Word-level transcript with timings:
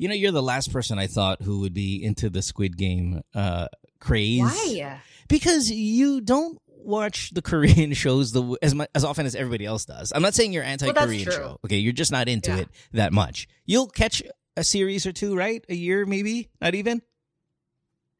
You 0.00 0.08
know, 0.08 0.14
you're 0.14 0.32
the 0.32 0.42
last 0.42 0.72
person 0.72 0.98
I 0.98 1.08
thought 1.08 1.42
who 1.42 1.60
would 1.60 1.74
be 1.74 2.02
into 2.02 2.30
the 2.30 2.40
Squid 2.40 2.78
Game 2.78 3.20
uh, 3.34 3.68
craze. 3.98 4.40
Why? 4.40 5.02
Because 5.28 5.70
you 5.70 6.22
don't 6.22 6.58
watch 6.68 7.32
the 7.34 7.42
Korean 7.50 7.92
shows 7.92 8.32
the 8.32 8.56
as 8.62 8.74
much, 8.74 8.88
as 8.94 9.04
often 9.04 9.26
as 9.26 9.34
everybody 9.34 9.66
else 9.66 9.84
does. 9.84 10.10
I'm 10.14 10.22
not 10.22 10.32
saying 10.32 10.54
you're 10.54 10.64
anti-Korean 10.64 11.24
true. 11.24 11.32
show. 11.34 11.60
Okay, 11.66 11.76
you're 11.76 11.92
just 11.92 12.12
not 12.12 12.30
into 12.30 12.50
Yeah. 12.50 12.56
it 12.60 12.68
that 12.94 13.12
much. 13.12 13.46
You'll 13.66 13.88
catch 13.88 14.22
a 14.56 14.64
series 14.64 15.04
or 15.04 15.12
two, 15.12 15.36
right? 15.36 15.62
A 15.68 15.74
year, 15.74 16.06
maybe, 16.06 16.48
not 16.62 16.74
even. 16.74 17.02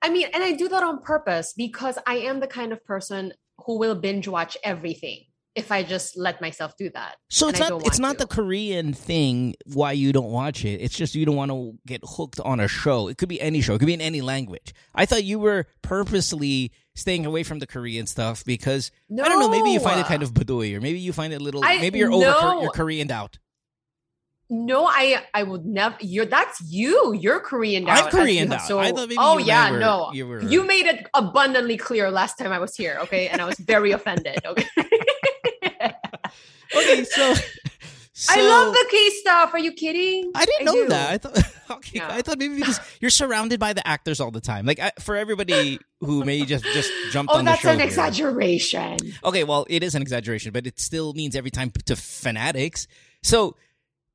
I 0.02 0.10
mean, 0.10 0.28
and 0.34 0.44
I 0.44 0.52
do 0.52 0.68
that 0.68 0.82
on 0.82 1.00
purpose 1.00 1.54
because 1.56 1.96
I 2.06 2.16
am 2.16 2.40
the 2.40 2.46
kind 2.46 2.72
of 2.74 2.84
person 2.84 3.32
who 3.64 3.78
will 3.78 3.94
binge 3.94 4.28
watch 4.28 4.58
everything 4.62 5.24
if 5.56 5.72
I 5.72 5.82
just 5.82 6.16
let 6.16 6.40
myself 6.40 6.76
do 6.76 6.90
that. 6.90 7.16
So 7.28 7.48
it's 7.48 7.58
not 7.58 7.86
it's 7.86 7.98
not 7.98 8.18
the. 8.18 8.26
Korean 8.26 8.92
thing 8.94 9.54
why 9.66 9.92
you 9.92 10.12
don't 10.12 10.30
watch 10.30 10.64
it. 10.64 10.80
It's 10.80 10.96
just 10.96 11.14
you 11.16 11.26
don't 11.26 11.34
want 11.36 11.50
to 11.50 11.76
get 11.86 12.00
hooked 12.04 12.38
on 12.40 12.60
a 12.60 12.68
show. 12.68 13.08
It 13.08 13.18
could 13.18 13.28
be 13.28 13.40
any 13.40 13.60
show. 13.60 13.74
It 13.74 13.80
could 13.80 13.86
be 13.86 13.94
in 13.94 14.00
any 14.00 14.20
language. 14.20 14.72
I 14.94 15.04
thought 15.06 15.24
you 15.24 15.38
were 15.40 15.66
purposely 15.82 16.70
staying 16.94 17.26
away 17.26 17.42
from 17.42 17.58
the 17.58 17.66
Korean 17.66 18.06
stuff 18.06 18.44
because 18.44 18.92
I 19.12 19.28
don't 19.28 19.40
know. 19.40 19.48
Maybe 19.50 19.70
you 19.70 19.80
find 19.80 19.98
it 19.98 20.06
kind 20.06 20.22
of 20.22 20.32
badoy, 20.32 20.74
or 20.76 20.80
maybe 20.80 21.00
you 21.00 21.12
find 21.12 21.32
it 21.32 21.40
a 21.40 21.44
little. 21.44 21.64
I- 21.64 21.78
maybe 21.78 21.98
you're 21.98 22.12
over. 22.12 22.24
no. 22.24 22.62
You're 22.62 22.70
Koreaned 22.70 23.10
out. 23.10 23.38
No, 24.52 24.84
I 24.86 25.22
I 25.32 25.44
would 25.44 25.64
never. 25.64 25.96
You're 26.00 26.26
that's 26.26 26.60
you. 26.68 27.12
You're 27.14 27.38
Korean 27.40 27.88
I'm 27.88 27.96
Korean 27.96 28.06
as 28.08 28.12
you 28.14 28.18
Koreaned 28.20 28.52
have 28.52 28.60
out. 28.62 28.66
So, 28.68 28.78
I 28.80 28.88
thought 28.90 29.08
maybe 29.08 29.16
oh 29.18 29.38
yeah, 29.38 29.70
were- 29.70 29.78
no. 29.78 30.10
you 30.12 30.26
were- 30.26 30.42
You 30.42 30.64
made 30.64 30.86
it 30.86 31.06
abundantly 31.14 31.76
clear 31.76 32.10
last 32.10 32.36
time 32.38 32.50
I 32.52 32.58
was 32.58 32.74
here. 32.74 32.98
Okay, 33.02 33.28
and 33.28 33.40
I 33.40 33.44
was 33.44 33.56
very 33.58 33.92
offended. 33.98 34.38
Okay. 34.44 34.66
Okay, 35.80 37.04
so, 37.04 37.34
so 38.12 38.32
I 38.32 38.42
love 38.42 38.72
the 38.72 38.86
K 38.90 39.10
stuff. 39.10 39.52
Are 39.54 39.58
you 39.58 39.72
kidding? 39.72 40.30
I 40.34 40.44
didn't 40.44 40.66
know 40.66 40.74
do. 40.74 40.88
that. 40.88 41.10
I 41.10 41.18
thought 41.18 41.54
okay, 41.78 41.98
Yeah. 41.98 42.08
I 42.10 42.22
thought 42.22 42.38
maybe 42.38 42.56
because 42.56 42.78
you're 43.00 43.10
surrounded 43.10 43.58
by 43.58 43.72
the 43.72 43.86
actors 43.86 44.20
all 44.20 44.30
the 44.30 44.40
time. 44.40 44.66
Like 44.66 44.78
I, 44.78 44.92
for 45.00 45.16
everybody 45.16 45.80
who 46.00 46.24
may 46.24 46.44
just 46.44 46.64
just 46.66 46.92
jumped 47.10 47.32
Oh, 47.32 47.38
on 47.38 47.44
the 47.44 47.56
show. 47.56 47.70
Oh, 47.70 47.72
that's 47.72 47.74
an 47.74 47.78
here- 47.78 47.86
exaggeration. 47.86 48.98
Okay, 49.24 49.44
well, 49.44 49.66
it 49.68 49.82
is 49.82 49.94
an 49.94 50.02
exaggeration, 50.02 50.52
but 50.52 50.66
it 50.66 50.78
still 50.78 51.12
means 51.14 51.34
every 51.34 51.50
time 51.50 51.72
to 51.86 51.96
fanatics. 51.96 52.86
So, 53.22 53.56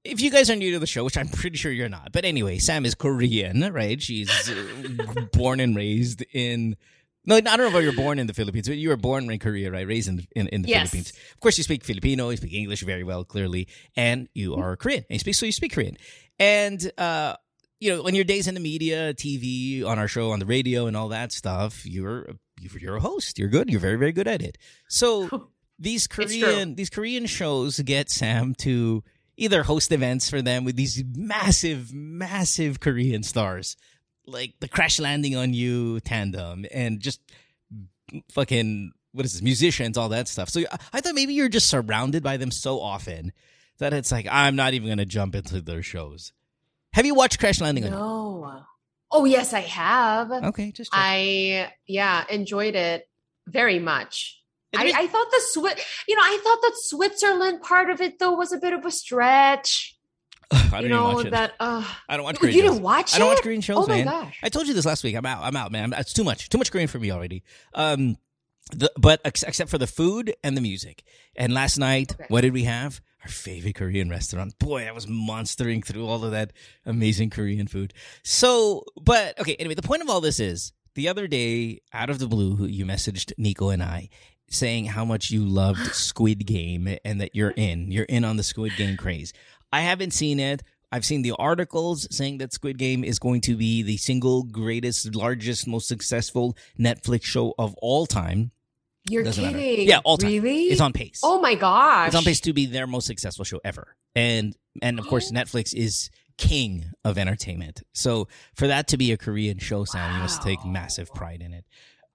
if 0.03 0.21
you 0.21 0.29
guys 0.31 0.49
are 0.49 0.55
new 0.55 0.71
to 0.73 0.79
the 0.79 0.87
show, 0.87 1.03
which 1.03 1.17
I'm 1.17 1.27
pretty 1.27 1.57
sure 1.57 1.71
you're 1.71 1.89
not, 1.89 2.11
but 2.11 2.25
anyway, 2.25 2.59
Sam 2.59 2.85
is 2.85 2.95
Korean, 2.95 3.73
right? 3.73 4.01
She's 4.01 4.29
uh, 4.49 5.25
born 5.33 5.59
and 5.59 5.75
raised 5.75 6.23
in. 6.31 6.77
No, 7.25 7.35
I 7.35 7.41
don't 7.41 7.57
know 7.57 7.77
if 7.77 7.83
you 7.83 7.89
were 7.89 7.95
born 7.95 8.19
in 8.19 8.27
the 8.27 8.33
Philippines, 8.33 8.67
but 8.67 8.77
you 8.77 8.89
were 8.89 8.97
born 8.97 9.29
in 9.31 9.39
Korea, 9.39 9.71
right? 9.71 9.87
Raised 9.87 10.07
in 10.09 10.25
in, 10.35 10.47
in 10.49 10.61
the 10.61 10.69
Yes. 10.69 10.91
Philippines. 10.91 11.13
Of 11.33 11.39
course, 11.39 11.57
you 11.57 11.63
speak 11.63 11.83
Filipino, 11.83 12.29
you 12.29 12.37
speak 12.37 12.53
English 12.53 12.81
very 12.81 13.03
well, 13.03 13.23
clearly, 13.23 13.67
and 13.95 14.29
you 14.33 14.55
are 14.55 14.75
Korean. 14.75 15.03
And 15.09 15.15
you 15.15 15.19
speak 15.19 15.35
so 15.35 15.45
you 15.45 15.51
speak 15.51 15.73
Korean, 15.73 15.97
and 16.39 16.91
uh, 16.97 17.35
you 17.79 17.95
know, 17.95 18.05
on 18.05 18.15
your 18.15 18.23
days 18.23 18.47
in 18.47 18.53
the 18.53 18.59
media, 18.59 19.13
TV, 19.13 19.83
on 19.85 19.97
our 19.99 20.07
show, 20.07 20.31
on 20.31 20.39
the 20.39 20.45
radio, 20.45 20.87
and 20.87 20.95
all 20.95 21.09
that 21.09 21.31
stuff, 21.31 21.85
you're 21.85 22.29
you're 22.79 22.97
a 22.97 23.01
host. 23.01 23.37
You're 23.39 23.49
good. 23.49 23.69
You're 23.69 23.79
very 23.81 23.97
very 23.97 24.11
good 24.11 24.27
at 24.27 24.41
it. 24.41 24.57
So 24.87 25.49
these. 25.79 26.07
Korean 26.07 26.75
these 26.75 26.89
Korean 26.89 27.25
shows 27.25 27.79
get 27.79 28.09
Sam 28.09 28.53
to 28.59 29.03
either 29.37 29.63
host 29.63 29.91
events 29.91 30.29
for 30.29 30.41
them 30.41 30.63
with 30.63 30.75
these 30.77 31.03
massive 31.15 31.93
massive 31.93 32.79
Korean 32.79 33.21
stars 33.23 33.75
like 34.27 34.53
the 34.59 34.67
Crash 34.67 34.99
Landing 34.99 35.35
on 35.35 35.53
You 35.53 35.99
tandem 36.01 36.65
and 36.73 36.99
just 36.99 37.19
fucking 38.31 38.91
what 39.11 39.25
is 39.25 39.33
this 39.33 39.41
musicians 39.41 39.97
all 39.97 40.09
that 40.09 40.27
stuff. 40.27 40.49
So 40.49 40.63
I- 40.93 41.01
thought 41.01 41.15
maybe 41.15 41.33
you're 41.33 41.49
just 41.49 41.69
surrounded 41.69 42.23
by 42.23 42.37
them 42.37 42.51
so 42.51 42.79
often 42.81 43.31
that 43.79 43.93
it's 43.93 44.11
like 44.11 44.27
I'm 44.29 44.55
not 44.55 44.73
even 44.73 44.87
going 44.87 44.97
to 44.99 45.05
jump 45.05 45.35
into 45.35 45.61
their 45.61 45.83
shows. 45.83 46.33
Have 46.93 47.05
you 47.05 47.15
watched 47.15 47.39
Crash 47.39 47.61
Landing 47.61 47.85
on 47.85 47.91
No. 47.91 48.63
Oh 49.11 49.25
yes, 49.25 49.53
I 49.53 49.61
have. 49.61 50.31
Okay, 50.31 50.71
just 50.71 50.91
check. 50.91 50.99
I 51.01 51.71
yeah 51.87 52.25
enjoyed 52.29 52.75
it 52.75 53.07
very 53.47 53.79
much. 53.79 54.41
I, 54.77 54.91
I 54.93 55.07
thought 55.07 55.31
the 55.31 55.41
Swi- 55.55 55.79
you 56.07 56.15
know, 56.17 56.21
I 56.21 56.37
thought 56.43 56.61
that 56.61 56.73
Switzerland 56.75 57.61
part 57.61 57.89
of 57.89 58.01
it 58.01 58.19
though 58.19 58.33
was 58.33 58.51
a 58.51 58.57
bit 58.57 58.73
of 58.73 58.85
a 58.85 58.91
stretch. 58.91 59.94
I 60.51 60.69
don't 60.71 60.83
you 60.83 60.89
know 60.89 61.13
watch 61.13 61.25
it. 61.25 61.31
that. 61.31 61.53
Uh, 61.59 61.83
I 62.09 62.17
don't 62.17 62.23
watch 62.23 62.35
you 62.35 62.39
Korean 62.39 62.65
didn't 62.65 62.81
watch 62.81 63.13
it? 63.13 63.15
I 63.15 63.19
don't 63.19 63.29
watch 63.29 63.41
Korean 63.41 63.61
shows, 63.61 63.77
Oh 63.85 63.87
my 63.87 63.97
man. 63.97 64.05
gosh! 64.05 64.39
I 64.43 64.49
told 64.49 64.67
you 64.67 64.73
this 64.73 64.85
last 64.85 65.03
week. 65.03 65.15
I'm 65.15 65.25
out. 65.25 65.43
I'm 65.43 65.55
out, 65.55 65.71
man. 65.71 65.93
It's 65.97 66.13
too 66.13 66.23
much. 66.23 66.49
Too 66.49 66.57
much 66.57 66.71
Korean 66.71 66.87
for 66.87 66.99
me 66.99 67.11
already. 67.11 67.43
Um, 67.73 68.17
the, 68.71 68.91
but 68.97 69.21
ex- 69.25 69.43
except 69.43 69.69
for 69.69 69.77
the 69.77 69.87
food 69.87 70.33
and 70.43 70.57
the 70.57 70.61
music. 70.61 71.03
And 71.35 71.53
last 71.53 71.77
night, 71.77 72.13
Okay. 72.13 72.25
what 72.29 72.41
did 72.41 72.53
we 72.53 72.63
have? 72.63 72.99
Our 73.23 73.29
favorite 73.29 73.75
Korean 73.75 74.09
restaurant. 74.09 74.57
Boy, 74.59 74.87
I 74.87 74.91
was 74.91 75.07
monstering 75.07 75.81
through 75.81 76.05
all 76.07 76.23
of 76.23 76.31
that 76.31 76.53
amazing 76.85 77.29
Korean 77.31 77.67
food. 77.67 77.93
So, 78.23 78.83
but 79.01 79.39
okay. 79.39 79.55
Anyway, 79.55 79.75
the 79.75 79.81
point 79.81 80.01
of 80.01 80.09
all 80.09 80.21
this 80.21 80.39
is 80.39 80.73
the 80.95 81.07
other 81.07 81.27
day, 81.27 81.81
out 81.93 82.09
of 82.09 82.19
the 82.19 82.27
blue, 82.27 82.65
you 82.67 82.85
messaged 82.85 83.33
Nico 83.37 83.69
and 83.69 83.81
I 83.83 84.09
saying 84.47 84.85
how 84.85 85.03
much 85.03 85.31
you 85.31 85.43
loved 85.43 85.79
Squid 85.95 86.45
Game 86.45 86.97
and 87.03 87.19
that 87.19 87.35
you're 87.35 87.53
in. 87.55 87.91
You're 87.91 88.05
in 88.05 88.23
on 88.23 88.37
the 88.37 88.43
Squid 88.43 88.73
Game 88.77 88.95
craze. 88.95 89.33
I 89.75 89.81
haven't 89.81 90.11
seen 90.11 90.39
it. 90.39 90.63
I've 90.89 91.03
seen 91.03 91.21
the 91.21 91.33
articles 91.37 92.07
saying 92.09 92.37
that 92.37 92.53
Squid 92.53 92.77
Game 92.77 93.03
is 93.03 93.19
going 93.19 93.41
to 93.41 93.57
be 93.57 93.83
the 93.83 93.97
single 93.97 94.43
greatest, 94.43 95.13
largest, 95.13 95.67
most 95.67 95.89
successful 95.89 96.55
Netflix 96.79 97.23
show 97.23 97.53
of 97.59 97.75
all 97.81 98.05
time. 98.05 98.51
You're 99.09 99.23
Doesn't 99.23 99.43
matter. 99.43 99.57
kidding? 99.57 99.87
Yeah, 99.89 99.99
all 100.05 100.17
time. 100.17 100.29
Really? 100.29 100.63
It's 100.67 100.79
on 100.79 100.93
pace. 100.93 101.19
Oh 101.23 101.41
my 101.41 101.55
gosh! 101.55 102.07
It's 102.07 102.15
on 102.15 102.23
pace 102.23 102.39
to 102.41 102.53
be 102.53 102.67
their 102.67 102.87
most 102.87 103.05
successful 103.05 103.43
show 103.43 103.59
ever. 103.65 103.97
And 104.15 104.55
and 104.81 104.97
of 104.97 105.07
course 105.07 105.29
Netflix 105.39 105.73
is 105.73 106.09
king 106.37 106.85
of 107.03 107.17
entertainment. 107.17 107.83
So 107.93 108.29
for 108.55 108.67
that 108.67 108.87
to 108.87 108.97
be 108.97 109.11
a 109.11 109.17
Korean 109.17 109.57
show, 109.59 109.83
Sam, 109.83 110.13
you 110.13 110.19
must 110.19 110.41
take 110.41 110.63
massive 110.65 111.13
pride 111.13 111.41
in 111.41 111.53
it. 111.53 111.65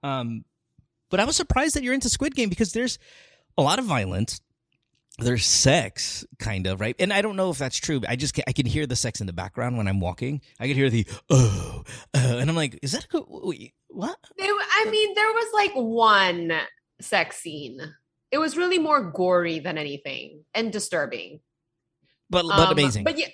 Um 0.03 0.47
but 1.11 1.21
I 1.21 1.25
was 1.27 1.37
surprised 1.37 1.77
that 1.77 1.83
you're 1.83 1.95
into 1.95 2.09
Squid 2.09 2.35
Game 2.35 2.49
because 2.49 2.73
there's 2.73 2.99
a 3.59 3.63
lot 3.63 3.79
of 3.79 3.85
violence. 3.85 4.41
There's 5.21 5.45
sex, 5.47 6.25
kind 6.39 6.67
of, 6.67 6.81
right? 6.81 6.97
And 6.99 7.13
I 7.13 7.23
don't 7.23 7.37
know 7.37 7.51
if 7.51 7.59
that's 7.59 7.77
true. 7.77 8.01
But 8.01 8.11
I 8.11 8.17
just 8.17 8.39
I 8.47 8.53
can 8.53 8.67
hear 8.67 8.87
the 8.87 8.97
sex 8.97 9.21
in 9.21 9.27
the 9.27 9.33
background 9.33 9.77
when 9.77 9.87
I'm 9.89 10.01
walking. 10.01 10.41
I 10.59 10.67
can 10.67 10.77
hear 10.77 10.91
the 10.91 11.07
oh, 11.29 11.85
uh, 12.15 12.37
and 12.41 12.49
I'm 12.51 12.57
like, 12.57 12.79
is 12.83 12.93
that 12.93 13.05
a, 13.05 13.09
good- 13.09 13.25
wait, 13.29 13.75
what? 13.89 14.17
I 14.41 14.89
mean, 14.91 15.15
there 15.15 15.27
was 15.27 15.49
like 15.55 15.73
one 15.75 16.53
sex 17.01 17.37
scene. 17.37 17.81
It 18.31 18.39
was 18.39 18.57
really 18.57 18.79
more 18.79 19.11
gory 19.11 19.59
than 19.59 19.77
anything 19.77 20.45
and 20.55 20.73
disturbing. 20.73 21.41
But 22.29 22.47
but 22.49 22.69
Um, 22.69 22.73
amazing. 22.73 23.05
But 23.05 23.19
yeah, 23.19 23.29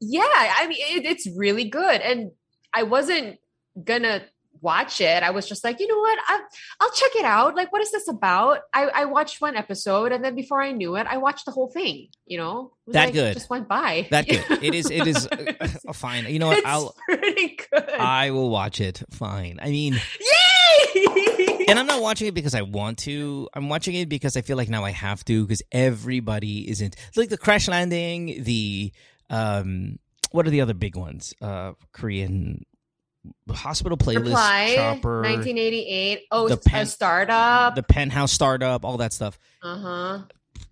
yeah. 0.00 0.22
I 0.26 0.66
mean, 0.68 0.78
it, 0.80 1.04
it's 1.06 1.28
really 1.36 1.68
good, 1.68 2.00
and 2.00 2.32
I 2.72 2.82
wasn't 2.84 3.38
gonna 3.82 4.22
watch 4.60 5.00
it. 5.00 5.22
I 5.22 5.30
was 5.30 5.48
just 5.48 5.64
like, 5.64 5.80
you 5.80 5.86
know 5.86 5.98
what? 5.98 6.18
I, 6.28 6.40
I'll 6.80 6.90
check 6.92 7.10
it 7.16 7.24
out. 7.24 7.54
Like, 7.56 7.72
what 7.72 7.82
is 7.82 7.90
this 7.90 8.08
about? 8.08 8.60
I, 8.72 8.84
I 8.94 9.04
watched 9.06 9.40
one 9.40 9.56
episode, 9.56 10.12
and 10.12 10.24
then 10.24 10.34
before 10.34 10.62
I 10.62 10.72
knew 10.72 10.96
it, 10.96 11.06
I 11.08 11.16
watched 11.18 11.44
the 11.46 11.50
whole 11.52 11.68
thing. 11.68 12.08
You 12.26 12.38
know, 12.38 12.72
That 12.88 13.06
like- 13.06 13.14
good. 13.14 13.34
Just 13.34 13.50
went 13.50 13.68
by. 13.68 14.06
that 14.10 14.26
good. 14.28 14.44
It 14.62 14.74
is 14.74 14.90
it 14.90 15.06
is 15.06 15.26
uh, 15.88 15.92
fine. 15.92 16.26
You 16.26 16.38
know 16.38 16.48
what? 16.48 16.58
it's 16.58 16.66
I'll 16.66 16.94
pretty 17.08 17.58
good. 17.72 17.90
I 17.90 18.30
will 18.32 18.50
watch 18.50 18.80
it. 18.80 19.02
Fine. 19.10 19.58
I 19.62 19.70
mean, 19.70 19.94
Yay! 20.94 21.64
and 21.68 21.78
I'm 21.78 21.86
not 21.86 22.02
watching 22.02 22.26
it 22.26 22.34
because 22.34 22.54
I 22.54 22.62
want 22.62 22.98
to. 22.98 23.48
I'm 23.54 23.68
watching 23.68 23.94
it 23.94 24.08
because 24.08 24.36
I 24.36 24.42
feel 24.42 24.56
like 24.56 24.68
now 24.68 24.84
I 24.84 24.90
have 24.90 25.24
to 25.26 25.44
because 25.44 25.62
everybody 25.72 26.68
isn't 26.70 26.96
like 27.16 27.28
the 27.28 27.38
crash 27.38 27.68
landing, 27.68 28.42
the 28.42 28.92
um 29.30 29.98
what 30.30 30.46
are 30.46 30.50
the 30.50 30.60
other 30.60 30.74
big 30.74 30.96
ones? 30.96 31.34
Uh 31.40 31.72
Korean 31.92 32.64
hospital 33.50 33.96
playlist 33.96 34.26
Reply, 34.26 34.72
chopper 34.76 35.22
1988. 35.22 36.20
Oh, 36.30 36.48
The 36.48 36.56
pen- 36.56 36.86
startup. 36.86 37.74
the 37.74 37.82
penthouse 37.82 38.32
startup, 38.32 38.84
all 38.84 38.96
that 38.98 39.12
stuff. 39.12 39.38
uh 39.62 39.76
huh. 39.78 40.18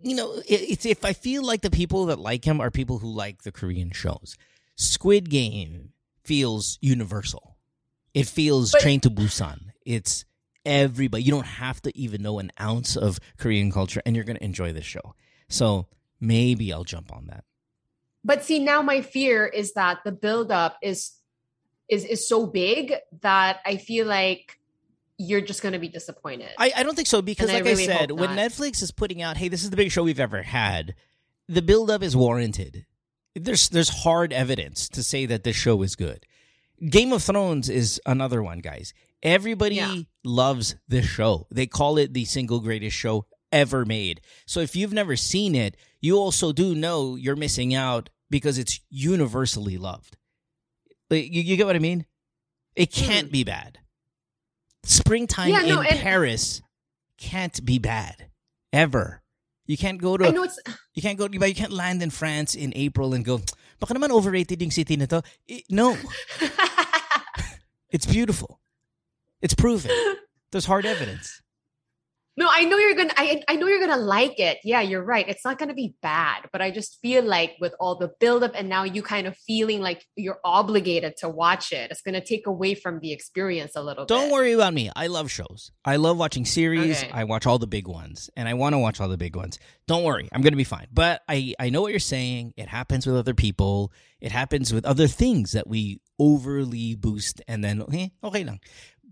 You 0.02 0.14
know, 0.14 0.34
it, 0.34 0.44
it's 0.48 0.86
if 0.86 1.04
I 1.04 1.12
feel 1.14 1.42
like 1.44 1.62
the 1.62 1.70
people 1.70 2.06
that 2.06 2.18
like 2.18 2.44
him 2.44 2.60
are 2.60 2.70
people 2.70 2.98
who 2.98 3.08
like 3.10 3.42
the 3.42 3.52
Korean 3.52 3.90
shows. 3.92 4.36
Squid 4.76 5.30
Game 5.30 5.90
feels 6.22 6.78
universal. 6.82 7.56
It 8.14 8.26
feels 8.26 8.72
But- 8.72 8.82
Train 8.82 9.00
to 9.00 9.10
Busan. 9.10 9.70
It's 9.84 10.24
everybody. 10.64 11.22
You 11.22 11.30
don't 11.32 11.46
have 11.46 11.80
to 11.82 11.96
even 11.96 12.22
know 12.22 12.38
an 12.38 12.50
ounce 12.60 12.96
of 12.96 13.18
Korean 13.38 13.70
culture, 13.72 14.02
and 14.04 14.14
you're 14.14 14.24
going 14.24 14.36
to 14.38 14.44
enjoy 14.44 14.72
this 14.72 14.84
show. 14.84 15.14
So 15.48 15.86
maybe 16.20 16.72
I'll 16.72 16.84
jump 16.84 17.12
on 17.12 17.26
that. 17.28 17.44
But 18.24 18.42
see, 18.44 18.58
now 18.58 18.82
my 18.82 19.02
fear 19.02 19.46
is 19.46 19.72
that 19.74 19.98
the 20.04 20.10
buildup 20.12 20.76
is 20.82 21.12
is 21.88 22.04
is 22.04 22.28
so 22.28 22.46
big 22.46 22.94
that 23.22 23.60
I 23.64 23.76
feel 23.76 24.06
like 24.06 24.58
you're 25.18 25.40
just 25.40 25.62
going 25.62 25.72
to 25.72 25.78
be 25.78 25.88
disappointed. 25.88 26.50
I, 26.58 26.72
I 26.76 26.82
don't 26.82 26.94
think 26.94 27.08
so 27.08 27.22
because, 27.22 27.48
And 27.48 27.54
like 27.58 27.66
I, 27.66 27.70
really 27.70 27.86
said, 27.86 28.10
when. 28.10 28.30
Netflix 28.30 28.82
is 28.82 28.90
putting 28.90 29.22
out, 29.22 29.36
"Hey, 29.36 29.48
this 29.48 29.62
is 29.64 29.70
the 29.70 29.76
biggest 29.76 29.94
show 29.94 30.02
we've 30.04 30.20
ever 30.20 30.42
had," 30.42 30.94
the 31.48 31.62
buildup 31.62 32.02
is 32.02 32.16
warranted. 32.16 32.86
There's 33.34 33.68
there's 33.68 33.88
hard 33.88 34.32
evidence 34.32 34.88
to 34.90 35.02
say 35.02 35.26
that 35.26 35.44
this 35.44 35.56
show 35.56 35.80
is 35.82 35.94
good. 35.96 36.26
Game 36.90 37.12
of 37.12 37.22
Thrones 37.22 37.68
is 37.70 38.00
another 38.04 38.42
one, 38.42 38.58
guys. 38.58 38.92
Everybody 39.22 39.76
Yeah. 39.76 40.00
loves 40.24 40.76
this 40.88 41.06
show. 41.06 41.46
They 41.50 41.66
call 41.66 41.96
it 41.98 42.12
the 42.12 42.26
single 42.26 42.60
greatest 42.60 42.96
show 42.96 43.26
ever 43.50 43.84
made. 43.86 44.20
So 44.44 44.60
if 44.60 44.76
you've 44.76 44.92
never 44.92 45.16
seen 45.16 45.54
it, 45.54 45.76
you 46.00 46.18
also 46.18 46.52
do 46.52 46.74
know 46.74 47.14
you're 47.16 47.36
missing 47.36 47.74
out 47.74 48.10
because 48.28 48.58
it's 48.58 48.80
universally 48.90 49.78
loved. 49.78 50.16
Like, 51.10 51.30
you, 51.32 51.42
you 51.42 51.56
get 51.56 51.66
what 51.66 51.76
I 51.76 51.80
mean? 51.80 52.06
It 52.74 52.92
can't 52.92 53.28
Hmm. 53.28 53.32
be 53.32 53.44
bad. 53.44 53.78
Springtime 54.84 55.50
Yeah, 55.50 55.62
no, 55.62 55.80
in 55.80 55.86
and- 55.86 55.98
Paris 56.00 56.62
can't 57.18 57.64
be 57.64 57.78
bad 57.78 58.28
ever. 58.72 59.22
You 59.66 59.76
can't 59.76 60.00
go 60.00 60.16
to 60.16 60.26
I 60.26 60.30
know 60.30 60.44
it's 60.44 60.58
you 60.94 61.02
can't 61.02 61.18
go 61.18 61.26
you 61.30 61.40
can't 61.54 61.72
land 61.72 62.02
in 62.02 62.10
France 62.10 62.54
in 62.54 62.72
April 62.76 63.14
and 63.14 63.24
go 63.24 63.40
baka 63.80 63.94
naman 63.94 64.10
overrated 64.10 64.60
yung 64.62 64.70
city 64.70 64.96
na 64.96 65.06
to. 65.06 65.22
I- 65.50 65.64
no, 65.70 65.96
it's 67.90 68.06
beautiful. 68.06 68.60
It's 69.42 69.54
proven. 69.54 69.90
There's 70.52 70.66
hard 70.66 70.86
evidence. 70.86 71.42
No, 72.38 72.46
I 72.50 72.64
know 72.64 72.76
you're 72.76 72.94
gonna. 72.94 73.14
I 73.16 73.42
I 73.48 73.56
know 73.56 73.66
you're 73.66 73.80
gonna 73.80 73.96
like 73.96 74.38
it. 74.38 74.58
Yeah, 74.62 74.82
you're 74.82 75.02
right. 75.02 75.26
It's 75.26 75.42
not 75.44 75.58
gonna 75.58 75.72
be 75.74 75.94
bad, 76.02 76.42
but 76.52 76.60
I 76.60 76.70
just 76.70 76.98
feel 77.00 77.24
like 77.24 77.56
with 77.60 77.74
all 77.80 77.96
the 77.96 78.12
buildup 78.20 78.52
and 78.54 78.68
now 78.68 78.84
you 78.84 79.02
kind 79.02 79.26
of 79.26 79.34
feeling 79.38 79.80
like 79.80 80.04
you're 80.16 80.38
obligated 80.44 81.16
to 81.18 81.30
watch 81.30 81.72
it, 81.72 81.90
it's 81.90 82.02
gonna 82.02 82.20
take 82.22 82.46
away 82.46 82.74
from 82.74 83.00
the 83.00 83.12
experience 83.12 83.72
a 83.74 83.82
little 83.82 84.04
bit. 84.04 84.08
Don't 84.08 84.26
bit. 84.26 84.32
worry 84.32 84.52
about 84.52 84.74
me. 84.74 84.90
I 84.94 85.06
love 85.06 85.30
shows. 85.30 85.72
I 85.82 85.96
love 85.96 86.18
watching 86.18 86.44
series. 86.44 87.02
Okay. 87.02 87.10
I 87.10 87.24
watch 87.24 87.46
all 87.46 87.58
the 87.58 87.66
big 87.66 87.88
ones, 87.88 88.28
and 88.36 88.46
I 88.48 88.54
want 88.54 88.74
to 88.74 88.78
watch 88.78 89.00
all 89.00 89.08
the 89.08 89.16
big 89.16 89.34
ones. 89.34 89.58
Don't 89.86 90.04
worry, 90.04 90.28
I'm 90.30 90.42
gonna 90.42 90.56
be 90.56 90.64
fine. 90.64 90.88
But 90.92 91.22
I 91.28 91.54
I 91.58 91.70
know 91.70 91.80
what 91.80 91.90
you're 91.92 92.00
saying. 92.00 92.52
It 92.58 92.68
happens 92.68 93.06
with 93.06 93.16
other 93.16 93.34
people. 93.34 93.92
It 94.20 94.32
happens 94.32 94.74
with 94.74 94.84
other 94.84 95.06
things 95.08 95.52
that 95.52 95.66
we 95.66 96.00
overly 96.18 96.94
boost, 96.96 97.40
and 97.48 97.64
then 97.64 97.82
eh, 97.94 98.08
okay 98.22 98.44
lang. 98.44 98.60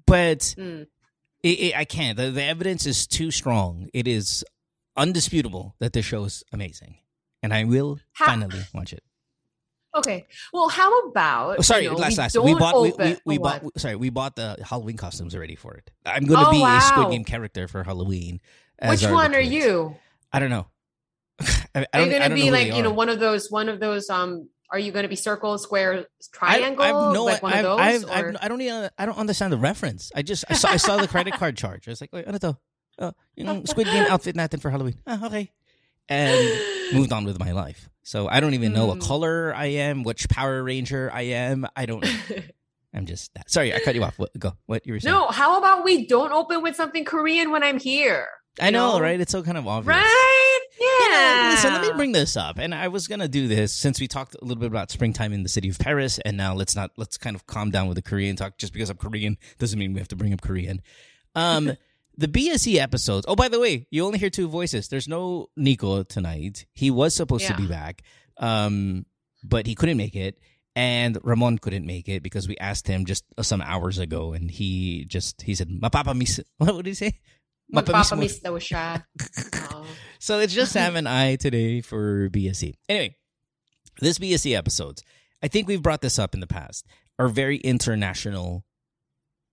But 0.07 0.55
Mm. 0.59 0.87
It, 1.45 1.59
it, 1.61 1.77
I 1.77 1.85
can't. 1.85 2.17
The, 2.17 2.31
the 2.31 2.43
evidence 2.43 2.87
is 2.87 3.07
too 3.07 3.31
strong. 3.31 3.89
It 3.95 4.09
is 4.09 4.45
undisputable 4.97 5.75
that 5.79 5.93
this 5.93 6.05
show 6.07 6.25
is 6.25 6.43
amazing, 6.53 6.99
and 7.43 7.53
I 7.53 7.65
will 7.65 7.99
Ha- 8.15 8.27
finally 8.27 8.63
watch 8.73 8.93
it. 8.93 9.03
Okay. 9.97 10.27
Well, 10.53 10.69
how 10.69 10.91
about 11.07 11.59
Oh, 11.59 11.63
sorry, 11.63 11.85
you 11.85 11.91
know, 11.91 11.97
last 11.97 12.17
we 12.17 12.23
last. 12.23 12.37
We 12.43 12.55
bought 12.55 12.83
we, 12.83 12.93
we, 12.99 13.17
we 13.25 13.39
bought 13.39 13.63
sorry, 13.79 13.95
we 13.95 14.11
bought 14.11 14.35
the 14.35 14.57
Halloween 14.69 14.97
costumes 14.97 15.35
already 15.37 15.55
for 15.55 15.75
it. 15.75 15.89
I'm 16.05 16.25
going 16.25 16.41
to 16.41 16.49
Oh, 16.49 16.51
be 16.51 16.63
a 16.65 16.81
Squid. 16.81 17.11
Game 17.11 17.25
character 17.25 17.69
for 17.69 17.85
Halloween. 17.85 18.41
Which 18.85 19.05
are 19.05 19.13
one 19.13 19.35
are 19.37 19.41
you? 19.41 19.95
I 20.33 20.41
don't 20.41 20.51
know. 20.51 20.67
I, 21.41 21.87
I 21.93 21.99
don't, 22.01 22.13
I 22.15 22.19
gonna 22.29 22.35
be 22.35 22.51
like 22.51 22.73
you 22.75 22.83
know 22.83 22.91
are. 22.91 22.95
one 22.95 23.09
of 23.09 23.21
those 23.21 23.51
one 23.51 23.69
of 23.69 23.79
those 23.79 24.11
um? 24.11 24.49
Are 24.71 24.79
you 24.79 24.93
gonna 24.93 25.09
be 25.09 25.17
circle, 25.17 25.57
square, 25.59 26.07
triangle? 26.33 26.83
I've 26.85 27.15
no, 27.15 27.25
like 27.25 27.43
one 27.43 27.53
I've, 27.53 27.65
of 27.65 27.79
those? 27.79 27.81
I've, 27.81 28.05
or- 28.05 28.29
I've, 28.31 28.37
I 28.43 28.49
don't 28.49 28.61
even, 28.61 28.91
I 28.99 29.07
don't 29.07 29.19
understand 29.19 29.53
the 29.53 29.59
reference. 29.59 30.11
I 30.15 30.23
just 30.23 30.45
I 30.49 30.55
saw, 30.55 30.69
I 30.71 30.77
saw 30.77 30.97
the 30.97 31.07
credit 31.09 31.35
card 31.35 31.57
charge. 31.63 31.87
I 31.87 31.93
was 31.93 32.01
like, 32.01 32.13
wait, 32.13 32.27
ano 32.27 32.39
to? 32.39 32.57
Uh, 32.99 33.13
yung 33.37 33.67
Squid 33.67 33.87
Game 33.87 34.07
outfit 34.09 34.37
natin 34.37 34.61
for 34.61 34.71
Halloween. 34.71 34.95
Ah, 35.07 35.27
okay. 35.27 35.51
And 36.09 36.61
moved 36.93 37.13
on 37.13 37.25
with 37.25 37.39
my 37.39 37.53
life. 37.53 37.89
So 38.03 38.29
I 38.29 38.41
don't 38.41 38.55
even 38.55 38.73
know 38.73 38.87
what 38.87 38.99
Mm. 38.99 39.07
color 39.09 39.55
I 39.57 39.67
am, 39.67 40.03
which 40.03 40.29
Power 40.29 40.63
Ranger 40.63 41.11
I 41.13 41.23
am. 41.23 41.67
I 41.75 41.87
don't. 41.87 42.05
I'm 42.95 43.07
just 43.07 43.33
that. 43.35 43.51
Sorry, 43.51 43.75
I 43.75 43.81
cut 43.81 43.95
you 43.97 44.05
off. 44.05 44.19
What, 44.19 44.31
go. 44.39 44.53
What 44.67 44.87
you 44.87 44.93
were 44.93 45.01
saying? 45.01 45.13
no, 45.13 45.27
how 45.29 45.59
about 45.59 45.85
we 45.85 46.07
don't 46.07 46.31
open 46.33 46.63
with 46.63 46.77
something 46.77 47.05
Korean 47.05 47.51
when 47.51 47.63
I'm 47.65 47.79
here? 47.81 48.29
I 48.61 48.71
know, 48.71 48.99
know? 48.99 49.01
right? 49.03 49.19
It's 49.19 49.33
so 49.33 49.43
kind 49.43 49.59
of 49.59 49.67
obvious. 49.67 49.97
Right? 49.97 50.54
You 50.81 51.09
know, 51.11 51.17
Yeah. 51.17 51.51
listen, 51.53 51.73
let 51.73 51.83
me 51.83 51.93
bring 51.97 52.13
this 52.13 52.37
up. 52.37 52.59
And 52.59 52.75
I 52.75 52.89
was 52.89 53.07
gonna 53.07 53.29
do 53.29 53.47
this 53.49 53.73
since 53.73 54.01
we 54.01 54.09
talked 54.09 54.35
a 54.35 54.45
little 54.45 54.61
bit 54.61 54.67
about 54.67 54.91
springtime 54.91 55.33
in 55.33 55.43
the 55.43 55.49
city 55.49 55.69
of 55.69 55.79
Paris, 55.79 56.19
and 56.25 56.37
now 56.37 56.55
let's 56.55 56.75
not 56.75 56.91
let's 56.97 57.17
kind 57.17 57.37
of 57.37 57.47
calm 57.47 57.71
down 57.71 57.87
with 57.89 57.97
the 57.97 58.03
Korean 58.03 58.37
talk. 58.37 58.59
Just 58.59 58.73
because 58.73 58.91
I'm 58.91 58.97
Korean 58.97 59.39
doesn't 59.59 59.79
mean 59.79 59.93
we 59.93 60.01
have 60.01 60.09
to 60.09 60.17
bring 60.17 60.33
up 60.33 60.41
Korean. 60.43 60.83
Um, 61.35 61.73
the 62.17 62.29
BSE 62.29 62.77
episodes. 62.79 63.25
Oh, 63.29 63.37
by 63.37 63.49
the 63.49 63.61
way, 63.61 63.87
you 63.91 64.05
only 64.05 64.19
hear 64.19 64.31
two 64.31 64.49
voices. 64.49 64.89
There's 64.89 65.09
no 65.09 65.49
Nico 65.57 66.03
tonight. 66.03 66.67
He 66.73 66.91
was 66.91 67.15
supposed 67.15 67.47
to 67.47 67.57
be 67.57 67.67
back, 67.67 68.03
um, 68.39 69.07
but 69.43 69.67
he 69.67 69.75
couldn't 69.75 69.97
make 69.97 70.17
it. 70.17 70.39
And 70.77 71.19
Ramon 71.23 71.59
couldn't 71.59 71.87
make 71.87 72.09
it 72.09 72.23
because 72.25 72.49
we 72.49 72.57
asked 72.59 72.89
him 72.89 73.05
just 73.05 73.25
some 73.43 73.63
hours 73.63 73.99
ago, 73.99 74.33
and 74.33 74.51
he 74.51 75.05
just 75.05 75.43
he 75.43 75.55
said, 75.55 75.69
"Mapapa 75.69 76.17
miss." 76.17 76.41
What 76.59 76.75
did 76.83 76.87
he 76.87 76.95
say? 76.95 77.21
Mo." 77.71 77.81
Magpapamiss 77.81 78.43
daw 78.43 78.59
siya. 78.59 79.05
So 80.25 80.39
it's 80.39 80.55
just 80.55 80.73
Sam 80.73 80.97
and 80.97 81.07
I 81.07 81.37
today 81.37 81.83
for 81.83 82.31
BSE. 82.31 82.73
Anyway, 82.89 83.15
this 84.01 84.19
BSE 84.19 84.57
episodes, 84.57 85.03
I 85.43 85.49
think 85.49 85.69
we've 85.69 85.83
brought 85.83 86.01
this 86.01 86.19
up 86.19 86.33
in 86.33 86.41
the 86.41 86.47
past, 86.47 86.87
are 87.19 87.29
very 87.29 87.59
international 87.59 88.65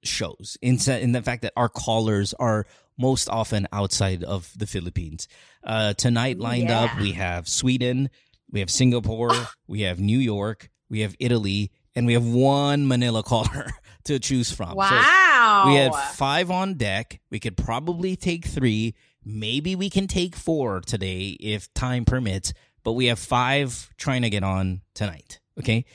shows 0.01 0.57
in, 0.61 0.79
in 0.89 1.11
the 1.11 1.21
fact 1.21 1.41
that 1.41 1.51
our 1.57 1.67
callers 1.67 2.33
are 2.35 2.65
most 2.97 3.29
often 3.29 3.67
outside 3.73 4.23
of 4.23 4.49
the 4.57 4.65
Philippines. 4.65 5.27
Uh, 5.61 5.93
tonight 5.93 6.39
lined 6.39 6.71
up, 6.71 6.97
we 7.01 7.11
have 7.11 7.49
Sweden, 7.49 8.09
we 8.49 8.61
have 8.61 8.71
Singapore, 8.71 9.33
we 9.67 9.81
have 9.81 9.99
New 9.99 10.19
York, 10.19 10.69
we 10.89 11.01
have 11.01 11.17
Italy, 11.19 11.69
and 11.95 12.05
we 12.07 12.13
have 12.13 12.25
one 12.25 12.87
Manila 12.87 13.23
caller 13.31 13.71
to 14.05 14.19
choose 14.19 14.53
from. 14.53 14.69
So 14.69 14.75
Wow. 14.77 15.63
we 15.67 15.75
had 15.75 15.93
five 16.13 16.49
on 16.49 16.75
deck. 16.75 17.19
We 17.29 17.39
could 17.39 17.57
probably 17.57 18.15
take 18.15 18.45
three. 18.45 18.95
Maybe 19.23 19.75
we 19.75 19.89
can 19.89 20.07
take 20.07 20.35
four 20.35 20.81
today 20.81 21.37
if 21.39 21.73
time 21.73 22.05
permits. 22.05 22.53
But 22.83 22.93
we 22.93 23.07
have 23.07 23.19
five 23.19 23.89
trying 23.97 24.23
to 24.23 24.29
get 24.29 24.43
on 24.43 24.81
tonight. 24.95 25.39
Okay. 25.59 25.85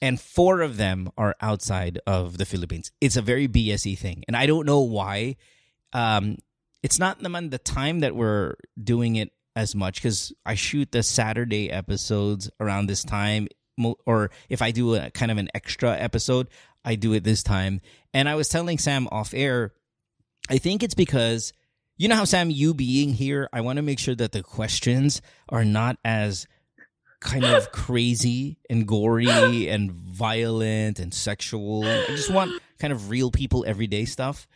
And 0.00 0.18
four 0.18 0.62
of 0.62 0.78
them 0.78 1.10
are 1.18 1.36
outside 1.40 2.00
of 2.06 2.38
the 2.38 2.46
Philippines. 2.46 2.90
It's 3.00 3.16
a 3.16 3.22
very 3.22 3.46
BSE 3.46 3.98
thing. 3.98 4.24
And 4.26 4.36
I 4.36 4.46
don't 4.46 4.64
know 4.64 4.80
why. 4.80 5.36
Um, 5.92 6.38
it's 6.82 6.98
not 6.98 7.20
the 7.20 7.60
time 7.62 8.00
that 8.00 8.16
we're 8.16 8.54
doing 8.82 9.16
it 9.16 9.32
as 9.54 9.74
much 9.74 9.96
because 9.96 10.32
I 10.46 10.54
shoot 10.54 10.92
the 10.92 11.02
Saturday 11.02 11.70
episodes 11.70 12.50
around 12.58 12.86
this 12.86 13.04
time. 13.04 13.48
Or 14.06 14.30
if 14.48 14.62
I 14.62 14.70
do 14.70 14.94
a 14.94 15.10
kind 15.10 15.30
of 15.30 15.38
an 15.38 15.48
extra 15.54 15.94
episode, 15.94 16.48
I 16.84 16.94
do 16.94 17.12
it 17.12 17.24
this 17.24 17.42
time. 17.42 17.82
And 18.14 18.28
I 18.28 18.36
was 18.36 18.48
telling 18.48 18.78
Sam 18.78 19.08
off 19.10 19.34
air, 19.34 19.74
I 20.48 20.58
think 20.58 20.82
it's 20.82 20.94
because 20.94 21.52
you 22.00 22.08
know 22.08 22.16
how 22.16 22.24
Sam, 22.24 22.48
you 22.48 22.72
being 22.72 23.12
here, 23.12 23.46
I 23.52 23.60
want 23.60 23.76
to 23.76 23.82
make 23.82 23.98
sure 23.98 24.14
that 24.14 24.32
the 24.32 24.42
questions 24.42 25.20
are 25.50 25.66
not 25.66 25.98
as 26.02 26.46
kind 27.20 27.44
of 27.44 27.70
crazy 27.72 28.56
and 28.70 28.88
gory 28.88 29.68
and 29.68 29.92
violent 29.92 30.98
and 30.98 31.12
sexual. 31.12 31.84
I 31.84 32.06
just 32.06 32.32
want 32.32 32.58
kind 32.78 32.94
of 32.94 33.10
real 33.10 33.30
people 33.30 33.66
everyday 33.68 34.06
stuff. 34.06 34.48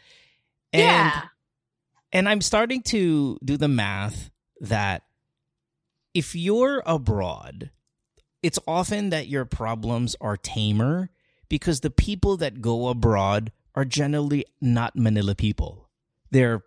And 0.73 0.85
yeah. 0.85 1.20
and 2.14 2.31
I'm 2.31 2.41
starting 2.41 2.81
to 2.85 3.37
do 3.44 3.58
the 3.58 3.69
math 3.69 4.31
that 4.61 5.02
if 6.14 6.35
you're 6.35 6.82
abroad, 6.87 7.69
it's 8.43 8.58
often 8.67 9.10
that 9.10 9.29
your 9.29 9.44
problems 9.44 10.17
are 10.19 10.39
tamer 10.39 11.10
because 11.51 11.81
the 11.81 11.91
people 11.91 12.39
that 12.39 12.63
go 12.63 12.89
abroad 12.89 13.53
are 13.74 13.84
generally 13.84 14.46
not 14.63 14.96
Manila 14.96 15.34
people. 15.34 15.91
They're 16.31 16.63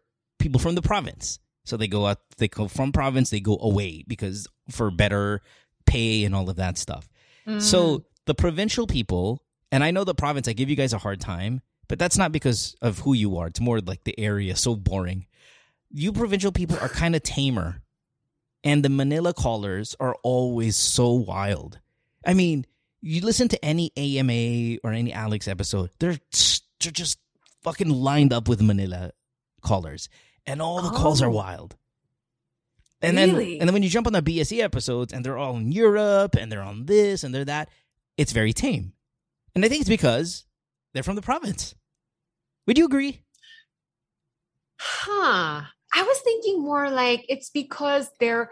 people 0.47 0.59
from 0.59 0.75
the 0.75 0.81
province. 0.81 1.39
So 1.65 1.75
they 1.75 1.89
go 1.89 2.05
out, 2.05 2.19
they 2.37 2.47
go 2.47 2.69
from 2.69 2.93
province, 2.93 3.29
they 3.29 3.41
go 3.41 3.57
away 3.59 4.05
because 4.07 4.47
for 4.71 4.89
better 4.89 5.41
pay 5.85 6.23
and 6.23 6.33
all 6.33 6.49
of 6.49 6.55
that 6.55 6.77
stuff. 6.77 7.09
Mm. 7.45 7.61
So 7.61 8.05
the 8.25 8.33
provincial 8.33 8.87
people, 8.87 9.43
and 9.69 9.83
I 9.83 9.91
know 9.91 10.05
the 10.05 10.15
province, 10.15 10.47
I 10.47 10.53
give 10.53 10.69
you 10.69 10.77
guys 10.77 10.93
a 10.93 10.97
hard 10.97 11.19
time, 11.19 11.61
but 11.89 11.99
that's 11.99 12.17
not 12.17 12.31
because 12.31 12.77
of 12.81 12.99
who 12.99 13.13
you 13.13 13.37
are. 13.37 13.47
It's 13.47 13.59
more 13.59 13.81
like 13.81 14.05
the 14.05 14.17
area, 14.17 14.55
so 14.55 14.77
boring. 14.77 15.25
You 15.91 16.13
provincial 16.13 16.53
people 16.53 16.77
are 16.79 16.89
kind 16.89 17.15
of 17.15 17.23
tamer, 17.23 17.81
and 18.63 18.83
the 18.83 18.89
Manila 18.89 19.33
callers 19.33 19.93
are 19.99 20.15
always 20.23 20.77
so 20.77 21.11
wild. 21.11 21.79
I 22.25 22.33
mean, 22.33 22.65
you 23.01 23.21
listen 23.21 23.49
to 23.49 23.65
any 23.65 23.91
AMA 23.97 24.79
or 24.85 24.93
any 24.93 25.11
Alex 25.11 25.49
episode, 25.49 25.89
they're, 25.99 26.17
they're 26.81 26.91
just 26.91 27.19
fucking 27.63 27.89
lined 27.89 28.31
up 28.31 28.47
with 28.47 28.61
Manila 28.61 29.11
callers, 29.61 30.07
and 30.47 30.61
all 30.61 30.81
the 30.81 30.89
calls 30.89 31.21
are 31.21 31.27
Oh. 31.29 31.31
wild. 31.31 31.75
And 33.01 33.15
then, 33.15 33.29
and 33.35 33.61
then 33.61 33.73
when 33.73 33.83
you 33.83 33.89
jump 33.89 34.07
on 34.07 34.13
the 34.13 34.23
BSE 34.23 34.59
episodes, 34.59 35.13
and 35.13 35.23
they're 35.23 35.37
all 35.37 35.55
in 35.57 35.71
Europe, 35.71 36.35
and 36.35 36.51
they're 36.51 36.63
on 36.63 36.85
this 36.87 37.23
and 37.23 37.35
they're 37.35 37.45
that, 37.45 37.69
it's 38.17 38.31
very 38.31 38.53
tame. 38.53 38.93
And 39.53 39.63
I 39.63 39.69
think 39.69 39.81
it's 39.81 39.89
because 39.89 40.45
they're 40.93 41.03
from 41.03 41.15
the 41.15 41.21
province. 41.21 41.75
Would 42.65 42.77
you 42.79 42.85
agree? 42.85 43.21
Huh. 44.79 45.61
I 45.93 46.03
was 46.03 46.19
thinking 46.19 46.61
more 46.61 46.89
like 46.89 47.25
it's 47.29 47.49
because 47.49 48.09
they're 48.19 48.51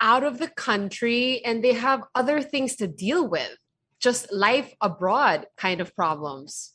out 0.00 0.24
of 0.24 0.38
the 0.38 0.48
country 0.48 1.42
and 1.44 1.62
they 1.62 1.72
have 1.74 2.02
other 2.14 2.40
things 2.42 2.76
to 2.76 2.88
deal 2.88 3.28
with. 3.28 3.56
Just 4.00 4.32
life 4.32 4.74
abroad 4.80 5.46
kind 5.56 5.80
of 5.80 5.94
problems. 5.94 6.72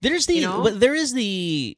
There's 0.00 0.26
the 0.26 0.34
You 0.36 0.40
know? 0.42 0.70
there 0.70 0.94
is 0.94 1.12
the 1.12 1.76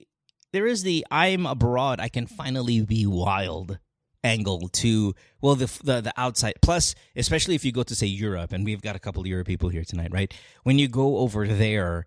there 0.52 0.66
is 0.66 0.82
the 0.82 1.06
I'm 1.10 1.46
abroad 1.46 2.00
I 2.00 2.08
can 2.08 2.26
finally 2.26 2.82
be 2.82 3.06
wild 3.06 3.78
angle 4.24 4.68
to 4.68 5.14
well 5.40 5.56
the 5.56 5.66
the 5.82 6.00
the 6.00 6.12
outside 6.16 6.54
plus 6.62 6.94
especially 7.16 7.54
if 7.54 7.64
you 7.64 7.72
go 7.72 7.82
to 7.82 7.94
say 7.94 8.06
Europe 8.06 8.52
and 8.52 8.64
we've 8.64 8.82
got 8.82 8.94
a 8.96 9.00
couple 9.00 9.22
of 9.22 9.26
Europe 9.26 9.46
people 9.46 9.68
here 9.68 9.84
tonight 9.84 10.12
right? 10.12 10.32
When 10.62 10.78
you 10.78 10.88
go 10.88 11.18
over 11.18 11.46
there 11.46 12.06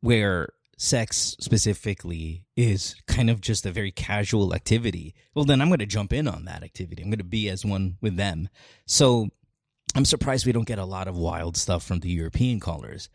where 0.00 0.48
sex 0.78 1.36
specifically 1.40 2.44
is 2.54 2.96
kind 3.06 3.30
of 3.30 3.40
just 3.40 3.64
a 3.64 3.70
very 3.70 3.90
casual 3.90 4.54
activity 4.54 5.14
well 5.34 5.44
then 5.44 5.60
I'm 5.60 5.68
going 5.68 5.78
to 5.78 5.86
jump 5.86 6.12
in 6.12 6.26
on 6.26 6.44
that 6.46 6.64
activity. 6.64 7.02
I'm 7.02 7.10
going 7.10 7.18
to 7.18 7.24
be 7.24 7.48
as 7.48 7.64
one 7.64 7.96
with 8.00 8.16
them. 8.16 8.48
So 8.86 9.28
I'm 9.94 10.04
surprised 10.04 10.44
we 10.44 10.52
don't 10.52 10.66
get 10.66 10.78
a 10.78 10.84
lot 10.84 11.08
of 11.08 11.16
wild 11.16 11.56
stuff 11.56 11.84
from 11.84 12.00
the 12.00 12.10
European 12.10 12.60
callers 12.60 13.08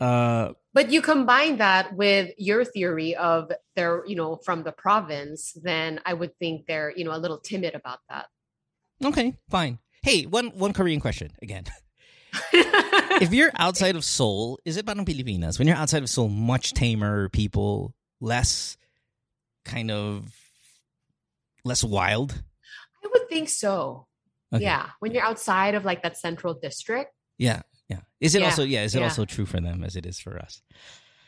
Uh, 0.00 0.52
but 0.74 0.92
you 0.92 1.02
combine 1.02 1.56
that 1.58 1.94
with 1.96 2.32
your 2.38 2.64
theory 2.64 3.16
of 3.16 3.50
they're, 3.74 4.04
you 4.06 4.14
know, 4.14 4.36
from 4.36 4.62
the 4.62 4.72
province, 4.72 5.56
then 5.62 6.00
I 6.06 6.14
would 6.14 6.38
think 6.38 6.66
they're, 6.66 6.92
you 6.96 7.04
know, 7.04 7.14
a 7.14 7.18
little 7.18 7.38
timid 7.38 7.74
about 7.74 7.98
that. 8.08 8.26
Okay, 9.04 9.36
fine. 9.48 9.78
Hey, 10.02 10.24
one 10.24 10.48
one 10.50 10.72
Korean 10.72 11.00
question 11.00 11.32
again. 11.42 11.64
if 12.52 13.32
you're 13.32 13.50
outside 13.56 13.96
of 13.96 14.04
Seoul, 14.04 14.58
is 14.64 14.76
it 14.76 14.86
parang 14.86 15.04
Pilipinas? 15.04 15.58
When 15.58 15.66
you're 15.66 15.76
outside 15.76 16.02
of 16.02 16.10
Seoul, 16.10 16.28
much 16.28 16.74
tamer 16.74 17.28
people, 17.30 17.94
less 18.20 18.76
kind 19.64 19.90
of 19.90 20.32
less 21.64 21.82
wild? 21.82 22.42
I 23.04 23.08
would 23.12 23.28
think 23.28 23.48
so. 23.48 24.06
Okay. 24.52 24.64
Yeah. 24.64 24.86
When 25.00 25.12
you're 25.12 25.24
outside 25.24 25.74
of 25.74 25.84
like 25.84 26.02
that 26.02 26.16
central 26.16 26.54
district. 26.54 27.12
Yeah. 27.36 27.62
Yeah. 27.88 28.00
Is 28.20 28.34
it 28.34 28.40
Yeah, 28.40 28.46
also 28.46 28.62
yeah, 28.64 28.84
is 28.84 28.94
it 28.94 28.98
yeah. 28.98 29.04
also 29.04 29.24
true 29.24 29.46
for 29.46 29.60
them 29.60 29.82
as 29.84 29.96
it 29.96 30.06
is 30.06 30.18
for 30.18 30.38
us? 30.38 30.62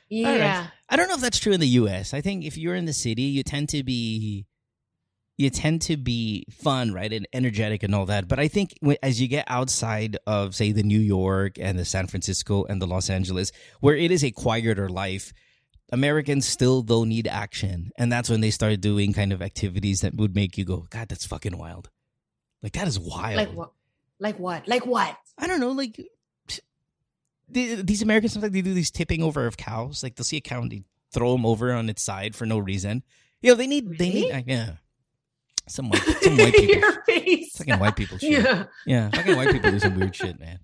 Yeah. 0.09 0.61
right. 0.61 0.71
I 0.89 0.97
don't 0.97 1.09
know 1.09 1.15
if 1.15 1.21
that's 1.21 1.39
true 1.39 1.53
in 1.53 1.61
the 1.61 1.69
US. 1.69 2.13
I 2.13 2.21
think 2.21 2.45
if 2.45 2.59
you're 2.59 2.75
in 2.75 2.85
the 2.85 2.93
city, 2.93 3.23
you 3.23 3.43
tend 3.43 3.69
to 3.71 3.83
be 3.83 4.47
you 5.39 5.49
tend 5.49 5.81
to 5.81 5.97
be 5.97 6.45
fun, 6.51 6.93
right? 6.93 7.11
And 7.11 7.27
energetic 7.33 7.83
and 7.83 7.95
all 7.95 8.05
that. 8.07 8.29
But 8.29 8.39
I 8.39 8.49
think 8.49 8.75
as 9.03 9.23
you 9.23 9.27
get 9.29 9.47
outside 9.49 10.19
of 10.27 10.55
say 10.55 10.73
the 10.73 10.83
New 10.83 11.01
York 11.01 11.59
and 11.59 11.79
the 11.79 11.87
San 11.87 12.09
Francisco 12.09 12.65
and 12.65 12.83
the 12.83 12.87
Los 12.87 13.09
Angeles, 13.09 13.51
where 13.81 13.97
it 13.97 14.11
is 14.11 14.23
a 14.23 14.31
quieter 14.31 14.91
life, 14.91 15.33
Americans 15.93 16.47
still 16.47 16.83
though 16.83 17.05
need 17.05 17.27
action. 17.27 17.91
And 17.97 18.13
that's 18.13 18.29
when 18.29 18.43
they 18.43 18.51
start 18.51 18.83
doing 18.83 19.15
kind 19.15 19.33
of 19.33 19.41
activities 19.41 20.03
that 20.03 20.15
would 20.15 20.35
make 20.35 20.59
you 20.59 20.67
go, 20.67 20.87
God, 20.91 21.09
that's 21.09 21.25
fucking 21.25 21.57
wild. 21.57 21.89
Like 22.63 22.73
that 22.73 22.87
is 22.87 22.99
wild. 22.99 23.37
Like 23.37 23.53
what? 23.53 23.73
Like 24.19 24.39
what? 24.39 24.69
Like 24.69 24.85
what? 24.85 25.17
I 25.39 25.47
don't 25.47 25.61
know, 25.61 25.71
like 25.73 25.99
the, 27.51 27.83
these 27.83 28.03
Americans 28.03 28.33
sometimes 28.33 28.53
they 28.53 28.63
do 28.63 28.75
these 28.75 28.91
tipping 28.91 29.23
over 29.23 29.47
of 29.47 29.57
cows. 29.57 30.03
Like 30.03 30.17
they'll 30.17 30.25
see 30.25 30.37
a 30.37 30.41
cow 30.41 30.61
and 30.61 30.71
they 30.71 30.83
throw 31.13 31.33
them 31.33 31.47
over 31.47 31.73
on 31.73 31.89
its 31.89 32.03
side 32.03 32.35
for 32.35 32.47
no 32.47 32.59
reason. 32.59 33.03
You 33.43 33.51
know, 33.53 33.55
they 33.57 33.67
need 33.67 33.99
they 33.99 34.11
need 34.11 34.33
uh, 34.33 34.43
yeah. 34.47 34.71
Some 35.69 35.89
white 35.89 36.03
some 36.21 36.37
white 36.37 36.55
people. 36.55 36.75
Your 36.77 37.05
face. 37.05 37.57
Fucking 37.57 37.79
white 37.79 37.97
people 37.97 38.19
shit. 38.19 38.31
Yeah. 38.31 38.65
Yeah, 38.87 39.11
fucking 39.11 39.37
white 39.37 39.53
people 39.53 39.71
do 39.71 39.79
some 39.79 39.99
weird 39.99 40.15
shit, 40.15 40.39
man. 40.39 40.59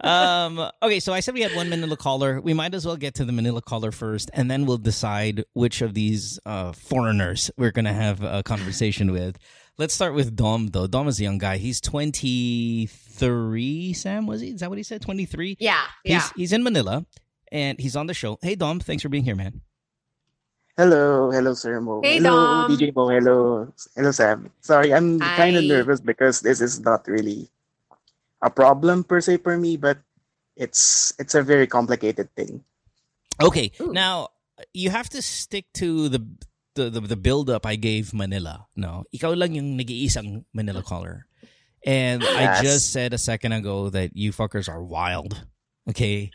Um. 0.00 0.70
Okay, 0.82 1.00
so 1.00 1.12
I 1.12 1.20
said 1.20 1.34
we 1.34 1.40
had 1.40 1.54
one 1.54 1.68
Manila 1.68 1.96
caller. 1.96 2.40
We 2.40 2.52
might 2.52 2.74
as 2.74 2.84
well 2.84 2.96
get 2.96 3.14
to 3.14 3.24
the 3.24 3.32
Manila 3.32 3.62
caller 3.62 3.92
first, 3.92 4.30
and 4.34 4.50
then 4.50 4.66
we'll 4.66 4.76
decide 4.76 5.44
which 5.54 5.80
of 5.82 5.94
these 5.94 6.38
uh, 6.44 6.72
foreigners 6.72 7.50
we're 7.56 7.70
gonna 7.70 7.92
have 7.94 8.22
a 8.22 8.42
conversation 8.42 9.12
with. 9.12 9.38
Let's 9.76 9.92
start 9.92 10.14
with 10.14 10.36
Dom, 10.36 10.68
though. 10.68 10.86
Dom 10.86 11.08
is 11.08 11.18
a 11.18 11.24
young 11.24 11.38
guy. 11.38 11.56
He's 11.56 11.80
twenty 11.80 12.86
three. 12.86 13.92
Sam 13.92 14.26
was 14.26 14.40
he? 14.40 14.50
Is 14.50 14.60
that 14.60 14.70
what 14.70 14.78
he 14.78 14.84
said? 14.84 15.02
Twenty 15.02 15.24
three. 15.26 15.56
Yeah. 15.58 15.82
Yeah. 16.04 16.20
He's 16.20 16.30
he's 16.36 16.52
in 16.52 16.62
Manila, 16.62 17.04
and 17.50 17.78
he's 17.80 17.96
on 17.96 18.06
the 18.06 18.14
show. 18.14 18.38
Hey, 18.40 18.54
Dom, 18.54 18.78
thanks 18.78 19.02
for 19.02 19.08
being 19.08 19.24
here, 19.24 19.34
man. 19.34 19.62
Hello, 20.76 21.30
hello, 21.30 21.54
Sir 21.54 21.80
Mo. 21.80 22.02
Hey, 22.02 22.18
hello, 22.18 22.68
Dom. 22.68 22.70
DJ 22.70 22.94
Mo. 22.94 23.08
Hello, 23.08 23.72
hello, 23.96 24.10
Sam. 24.10 24.50
Sorry, 24.60 24.94
I'm 24.94 25.18
kind 25.18 25.56
of 25.56 25.64
nervous 25.64 26.00
because 26.00 26.40
this 26.40 26.60
is 26.60 26.78
not 26.78 27.06
really 27.08 27.48
a 28.42 28.50
problem 28.50 29.02
per 29.02 29.20
se 29.20 29.38
for 29.38 29.58
me, 29.58 29.76
but 29.76 29.98
it's 30.56 31.14
it's 31.18 31.34
a 31.34 31.42
very 31.42 31.66
complicated 31.66 32.30
thing. 32.36 32.62
Okay, 33.42 33.72
Ooh. 33.80 33.90
now 33.90 34.28
you 34.72 34.90
have 34.90 35.08
to 35.10 35.22
stick 35.22 35.66
to 35.74 36.08
the 36.08 36.22
the 36.74 36.90
the, 36.90 37.00
the 37.00 37.16
build 37.16 37.50
up 37.50 37.66
I 37.66 37.76
gave 37.76 38.14
Manila. 38.14 38.66
No, 38.76 39.04
ikaw 39.14 39.36
lang 39.36 39.54
yung 39.54 39.76
nag-iisang 39.76 40.44
Manila 40.52 40.82
caller. 40.82 41.26
And 41.86 42.24
I 42.24 42.62
just 42.62 42.92
said 42.92 43.12
a 43.12 43.18
second 43.18 43.52
ago 43.52 43.90
that 43.90 44.16
you 44.16 44.32
fuckers 44.32 44.68
are 44.68 44.82
wild. 44.82 45.44
Okay? 45.88 46.30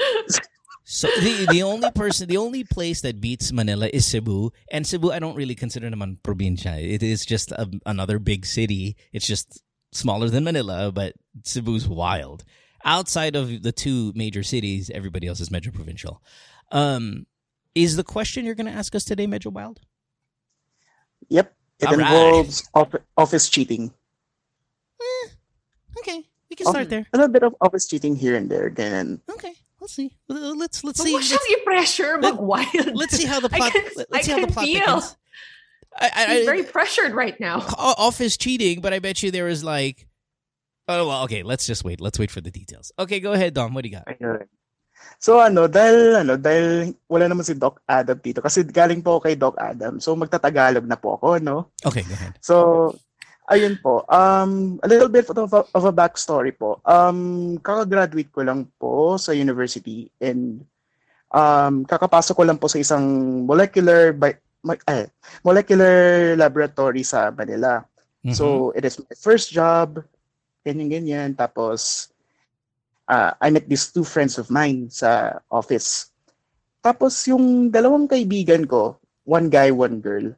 So 0.89 1.08
the 1.22 1.46
the 1.50 1.63
only 1.63 1.91
person, 1.91 2.27
the 2.27 2.38
only 2.38 2.63
place 2.63 3.01
that 3.01 3.22
beats 3.22 3.51
Manila 3.51 3.89
is 3.93 4.08
Cebu, 4.08 4.50
and 4.72 4.88
Cebu 4.88 5.12
I 5.12 5.19
don't 5.19 5.36
really 5.36 5.53
consider 5.53 5.89
naman 5.89 6.17
probinsya. 6.24 6.81
It 6.81 7.03
is 7.03 7.25
just 7.25 7.51
a, 7.51 7.69
another 7.86 8.17
big 8.17 8.46
city. 8.46 8.98
It's 9.13 9.27
just 9.27 9.62
smaller 9.91 10.29
than 10.29 10.43
Manila, 10.43 10.91
but 10.91 11.13
Cebu's 11.46 11.88
wild. 11.88 12.43
Outside 12.86 13.36
of 13.36 13.62
the 13.62 13.72
two 13.72 14.13
major 14.15 14.41
cities, 14.41 14.89
everybody 14.89 15.27
else 15.27 15.39
is 15.39 15.51
metro 15.51 15.72
provincial. 15.72 16.24
Um, 16.72 17.27
is 17.75 17.96
the 17.96 18.03
question 18.03 18.46
you're 18.46 18.55
going 18.55 18.72
to 18.72 18.74
ask 18.74 18.96
us 18.96 19.03
today 19.03 19.27
Metro 19.27 19.51
Wild? 19.51 19.81
Yep, 21.29 21.53
it 21.79 21.86
All 21.88 21.95
right. 21.95 22.00
involves 22.07 22.67
off- 22.74 22.95
office 23.17 23.50
cheating. 23.50 23.93
Eh, 25.01 25.27
okay, 26.00 26.24
we 26.50 26.55
can 26.55 26.67
start 26.67 26.89
there. 26.89 27.05
A 27.13 27.17
little 27.17 27.31
bit 27.31 27.43
of 27.43 27.55
office 27.62 27.88
cheating 27.88 28.15
here 28.15 28.36
and 28.36 28.50
there. 28.50 28.69
Ganun. 28.69 29.21
Okay, 29.29 29.53
let's 29.79 29.93
see. 29.93 30.12
Let's 30.27 30.83
let's 30.83 31.01
see. 31.01 31.13
Huwag 31.13 31.21
Let's, 31.21 31.31
siyang 31.31 31.51
i-pressure 31.62 32.19
let- 32.21 32.33
mag-wild. 32.36 32.95
let's 32.95 33.15
see 33.15 33.25
how 33.25 33.39
the 33.39 33.50
I 33.53 33.57
plot. 33.57 33.71
can- 33.74 33.83
let's 33.95 34.12
I 34.13 34.21
see 34.21 34.31
how 34.31 34.39
the 34.45 34.48
plot 34.51 34.65
feel. 34.65 34.79
thickens. 34.81 35.15
I, 35.98 36.12
I, 36.15 36.36
He's 36.36 36.45
very 36.45 36.63
pressured 36.63 37.13
right 37.13 37.38
now. 37.39 37.57
office 37.77 38.38
cheating, 38.38 38.79
but 38.81 38.93
I 38.93 39.00
bet 39.00 39.21
you 39.24 39.31
there 39.31 39.48
is 39.48 39.63
like. 39.63 40.07
Oh 40.88 41.07
well, 41.07 41.24
okay. 41.25 41.43
Let's 41.43 41.65
just 41.67 41.83
wait. 41.83 42.01
Let's 42.01 42.17
wait 42.17 42.31
for 42.31 42.41
the 42.41 42.51
details. 42.51 42.91
Okay, 42.98 43.19
go 43.19 43.33
ahead, 43.33 43.53
Dom. 43.53 43.74
What 43.74 43.83
do 43.83 43.89
you 43.89 43.95
got? 43.98 44.07
So 45.19 45.43
ano, 45.43 45.67
dahil 45.67 46.23
ano, 46.23 46.39
dahil 46.39 46.95
wala 47.11 47.27
naman 47.27 47.43
si 47.43 47.51
Doc 47.51 47.83
Adam 47.83 48.15
dito 48.23 48.39
kasi 48.39 48.63
galing 48.63 49.03
po 49.03 49.19
ako 49.19 49.21
kay 49.27 49.35
Doc 49.35 49.59
Adam. 49.59 49.99
So 49.99 50.15
magtatagalog 50.15 50.87
na 50.87 50.95
po 50.95 51.19
ako, 51.19 51.43
no? 51.43 51.75
Okay, 51.83 52.07
go 52.07 52.15
ahead. 52.15 52.39
So, 52.39 52.55
ayun 53.51 53.81
po. 53.83 54.07
Um, 54.07 54.79
a 54.79 54.87
little 54.87 55.11
bit 55.11 55.27
of 55.27 55.51
a, 55.51 55.61
of 55.75 55.83
a 55.83 55.91
backstory 55.91 56.55
po. 56.55 56.79
Um, 56.87 57.59
kakagraduate 57.59 58.31
ko 58.31 58.47
lang 58.47 58.69
po 58.79 59.19
sa 59.19 59.35
university 59.35 60.07
and 60.23 60.63
um, 61.33 61.83
kakapasok 61.83 62.35
ko 62.37 62.43
lang 62.45 62.61
po 62.61 62.69
sa 62.69 62.79
isang 62.79 63.03
molecular 63.43 64.13
bi- 64.13 64.39
eh, 64.87 65.07
molecular 65.43 66.35
laboratory 66.37 67.03
sa 67.03 67.33
Manila. 67.33 67.83
Mhm. 68.23 68.35
So, 68.35 68.71
it 68.75 68.83
is 68.83 68.99
my 68.99 69.15
first 69.15 69.49
job, 69.51 70.03
ganyan-ganyan. 70.63 71.35
Tapos, 71.35 72.11
uh, 73.09 73.33
I 73.41 73.49
met 73.49 73.65
these 73.65 73.89
two 73.89 74.05
friends 74.05 74.37
of 74.37 74.53
mine 74.53 74.93
sa 74.93 75.41
office. 75.49 76.13
Tapos, 76.79 77.17
yung 77.27 77.73
dalawang 77.73 78.05
kaibigan 78.05 78.63
ko, 78.69 79.01
one 79.25 79.49
guy, 79.49 79.73
one 79.73 79.99
girl, 79.99 80.31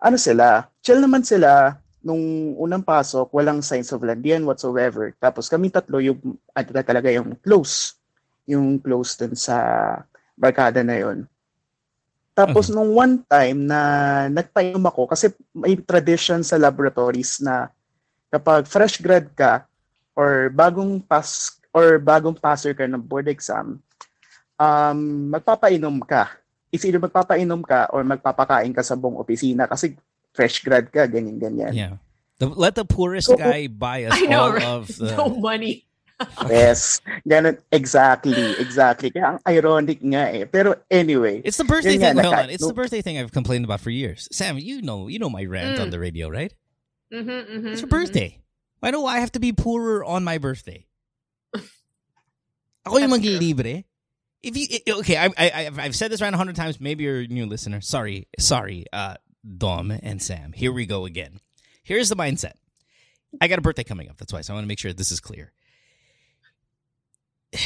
ano 0.00 0.16
sila, 0.16 0.66
chill 0.80 0.98
naman 0.98 1.22
sila 1.22 1.76
nung 2.04 2.52
unang 2.60 2.84
pasok, 2.84 3.32
walang 3.32 3.64
signs 3.64 3.88
of 3.92 4.04
landian 4.04 4.44
whatsoever. 4.44 5.16
Tapos 5.16 5.48
kami 5.48 5.72
tatlo 5.72 5.96
yung, 6.04 6.20
na 6.52 6.84
talaga 6.84 7.08
yung 7.08 7.32
close. 7.40 7.96
Yung 8.44 8.76
close 8.76 9.16
dun 9.16 9.32
sa 9.32 9.56
barkada 10.36 10.84
na 10.84 11.00
yon. 11.00 11.24
Tapos 12.36 12.68
Okay. 12.68 12.76
nung 12.76 12.92
one 12.92 13.24
time 13.24 13.64
na 13.64 13.80
nagpainom 14.28 14.84
ako, 14.84 15.08
kasi 15.08 15.32
may 15.56 15.80
tradition 15.80 16.44
sa 16.44 16.60
laboratories 16.60 17.40
na 17.40 17.72
kapag 18.28 18.68
fresh 18.68 19.00
grad 19.00 19.32
ka 19.32 19.64
or 20.12 20.52
bagong 20.52 21.00
pass 21.00 21.56
or 21.74 21.98
bagong 21.98 22.38
passer 22.38 22.72
ka 22.72 22.86
ng 22.86 23.02
board 23.02 23.26
exam, 23.26 23.82
um, 24.56 24.98
magpapainom 25.28 25.98
ka. 26.06 26.30
It's 26.70 26.86
either 26.86 27.02
magpapainom 27.02 27.66
ka 27.66 27.90
or 27.90 28.02
magpapakain 28.02 28.74
ka 28.74 28.82
sa 28.82 28.94
buong 28.94 29.18
opisina 29.18 29.66
kasi 29.66 29.94
fresh 30.32 30.62
grad 30.62 30.90
ka, 30.90 31.06
ganyan-ganyan. 31.06 31.74
Yeah. 31.74 31.94
The, 32.38 32.50
let 32.50 32.74
the 32.74 32.84
poorest 32.84 33.30
So- 33.30 33.36
guy 33.38 33.66
buy 33.66 34.06
us 34.06 34.14
I 34.18 34.26
know, 34.26 34.40
all 34.40 34.52
right? 34.54 34.64
of 34.66 34.86
the. 34.90 35.14
No 35.18 35.28
money. 35.34 35.86
Yes, 36.46 37.02
ganun, 37.26 37.58
exactly, 37.74 38.54
exactly. 38.62 39.10
Kaya 39.10 39.34
ang 39.34 39.40
ironic 39.50 39.98
nga 39.98 40.30
eh. 40.30 40.46
Pero 40.46 40.78
anyway, 40.86 41.42
It's 41.42 41.58
the 41.58 41.66
birthday 41.66 41.98
Yun 41.98 42.06
nga, 42.06 42.10
thing. 42.14 42.22
Hold 42.22 42.34
on. 42.38 42.50
It's 42.54 42.62
the 42.66 42.72
birthday 42.72 43.02
thing 43.02 43.18
I've 43.18 43.34
complained 43.34 43.66
about 43.66 43.82
for 43.82 43.90
years. 43.90 44.30
Sam, 44.30 44.54
you 44.56 44.78
know, 44.80 45.10
you 45.10 45.18
know 45.18 45.26
my 45.28 45.42
rant 45.44 45.82
on 45.82 45.88
Mm. 45.88 45.90
the 45.90 45.98
radio, 45.98 46.30
right? 46.30 46.54
Mm-hmm, 47.10 47.28
mm-hmm, 47.28 47.66
It's 47.74 47.82
your 47.82 47.90
birthday. 47.90 48.38
Why 48.78 48.94
do 48.94 49.02
I 49.04 49.18
have 49.18 49.32
to 49.34 49.42
be 49.42 49.50
poorer 49.52 50.06
on 50.06 50.22
my 50.22 50.38
birthday? 50.38 50.86
Ako 52.84 52.98
yung 52.98 53.10
maglilibre. 53.10 53.84
If 54.44 54.56
you 54.56 54.68
okay, 55.00 55.16
I, 55.16 55.32
I 55.38 55.70
I've- 55.72 55.96
said 55.96 56.12
this 56.12 56.20
around 56.20 56.34
a 56.34 56.36
hundred 56.36 56.56
times. 56.56 56.76
Maybe 56.80 57.04
you're 57.04 57.24
a 57.24 57.26
new 57.26 57.46
listener. 57.46 57.80
Sorry, 57.80 58.28
sorry, 58.38 58.84
uh, 58.92 59.16
Dom 59.40 59.90
and 59.90 60.20
Sam. 60.20 60.52
Here 60.52 60.72
we 60.72 60.84
go 60.84 61.06
again. 61.06 61.40
Here's 61.82 62.10
the 62.10 62.16
mindset. 62.16 62.60
I 63.40 63.48
got 63.48 63.58
a 63.58 63.62
birthday 63.62 63.84
coming 63.84 64.08
up. 64.10 64.18
That's 64.18 64.32
why. 64.32 64.42
So 64.42 64.52
I 64.52 64.56
want 64.56 64.64
to 64.64 64.68
make 64.68 64.78
sure 64.78 64.92
this 64.92 65.10
is 65.12 65.20
clear. 65.20 65.52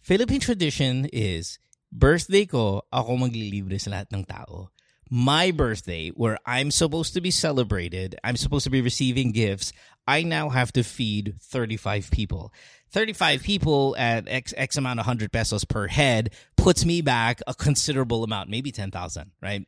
Philippine 0.00 0.40
tradition 0.40 1.04
is 1.12 1.58
birthday 1.92 2.46
ko, 2.46 2.82
ako 2.92 3.16
maglilibre 3.16 3.76
sa 3.80 3.90
lahat 3.90 4.08
ng 4.14 4.24
tao. 4.24 4.70
My 5.08 5.52
birthday, 5.52 6.08
where 6.10 6.38
I'm 6.44 6.70
supposed 6.70 7.14
to 7.14 7.20
be 7.20 7.30
celebrated, 7.30 8.16
I'm 8.24 8.36
supposed 8.36 8.64
to 8.64 8.70
be 8.70 8.80
receiving 8.80 9.30
gifts, 9.30 9.72
I 10.08 10.22
now 10.22 10.48
have 10.48 10.72
to 10.72 10.82
feed 10.82 11.34
35 11.40 12.10
people. 12.10 12.52
35 12.90 13.42
people 13.42 13.94
at 13.98 14.28
X, 14.28 14.52
X 14.56 14.76
amount 14.76 15.00
of 15.00 15.06
100 15.06 15.32
pesos 15.32 15.64
per 15.64 15.86
head 15.86 16.30
puts 16.56 16.84
me 16.84 17.02
back 17.02 17.40
a 17.46 17.54
considerable 17.54 18.24
amount, 18.24 18.50
maybe 18.50 18.72
10,000, 18.72 19.30
right? 19.40 19.66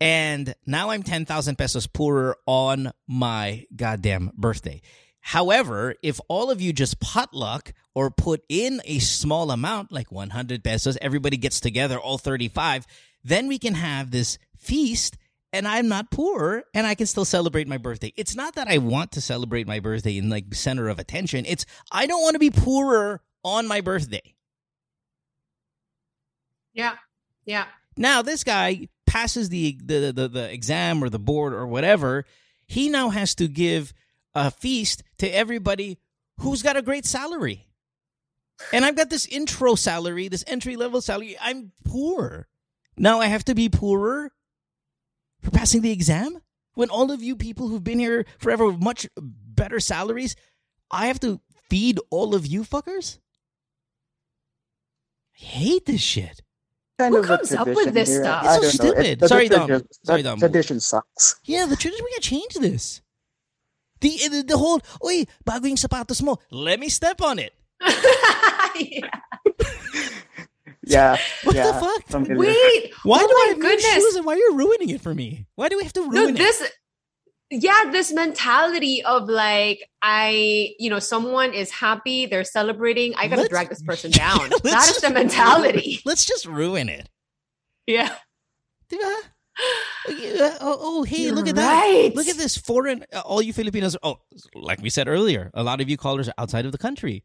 And 0.00 0.54
now 0.66 0.90
I'm 0.90 1.02
10,000 1.02 1.56
pesos 1.56 1.86
poorer 1.86 2.36
on 2.46 2.92
my 3.06 3.66
goddamn 3.74 4.32
birthday. 4.36 4.82
However, 5.20 5.94
if 6.02 6.20
all 6.26 6.50
of 6.50 6.60
you 6.60 6.72
just 6.72 6.98
potluck 6.98 7.72
or 7.94 8.10
put 8.10 8.42
in 8.48 8.80
a 8.84 8.98
small 8.98 9.52
amount, 9.52 9.92
like 9.92 10.10
100 10.10 10.64
pesos, 10.64 10.98
everybody 11.00 11.36
gets 11.36 11.60
together, 11.60 11.98
all 11.98 12.18
35, 12.18 12.86
then 13.22 13.46
we 13.46 13.58
can 13.58 13.74
have 13.74 14.10
this 14.10 14.38
feast 14.62 15.18
and 15.52 15.68
I'm 15.68 15.88
not 15.88 16.10
poor 16.10 16.64
and 16.72 16.86
I 16.86 16.94
can 16.94 17.06
still 17.06 17.24
celebrate 17.24 17.68
my 17.68 17.78
birthday. 17.78 18.12
It's 18.16 18.34
not 18.34 18.54
that 18.54 18.68
I 18.68 18.78
want 18.78 19.12
to 19.12 19.20
celebrate 19.20 19.66
my 19.66 19.80
birthday 19.80 20.16
in 20.16 20.30
like 20.30 20.54
center 20.54 20.88
of 20.88 20.98
attention. 20.98 21.44
It's 21.46 21.66
I 21.90 22.06
don't 22.06 22.22
want 22.22 22.34
to 22.34 22.38
be 22.38 22.50
poorer 22.50 23.20
on 23.44 23.66
my 23.66 23.80
birthday. 23.80 24.34
Yeah. 26.72 26.94
Yeah. 27.44 27.66
Now 27.96 28.22
this 28.22 28.44
guy 28.44 28.88
passes 29.06 29.50
the 29.50 29.78
the, 29.84 30.12
the 30.14 30.28
the 30.28 30.52
exam 30.52 31.04
or 31.04 31.10
the 31.10 31.18
board 31.18 31.52
or 31.52 31.66
whatever. 31.66 32.24
He 32.66 32.88
now 32.88 33.10
has 33.10 33.34
to 33.34 33.48
give 33.48 33.92
a 34.34 34.50
feast 34.50 35.02
to 35.18 35.28
everybody 35.28 35.98
who's 36.40 36.62
got 36.62 36.76
a 36.76 36.82
great 36.82 37.04
salary. 37.04 37.66
And 38.72 38.84
I've 38.84 38.96
got 38.96 39.10
this 39.10 39.26
intro 39.26 39.74
salary, 39.74 40.28
this 40.28 40.44
entry 40.46 40.76
level 40.76 41.00
salary. 41.00 41.36
I'm 41.40 41.72
poor. 41.84 42.46
Now 42.96 43.20
I 43.20 43.26
have 43.26 43.44
to 43.46 43.54
be 43.54 43.68
poorer 43.68 44.32
for 45.42 45.50
passing 45.50 45.82
the 45.82 45.90
exam? 45.92 46.38
When 46.74 46.88
all 46.88 47.10
of 47.10 47.22
you 47.22 47.36
people 47.36 47.68
who've 47.68 47.84
been 47.84 47.98
here 47.98 48.24
forever 48.38 48.66
with 48.66 48.80
much 48.82 49.06
better 49.20 49.78
salaries, 49.80 50.34
I 50.90 51.06
have 51.08 51.20
to 51.20 51.40
feed 51.68 52.00
all 52.10 52.34
of 52.34 52.46
you 52.46 52.62
fuckers? 52.64 53.18
I 55.36 55.44
hate 55.44 55.86
this 55.86 56.00
shit. 56.00 56.40
Kind 56.98 57.14
Who 57.14 57.20
of 57.20 57.24
a 57.30 57.36
comes 57.38 57.52
up 57.52 57.66
with 57.68 57.92
this 57.94 58.08
here. 58.08 58.22
stuff? 58.24 58.44
I 58.44 58.56
It's 58.56 58.72
so 58.78 58.84
don't 58.84 58.96
know. 58.96 59.02
stupid. 59.02 59.20
the 59.20 59.28
Sorry, 59.28 59.48
Dom. 59.48 59.66
tradition- 59.66 59.88
Sorry, 60.04 60.22
the 60.22 60.28
Dom. 60.28 60.38
Tradition 60.38 60.80
sucks. 60.80 61.36
Yeah, 61.44 61.66
the 61.66 61.76
tradition, 61.76 62.04
we 62.04 62.10
gotta 62.12 62.20
change 62.22 62.54
this. 62.54 63.00
The, 64.00 64.16
the, 64.30 64.42
the 64.48 64.58
whole, 64.58 64.80
oy, 65.04 65.26
bago 65.44 65.64
yung 65.66 65.76
sapatos 65.76 66.22
mo, 66.22 66.38
let 66.50 66.80
me 66.80 66.88
step 66.88 67.20
on 67.22 67.38
it. 67.38 67.52
yeah. 68.76 69.10
Yeah. 70.92 71.16
What 71.44 71.56
yeah. 71.56 71.66
the 71.72 71.80
fuck? 71.80 72.06
Familiar. 72.08 72.38
Wait. 72.38 72.92
Why 73.02 73.18
oh 73.22 73.26
do 73.26 73.34
my 73.34 73.42
I 73.44 73.48
have 73.48 73.56
new 73.58 73.62
goodness. 73.62 73.94
shoes 73.94 74.14
and 74.16 74.24
why 74.26 74.34
are 74.34 74.38
you 74.38 74.56
ruining 74.56 74.90
it 74.90 75.00
for 75.00 75.14
me? 75.14 75.46
Why 75.56 75.68
do 75.68 75.76
we 75.76 75.82
have 75.84 75.92
to 75.94 76.02
ruin 76.02 76.12
no 76.12 76.28
it? 76.28 76.36
this 76.36 76.70
yeah 77.54 77.90
this 77.90 78.10
mentality 78.12 79.04
of 79.04 79.28
like 79.28 79.86
i 80.00 80.70
you 80.78 80.88
know 80.88 80.98
someone 80.98 81.52
is 81.52 81.70
happy 81.70 82.24
they're 82.24 82.44
celebrating 82.44 83.12
i 83.18 83.28
gotta 83.28 83.42
Let's- 83.42 83.50
drag 83.50 83.68
this 83.68 83.82
person 83.82 84.10
down 84.24 84.48
Let's 84.48 84.62
that 84.62 84.88
is 84.88 84.94
the 84.96 85.00
just- 85.02 85.12
mentality 85.14 86.00
Let's 86.06 86.24
just 86.24 86.46
ruin 86.46 86.88
it. 86.88 87.10
yeah 87.86 88.14
Diba? 88.90 89.16
Uh, 90.08 90.56
Oh, 90.60 90.78
oh, 90.80 91.02
hey, 91.04 91.24
You're 91.24 91.34
look 91.34 91.46
at 91.46 91.56
that. 91.56 91.72
right. 91.82 92.12
Look 92.16 92.26
at 92.26 92.36
this 92.36 92.56
foreign, 92.56 93.04
uh, 93.12 93.20
all 93.20 93.42
you 93.42 93.52
Filipinos. 93.52 93.96
Oh, 94.02 94.16
like 94.54 94.80
we 94.80 94.88
said 94.90 95.06
earlier, 95.08 95.50
a 95.54 95.62
lot 95.62 95.80
of 95.82 95.88
you 95.90 95.96
callers 95.98 96.28
are 96.28 96.34
outside 96.38 96.64
of 96.66 96.72
the 96.72 96.78
country. 96.78 97.22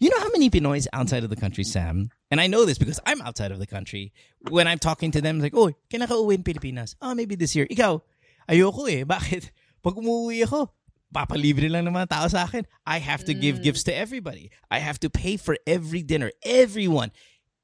You 0.00 0.08
know 0.08 0.18
how 0.18 0.30
many 0.32 0.48
Pinoys 0.48 0.86
outside 0.94 1.24
of 1.24 1.30
the 1.30 1.36
country, 1.36 1.62
Sam? 1.62 2.08
And 2.30 2.40
I 2.40 2.46
know 2.46 2.64
this 2.64 2.78
because 2.78 2.98
I'm 3.04 3.20
outside 3.20 3.52
of 3.52 3.58
the 3.58 3.66
country. 3.66 4.14
When 4.48 4.66
I'm 4.66 4.78
talking 4.78 5.10
to 5.10 5.20
them, 5.20 5.40
like, 5.40 5.52
oh, 5.54 5.72
kinaka-uwi 5.92 6.36
in 6.36 6.42
Pilipinas. 6.42 6.96
Oh, 7.02 7.14
maybe 7.14 7.34
this 7.34 7.54
year. 7.54 7.66
Ikaw, 7.70 8.00
ayoko 8.48 8.88
eh. 8.90 9.04
Bakit? 9.04 9.50
Pag 9.84 9.94
umuwi 10.00 10.44
ako, 10.44 10.72
papalibre 11.12 11.68
lang 11.70 11.84
ng 11.84 11.92
mga 11.92 12.08
tao 12.08 12.26
sa 12.28 12.44
akin. 12.48 12.64
I 12.86 12.96
have 12.96 13.24
to 13.28 13.34
give 13.34 13.60
Mm. 13.60 13.62
gifts 13.62 13.82
to 13.84 13.94
everybody. 13.94 14.50
I 14.70 14.78
have 14.80 14.98
to 15.00 15.10
pay 15.10 15.36
for 15.36 15.58
every 15.66 16.00
dinner. 16.02 16.32
Everyone. 16.44 17.12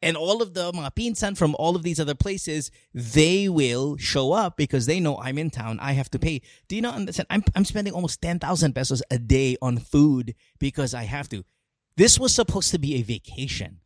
And 0.04 0.14
all 0.14 0.42
of 0.44 0.52
the 0.52 0.72
mga 0.76 0.92
pinsan 0.92 1.40
from 1.40 1.56
all 1.58 1.72
of 1.74 1.82
these 1.82 1.98
other 1.98 2.14
places, 2.14 2.70
they 2.92 3.48
will 3.48 3.96
show 3.96 4.32
up 4.36 4.60
because 4.60 4.84
they 4.84 5.00
know 5.00 5.16
I'm 5.16 5.38
in 5.40 5.48
town. 5.48 5.80
I 5.80 5.92
have 5.96 6.12
to 6.12 6.18
pay. 6.20 6.44
Do 6.68 6.76
you 6.76 6.82
not 6.84 7.00
understand? 7.00 7.28
I'm, 7.32 7.42
I'm 7.56 7.64
spending 7.64 7.94
almost 7.96 8.20
10,000 8.20 8.44
pesos 8.76 9.00
a 9.10 9.16
day 9.16 9.56
on 9.64 9.78
food 9.80 10.36
because 10.60 10.92
I 10.92 11.04
have 11.08 11.30
to. 11.32 11.48
This 11.96 12.20
was 12.20 12.34
supposed 12.34 12.70
to 12.72 12.78
be 12.78 12.96
a 12.96 13.02
vacation. 13.02 13.80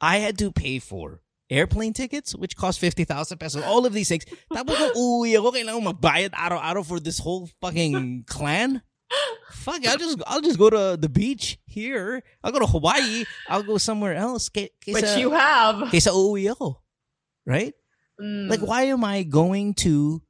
I 0.00 0.18
had 0.18 0.38
to 0.38 0.52
pay 0.52 0.78
for 0.78 1.20
airplane 1.50 1.92
tickets, 1.92 2.34
which 2.34 2.56
cost 2.56 2.80
50,000 2.80 3.38
pesos. 3.38 3.62
All 3.62 3.86
of 3.86 3.92
these 3.92 4.08
things. 4.08 4.24
Tapos 4.52 4.76
kung 4.76 4.92
uuwi 4.96 5.36
ako, 5.38 5.52
kailangan 5.52 5.84
magbayad 5.84 6.32
araw-araw 6.32 6.82
for 6.82 7.00
this 7.00 7.18
whole 7.18 7.48
fucking 7.60 8.24
clan? 8.26 8.82
Fuck, 9.52 9.86
I'll 9.86 9.98
just 9.98 10.18
I'll 10.26 10.42
just 10.42 10.58
go 10.58 10.68
to 10.68 10.98
the 10.98 11.08
beach 11.08 11.58
here. 11.64 12.22
I'll 12.42 12.50
go 12.50 12.58
to 12.58 12.66
Hawaii. 12.66 13.24
I'll 13.48 13.62
go 13.62 13.78
somewhere 13.78 14.14
else. 14.14 14.48
Kay, 14.48 14.70
but 14.90 15.04
kaysa, 15.04 15.18
you 15.18 15.30
have 15.30 15.76
kaysa 15.94 16.10
uuwi 16.10 16.50
ako. 16.50 16.82
Right? 17.46 17.74
Mm. 18.20 18.50
Like, 18.50 18.60
why 18.60 18.90
am 18.90 19.04
I 19.04 19.22
going 19.22 19.74
to 19.86 20.22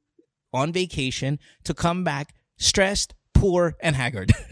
on 0.53 0.71
vacation 0.71 1.39
to 1.65 1.73
come 1.73 2.03
back 2.03 2.35
stressed, 2.57 3.15
poor, 3.33 3.75
and 3.81 3.95
haggard? 3.95 4.31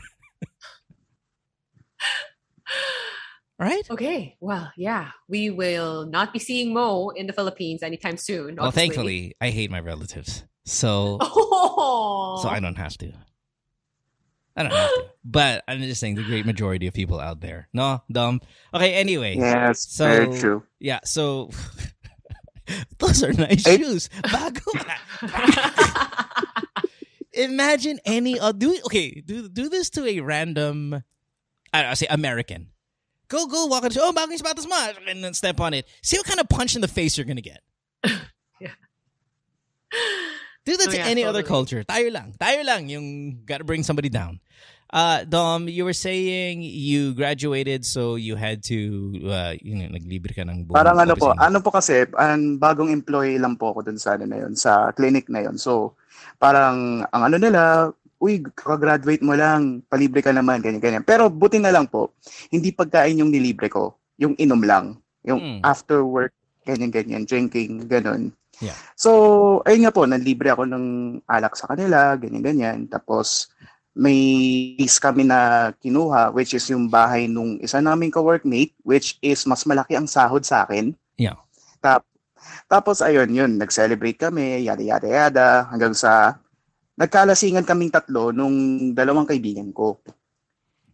right? 3.59 3.83
okay 3.89 4.35
well 4.41 4.71
yeah 4.77 5.11
we 5.27 5.49
will 5.49 6.05
not 6.05 6.33
be 6.33 6.39
seeing 6.39 6.73
mo 6.73 7.09
in 7.09 7.27
the 7.27 7.33
philippines 7.33 7.83
anytime 7.83 8.17
soon 8.17 8.55
Well, 8.55 8.67
obviously. 8.67 8.81
thankfully, 8.81 9.35
I 9.39 9.49
hate 9.51 9.71
my 9.71 9.79
relatives, 9.79 10.43
so 10.65 11.17
oh 11.21 12.39
so 12.41 12.49
I 12.49 12.59
don't 12.59 12.77
have 12.77 12.97
to. 12.99 13.11
I 14.57 14.63
don't 14.63 14.71
have 14.71 14.89
to. 14.89 15.05
But 15.25 15.63
I'm 15.67 15.81
just 15.81 15.99
saying 15.99 16.15
the 16.15 16.23
great 16.23 16.45
majority 16.45 16.85
of 16.87 16.93
people 16.93 17.19
out 17.19 17.41
there. 17.41 17.67
No, 17.73 18.03
dumb. 18.11 18.39
Okay, 18.73 18.93
anyway. 18.93 19.35
Yes, 19.35 19.85
So- 19.89 20.05
very 20.05 20.39
true. 20.39 20.63
Yeah, 20.79 20.99
so 21.03 21.49
those 22.99 23.23
are 23.23 23.33
nice 23.33 23.65
Eh? 23.65 23.77
shoes. 23.77 24.09
Bago. 24.23 24.61
Imagine 27.33 27.99
any 28.05 28.39
uh, 28.39 28.53
do 28.53 28.77
okay, 28.85 29.21
do 29.25 29.49
do 29.49 29.67
this 29.67 29.89
to 29.91 30.05
a 30.07 30.21
random 30.21 31.03
I 31.75 31.81
don't 31.83 31.91
know, 31.91 31.99
say 31.99 32.07
American. 32.07 32.71
Go 33.27 33.47
go 33.51 33.65
walk 33.67 33.83
into 33.83 33.99
oh 33.99 34.13
bagong 34.15 34.39
sapatos 34.39 34.63
mo 34.69 34.77
and 35.09 35.19
then 35.19 35.33
step 35.33 35.59
on 35.59 35.73
it. 35.73 35.83
See 35.99 36.15
what 36.15 36.23
kind 36.29 36.39
of 36.39 36.47
punch 36.47 36.75
in 36.75 36.81
the 36.81 36.87
face 36.87 37.17
you're 37.17 37.27
gonna 37.27 37.43
get. 37.43 37.59
Do 40.65 40.73
that 40.77 40.87
Oh, 40.87 40.91
to 40.91 40.97
yeah, 40.97 41.05
any 41.05 41.23
other 41.23 41.43
culture. 41.45 41.83
Tayo 41.85 42.09
lang. 42.09 42.33
Tayo 42.41 42.65
lang 42.65 42.89
yung 42.89 43.37
gotta 43.45 43.61
bring 43.63 43.83
somebody 43.85 44.09
down. 44.09 44.41
Uh, 44.89 45.21
Dom, 45.25 45.67
you 45.67 45.85
were 45.85 45.93
saying 45.93 46.61
you 46.61 47.13
graduated 47.13 47.85
so 47.85 48.15
you 48.15 48.33
had 48.37 48.63
to, 48.63 49.13
uh, 49.27 49.53
you 49.61 49.75
know, 49.75 49.89
naglibre 49.93 50.33
ka 50.33 50.41
ng 50.41 50.65
buong 50.65 50.77
Parang 50.77 50.97
ano 50.97 51.13
po, 51.13 51.33
opisina. 51.33 51.45
ano 51.45 51.57
po 51.61 51.69
kasi, 51.73 52.05
ang 52.15 52.57
bagong 52.57 52.89
employee 52.89 53.37
lang 53.37 53.57
po 53.57 53.73
ako 53.75 53.85
dun 53.91 53.99
sa 53.99 54.15
ano 54.15 54.25
na 54.25 54.41
yun, 54.45 54.53
sa 54.55 54.89
clinic 54.95 55.27
na 55.29 55.45
yun. 55.45 55.57
So, 55.57 55.93
parang 56.39 57.03
ang 57.11 57.21
ano 57.29 57.37
nila, 57.37 57.91
uy, 58.19 58.41
kakagraduate 58.55 59.21
mo 59.21 59.35
lang, 59.35 59.83
palibre 59.91 60.23
ka 60.23 60.31
naman, 60.31 60.63
ganyan, 60.63 60.81
ganyan. 60.81 61.05
Pero 61.05 61.27
buti 61.27 61.59
na 61.59 61.71
lang 61.71 61.85
po, 61.85 62.15
hindi 62.49 62.71
pagkain 62.71 63.19
yung 63.19 63.31
nilibre 63.31 63.67
ko, 63.67 63.99
yung 64.15 64.33
inom 64.39 64.63
lang. 64.63 64.85
Yung 65.25 65.41
Mm. 65.41 65.59
after 65.65 66.05
work, 66.05 66.31
ganyan, 66.63 66.93
ganyan, 66.93 67.27
drinking, 67.27 67.85
ganun. 67.89 68.31
Yeah. 68.63 68.77
So, 68.95 69.59
ayun 69.67 69.83
nga 69.87 69.95
po, 69.95 70.07
nanlibre 70.07 70.47
ako 70.47 70.63
ng 70.63 70.85
alak 71.27 71.59
sa 71.59 71.67
kanila, 71.67 72.15
ganyan, 72.15 72.43
ganyan. 72.45 72.79
Tapos, 72.87 73.51
may 73.95 74.19
lease 74.75 74.99
kami 74.99 75.27
na 75.27 75.71
kinuha, 75.79 76.31
which 76.31 76.55
is 76.55 76.67
yung 76.71 76.87
bahay 76.91 77.27
nung 77.27 77.59
isa 77.63 77.79
naming 77.79 78.11
ka-workmate, 78.11 78.75
which 78.83 79.19
is 79.19 79.43
mas 79.47 79.63
malaki 79.63 79.95
ang 79.95 80.07
sahod 80.07 80.43
sa 80.43 80.63
akin. 80.67 80.95
Yeah. 81.19 81.39
Tap, 81.83 82.03
tapos, 82.65 83.03
ayun, 83.03 83.29
yun, 83.31 83.51
nag-celebrate 83.59 84.17
kami, 84.17 84.65
yada, 84.65 84.81
yada, 84.81 85.07
yada, 85.07 85.47
hanggang 85.69 85.93
sa 85.93 86.39
nagkalasingan 86.95 87.67
kaming 87.67 87.91
tatlo 87.91 88.31
nung 88.31 88.91
dalawang 88.95 89.27
kaibigan 89.27 89.69
ko. 89.75 89.99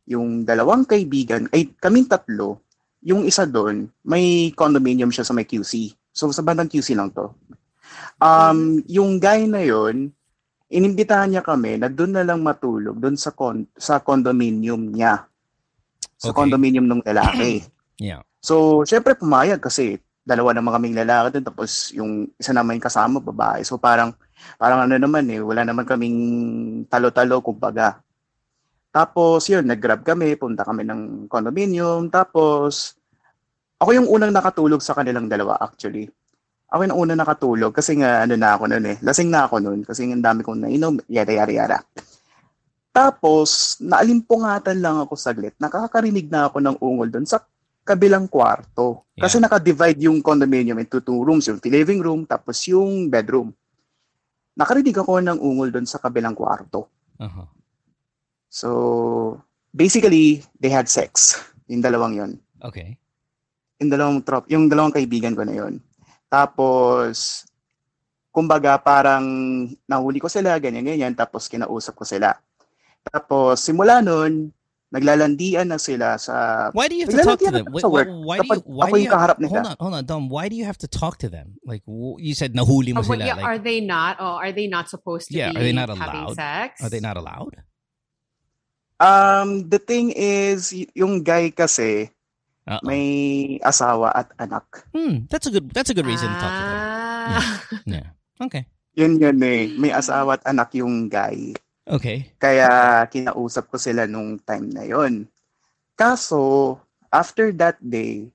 Yung 0.09 0.43
dalawang 0.43 0.83
kaibigan, 0.83 1.45
ay 1.53 1.77
kaming 1.77 2.09
tatlo, 2.09 2.65
yung 3.01 3.25
isa 3.25 3.45
doon, 3.45 3.89
may 4.05 4.49
condominium 4.53 5.13
siya 5.13 5.25
sa 5.25 5.33
may 5.33 5.45
QC. 5.45 5.93
So, 6.11 6.29
sa 6.33 6.41
bandang 6.45 6.69
QC 6.69 6.93
lang 6.97 7.13
to. 7.13 7.33
Um, 8.21 8.81
yung 8.85 9.17
guy 9.17 9.45
na 9.49 9.61
yon 9.65 10.13
inimbitahan 10.71 11.27
niya 11.27 11.43
kami 11.43 11.75
na 11.75 11.91
doon 11.91 12.15
na 12.15 12.23
lang 12.23 12.39
matulog 12.39 12.95
doon 12.95 13.19
sa 13.19 13.35
con- 13.35 13.67
sa 13.75 13.99
condominium 13.99 14.79
niya. 14.79 15.27
Sa 16.15 16.31
Okay. 16.31 16.37
condominium 16.45 16.87
ng 16.87 17.03
lalaki. 17.03 17.65
Yeah. 17.99 18.23
So, 18.41 18.81
syempre 18.87 19.13
pumayag 19.13 19.61
kasi 19.61 20.01
dalawa 20.31 20.55
naman 20.55 20.71
kaming 20.79 20.95
lalaki 21.03 21.35
doon 21.35 21.45
tapos 21.51 21.91
yung 21.91 22.31
isa 22.39 22.55
naman 22.55 22.79
yung 22.79 22.87
kasama 22.87 23.19
babae. 23.19 23.67
So 23.67 23.75
parang 23.75 24.15
parang 24.55 24.87
ano 24.87 24.95
naman 24.95 25.27
eh, 25.27 25.43
wala 25.43 25.67
naman 25.67 25.83
kaming 25.83 26.19
talo-talo 26.87 27.43
kumbaga. 27.43 27.99
Tapos 28.91 29.47
yun, 29.51 29.67
nag-grab 29.67 30.03
kami, 30.03 30.35
punta 30.39 30.63
kami 30.63 30.87
ng 30.87 31.27
condominium, 31.31 32.07
tapos 32.11 32.95
ako 33.79 33.91
yung 33.95 34.07
unang 34.07 34.31
nakatulog 34.31 34.79
sa 34.79 34.95
kanilang 34.95 35.27
dalawa 35.27 35.59
actually. 35.59 36.07
Ako 36.71 36.87
yung 36.87 36.99
unang 37.03 37.19
nakatulog 37.19 37.75
kasi 37.75 37.99
nga 37.99 38.23
ano 38.23 38.39
na 38.39 38.55
ako 38.55 38.71
noon 38.71 38.95
eh. 38.95 38.97
Lasing 39.03 39.27
na 39.27 39.43
ako 39.43 39.59
noon 39.59 39.79
kasi 39.83 40.07
ang 40.07 40.23
dami 40.23 40.39
kong 40.47 40.63
nainom, 40.63 40.95
yada 41.11 41.35
yada 41.35 41.51
yada. 41.51 41.79
Tapos, 42.91 43.79
naalimpungatan 43.79 44.83
lang 44.83 44.99
ako 44.99 45.15
saglit. 45.15 45.55
Nakakarinig 45.55 46.27
na 46.27 46.51
ako 46.51 46.59
ng 46.59 46.75
ungol 46.83 47.07
doon 47.07 47.23
sa 47.23 47.39
kabilang 47.81 48.29
kwarto. 48.29 49.09
Kasi 49.17 49.37
Yeah. 49.37 49.45
naka-divide 49.45 49.99
yung 50.05 50.21
condominium 50.21 50.77
into 50.81 51.01
two 51.01 51.21
rooms, 51.21 51.49
yung 51.49 51.61
living 51.61 52.01
room, 52.01 52.25
tapos 52.25 52.61
yung 52.69 53.09
bedroom. 53.09 53.53
Nakarinig 54.57 54.97
ako 54.97 55.21
ng 55.21 55.39
ungol 55.39 55.69
doon 55.73 55.87
sa 55.87 55.97
kabilang 55.97 56.35
kwarto. 56.37 56.89
Uh-huh. 57.17 57.47
So, 58.51 58.69
basically, 59.71 60.43
they 60.59 60.69
had 60.69 60.91
sex. 60.91 61.39
Yung 61.71 61.79
dalawang 61.79 62.13
yon. 62.17 62.31
Okay. 62.59 62.99
Yung 63.79 63.89
dalawang 63.89 64.19
trop, 64.21 64.43
yung 64.51 64.67
dalawang 64.67 64.93
kaibigan 64.93 65.33
ko 65.33 65.47
na 65.47 65.55
yon. 65.55 65.79
Tapos, 66.27 67.47
kumbaga 68.31 68.79
parang 68.79 69.23
nahuli 69.87 70.19
ko 70.19 70.27
sila, 70.31 70.55
ganyan-ganyan, 70.59 71.15
tapos 71.15 71.47
kinausap 71.47 71.95
ko 71.95 72.03
sila. 72.07 72.35
Tapos, 73.07 73.59
simula 73.63 73.99
nun, 74.03 74.53
naglalandian 74.91 75.71
na 75.71 75.79
sila 75.79 76.19
sa... 76.19 76.67
Why 76.75 76.87
do 76.91 76.95
you 76.99 77.07
have 77.07 77.15
to 77.15 77.23
talk 77.23 77.39
to 77.39 77.51
them? 77.51 77.65
Naglalandian 77.71 78.19
Why, 78.27 78.37
why 78.37 78.37
do 78.43 78.47
you, 78.51 78.61
why 78.67 78.85
ako 78.87 78.95
do 78.95 78.99
yung 78.99 79.05
you, 79.07 79.11
kaharap 79.15 79.37
nila. 79.39 79.49
hold 79.55 79.67
on, 79.67 79.75
hold 79.79 79.93
on, 79.95 80.03
Dom. 80.05 80.23
Why 80.27 80.49
do 80.51 80.55
you 80.59 80.65
have 80.67 80.77
to 80.83 80.87
talk 80.91 81.17
to 81.23 81.29
them? 81.31 81.55
Like 81.63 81.83
you 81.87 82.35
said, 82.35 82.51
nahuli 82.53 82.91
mo 82.93 82.99
Oh, 82.99 83.03
sila. 83.07 83.23
yeah, 83.23 83.35
like, 83.39 83.45
are 83.47 83.59
they 83.59 83.79
not? 83.79 84.17
Oh, 84.19 84.35
are 84.35 84.51
they 84.51 84.67
not 84.67 84.89
supposed 84.91 85.31
to 85.31 85.37
Yeah, 85.39 85.51
be 85.55 85.57
are 85.57 85.63
they 85.63 85.71
not 85.71 85.87
having 85.87 86.03
allowed? 86.27 86.35
sex? 86.35 86.83
are 86.83 86.89
they 86.91 86.99
not 86.99 87.15
allowed? 87.15 87.55
Um, 89.01 89.65
the 89.69 89.79
thing 89.79 90.11
is, 90.13 90.69
yung 90.93 91.23
guy 91.25 91.49
kasi, 91.49 92.11
Uh-oh. 92.69 92.83
may 92.85 93.57
asawa 93.65 94.13
at 94.13 94.29
anak. 94.37 94.85
Hmm, 94.93 95.25
that's 95.31 95.47
a 95.47 95.51
good. 95.51 95.71
That's 95.73 95.89
a 95.89 95.95
good 95.97 96.05
reason 96.05 96.29
to 96.29 96.37
talk 96.37 96.53
to 96.53 96.63
them. 96.69 96.77
Ah. 96.77 97.63
Yeah. 97.85 98.07
Okay. 98.41 98.65
Yun 98.97 99.21
yun 99.21 99.37
eh. 99.45 99.69
May 99.77 99.93
asawa 99.93 100.33
at 100.41 100.43
anak 100.49 100.73
yung 100.73 101.05
guy. 101.09 101.53
Okay. 101.91 102.31
Kaya 102.39 103.03
kinausap 103.11 103.67
ko 103.67 103.75
sila 103.75 104.07
nung 104.07 104.39
time 104.39 104.71
na 104.71 104.87
yon. 104.87 105.27
Kaso, 105.99 106.79
after 107.11 107.51
that 107.59 107.75
day, 107.83 108.31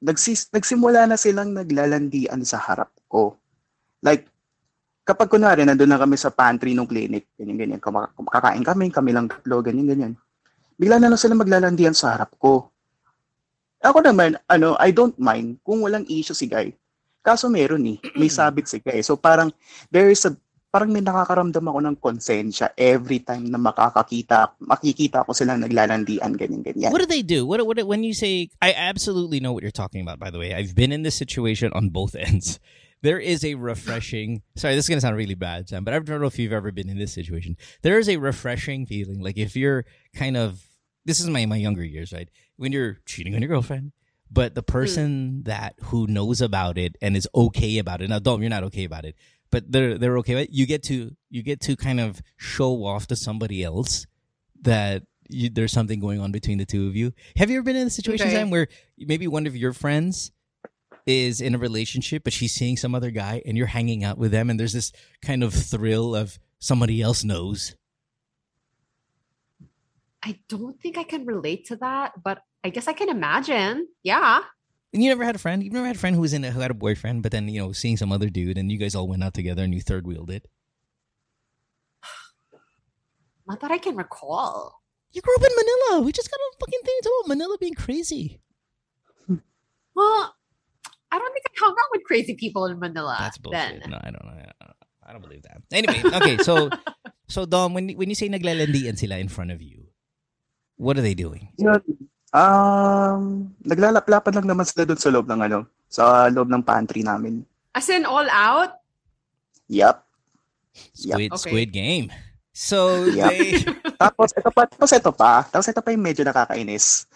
nagsis 0.00 0.48
nagsimula 0.48 1.04
na 1.04 1.20
silang 1.20 1.52
naglalandian 1.52 2.40
sa 2.40 2.56
harap 2.56 2.88
ko. 3.04 3.36
Like, 4.00 4.24
kapag 5.04 5.28
kunwari, 5.28 5.68
nandun 5.68 5.92
na 5.92 6.00
kami 6.00 6.16
sa 6.16 6.32
pantry 6.32 6.72
ng 6.72 6.88
clinic, 6.88 7.28
ganyan-ganyan, 7.36 7.84
kakain 8.32 8.64
kami, 8.64 8.88
kami 8.88 9.12
lang 9.12 9.28
tatlo, 9.28 9.60
ganyan-ganyan. 9.60 10.16
Bigla 10.80 10.96
na 10.96 11.12
lang 11.12 11.20
sila 11.20 11.36
maglalandian 11.36 11.92
sa 11.92 12.16
harap 12.16 12.32
ko. 12.40 12.72
Ako 13.84 14.00
naman, 14.00 14.40
ano, 14.48 14.72
I 14.80 14.88
don't 14.88 15.16
mind 15.20 15.60
kung 15.60 15.84
walang 15.84 16.08
issue 16.08 16.32
si 16.32 16.48
Guy. 16.48 16.72
Kaso 17.20 17.52
meron 17.52 17.84
eh, 17.84 18.00
may 18.16 18.32
sabit 18.32 18.72
si 18.72 18.80
Guy. 18.80 19.04
So 19.04 19.20
parang, 19.20 19.52
there 19.92 20.08
is 20.08 20.24
a 20.24 20.32
parang 20.76 20.92
may 20.92 21.00
nakakaramdam 21.00 21.64
ako 21.64 21.80
ng 21.88 21.96
konsensya 21.96 22.68
every 22.76 23.24
time 23.24 23.48
na 23.48 23.56
makakakita, 23.56 24.52
makikita 24.60 25.24
ko 25.24 25.32
silang 25.32 25.64
naglalandian, 25.64 26.36
ganyan-ganyan. 26.36 26.92
What 26.92 27.00
do 27.00 27.08
they 27.08 27.24
do? 27.24 27.48
What, 27.48 27.64
what 27.64 27.80
when 27.88 28.04
you 28.04 28.12
say 28.12 28.52
I 28.60 28.76
absolutely 28.76 29.40
know 29.40 29.56
what 29.56 29.64
you're 29.64 29.72
talking 29.72 30.04
about 30.04 30.20
by 30.20 30.28
the 30.28 30.36
way. 30.36 30.52
I've 30.52 30.76
been 30.76 30.92
in 30.92 31.00
this 31.00 31.16
situation 31.16 31.72
on 31.72 31.88
both 31.88 32.12
ends. 32.28 32.60
There 33.00 33.16
is 33.16 33.40
a 33.40 33.56
refreshing 33.56 34.42
Sorry, 34.52 34.76
this 34.76 34.84
is 34.84 34.88
going 34.92 35.00
to 35.00 35.00
sound 35.00 35.16
really 35.16 35.34
bad, 35.34 35.72
Sam, 35.72 35.80
but 35.80 35.94
I 35.94 35.98
don't 35.98 36.20
know 36.20 36.28
if 36.28 36.38
you've 36.38 36.52
ever 36.52 36.68
been 36.72 36.92
in 36.92 37.00
this 37.00 37.16
situation. 37.16 37.56
There 37.80 37.96
is 37.96 38.12
a 38.12 38.20
refreshing 38.20 38.84
feeling 38.84 39.24
like 39.24 39.40
if 39.40 39.56
you're 39.56 39.88
kind 40.12 40.36
of 40.36 40.60
this 41.08 41.20
is 41.20 41.28
my 41.32 41.46
my 41.46 41.56
younger 41.56 41.84
years, 41.84 42.12
right? 42.12 42.28
When 42.60 42.68
you're 42.68 43.00
cheating 43.08 43.32
on 43.32 43.40
your 43.40 43.48
girlfriend, 43.48 43.96
but 44.30 44.54
the 44.54 44.60
hmm. 44.60 44.72
person 44.72 45.42
that 45.44 45.74
who 45.84 46.06
knows 46.06 46.40
about 46.40 46.76
it 46.76 46.96
and 47.00 47.16
is 47.16 47.28
okay 47.34 47.78
about 47.78 48.02
it. 48.02 48.10
Now, 48.10 48.18
Dom, 48.18 48.42
you're 48.42 48.50
not 48.50 48.64
okay 48.64 48.84
about 48.84 49.04
it, 49.04 49.14
but 49.50 49.70
they're 49.70 49.98
they're 49.98 50.18
okay. 50.18 50.34
With 50.34 50.44
it. 50.44 50.50
You 50.52 50.66
get 50.66 50.82
to 50.84 51.14
you 51.30 51.42
get 51.42 51.60
to 51.62 51.76
kind 51.76 52.00
of 52.00 52.20
show 52.36 52.84
off 52.84 53.06
to 53.08 53.16
somebody 53.16 53.62
else 53.62 54.06
that 54.62 55.02
you, 55.28 55.50
there's 55.50 55.72
something 55.72 56.00
going 56.00 56.20
on 56.20 56.32
between 56.32 56.58
the 56.58 56.66
two 56.66 56.86
of 56.86 56.96
you. 56.96 57.12
Have 57.36 57.50
you 57.50 57.58
ever 57.58 57.64
been 57.64 57.76
in 57.76 57.86
a 57.86 57.90
situation 57.90 58.26
Okay. 58.26 58.36
Sam, 58.36 58.50
where 58.50 58.68
maybe 58.98 59.26
one 59.26 59.46
of 59.46 59.56
your 59.56 59.72
friends 59.72 60.30
is 61.06 61.40
in 61.40 61.54
a 61.54 61.58
relationship, 61.58 62.24
but 62.24 62.32
she's 62.32 62.52
seeing 62.52 62.76
some 62.76 62.94
other 62.94 63.10
guy, 63.10 63.42
and 63.46 63.56
you're 63.56 63.68
hanging 63.68 64.02
out 64.02 64.18
with 64.18 64.32
them, 64.32 64.50
and 64.50 64.58
there's 64.58 64.72
this 64.72 64.92
kind 65.22 65.42
of 65.42 65.54
thrill 65.54 66.16
of 66.16 66.38
somebody 66.58 67.00
else 67.00 67.22
knows. 67.22 67.76
I 70.22 70.40
don't 70.48 70.80
think 70.80 70.98
I 70.98 71.04
can 71.04 71.24
relate 71.24 71.66
to 71.66 71.76
that, 71.76 72.20
but 72.22 72.42
I 72.64 72.70
guess 72.70 72.88
I 72.88 72.92
can 72.92 73.08
imagine. 73.08 73.86
Yeah. 74.02 74.40
And 74.92 75.02
you 75.02 75.10
never 75.10 75.24
had 75.24 75.34
a 75.34 75.38
friend. 75.38 75.62
You've 75.62 75.72
never 75.72 75.86
had 75.86 75.96
a 75.96 75.98
friend 75.98 76.14
who 76.16 76.22
was 76.22 76.32
in 76.32 76.44
a, 76.44 76.50
who 76.50 76.60
had 76.60 76.70
a 76.70 76.74
boyfriend, 76.74 77.22
but 77.22 77.32
then 77.32 77.48
you 77.48 77.60
know 77.60 77.72
seeing 77.72 77.96
some 77.96 78.12
other 78.12 78.30
dude, 78.30 78.56
and 78.56 78.70
you 78.72 78.78
guys 78.78 78.94
all 78.94 79.08
went 79.08 79.22
out 79.24 79.34
together, 79.34 79.62
and 79.62 79.74
you 79.74 79.80
third 79.80 80.06
wheeled 80.06 80.30
it. 80.30 80.46
Not 83.46 83.60
that 83.60 83.70
I 83.70 83.78
can 83.78 83.96
recall. 83.96 84.80
You 85.12 85.22
grew 85.22 85.34
up 85.36 85.42
in 85.42 85.50
Manila. 85.56 86.04
We 86.04 86.12
just 86.12 86.30
got 86.30 86.36
a 86.38 86.56
fucking 86.60 86.80
thing 86.84 86.94
to 87.02 87.08
about 87.08 87.28
Manila 87.28 87.56
being 87.58 87.74
crazy. 87.74 88.40
Well, 89.94 90.34
I 91.10 91.18
don't 91.18 91.32
think 91.32 91.46
I 91.48 91.52
hung 91.58 91.70
out 91.72 91.88
with 91.92 92.04
crazy 92.04 92.34
people 92.34 92.66
in 92.66 92.78
Manila. 92.78 93.16
That's 93.18 93.38
bullshit. 93.38 93.80
Then. 93.80 93.90
No, 93.90 93.96
I 93.98 94.10
don't 94.10 94.24
know. 94.24 94.30
I 94.32 94.44
don't- 94.60 94.76
I 95.08 95.12
don't 95.12 95.22
believe 95.22 95.42
that. 95.42 95.62
Anyway, 95.70 96.02
okay, 96.04 96.36
so 96.38 96.68
so 97.28 97.46
Dom, 97.46 97.74
when 97.74 97.90
when 97.90 98.08
you 98.08 98.16
say 98.16 98.28
naglalandian 98.28 98.98
sila 98.98 99.18
in 99.18 99.28
front 99.28 99.52
of 99.52 99.62
you, 99.62 99.86
what 100.76 100.98
are 100.98 101.00
they 101.00 101.14
doing? 101.14 101.52
Yun. 101.58 101.80
Um, 102.36 103.48
naglalaplapan 103.64 104.36
lang 104.36 104.46
naman 104.52 104.68
sila 104.68 104.84
doon 104.84 105.00
sa 105.00 105.08
loob 105.08 105.24
ng 105.24 105.40
ano, 105.40 105.64
sa 105.88 106.28
loob 106.28 106.52
ng 106.52 106.60
pantry 106.60 107.00
namin. 107.00 107.40
As 107.72 107.88
in 107.88 108.04
all 108.04 108.28
out? 108.28 108.76
Yup. 109.72 110.04
Squid 110.92 111.32
Okay. 111.32 111.40
Squid 111.48 111.70
Game. 111.72 112.06
So 112.52 113.08
Yeah. 113.08 113.32
they 113.32 113.64
Tapos 114.00 114.36
ito 114.36 114.52
pa, 114.52 114.68
tapos 114.68 114.92
ito 114.92 115.12
pa, 115.12 115.32
tapos 115.48 115.66
ito 115.72 115.80
pa 115.80 115.88
yung 115.96 116.04
medyo 116.04 116.20
nakakainis. 116.28 117.08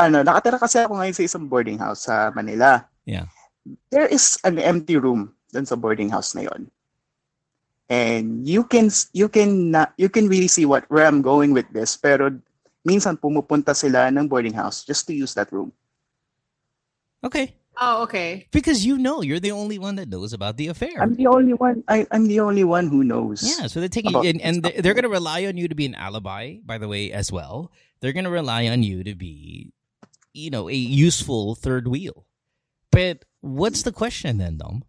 Ano, 0.00 0.24
nakatira 0.24 0.56
kasi 0.56 0.80
ako 0.80 0.96
ngayon 0.96 1.16
sa 1.16 1.24
isang 1.28 1.44
boarding 1.44 1.76
house 1.76 2.08
sa 2.08 2.32
Manila. 2.32 2.80
Yeah. 3.04 3.28
There 3.92 4.08
is 4.08 4.40
an 4.48 4.56
empty 4.56 4.96
room 4.96 5.36
doon 5.52 5.68
sa 5.68 5.76
boarding 5.76 6.08
house 6.08 6.32
na 6.32 6.48
yon. 6.48 6.72
And 7.92 8.48
you 8.48 8.64
can 8.64 8.88
you 9.12 9.28
can 9.28 9.74
na- 9.76 9.92
you 10.00 10.08
can 10.08 10.30
really 10.32 10.48
see 10.48 10.64
what 10.64 10.88
where 10.88 11.04
I'm 11.04 11.20
going 11.20 11.52
with 11.52 11.68
this 11.76 11.98
pero 12.00 12.32
minsan 12.84 13.16
pumupunta 13.16 13.76
sila 13.76 14.08
ng 14.08 14.28
boarding 14.28 14.54
house 14.54 14.84
just 14.84 15.06
to 15.06 15.12
use 15.12 15.34
that 15.34 15.52
room. 15.52 15.72
okay 17.24 17.60
Oh, 17.80 18.02
okay. 18.02 18.44
because 18.52 18.84
you 18.84 18.98
know 18.98 19.22
you're 19.22 19.40
the 19.40 19.52
only 19.52 19.78
one 19.78 19.96
that 19.96 20.08
knows 20.08 20.34
about 20.34 20.58
the 20.58 20.68
affair. 20.68 21.00
I'm 21.00 21.14
the 21.16 21.28
only 21.28 21.54
one 21.54 21.80
I 21.88 22.04
I'm 22.12 22.28
the 22.28 22.40
only 22.40 22.60
one 22.64 22.88
who 22.92 23.04
knows. 23.04 23.40
Yeah, 23.40 23.72
so 23.72 23.80
they're 23.80 23.88
taking 23.88 24.12
About 24.12 24.26
and, 24.26 24.36
and 24.42 24.60
they're, 24.60 24.82
they're 24.82 24.92
going 24.92 25.08
to 25.08 25.12
rely 25.12 25.46
on 25.46 25.56
you 25.56 25.64
to 25.64 25.74
be 25.74 25.86
an 25.86 25.94
alibi, 25.94 26.60
by 26.60 26.76
the 26.76 26.88
way, 26.88 27.08
as 27.08 27.32
well. 27.32 27.72
They're 28.00 28.12
going 28.12 28.28
to 28.28 28.30
rely 28.30 28.68
on 28.68 28.82
you 28.82 29.00
to 29.04 29.14
be, 29.14 29.72
you 30.34 30.50
know, 30.50 30.68
a 30.68 30.76
useful 30.76 31.54
third 31.54 31.88
wheel. 31.88 32.26
But 32.92 33.24
what's 33.40 33.80
the 33.80 33.92
question 33.96 34.36
then, 34.36 34.58
Dom? 34.58 34.84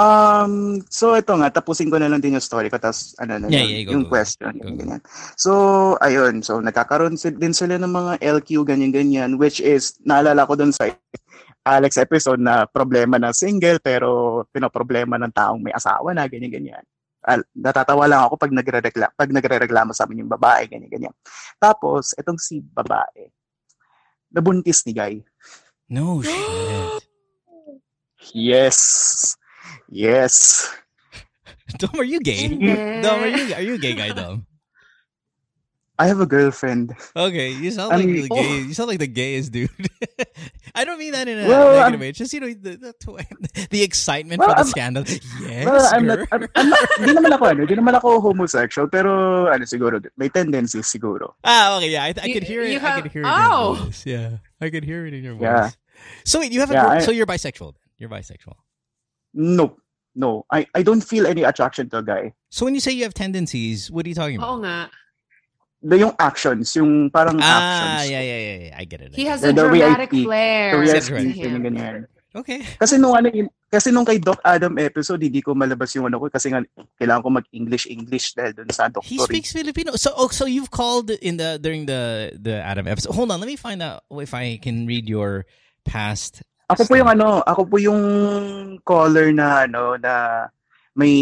Um, 0.00 0.80
so 0.88 1.12
ito 1.12 1.36
nga, 1.36 1.52
tapusin 1.52 1.92
ko 1.92 2.00
na 2.00 2.08
lang 2.08 2.24
din 2.24 2.32
yung 2.32 2.44
story 2.44 2.72
ko, 2.72 2.80
tapos 2.80 3.12
ano 3.20 3.36
na 3.36 3.52
Yeah, 3.52 3.68
yun, 3.68 3.72
yeah, 3.76 3.84
go, 3.84 3.90
yung 3.92 4.06
go, 4.08 4.12
question, 4.16 4.52
Go, 4.56 4.72
ganyan. 4.72 5.02
So, 5.36 5.52
ayun, 6.00 6.40
so 6.40 6.56
nagkakaroon 6.64 7.20
din 7.20 7.52
sila 7.52 7.76
ng 7.76 7.92
mga 7.92 8.12
LQ, 8.24 8.64
ganyan-ganyan, 8.64 9.36
which 9.36 9.60
is, 9.60 10.00
naalala 10.00 10.48
ko 10.48 10.56
dun 10.56 10.72
sa 10.72 10.88
Alex 11.68 12.00
episode 12.00 12.40
na 12.40 12.64
problema 12.64 13.20
na 13.20 13.36
single, 13.36 13.76
pero 13.84 14.40
pinoproblema 14.48 15.20
ng 15.20 15.36
taong 15.36 15.60
may 15.60 15.76
asawa 15.76 16.16
na, 16.16 16.24
ganyan-ganyan. 16.24 16.80
Al- 17.20 17.44
natatawa 17.52 18.08
lang 18.08 18.24
ako 18.24 18.40
pag 18.40 18.56
nagre-reklamo, 18.56 19.12
pag 19.12 19.28
nagre-reklamo 19.28 19.92
sa 19.92 20.08
amin 20.08 20.24
yung 20.24 20.32
babae, 20.32 20.64
ganyan-ganyan. 20.64 21.12
Tapos, 21.60 22.16
itong 22.16 22.40
si 22.40 22.64
babae, 22.64 23.28
nabuntis 24.32 24.80
ni 24.88 24.96
Guy. 24.96 25.20
No 25.92 26.24
shit. 26.24 26.32
Yes. 28.36 29.39
Yes. 29.88 30.66
Dom, 31.78 31.90
are 31.98 32.04
you 32.04 32.20
gay? 32.20 32.48
Hindi. 32.48 32.74
Dom, 33.02 33.20
are 33.22 33.26
you 33.30 33.54
are 33.54 33.62
you 33.62 33.74
a 33.74 33.78
gay 33.78 33.94
guy, 33.94 34.10
Dom? 34.12 34.46
I 36.00 36.06
have 36.08 36.18
a 36.18 36.24
girlfriend. 36.24 36.96
Okay, 37.14 37.52
you 37.52 37.70
sound 37.70 37.92
I 37.92 37.96
like 38.00 38.06
mean- 38.08 38.22
the 38.24 38.28
gay. 38.32 38.56
You 38.64 38.72
sound 38.72 38.88
like 38.88 38.98
the 39.04 39.06
gayest 39.06 39.52
dude. 39.52 39.68
I 40.74 40.84
don't 40.88 40.96
mean 40.98 41.12
that 41.12 41.28
in 41.28 41.36
a 41.38 41.44
Well, 41.46 41.76
negative 41.76 41.92
I'm- 41.92 42.00
way. 42.00 42.08
It's 42.08 42.18
just 42.18 42.32
you 42.32 42.40
know 42.40 42.48
the 42.48 42.80
the, 42.80 42.92
the 43.70 43.82
excitement 43.84 44.40
Well, 44.40 44.48
for 44.48 44.54
the 44.54 44.64
I'm- 44.64 44.72
scandal. 44.72 45.04
Yes, 45.44 45.66
Well, 45.68 45.84
I'm 45.92 46.06
girl. 46.08 46.16
not, 46.24 46.28
I'm, 46.32 46.42
I'm 46.56 46.68
not, 46.72 46.80
di 47.04 47.12
naman 47.12 47.30
ako, 47.36 47.44
ano, 47.52 47.60
di 47.68 47.74
naman 47.76 47.94
ako 48.00 48.08
homosexual, 48.24 48.88
pero, 48.88 49.52
ano, 49.52 49.62
siguro, 49.68 50.00
may 50.16 50.30
tendencies 50.32 50.88
siguro. 50.88 51.36
Ah, 51.44 51.76
okay, 51.76 51.90
yeah, 51.92 52.04
I, 52.08 52.14
I 52.16 52.26
You- 52.32 52.34
could 52.40 52.48
hear 52.48 52.62
it. 52.64 52.72
you 52.72 52.80
I 52.80 53.00
could 53.04 53.12
hear 53.12 53.20
it 53.22 53.28
in 53.28 53.36
Oh. 53.36 53.76
your 53.76 53.84
voice. 53.84 54.02
Yeah, 54.08 54.30
I 54.58 54.70
could 54.72 54.84
hear 54.88 55.04
it 55.04 55.12
in 55.12 55.20
your 55.22 55.34
voice. 55.36 55.52
Yeah. 55.52 55.70
So 56.24 56.40
wait, 56.40 56.48
you 56.50 56.60
have 56.64 56.70
a 56.72 56.74
Yeah, 56.80 56.82
girl, 56.88 56.96
I- 56.96 57.04
so 57.04 57.12
you're 57.12 57.28
bisexual. 57.28 57.76
You're 58.00 58.08
bisexual. 58.08 58.56
No, 59.34 59.76
no, 60.14 60.44
I, 60.50 60.66
I 60.74 60.82
don't 60.82 61.00
feel 61.02 61.26
any 61.26 61.42
attraction 61.42 61.88
to 61.90 61.98
a 61.98 62.02
guy. 62.02 62.34
So 62.50 62.64
when 62.64 62.74
you 62.74 62.80
say 62.80 62.92
you 62.92 63.04
have 63.04 63.14
tendencies, 63.14 63.90
what 63.90 64.06
are 64.06 64.08
you 64.08 64.14
talking 64.14 64.36
about? 64.36 64.50
Oo 64.50 64.62
nga. 64.64 64.90
The, 65.80 65.96
yung 65.96 66.12
actions, 66.18 66.76
yung 66.76 67.08
parang 67.08 67.40
ah, 67.40 67.46
actions. 67.96 68.10
yeah, 68.12 68.20
yeah, 68.20 68.40
yeah, 68.40 68.58
yeah. 68.68 68.74
I 68.76 68.84
get 68.84 69.00
it. 69.00 69.12
I 69.12 69.16
He 69.16 69.24
get 69.24 69.30
has 69.32 69.40
The- 69.40 69.48
a 69.48 69.52
the 69.54 69.68
way 69.70 69.80
I 69.80 69.96
dramatic 69.96 70.10
speak, 70.12 70.26
flair. 70.26 70.66
The 70.72 70.78
way 70.78 70.84
I 70.84 70.92
Yes, 70.92 71.06
to 71.08 71.14
right. 71.14 71.22
speak, 71.24 71.36
him. 71.40 71.50
ganyan, 71.56 71.62
ganyan. 71.72 71.96
it. 72.04 72.10
Okay. 72.30 72.60
Kasi 72.78 72.94
nung 72.98 73.16
ano, 73.16 73.26
yun- 73.32 73.50
kasi 73.72 73.88
nung 73.90 74.04
kay 74.04 74.18
Doc 74.18 74.38
Adam 74.44 74.78
episode, 74.78 75.22
hindi 75.22 75.40
ko 75.42 75.54
malabas 75.54 75.94
yung 75.96 76.06
ano 76.06 76.18
ko 76.20 76.28
kasi 76.28 76.50
nga 76.50 76.60
kailangan 77.00 77.22
ko 77.22 77.30
mag-English-English 77.30 78.34
dahil 78.36 78.52
dun 78.54 78.70
sa 78.70 78.86
doktor. 78.90 79.08
He 79.08 79.18
speaks 79.18 79.50
Filipino. 79.54 79.94
So, 79.96 80.10
oh, 80.14 80.28
so 80.28 80.44
you've 80.44 80.70
called 80.70 81.10
in 81.10 81.38
the 81.38 81.58
during 81.58 81.86
the 81.86 82.34
the 82.38 82.58
Adam 82.62 82.86
episode. 82.86 83.14
Hold 83.14 83.30
on, 83.32 83.40
let 83.40 83.46
me 83.48 83.56
find 83.56 83.78
out 83.82 84.02
if 84.10 84.34
I 84.34 84.58
can 84.62 84.84
read 84.86 85.08
your 85.08 85.46
past. 85.86 86.42
Ako 86.70 86.86
po 86.86 86.94
yung 86.94 87.10
ano, 87.10 87.42
ako 87.42 87.62
po 87.66 87.76
yung 87.82 88.02
caller 88.86 89.34
na 89.34 89.66
ano 89.66 89.98
na 89.98 90.46
may 90.94 91.14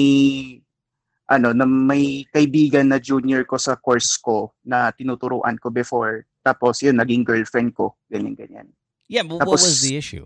ano, 1.29 1.53
na 1.53 1.65
may 1.69 2.25
kaibigan 2.33 2.89
na 2.89 2.97
junior 2.97 3.45
ko 3.45 3.61
sa 3.61 3.77
course 3.77 4.17
ko 4.17 4.53
na 4.65 4.89
tinuturuan 4.93 5.61
ko 5.61 5.69
before. 5.69 6.25
Tapos 6.41 6.81
yun, 6.81 6.97
naging 6.97 7.21
girlfriend 7.21 7.77
ko. 7.77 7.93
Ganyan, 8.09 8.33
ganyan. 8.33 8.69
Yeah, 9.09 9.25
but 9.25 9.41
what 9.41 9.45
Tapos- 9.45 9.69
was 9.69 9.85
the 9.85 9.97
issue? 9.97 10.25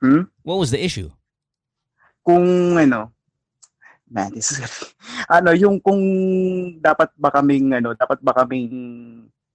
Hmm? 0.00 0.28
What 0.44 0.60
was 0.60 0.72
the 0.72 0.80
issue? 0.80 1.12
Kung 2.24 2.76
ano, 2.76 3.12
man, 4.08 4.32
this 4.32 4.56
is, 4.56 4.60
ano, 5.36 5.52
yung 5.52 5.80
kung 5.80 6.00
dapat 6.80 7.12
ba 7.16 7.28
kaming, 7.32 7.72
ano, 7.76 7.92
dapat 7.92 8.20
ba 8.24 8.32
kaming 8.32 8.68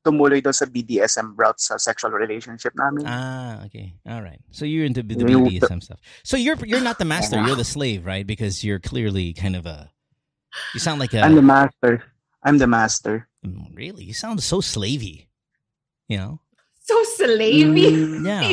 tumuloy 0.04 0.42
doon 0.42 0.54
sa 0.54 0.66
BDSM 0.66 1.34
route 1.38 1.60
sa 1.60 1.78
sexual 1.78 2.12
relationship 2.12 2.74
namin. 2.76 3.06
Ah, 3.06 3.64
okay. 3.66 3.94
All 4.08 4.22
right. 4.22 4.40
So 4.52 4.66
you're 4.66 4.86
into 4.86 5.04
the 5.04 5.16
BDSM 5.16 5.82
stuff. 5.82 6.00
So 6.24 6.38
you're 6.38 6.58
you're 6.66 6.82
not 6.84 6.98
the 6.98 7.06
master, 7.06 7.42
you're 7.42 7.56
the 7.56 7.68
slave, 7.68 8.06
right? 8.06 8.26
Because 8.26 8.64
you're 8.64 8.80
clearly 8.80 9.34
kind 9.34 9.56
of 9.56 9.66
a 9.66 9.92
you 10.74 10.80
sound 10.80 11.00
like 11.00 11.14
a 11.14 11.22
I'm 11.22 11.36
the 11.36 11.46
master. 11.46 12.04
I'm 12.44 12.58
the 12.58 12.68
master. 12.68 13.30
Mm, 13.46 13.76
really? 13.78 14.04
You 14.04 14.14
sound 14.14 14.42
so 14.42 14.60
slavey. 14.62 15.28
You 16.10 16.18
know? 16.18 16.34
So 16.84 16.98
slavey. 17.22 17.94
Mm, 17.94 18.26
Yeah. 18.26 18.44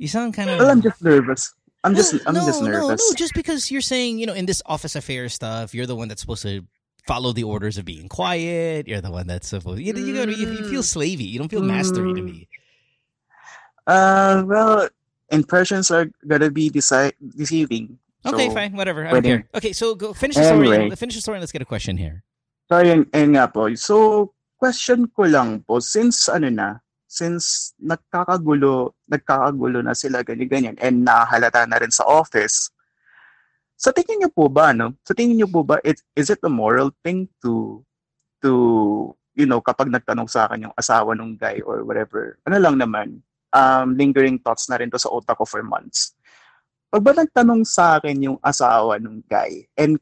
You 0.00 0.08
sound 0.08 0.34
kind 0.34 0.48
of 0.50 0.58
well, 0.58 0.70
I'm 0.70 0.80
just 0.80 1.02
nervous. 1.04 1.52
I'm 1.84 1.94
just, 1.94 2.12
Well, 2.12 2.22
I'm 2.26 2.34
no, 2.34 2.46
just 2.46 2.62
no. 2.62 2.88
No, 2.88 2.96
just 3.16 3.32
because 3.32 3.70
you're 3.70 3.80
saying, 3.80 4.18
you 4.18 4.26
know, 4.26 4.34
in 4.34 4.44
this 4.44 4.62
office 4.66 4.96
affair 4.96 5.28
stuff, 5.28 5.72
you're 5.74 5.86
the 5.86 5.96
one 5.96 6.08
that's 6.08 6.20
supposed 6.20 6.42
to 6.42 6.64
follow 7.10 7.34
the 7.34 7.42
orders 7.42 7.74
of 7.74 7.82
being 7.82 8.06
quiet. 8.06 8.86
You're 8.86 9.02
the 9.02 9.10
one 9.10 9.26
that's 9.26 9.50
supposed. 9.50 9.78
To 9.78 9.82
you, 9.82 9.90
you, 9.98 10.14
you, 10.30 10.46
you 10.54 10.62
feel 10.70 10.86
Mm. 10.86 10.94
slavey. 10.94 11.26
You 11.26 11.42
don't 11.42 11.50
feel 11.50 11.66
mastery 11.66 12.14
to 12.14 12.22
me. 12.22 12.46
Uh, 13.86 14.46
well, 14.46 14.86
impressions 15.34 15.90
are 15.90 16.06
gonna 16.26 16.50
be 16.50 16.70
deci- 16.70 17.18
deceiving. 17.34 17.98
Okay, 18.22 18.48
So, 18.48 18.54
fine, 18.54 18.76
whatever. 18.76 19.02
I 19.06 19.10
don't 19.18 19.26
care. 19.26 19.42
Okay, 19.58 19.72
so 19.72 19.94
go 19.98 20.12
finish 20.12 20.36
the 20.36 20.44
story. 20.46 20.70
Anyway. 20.70 20.94
Finish 20.94 21.16
the 21.18 21.24
story. 21.24 21.36
and 21.38 21.42
Let's 21.42 21.50
get 21.56 21.62
a 21.62 21.68
question 21.68 21.96
here. 21.96 22.22
So, 22.70 22.78
yun, 22.78 23.08
yun 23.10 23.34
nga 23.34 23.48
po. 23.50 23.66
So, 23.74 24.30
question 24.60 25.08
ko 25.10 25.26
lang 25.26 25.64
po, 25.66 25.80
since 25.82 26.28
ano 26.28 26.52
na, 26.52 26.78
since 27.10 27.72
nagkakagulo, 27.82 28.94
nagkakagulo 29.10 29.82
na 29.82 29.96
sila 29.96 30.22
ganyan-ganyan 30.22 30.76
and 30.78 31.02
nakahalata 31.02 31.66
na 31.66 31.80
rin 31.82 31.90
sa 31.90 32.04
office, 32.06 32.70
sa 33.80 33.96
tingin 33.96 34.20
niyo 34.20 34.28
po 34.28 34.52
ba, 34.52 34.76
no? 34.76 34.92
Sa 35.08 35.16
tingin 35.16 35.40
niyo 35.40 35.48
po 35.48 35.64
ba, 35.64 35.80
it, 35.80 35.96
is 36.12 36.28
it 36.28 36.44
a 36.44 36.52
moral 36.52 36.92
thing 37.00 37.24
to, 37.40 37.80
to, 38.44 38.50
you 39.32 39.48
know, 39.48 39.64
kapag 39.64 39.88
nagtanong 39.88 40.28
sa 40.28 40.44
akin 40.44 40.68
yung 40.68 40.76
asawa 40.76 41.16
ng 41.16 41.40
guy 41.40 41.64
or 41.64 41.80
whatever, 41.88 42.36
ano 42.44 42.60
lang 42.60 42.76
naman, 42.76 43.24
um, 43.56 43.96
lingering 43.96 44.36
thoughts 44.36 44.68
na 44.68 44.76
rin 44.76 44.92
to 44.92 45.00
sa 45.00 45.08
utak 45.08 45.40
ko 45.40 45.48
for 45.48 45.64
months. 45.64 46.12
Pag 46.92 47.00
ba 47.00 47.16
nagtanong 47.16 47.64
sa 47.64 47.96
akin 47.96 48.20
yung 48.20 48.38
asawa 48.44 49.00
ng 49.00 49.24
guy, 49.24 49.64
and 49.80 49.96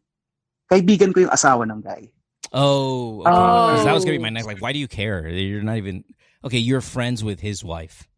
kaibigan 0.66 1.14
ko 1.14 1.22
yung 1.22 1.32
asawa 1.32 1.62
ng 1.62 1.78
guy, 1.78 2.10
Oh, 2.48 3.20
okay. 3.20 3.30
Oh. 3.30 3.84
that 3.84 3.92
was 3.92 4.08
gonna 4.08 4.16
be 4.16 4.24
my 4.24 4.32
next. 4.32 4.48
Like, 4.48 4.64
why 4.64 4.72
do 4.72 4.80
you 4.80 4.88
care? 4.88 5.28
You're 5.28 5.60
not 5.60 5.76
even 5.76 6.00
okay. 6.40 6.56
You're 6.56 6.80
friends 6.80 7.20
with 7.20 7.44
his 7.44 7.60
wife. 7.60 8.08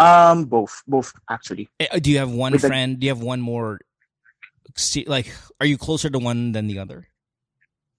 Um, 0.00 0.48
both, 0.48 0.80
both 0.88 1.12
actually. 1.28 1.68
Eh, 1.76 2.00
Do 2.00 2.08
you 2.08 2.16
have 2.24 2.32
one 2.32 2.56
With 2.56 2.62
the- 2.64 2.72
friend? 2.72 2.96
Do 2.98 3.04
you 3.04 3.12
have 3.12 3.20
one 3.20 3.44
more? 3.44 3.84
See, 4.76 5.04
like, 5.06 5.32
are 5.60 5.66
you 5.66 5.76
closer 5.78 6.08
to 6.10 6.18
one 6.18 6.52
than 6.52 6.66
the 6.66 6.78
other? 6.78 7.08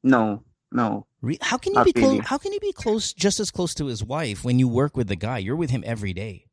No, 0.03 0.43
no. 0.71 1.05
How 1.41 1.57
can 1.57 1.71
you 1.73 1.77
Not 1.79 1.85
be 1.85 1.93
close? 1.93 2.19
How 2.25 2.37
can 2.37 2.51
you 2.51 2.59
be 2.59 2.73
close, 2.73 3.13
just 3.13 3.39
as 3.39 3.51
close 3.51 3.73
to 3.75 3.85
his 3.85 4.03
wife 4.03 4.43
when 4.43 4.59
you 4.59 4.67
work 4.67 4.97
with 4.97 5.07
the 5.07 5.15
guy? 5.15 5.37
You're 5.37 5.55
with 5.55 5.69
him 5.69 5.83
every 5.85 6.13
day. 6.13 6.45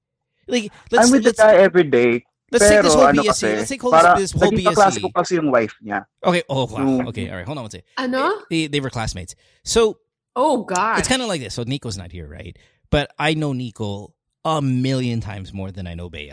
Like, 0.46 0.70
let's 0.90 1.06
I'm 1.06 1.12
with 1.12 1.22
the 1.22 1.30
let's, 1.30 1.38
guy 1.40 1.54
every 1.56 1.84
day. 1.84 2.24
let's 2.52 2.68
take 2.68 2.82
this 2.82 2.94
whole 2.94 3.06
ano 3.06 3.22
BSE. 3.22 3.26
kasi, 3.26 3.46
let's 3.54 3.68
take 3.68 3.82
whole, 3.82 3.90
para 3.92 4.18
this 4.18 4.32
whole 4.32 4.50
naging 4.50 4.66
kaklase 4.66 5.00
ko 5.00 5.10
kasi 5.10 5.34
yung 5.36 5.50
wife 5.50 5.74
niya. 5.82 6.04
Okay. 6.24 6.42
Oh 6.48 6.66
wow. 6.66 6.78
Yung- 6.78 7.08
Okay. 7.08 7.30
All 7.30 7.36
right. 7.36 7.46
Hold 7.46 7.58
on 7.58 7.64
one 7.64 7.70
second. 7.70 7.86
Ano? 7.96 8.42
They, 8.50 8.66
they 8.66 8.80
were 8.80 8.90
classmates. 8.90 9.34
So 9.64 9.98
Oh 10.36 10.64
God. 10.64 10.98
it's 10.98 11.08
kind 11.08 11.22
of 11.22 11.28
like 11.28 11.40
this. 11.40 11.54
So 11.54 11.62
Nico's 11.62 11.98
not 11.98 12.10
here, 12.12 12.26
right? 12.26 12.56
But 12.90 13.12
I 13.18 13.34
know 13.34 13.52
Nico 13.52 14.14
a 14.44 14.60
million 14.62 15.20
times 15.20 15.52
more 15.52 15.70
than 15.70 15.86
I 15.86 15.94
know 15.94 16.08
Bea. 16.10 16.32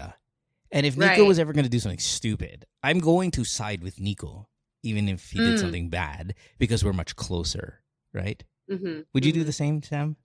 And 0.71 0.85
if 0.85 0.97
Nico 0.97 1.21
Right. 1.21 1.27
was 1.27 1.39
ever 1.39 1.53
going 1.53 1.63
to 1.65 1.69
do 1.71 1.79
something 1.79 1.99
stupid, 1.99 2.65
I'm 2.83 2.99
going 2.99 3.31
to 3.31 3.43
side 3.43 3.81
with 3.81 3.99
Nico, 3.99 4.49
even 4.83 5.07
if 5.07 5.31
he 5.31 5.39
did 5.39 5.55
Mm. 5.55 5.59
something 5.59 5.89
bad, 5.89 6.35
because 6.57 6.83
we're 6.83 6.93
much 6.93 7.15
closer, 7.15 7.81
right? 8.13 8.43
Mhm, 8.69 9.05
Would 9.13 9.23
you 9.25 9.31
do 9.31 9.43
mhm. 9.43 9.45
the 9.45 9.53
same, 9.55 9.81
Sam? 9.81 10.17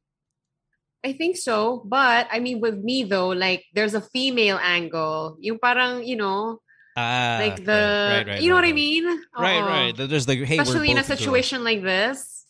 I 1.05 1.13
think 1.15 1.37
so, 1.37 1.83
but 1.87 2.29
I 2.31 2.39
mean, 2.39 2.61
with 2.61 2.79
me 2.79 3.03
though, 3.03 3.31
like 3.31 3.65
there's 3.75 3.95
a 3.95 4.01
female 4.01 4.59
angle. 4.63 5.37
Yung 5.41 5.59
parang 5.59 6.07
you 6.07 6.15
know, 6.17 6.61
Ah, 6.97 7.39
like 7.41 7.65
the 7.65 7.73
right, 8.07 8.27
right, 8.27 8.41
you 8.43 8.51
know 8.51 8.55
right, 8.55 8.63
what 8.67 8.71
I 8.71 8.73
mean? 8.73 9.05
Right, 9.35 9.63
Oo. 9.63 9.67
right. 9.67 9.93
There's 9.97 10.27
the 10.27 10.37
hey, 10.45 10.59
Especially 10.61 10.91
we're 10.91 10.95
in 10.95 10.99
a 10.99 11.03
both 11.03 11.09
girls. 11.09 11.19
situation 11.19 11.65
like 11.65 11.83
this. 11.83 12.47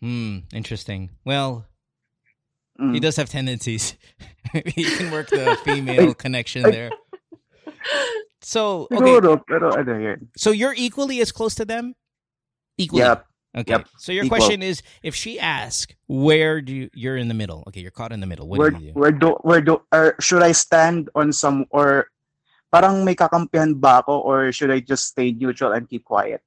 Hmm, 0.00 0.38
interesting. 0.52 1.10
Well, 1.24 1.66
Mm. 2.80 2.94
he 2.94 3.00
does 3.00 3.16
have 3.16 3.28
tendencies. 3.28 3.94
he 4.66 4.90
can 4.96 5.10
work 5.10 5.28
the 5.30 5.54
female 5.64 6.14
connection 6.14 6.70
there. 6.70 6.90
So 8.42 8.88
okay, 8.90 8.96
Siguro, 8.98 9.38
pero 9.46 9.70
ano 9.70 9.98
yun. 9.98 10.28
so 10.36 10.50
you're 10.50 10.74
equally 10.74 11.20
as 11.20 11.30
close 11.30 11.54
to 11.56 11.64
them. 11.64 11.94
Equally. 12.76 13.02
Yep. 13.02 13.26
Okay. 13.54 13.70
Yep. 13.72 13.88
So 13.98 14.10
your 14.12 14.24
Equal. 14.24 14.38
question 14.38 14.62
is, 14.62 14.82
if 15.04 15.14
she 15.14 15.38
asks, 15.38 15.94
where 16.08 16.60
do 16.60 16.72
you? 16.72 16.90
You're 16.94 17.16
in 17.18 17.28
the 17.28 17.34
middle. 17.38 17.62
Okay, 17.68 17.80
you're 17.80 17.92
caught 17.94 18.10
in 18.10 18.18
the 18.20 18.26
middle. 18.26 18.48
What 18.48 18.58
Where, 18.58 18.70
do 18.70 18.80
you 18.82 18.92
do? 18.92 18.98
where 18.98 19.12
do, 19.12 19.28
where 19.44 19.60
do, 19.60 19.82
or 19.92 20.16
should 20.18 20.42
I 20.42 20.52
stand 20.52 21.10
on 21.14 21.32
some, 21.32 21.66
or 21.70 22.08
parang 22.72 23.04
may 23.04 23.14
kakampihan 23.14 23.78
ba 23.78 24.00
ako, 24.00 24.24
or 24.24 24.50
should 24.50 24.70
I 24.72 24.80
just 24.80 25.06
stay 25.12 25.30
neutral 25.32 25.70
and 25.72 25.86
keep 25.88 26.02
quiet? 26.04 26.40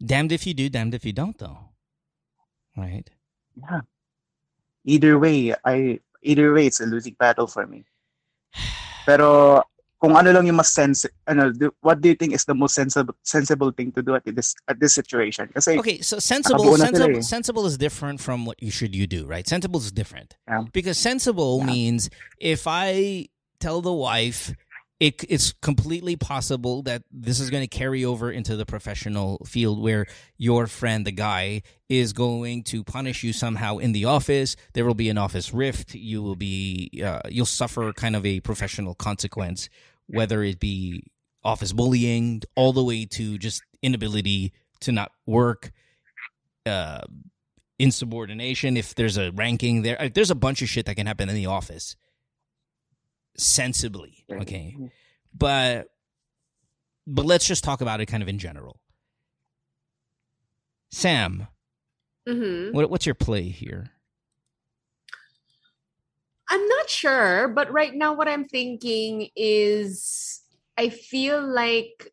Damned 0.00 0.30
if 0.30 0.46
you 0.46 0.54
do, 0.54 0.68
damned 0.70 0.94
if 0.94 1.04
you 1.04 1.12
don't, 1.12 1.36
though. 1.36 1.58
Right. 2.76 3.10
Yeah. 3.58 3.80
Either 4.86 5.18
way, 5.18 5.52
I, 5.64 5.98
either 6.22 6.52
way, 6.52 6.66
it's 6.68 6.80
a 6.80 6.86
losing 6.86 7.14
battle 7.18 7.48
for 7.48 7.66
me. 7.66 7.84
Pero, 9.06 9.64
kung 9.98 10.16
ano 10.16 10.30
lang 10.32 10.46
yung 10.46 10.56
mas 10.56 10.68
sense, 10.72 11.06
ano, 11.26 11.52
what 11.80 12.00
do 12.00 12.08
you 12.08 12.14
think 12.14 12.34
is 12.34 12.44
the 12.44 12.54
most 12.54 12.74
sensible 12.74 13.14
sensible 13.22 13.72
thing 13.72 13.90
to 13.92 14.02
do 14.02 14.14
at 14.14 14.22
this 14.26 14.54
at 14.68 14.78
this 14.80 14.94
situation? 14.94 15.48
Kasi 15.54 15.78
Okay, 15.78 16.00
so 16.00 16.18
sensible, 16.18 16.64
Nakabuo 16.64 16.78
na 16.78 16.86
sila 16.86 16.88
sensible, 16.92 17.16
eh. 17.18 17.22
sensible 17.22 17.64
is 17.66 17.76
different 17.78 18.20
from 18.20 18.44
what 18.44 18.60
you 18.62 18.70
should 18.70 18.94
you 18.94 19.06
do, 19.06 19.24
right? 19.26 19.48
Sensible 19.48 19.80
is 19.80 19.90
different 19.92 20.36
Yeah. 20.48 20.64
because 20.72 20.98
sensible 20.98 21.60
Yeah. 21.60 21.72
means 21.72 22.10
if 22.40 22.66
I 22.66 23.28
tell 23.58 23.80
the 23.80 23.92
wife, 23.92 24.52
it, 24.98 25.22
it's 25.28 25.52
completely 25.52 26.16
possible 26.16 26.82
that 26.82 27.02
this 27.10 27.38
is 27.38 27.50
going 27.50 27.62
to 27.62 27.78
carry 27.78 28.04
over 28.04 28.30
into 28.30 28.56
the 28.56 28.64
professional 28.64 29.38
field 29.44 29.82
where 29.82 30.06
your 30.38 30.66
friend, 30.66 31.06
the 31.06 31.12
guy, 31.12 31.62
is 31.88 32.14
going 32.14 32.62
to 32.64 32.82
punish 32.82 33.22
you 33.22 33.34
somehow 33.34 33.76
in 33.76 33.92
the 33.92 34.06
office. 34.06 34.56
There 34.72 34.86
will 34.86 34.94
be 34.94 35.10
an 35.10 35.18
office 35.18 35.52
rift. 35.52 35.94
You 35.94 36.22
will 36.22 36.36
be, 36.36 37.02
uh, 37.04 37.20
you'll 37.28 37.44
suffer 37.44 37.92
kind 37.92 38.16
of 38.16 38.24
a 38.24 38.40
professional 38.40 38.94
consequence, 38.94 39.68
whether 40.06 40.42
it 40.42 40.58
be 40.58 41.02
office 41.44 41.72
bullying 41.72 42.42
all 42.54 42.72
the 42.72 42.82
way 42.82 43.04
to 43.04 43.36
just 43.36 43.62
inability 43.82 44.54
to 44.80 44.92
not 44.92 45.12
work, 45.26 45.72
uh, 46.64 47.02
insubordination. 47.78 48.78
If 48.78 48.94
there's 48.94 49.18
a 49.18 49.30
ranking 49.32 49.82
there, 49.82 50.00
uh, 50.00 50.08
there's 50.12 50.30
a 50.30 50.34
bunch 50.34 50.62
of 50.62 50.70
shit 50.70 50.86
that 50.86 50.96
can 50.96 51.06
happen 51.06 51.28
in 51.28 51.34
the 51.34 51.46
office. 51.46 51.96
Sensibly, 53.38 54.24
okay, 54.30 54.76
but 55.34 55.88
but 57.06 57.24
let's 57.26 57.46
just 57.46 57.62
talk 57.62 57.80
about 57.80 58.00
it 58.00 58.06
kind 58.06 58.22
of 58.22 58.28
in 58.28 58.38
general. 58.38 58.80
Sam, 60.90 61.46
Mhm. 62.26 62.72
what, 62.72 62.90
what's 62.90 63.06
your 63.06 63.14
play 63.14 63.48
here? 63.48 63.90
I'm 66.48 66.66
not 66.68 66.88
sure, 66.88 67.48
but 67.48 67.70
right 67.72 67.94
now 67.94 68.14
what 68.14 68.28
I'm 68.28 68.46
thinking 68.46 69.30
is 69.36 70.42
I 70.78 70.88
feel 70.90 71.44
like 71.46 72.12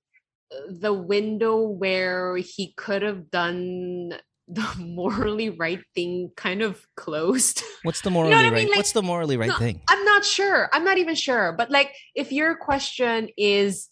the 0.70 0.94
window 0.94 1.62
where 1.62 2.38
he 2.38 2.74
could 2.74 3.02
have 3.02 3.30
done 3.30 4.14
the 4.48 4.68
morally 4.78 5.50
right 5.50 5.82
thing 5.96 6.32
kind 6.36 6.62
of 6.62 6.86
closed. 6.96 7.64
What's 7.84 8.02
the 8.02 8.10
know 8.10 8.16
morally 8.16 8.36
what 8.36 8.46
I 8.46 8.50
right? 8.50 8.54
mean? 8.54 8.68
Like, 8.70 8.78
what's 8.78 8.92
the 8.92 9.04
morally 9.04 9.38
right 9.38 9.50
no, 9.50 9.58
thing? 9.58 9.82
I'm 9.90 10.04
not 10.06 10.24
sure. 10.26 10.70
I'm 10.74 10.84
not 10.84 10.98
even 10.98 11.16
sure. 11.16 11.54
But 11.58 11.70
like 11.70 11.94
if 12.16 12.32
your 12.32 12.56
question 12.56 13.30
is 13.38 13.90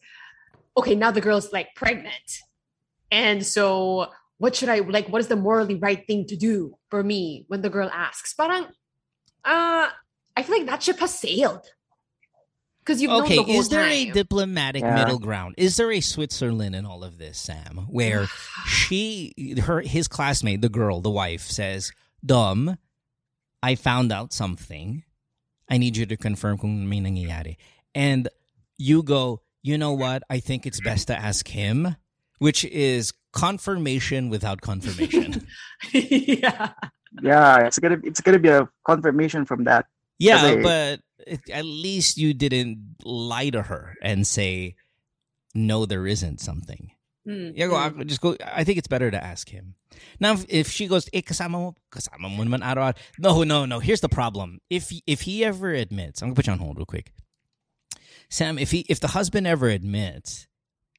okay, 0.77 0.95
now 0.95 1.11
the 1.11 1.21
girl's 1.21 1.51
like 1.51 1.75
pregnant. 1.75 2.39
And 3.11 3.45
so 3.45 4.07
what 4.37 4.55
should 4.55 4.69
I 4.69 4.79
like 4.79 5.09
what 5.09 5.19
is 5.19 5.27
the 5.27 5.35
morally 5.35 5.75
right 5.75 6.05
thing 6.07 6.25
to 6.27 6.37
do 6.37 6.77
for 6.89 7.03
me 7.03 7.45
when 7.47 7.61
the 7.61 7.69
girl 7.69 7.89
asks? 7.91 8.33
Parang 8.33 8.67
uh 9.43 9.89
I 10.37 10.43
feel 10.43 10.57
like 10.57 10.67
that 10.67 10.83
ship 10.83 10.99
has 10.99 11.17
sailed. 11.17 11.65
Because 12.84 13.02
you've 13.02 13.12
known 13.12 13.24
Okay, 13.24 13.38
the 13.38 13.44
whole 13.44 13.60
is 13.60 13.70
there 13.70 13.86
a 13.86 14.10
diplomatic 14.12 14.82
Yeah. 14.82 14.96
middle 14.96 15.20
ground? 15.20 15.56
Is 15.58 15.78
there 15.78 15.91
a 15.91 16.02
Switzerland 16.02 16.76
in 16.76 16.86
all 16.86 17.04
of 17.04 17.17
this, 17.17 17.38
Sam, 17.38 17.86
where 17.89 18.28
she 18.65 19.34
her 19.63 19.82
his 19.82 20.08
classmate, 20.08 20.62
the 20.62 20.70
girl, 20.70 21.00
the 21.02 21.12
wife, 21.12 21.41
says, 21.41 21.91
Dom, 22.26 22.78
I 23.62 23.76
found 23.76 24.12
out 24.12 24.34
something. 24.34 25.04
I 25.70 25.78
need 25.78 25.96
you 25.96 26.06
to 26.08 26.17
confirm 26.17 26.58
kung 26.58 26.89
may 26.89 27.00
nangyayari. 27.00 27.58
And 27.96 28.28
you 28.78 29.04
go, 29.04 29.41
you 29.63 29.78
know 29.78 29.94
what? 29.94 30.24
I 30.30 30.39
think 30.39 30.65
it's 30.65 30.82
best 30.82 31.08
to 31.08 31.15
ask 31.15 31.48
him, 31.48 31.96
which 32.39 32.65
is 32.65 33.13
confirmation 33.32 34.30
without 34.30 34.62
confirmation. 34.62 35.48
yeah. 35.94 36.72
Yeah, 37.22 37.67
it's 37.67 37.78
gonna 37.78 38.00
it's 38.04 38.22
gonna 38.22 38.39
be 38.39 38.50
a 38.50 38.67
confirmation 38.86 39.46
from 39.46 39.65
that. 39.65 39.86
yeah, 40.17 40.39
Kasi- 40.41 40.63
but 40.63 41.00
it, 41.27 41.49
at 41.49 41.65
least 41.65 42.17
you 42.17 42.34
didn't 42.34 42.95
lie 43.03 43.49
to 43.49 43.62
her 43.63 43.95
and 44.01 44.25
say 44.25 44.75
no, 45.53 45.86
there 45.86 46.07
isn't 46.07 46.39
something. 46.39 46.91
Mm, 47.27 47.53
Yeah, 47.55 47.67
go, 47.67 47.75
mm. 47.75 48.05
just 48.07 48.21
go. 48.21 48.36
I 48.43 48.63
think 48.63 48.77
it's 48.77 48.88
better 48.88 49.12
to 49.12 49.23
ask 49.23 49.49
him. 49.49 49.75
Now, 50.19 50.34
if, 50.34 50.45
if 50.49 50.67
she 50.71 50.88
goes, 50.88 51.07
eh, 51.13 51.21
kasama 51.21 51.51
mo, 51.51 51.75
kasama 51.91 52.36
mo 52.36 52.43
naman 52.43 52.63
araw 52.63 52.95
No, 53.19 53.43
no, 53.43 53.65
no. 53.65 53.79
Here's 53.79 54.01
the 54.01 54.10
problem. 54.10 54.60
If 54.69 54.91
if 55.05 55.21
he 55.21 55.45
ever 55.45 55.71
admits, 55.73 56.21
I'm 56.21 56.29
gonna 56.29 56.36
put 56.36 56.47
you 56.47 56.53
on 56.53 56.60
hold 56.60 56.77
real 56.77 56.86
quick. 56.86 57.12
Sam, 58.29 58.57
if 58.57 58.71
he 58.71 58.86
if 58.89 58.99
the 58.99 59.10
husband 59.10 59.45
ever 59.45 59.67
admits 59.67 60.47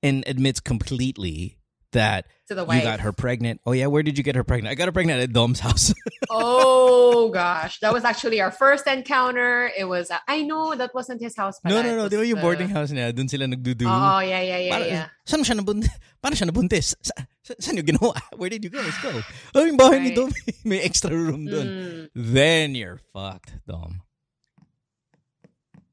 and 0.02 0.22
admits 0.26 0.60
completely 0.60 1.58
that 1.92 2.26
to 2.48 2.54
the 2.54 2.64
wife. 2.64 2.80
you 2.80 2.84
got 2.84 3.00
her 3.00 3.12
pregnant. 3.12 3.60
Oh 3.64 3.72
yeah, 3.72 3.86
where 3.86 4.02
did 4.02 4.16
you 4.18 4.24
get 4.24 4.34
her 4.36 4.44
pregnant? 4.44 4.72
I 4.72 4.74
got 4.74 4.86
her 4.88 4.92
pregnant 4.92 5.22
at 5.22 5.32
Dom's 5.32 5.60
house. 5.60 5.94
oh 6.30 7.30
gosh, 7.30 7.78
that 7.80 7.92
was 7.92 8.04
actually 8.04 8.40
our 8.40 8.50
first 8.50 8.86
encounter. 8.86 9.70
It 9.76 9.84
was. 9.84 10.10
uh, 10.10 10.18
I 10.28 10.42
know 10.42 10.74
that 10.74 10.92
wasn't 10.94 11.20
his 11.20 11.36
house. 11.36 11.60
no, 11.64 11.80
pala. 11.80 11.82
no, 11.82 11.88
It 11.88 11.96
no. 11.96 12.02
was 12.04 12.10
Di 12.10 12.16
ba 12.18 12.26
yung 12.26 12.36
the- 12.36 12.42
boarding 12.44 12.68
house 12.72 12.90
niya? 12.90 13.14
Doon 13.14 13.28
sila 13.28 13.46
nagdudu. 13.46 13.86
Oh 13.86 14.20
yeah, 14.20 14.40
yeah, 14.42 14.58
yeah, 14.58 14.72
Para- 14.74 14.86
yeah. 14.86 15.06
Saan 15.24 15.46
siya 15.46 15.56
nabuntis? 15.60 15.92
Paano 16.18 16.34
siya 16.34 16.48
nabuntis? 16.50 16.86
Sa, 17.00 17.14
sa, 17.46 17.52
saan 17.62 17.78
yung 17.78 17.86
ginawa? 17.86 18.14
Where 18.38 18.50
did 18.50 18.64
you 18.64 18.70
go? 18.70 18.82
Let's 18.82 18.98
go. 19.02 19.14
Oh, 19.54 19.62
yung 19.64 19.78
bahay 19.78 20.02
ni 20.02 20.10
Right. 20.12 20.18
Dom. 20.18 20.30
May 20.68 20.80
extra 20.82 21.14
room 21.14 21.46
doon. 21.46 21.66
Mm. 21.66 22.02
Then 22.14 22.74
you're 22.74 22.98
fucked, 23.14 23.54
Dom. 23.66 24.02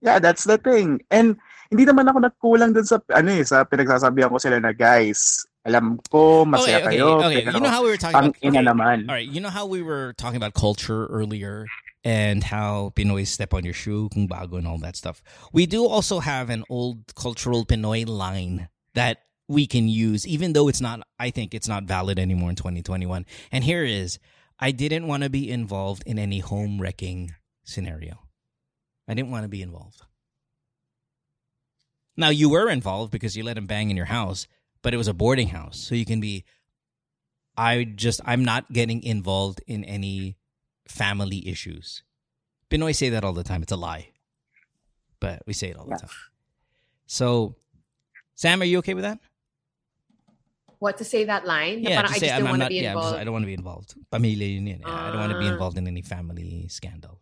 Yeah, 0.01 0.19
that's 0.19 0.47
the 0.47 0.57
thing. 0.57 1.03
And 1.12 1.35
hindi 1.69 1.83
naman 1.85 2.07
ako 2.07 2.23
nagkulang 2.23 2.71
dun 2.73 2.88
sa 2.88 3.03
ano 3.12 3.29
eh, 3.35 3.43
sa 3.43 3.67
pinagsasabihan 3.67 4.31
ko 4.31 4.39
sila 4.39 4.57
na 4.63 4.71
guys, 4.71 5.43
alam 5.69 6.01
ko 6.10 6.43
masaya 6.45 6.82
okay, 6.82 6.97
kayo. 6.97 7.21
okay, 7.21 7.25
okay. 7.25 7.41
pero 7.45 7.53
You 7.53 7.62
know 7.62 7.69
how 7.69 7.84
we 7.86 7.89
were 7.93 8.01
talking 8.01 8.17
about 8.17 8.36
okay. 8.41 8.65
naman. 8.65 8.97
All 9.05 9.15
right, 9.15 9.29
you 9.29 9.39
know 9.39 9.53
how 9.53 9.69
we 9.69 9.86
were 9.86 10.17
talking 10.17 10.41
about 10.41 10.58
culture 10.58 11.05
earlier 11.08 11.69
and 12.03 12.43
how 12.43 12.91
Pinoy 12.95 13.27
step 13.27 13.53
on 13.53 13.63
your 13.63 13.77
shoe, 13.77 14.10
kung 14.10 14.27
bago 14.27 14.58
and 14.58 14.67
all 14.67 14.82
that 14.82 14.95
stuff. 14.95 15.21
We 15.53 15.65
do 15.69 15.86
also 15.86 16.19
have 16.19 16.49
an 16.49 16.65
old 16.69 17.13
cultural 17.13 17.65
Pinoy 17.65 18.08
line 18.08 18.69
that 18.95 19.29
we 19.47 19.67
can 19.67 19.88
use, 19.88 20.25
even 20.27 20.53
though 20.53 20.67
it's 20.67 20.82
not, 20.82 21.01
I 21.19 21.29
think 21.29 21.53
it's 21.53 21.67
not 21.67 21.84
valid 21.84 22.19
anymore 22.19 22.49
in 22.49 22.55
2021. 22.55 23.25
And 23.51 23.63
here 23.63 23.84
is 23.84 24.19
I 24.60 24.71
didn't 24.71 25.08
want 25.08 25.23
to 25.23 25.29
be 25.29 25.49
involved 25.49 26.03
in 26.05 26.19
any 26.19 26.39
home 26.39 26.79
wrecking 26.79 27.34
scenario. 27.63 28.19
I 29.08 29.13
didn't 29.13 29.32
want 29.32 29.43
to 29.43 29.49
be 29.49 29.62
involved. 29.62 30.01
Now, 32.15 32.29
you 32.29 32.49
were 32.49 32.69
involved 32.69 33.12
because 33.12 33.36
you 33.36 33.43
let 33.43 33.58
him 33.58 33.65
bang 33.65 33.89
in 33.89 33.97
your 33.97 34.08
house, 34.08 34.45
but 34.81 34.93
it 34.93 34.97
was 34.97 35.07
a 35.07 35.13
boarding 35.13 35.49
house. 35.49 35.77
So 35.77 35.95
you 35.95 36.05
can 36.05 36.19
be 36.19 36.45
I 37.57 37.83
just 37.83 38.21
I'm 38.25 38.45
not 38.45 38.71
getting 38.71 39.03
involved 39.03 39.61
in 39.67 39.83
any 39.83 40.37
family 40.87 41.47
issues. 41.47 42.03
Pinoy 42.69 42.95
say 42.95 43.09
that 43.09 43.23
all 43.23 43.33
the 43.33 43.43
time. 43.43 43.61
It's 43.63 43.71
a 43.71 43.77
lie. 43.77 44.09
But 45.19 45.41
we 45.45 45.53
say 45.53 45.69
it 45.69 45.77
all 45.77 45.85
the 45.85 45.97
time. 45.97 46.09
So 47.07 47.55
Sam, 48.35 48.61
are 48.61 48.65
you 48.65 48.77
okay 48.79 48.93
with 48.93 49.03
that? 49.03 49.19
What 50.79 50.97
to 50.99 51.03
say 51.03 51.25
that 51.25 51.45
line? 51.45 51.83
Yeah, 51.83 52.01
just 52.03 52.13
I 52.13 52.17
say 52.17 52.27
just 52.27 52.33
I'm, 52.35 52.39
didn't 52.39 52.51
want 52.51 52.61
to 52.63 52.69
be 52.69 52.75
yeah, 52.75 52.91
I'm 52.91 52.95
just- 52.95 52.95
involved. 52.95 53.17
I 53.19 53.23
don't 53.25 53.33
want 53.33 53.43
to 53.43 53.47
be 53.47 53.53
involved. 53.53 53.95
Pamilya 54.13 54.55
yun. 54.55 54.67
Yeah, 54.67 54.77
I 54.85 55.11
don't 55.11 55.19
want 55.19 55.33
to 55.33 55.39
be 55.39 55.47
ah. 55.47 55.51
involved 55.51 55.77
in 55.77 55.87
any 55.87 56.01
family 56.01 56.67
scandal. 56.69 57.19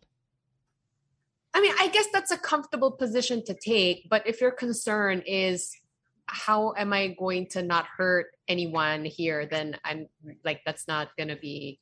I 1.54 1.60
mean, 1.60 1.74
I 1.80 1.88
guess 1.88 2.06
that's 2.12 2.30
a 2.30 2.38
comfortable 2.38 2.92
position 2.92 3.44
to 3.46 3.54
take, 3.54 4.08
but 4.08 4.24
if 4.28 4.40
your 4.40 4.52
concern 4.52 5.24
is 5.26 5.74
how 6.28 6.74
am 6.76 6.92
I 6.92 7.16
going 7.18 7.46
to 7.48 7.62
not 7.62 7.86
hurt 7.86 8.26
anyone 8.46 9.04
here, 9.04 9.46
then 9.46 9.76
I'm 9.84 10.06
like 10.44 10.60
that's 10.64 10.86
not 10.86 11.08
gonna 11.18 11.36
be 11.36 11.80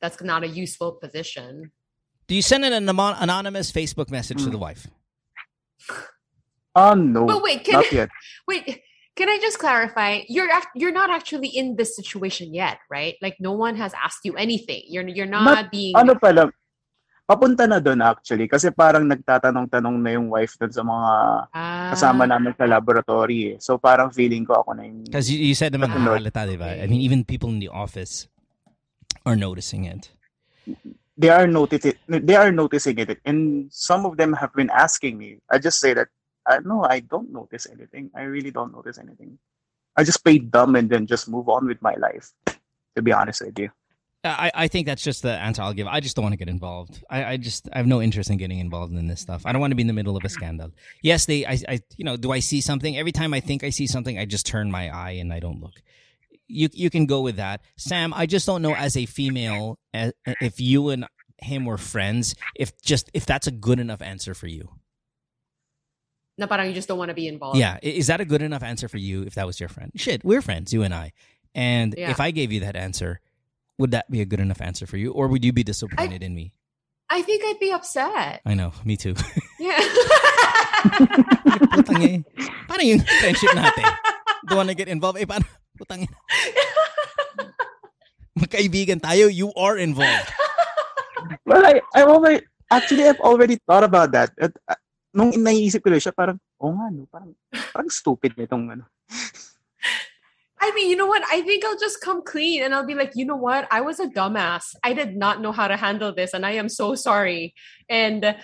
that's 0.00 0.22
not 0.22 0.44
a 0.44 0.48
useful 0.48 0.92
position. 0.92 1.72
Do 2.28 2.34
you 2.34 2.42
send 2.42 2.64
an 2.64 2.72
anonymous 2.88 3.72
Facebook 3.72 4.10
message 4.10 4.38
to 4.38 4.44
Hmm. 4.44 4.50
the 4.52 4.58
wife? 4.58 4.86
Oh 6.76 6.94
no, 6.94 7.26
But 7.26 7.42
wait, 7.42 7.64
can 7.64 7.74
not 7.74 7.92
yet. 7.92 8.08
wait, 8.48 8.80
can 9.16 9.28
I 9.28 9.38
just 9.40 9.58
clarify? 9.58 10.22
You're 10.28 10.48
you're 10.74 10.92
not 10.92 11.10
actually 11.10 11.48
in 11.48 11.76
this 11.76 11.94
situation 11.96 12.52
yet, 12.52 12.78
right? 12.90 13.14
Like 13.22 13.36
no 13.40 13.52
one 13.52 13.76
has 13.76 13.94
asked 13.94 14.20
you 14.24 14.34
anything. 14.36 14.82
You're 14.88 15.06
you're 15.06 15.26
not, 15.26 15.70
being 15.70 15.96
Ano 15.96 16.14
pala, 16.16 16.50
papunta 17.24 17.64
na 17.64 17.80
doon 17.80 18.04
actually 18.04 18.44
kasi 18.44 18.68
parang 18.68 19.08
nagtatanong-tanong 19.08 19.96
na 19.96 20.10
yung 20.12 20.28
wife 20.28 20.60
doon 20.60 20.72
sa 20.72 20.84
mga 20.84 21.10
ah, 21.56 21.88
kasama 21.96 22.28
namin 22.28 22.52
sa 22.52 22.68
laboratory 22.68 23.56
eh. 23.56 23.56
So 23.60 23.80
parang 23.80 24.12
feeling 24.12 24.44
ko 24.44 24.60
ako 24.60 24.76
na 24.76 24.84
yung 24.84 25.08
Because 25.08 25.32
you, 25.32 25.40
you 25.40 25.56
said 25.56 25.72
naman 25.72 25.88
Ano? 25.92 26.12
nakakalata, 26.12 26.44
di 26.44 26.60
ba? 26.60 26.76
I 26.76 26.84
mean, 26.84 27.00
even 27.00 27.24
people 27.24 27.48
in 27.48 27.58
the 27.64 27.72
office 27.72 28.28
are 29.24 29.36
noticing 29.36 29.88
it. 29.88 30.12
they 31.16 31.30
are 31.30 31.46
noticing 31.46 31.94
they 32.10 32.34
are 32.34 32.50
noticing 32.50 32.98
it 32.98 33.22
and 33.24 33.70
some 33.70 34.02
of 34.04 34.18
them 34.18 34.34
have 34.36 34.52
been 34.52 34.68
asking 34.68 35.16
me. 35.16 35.38
I 35.48 35.56
just 35.62 35.80
say 35.80 35.94
that 35.94 36.08
uh, 36.44 36.60
no, 36.60 36.84
I 36.84 37.00
don't 37.00 37.32
notice 37.32 37.64
anything. 37.70 38.10
I 38.12 38.28
really 38.28 38.50
don't 38.52 38.72
notice 38.72 38.98
anything. 39.00 39.38
I 39.96 40.02
just 40.04 40.20
play 40.26 40.42
dumb 40.42 40.74
and 40.76 40.90
then 40.90 41.06
just 41.06 41.30
move 41.30 41.48
on 41.48 41.64
with 41.70 41.80
my 41.80 41.94
life. 41.96 42.34
To 42.96 43.02
be 43.02 43.12
honest 43.14 43.40
with 43.46 43.56
you. 43.58 43.70
I, 44.24 44.50
I 44.54 44.68
think 44.68 44.86
that's 44.86 45.02
just 45.02 45.22
the 45.22 45.32
answer 45.32 45.62
I'll 45.62 45.74
give. 45.74 45.86
I 45.86 46.00
just 46.00 46.16
don't 46.16 46.22
want 46.22 46.32
to 46.32 46.36
get 46.38 46.48
involved. 46.48 47.04
I, 47.10 47.24
I 47.24 47.36
just 47.36 47.68
I 47.72 47.78
have 47.78 47.86
no 47.86 48.00
interest 48.00 48.30
in 48.30 48.36
getting 48.38 48.58
involved 48.58 48.92
in 48.94 49.06
this 49.06 49.20
stuff. 49.20 49.42
I 49.44 49.52
don't 49.52 49.60
want 49.60 49.72
to 49.72 49.76
be 49.76 49.82
in 49.82 49.86
the 49.86 49.92
middle 49.92 50.16
of 50.16 50.24
a 50.24 50.28
scandal. 50.28 50.70
Yes, 51.02 51.26
they 51.26 51.44
I, 51.46 51.58
I 51.68 51.80
you 51.96 52.04
know, 52.04 52.16
do 52.16 52.32
I 52.32 52.40
see 52.40 52.60
something? 52.60 52.96
Every 52.96 53.12
time 53.12 53.34
I 53.34 53.40
think 53.40 53.62
I 53.64 53.70
see 53.70 53.86
something, 53.86 54.18
I 54.18 54.24
just 54.24 54.46
turn 54.46 54.70
my 54.70 54.88
eye 54.88 55.12
and 55.12 55.32
I 55.32 55.40
don't 55.40 55.60
look. 55.60 55.74
You 56.48 56.68
you 56.72 56.90
can 56.90 57.06
go 57.06 57.20
with 57.20 57.36
that. 57.36 57.60
Sam, 57.76 58.12
I 58.14 58.26
just 58.26 58.46
don't 58.46 58.62
know 58.62 58.74
as 58.74 58.96
a 58.96 59.06
female 59.06 59.78
if 59.92 60.60
you 60.60 60.88
and 60.90 61.06
him 61.38 61.64
were 61.66 61.78
friends, 61.78 62.34
if 62.56 62.80
just 62.80 63.10
if 63.14 63.26
that's 63.26 63.46
a 63.46 63.50
good 63.50 63.78
enough 63.80 64.00
answer 64.02 64.34
for 64.34 64.46
you. 64.46 64.68
na 66.38 66.46
parang 66.46 66.66
you 66.66 66.74
just 66.74 66.88
don't 66.88 66.98
want 66.98 67.10
to 67.10 67.14
be 67.14 67.28
involved. 67.28 67.58
Yeah, 67.58 67.78
is 67.82 68.08
that 68.08 68.20
a 68.20 68.24
good 68.24 68.42
enough 68.42 68.62
answer 68.62 68.88
for 68.88 68.98
you 68.98 69.22
if 69.22 69.34
that 69.36 69.46
was 69.46 69.60
your 69.60 69.68
friend? 69.68 69.92
Shit, 69.94 70.24
we're 70.24 70.42
friends, 70.42 70.72
you 70.72 70.82
and 70.82 70.92
I. 70.94 71.12
And 71.54 71.94
Yeah. 71.96 72.10
if 72.10 72.18
I 72.20 72.32
gave 72.32 72.50
you 72.50 72.60
that 72.60 72.74
answer, 72.74 73.20
would 73.78 73.90
that 73.90 74.10
be 74.10 74.20
a 74.20 74.28
good 74.28 74.40
enough 74.40 74.60
answer 74.60 74.86
for 74.86 74.96
you 74.96 75.12
or 75.12 75.28
would 75.28 75.44
you 75.44 75.52
be 75.52 75.64
disappointed 75.64 76.22
in 76.22 76.34
me? 76.34 76.52
I 77.10 77.22
think 77.22 77.44
I'd 77.44 77.60
be 77.60 77.70
upset. 77.70 78.40
I 78.46 78.54
know, 78.54 78.72
me 78.84 78.96
too. 78.96 79.14
Yeah. 79.60 79.80
Putang 81.72 82.02
eh. 82.04 82.18
Paano 82.68 82.82
yung 82.84 83.00
friendship 83.00 83.54
natin? 83.56 83.86
Don't 84.44 84.60
wanna 84.60 84.76
get 84.76 84.88
involved. 84.92 85.16
Eh, 85.16 85.24
paano? 85.24 85.46
Putang 85.78 86.04
eh. 86.04 86.12
Magkaibigan 88.36 89.00
tayo, 89.00 89.30
you 89.30 89.54
are 89.54 89.78
involved. 89.78 90.28
Well, 91.46 91.64
I, 91.64 91.80
I 91.94 92.02
already, 92.02 92.44
actually, 92.68 93.08
I've 93.08 93.22
already 93.22 93.56
thought 93.64 93.84
about 93.84 94.12
that. 94.12 94.34
At, 94.36 94.52
uh, 94.68 94.76
nung 95.14 95.32
naisip 95.38 95.80
ko 95.86 95.94
lang 95.94 96.02
siya, 96.02 96.12
parang, 96.12 96.36
oh 96.60 96.74
nga, 96.74 96.90
no, 96.90 97.06
parang, 97.08 97.32
parang 97.72 97.88
stupid 97.88 98.34
nitong, 98.36 98.74
ano. 98.74 98.84
I 100.64 100.72
mean, 100.74 100.88
you 100.88 100.96
know 100.96 101.06
what? 101.06 101.22
I 101.30 101.42
think 101.42 101.62
I'll 101.62 101.78
just 101.78 102.00
come 102.00 102.22
clean 102.24 102.62
and 102.62 102.74
I'll 102.74 102.86
be 102.86 102.94
like, 102.94 103.12
you 103.14 103.26
know 103.26 103.36
what? 103.36 103.68
I 103.70 103.82
was 103.82 104.00
a 104.00 104.06
dumbass. 104.06 104.74
I 104.82 104.94
did 104.94 105.14
not 105.14 105.42
know 105.42 105.52
how 105.52 105.68
to 105.68 105.76
handle 105.76 106.14
this 106.14 106.32
and 106.32 106.46
I 106.46 106.52
am 106.52 106.70
so 106.70 106.94
sorry. 106.94 107.54
And 107.90 108.34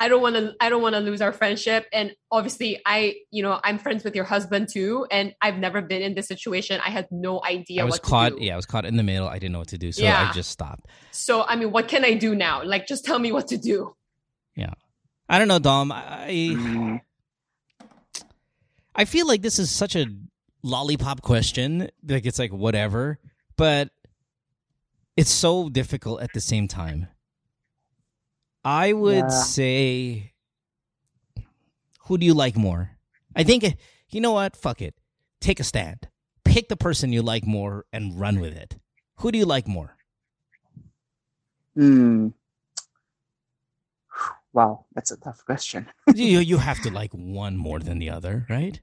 I 0.00 0.08
don't 0.08 0.22
want 0.22 0.36
to 0.36 0.54
I 0.58 0.70
don't 0.70 0.80
want 0.80 0.94
to 0.94 1.02
lose 1.02 1.20
our 1.20 1.34
friendship 1.34 1.86
and 1.92 2.12
obviously 2.32 2.80
I, 2.86 3.16
you 3.30 3.42
know, 3.42 3.60
I'm 3.62 3.78
friends 3.78 4.04
with 4.04 4.16
your 4.16 4.24
husband 4.24 4.70
too 4.72 5.06
and 5.10 5.34
I've 5.42 5.58
never 5.58 5.82
been 5.82 6.00
in 6.00 6.14
this 6.14 6.28
situation. 6.28 6.80
I 6.82 6.88
had 6.88 7.08
no 7.10 7.44
idea 7.44 7.82
I 7.82 7.84
was 7.84 7.96
what 7.96 8.02
caught, 8.02 8.32
to 8.32 8.38
do. 8.38 8.44
yeah, 8.46 8.54
I 8.54 8.56
was 8.56 8.64
caught 8.64 8.86
in 8.86 8.96
the 8.96 9.02
middle. 9.02 9.28
I 9.28 9.38
didn't 9.38 9.52
know 9.52 9.58
what 9.58 9.68
to 9.68 9.78
do, 9.78 9.92
so 9.92 10.02
Yeah. 10.02 10.30
I 10.30 10.32
just 10.32 10.50
stopped. 10.50 10.86
So, 11.10 11.42
I 11.42 11.56
mean, 11.56 11.72
what 11.72 11.88
can 11.88 12.06
I 12.06 12.14
do 12.14 12.34
now? 12.34 12.64
Like 12.64 12.86
just 12.86 13.04
tell 13.04 13.18
me 13.18 13.32
what 13.32 13.48
to 13.48 13.58
do. 13.58 13.94
Yeah. 14.54 14.72
I 15.28 15.38
don't 15.38 15.48
know, 15.48 15.58
Dom. 15.58 15.92
I 15.92 16.24
I 16.24 16.30
mm-hmm. 16.30 16.96
feel 19.04 19.26
like 19.26 19.42
this 19.42 19.58
is 19.58 19.70
such 19.70 19.94
a 19.94 20.06
lollipop 20.66 21.22
question. 21.22 21.88
Like 22.06 22.26
it's 22.26 22.38
like 22.38 22.52
whatever, 22.52 23.18
but 23.56 23.90
it's 25.16 25.30
so 25.30 25.68
difficult 25.68 26.20
at 26.22 26.32
the 26.34 26.40
same 26.40 26.68
time. 26.68 27.08
I 28.64 28.92
would 28.92 29.26
Yeah. 29.26 29.28
say, 29.28 30.32
who 32.06 32.18
do 32.18 32.26
you 32.26 32.34
like 32.34 32.56
more? 32.56 32.90
I 33.34 33.44
think 33.44 33.64
you 34.10 34.20
know 34.20 34.32
what. 34.32 34.56
Fuck 34.56 34.82
it. 34.82 34.94
Take 35.40 35.60
a 35.60 35.64
stand. 35.64 36.08
Pick 36.44 36.68
the 36.68 36.76
person 36.76 37.12
you 37.12 37.22
like 37.22 37.46
more 37.46 37.84
and 37.92 38.18
run 38.18 38.40
with 38.40 38.56
it. 38.56 38.76
Who 39.20 39.30
do 39.32 39.38
you 39.38 39.46
like 39.46 39.68
more? 39.68 39.96
Hmm. 41.74 42.28
Wow, 44.52 44.86
that's 44.94 45.10
a 45.10 45.18
tough 45.18 45.44
question. 45.44 45.86
you 46.14 46.38
you 46.50 46.56
have 46.58 46.80
to 46.82 46.90
like 46.90 47.12
one 47.12 47.56
more 47.56 47.78
than 47.78 47.98
the 47.98 48.08
other, 48.10 48.46
right? 48.48 48.80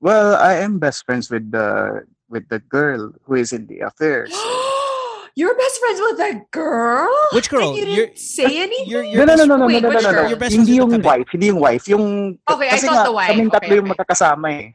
Well, 0.00 0.36
I 0.36 0.54
am 0.60 0.78
best 0.78 1.04
friends 1.04 1.30
with 1.30 1.50
the 1.50 2.02
with 2.28 2.48
the 2.48 2.58
girl 2.60 3.12
who 3.24 3.34
is 3.34 3.52
in 3.52 3.66
the 3.66 3.80
affair. 3.80 4.28
You're 5.36 5.52
best 5.52 5.76
friends 5.80 6.00
with 6.00 6.16
that 6.16 6.50
girl? 6.50 7.12
Which 7.36 7.50
girl? 7.52 7.68
And 7.68 7.76
you 7.76 7.84
You're- 7.84 8.06
didn't 8.08 8.18
say 8.18 8.56
anything? 8.64 8.88
You're, 8.88 9.04
No, 9.04 9.10
you're 9.12 9.26
no, 9.28 9.34
no, 9.36 9.44
no, 9.44 9.56
no, 9.60 9.66
Wait, 9.68 9.82
no, 9.84 9.88
no, 9.90 9.94
which 9.94 10.04
no, 10.04 10.08
no, 10.08 10.14
girl? 10.16 10.22
no. 10.24 10.28
Your 10.32 10.40
best 10.40 10.52
Hindi 10.56 10.72
with 10.72 10.78
yung 10.80 10.90
the 10.96 11.04
wife, 11.04 11.28
hindi 11.28 11.46
yung 11.52 11.60
wife. 11.60 11.84
Yung, 11.92 12.04
Okay, 12.48 12.68
I 12.68 12.70
kasi 12.72 12.86
thought 12.88 12.96
nga, 12.96 13.04
the 13.04 13.12
wife. 13.12 13.30
kaming 13.36 13.50
tatlo 13.52 13.68
Okay, 13.68 13.76
yung 13.76 13.84
okay. 13.84 13.92
magkakasama 13.92 14.46
eh. 14.56 14.66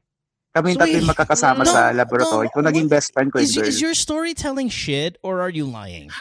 Kami 0.53 0.69
So 0.73 0.79
tatlo 0.85 0.95
yung 1.01 1.09
magkakasama 1.09 1.61
no, 1.65 1.71
sa 1.73 1.81
laboratory. 1.97 2.45
no, 2.45 2.51
Kung 2.53 2.65
naging 2.69 2.89
best 2.93 3.09
friend 3.09 3.33
ko 3.33 3.41
yung 3.41 3.49
Is, 3.49 3.57
girl. 3.57 3.65
is 3.65 3.81
your 3.81 3.95
storytelling 3.97 4.69
shit 4.69 5.17
or 5.25 5.41
are 5.41 5.49
you 5.49 5.65
lying? 5.65 6.13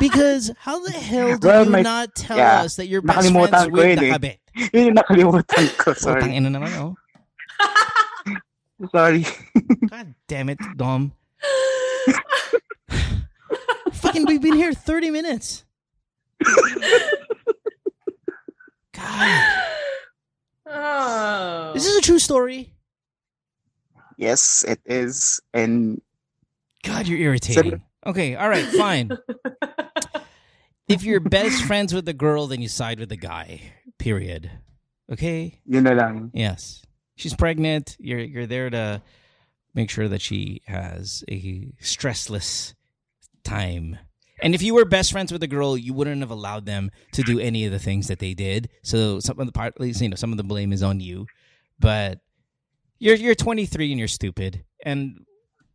Because 0.00 0.50
how 0.58 0.78
the 0.82 0.92
hell 0.94 1.38
did 1.38 1.44
Well, 1.44 1.64
you 1.64 1.70
my- 1.70 1.82
not 1.82 2.14
tell 2.14 2.36
yeah, 2.38 2.62
us 2.62 2.76
that 2.76 2.86
you're 2.86 3.02
best 3.02 3.30
friends 3.30 3.70
with 3.70 3.86
yun 3.86 3.98
the 3.98 4.06
eh. 4.06 4.12
kabit? 4.14 4.38
Yun 4.74 4.82
yung 4.90 4.96
nakalimutan 4.98 5.64
ko. 5.78 5.94
Sorry. 5.94 6.22
Sorry. 6.22 6.38
na 6.40 6.50
naman, 6.50 6.70
oh. 6.78 6.94
Sorry. 8.92 9.26
God 9.90 10.14
damn 10.26 10.48
it, 10.48 10.58
Dom. 10.76 11.12
Fucking, 13.92 14.26
we've 14.26 14.42
been 14.42 14.54
here 14.54 14.72
30 14.72 15.10
minutes. 15.10 15.64
God. 18.92 19.58
oh. 20.66 21.72
This 21.74 21.86
is 21.86 21.96
a 21.96 22.00
true 22.00 22.18
story. 22.18 22.72
Yes, 24.16 24.64
it 24.66 24.80
is. 24.86 25.40
And 25.52 26.00
God, 26.84 27.06
you're 27.06 27.18
irritating. 27.18 27.82
Okay, 28.06 28.36
all 28.36 28.48
right, 28.48 28.64
fine. 28.64 29.10
if 30.88 31.02
you're 31.02 31.20
best 31.20 31.62
friends 31.64 31.92
with 31.92 32.04
the 32.04 32.12
girl, 32.12 32.46
then 32.46 32.60
you 32.60 32.68
side 32.68 32.98
with 33.00 33.08
the 33.08 33.16
guy. 33.16 33.72
Period. 33.98 34.50
Okay? 35.10 35.60
yun 35.64 35.84
na 35.84 35.92
lang. 35.92 36.30
Yes. 36.34 36.82
She's 37.18 37.34
pregnant. 37.34 37.96
You're 37.98 38.20
you're 38.20 38.46
there 38.46 38.70
to 38.70 39.02
make 39.74 39.90
sure 39.90 40.08
that 40.08 40.22
she 40.22 40.62
has 40.66 41.24
a 41.28 41.72
stressless 41.82 42.74
time. 43.44 43.98
And 44.40 44.54
if 44.54 44.62
you 44.62 44.74
were 44.74 44.84
best 44.84 45.10
friends 45.10 45.32
with 45.32 45.40
the 45.40 45.48
girl, 45.48 45.76
you 45.76 45.92
wouldn't 45.92 46.20
have 46.20 46.30
allowed 46.30 46.64
them 46.64 46.90
to 47.12 47.22
do 47.22 47.40
any 47.40 47.64
of 47.66 47.72
the 47.72 47.80
things 47.80 48.06
that 48.06 48.20
they 48.20 48.34
did. 48.34 48.68
So 48.82 49.18
some 49.18 49.40
of 49.40 49.46
the 49.46 49.52
part, 49.52 49.74
you 49.80 50.08
know, 50.08 50.14
some 50.14 50.30
of 50.30 50.36
the 50.38 50.44
blame 50.44 50.72
is 50.72 50.82
on 50.82 51.00
you. 51.00 51.26
But 51.80 52.20
you're 53.00 53.16
you're 53.16 53.34
23 53.34 53.90
and 53.90 53.98
you're 53.98 54.06
stupid, 54.08 54.64
and 54.84 55.24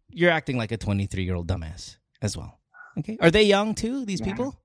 you're 0.10 0.32
acting 0.32 0.58
like 0.58 0.72
a 0.72 0.78
23 0.78 1.24
year 1.24 1.36
old 1.36 1.48
dumbass 1.48 1.98
as 2.22 2.38
well. 2.38 2.60
Okay, 3.00 3.18
are 3.20 3.32
they 3.32 3.44
young 3.44 3.76
too? 3.76 4.06
These 4.06 4.22
Yeah. 4.22 4.28
people? 4.28 4.56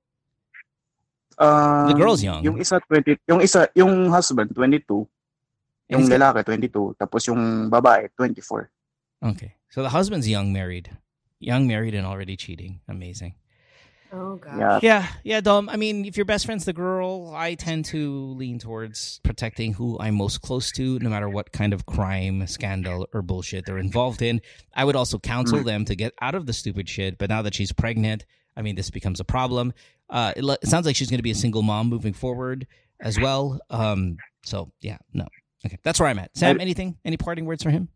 Um, 1.38 1.86
The 1.88 1.94
girl's 1.94 2.22
young. 2.22 2.42
Yung 2.44 2.58
isa 2.60 2.80
20, 2.90 3.16
yung 3.28 3.40
isa, 3.42 3.68
yung 3.74 4.10
husband 4.10 4.50
22, 4.54 5.06
And 5.90 6.00
yung 6.00 6.08
got- 6.08 6.34
lalaki 6.36 6.44
22, 6.68 6.96
tapos 7.00 7.26
yung 7.26 7.70
babae 7.70 8.08
24. 8.16 8.70
Okay, 9.24 9.54
so 9.70 9.82
the 9.82 9.88
husband's 9.90 10.28
young, 10.28 10.52
married, 10.52 10.90
young, 11.40 11.66
married, 11.66 11.94
and 11.94 12.06
already 12.06 12.36
cheating. 12.36 12.80
Amazing. 12.88 13.34
oh 14.12 14.36
god. 14.36 14.58
Yeah. 14.58 14.78
Yeah, 14.82 15.06
yeah, 15.24 15.40
Dom. 15.40 15.68
I 15.68 15.76
mean, 15.76 16.04
if 16.04 16.16
your 16.16 16.24
best 16.24 16.46
friend's 16.46 16.64
the 16.64 16.72
girl, 16.72 17.32
I 17.34 17.54
tend 17.54 17.84
to 17.86 18.32
lean 18.40 18.58
towards 18.58 19.20
protecting 19.22 19.74
who 19.74 19.98
I'm 20.00 20.14
most 20.14 20.40
close 20.40 20.72
to, 20.72 20.98
no 21.00 21.10
matter 21.10 21.28
what 21.28 21.52
kind 21.52 21.72
of 21.74 21.84
crime, 21.84 22.46
scandal, 22.46 23.06
or 23.12 23.20
bullshit 23.22 23.66
they're 23.66 23.76
involved 23.78 24.22
in. 24.22 24.40
I 24.74 24.84
would 24.84 24.96
also 24.96 25.18
counsel 25.18 25.62
them 25.62 25.84
to 25.86 25.94
get 25.94 26.14
out 26.22 26.34
of 26.34 26.46
the 26.46 26.52
stupid 26.54 26.88
shit. 26.88 27.18
But 27.18 27.28
now 27.28 27.42
that 27.42 27.54
she's 27.54 27.72
pregnant, 27.72 28.24
I 28.56 28.62
mean, 28.62 28.76
this 28.76 28.88
becomes 28.90 29.20
a 29.20 29.24
problem. 29.24 29.74
Uh, 30.08 30.32
it, 30.36 30.42
le- 30.44 30.58
it 30.62 30.68
sounds 30.68 30.86
like 30.86 30.96
she's 30.96 31.10
going 31.10 31.18
to 31.18 31.22
be 31.26 31.30
a 31.32 31.34
single 31.36 31.62
mom 31.62 31.88
moving 31.88 32.14
forward 32.14 32.66
as 33.00 33.20
well. 33.20 33.60
Um, 33.68 34.16
so 34.42 34.72
yeah, 34.80 34.96
no. 35.12 35.26
Okay, 35.66 35.78
that's 35.82 35.98
where 36.00 36.08
I'm 36.08 36.18
at. 36.18 36.36
Sam, 36.36 36.58
I- 36.58 36.62
anything? 36.62 36.96
Any 37.04 37.16
parting 37.16 37.44
words 37.44 37.62
for 37.62 37.70
him? 37.70 37.88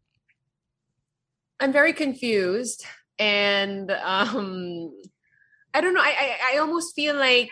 I'm 1.60 1.72
very 1.72 1.92
confused 1.92 2.84
and 3.18 3.90
um 3.90 4.90
I 5.74 5.80
don't 5.80 5.94
know. 5.94 6.00
I 6.02 6.14
I, 6.18 6.54
I 6.54 6.58
almost 6.58 6.94
feel 6.94 7.14
like 7.14 7.50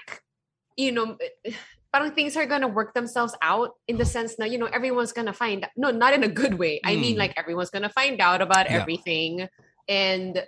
you 0.76 0.92
know 0.92 1.16
parang 1.92 2.12
things 2.12 2.36
are 2.36 2.46
gonna 2.46 2.68
work 2.68 2.94
themselves 2.94 3.34
out 3.42 3.70
in 3.88 3.96
the 3.98 4.04
sense 4.04 4.36
that 4.36 4.50
you 4.50 4.58
know 4.58 4.66
everyone's 4.66 5.12
gonna 5.12 5.32
find 5.32 5.66
no 5.76 5.90
not 5.90 6.12
in 6.14 6.24
a 6.24 6.28
good 6.28 6.54
way. 6.54 6.80
I 6.84 6.96
mean 6.96 7.14
Mm. 7.14 7.18
like 7.18 7.34
everyone's 7.36 7.70
gonna 7.70 7.88
find 7.90 8.20
out 8.20 8.42
about 8.42 8.68
Yeah. 8.70 8.78
everything 8.80 9.48
and 9.88 10.44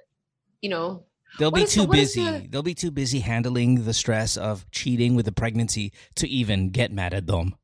you 0.60 0.68
know 0.70 1.04
They'll 1.38 1.50
What 1.50 1.58
be 1.60 1.62
is 1.62 1.74
the- 1.74 1.80
too 1.80 1.86
busy. 1.90 2.24
the- 2.24 2.46
They'll 2.48 2.62
be 2.62 2.74
too 2.74 2.90
busy 2.90 3.20
handling 3.20 3.84
the 3.84 3.94
stress 3.94 4.36
of 4.36 4.70
cheating 4.70 5.14
with 5.14 5.24
the 5.24 5.32
pregnancy 5.32 5.90
to 6.16 6.28
even 6.28 6.68
get 6.68 6.92
mad 6.92 7.14
at 7.14 7.24
Dom. 7.24 7.54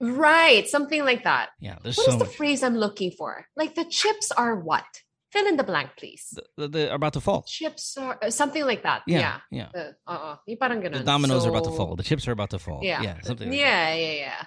Right 0.00 0.68
something 0.68 1.04
like 1.04 1.24
that. 1.24 1.50
Yeah, 1.60 1.76
there's 1.82 1.96
What 1.96 2.08
is 2.08 2.12
so 2.14 2.18
the 2.18 2.24
much. 2.26 2.36
phrase 2.36 2.62
I'm 2.62 2.76
looking 2.76 3.10
for? 3.10 3.46
Like 3.56 3.74
the 3.74 3.84
chips 3.84 4.30
are 4.32 4.56
what? 4.56 4.84
Fill 5.32 5.46
in 5.46 5.56
the 5.56 5.64
blank, 5.64 5.90
please. 5.98 6.28
The, 6.32 6.44
the, 6.56 6.68
they're 6.68 6.94
about 6.94 7.12
to 7.14 7.20
fall. 7.20 7.42
Chips 7.48 7.96
are 7.98 8.16
uh, 8.22 8.30
something 8.30 8.64
like 8.64 8.84
that. 8.84 9.02
Yeah, 9.06 9.40
Yeah. 9.50 9.68
yeah. 9.74 9.92
The, 10.06 10.12
uh, 10.12 10.36
The 10.46 11.02
dominoes 11.04 11.44
are 11.44 11.50
about 11.50 11.64
to 11.64 11.72
fall. 11.72 11.96
The 11.96 12.02
chips 12.04 12.26
are 12.28 12.32
about 12.32 12.50
to 12.50 12.58
fall. 12.58 12.80
Yeah. 12.82 13.02
yeah, 13.02 13.20
something. 13.22 13.48
Like 13.50 13.58
yeah, 13.58 13.92
yeah, 13.94 14.12
yeah. 14.12 14.42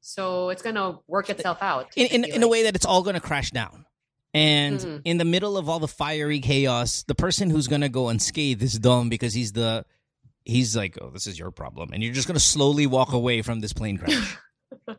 So 0.00 0.48
it's 0.50 0.62
gonna 0.62 0.98
work 1.06 1.28
itself 1.30 1.58
out. 1.60 1.88
In 1.96 2.06
in, 2.06 2.24
in 2.24 2.42
a 2.42 2.46
like. 2.46 2.50
way 2.52 2.62
that 2.64 2.76
it's 2.76 2.86
all 2.86 3.02
going 3.02 3.14
to 3.14 3.20
crash 3.20 3.50
down. 3.50 3.84
And 4.32 4.78
Mhm. 4.78 5.02
in 5.04 5.18
the 5.18 5.24
middle 5.24 5.56
of 5.58 5.68
all 5.68 5.80
the 5.80 5.88
fiery 5.88 6.38
chaos, 6.40 7.02
the 7.02 7.16
person 7.16 7.50
who's 7.50 7.66
going 7.66 7.80
to 7.80 7.88
go 7.88 8.08
unscathed 8.08 8.62
is 8.62 8.78
Dom 8.78 9.08
because 9.08 9.34
he's 9.34 9.52
the 9.52 9.84
he's 10.44 10.74
like, 10.76 10.96
oh, 11.02 11.10
this 11.10 11.26
is 11.26 11.38
your 11.38 11.50
problem, 11.50 11.90
and 11.92 12.02
you're 12.02 12.14
just 12.14 12.26
going 12.28 12.36
to 12.38 12.40
slowly 12.44 12.86
walk 12.86 13.12
away 13.12 13.42
from 13.42 13.60
this 13.60 13.72
plane 13.72 13.98
crash. 13.98 14.36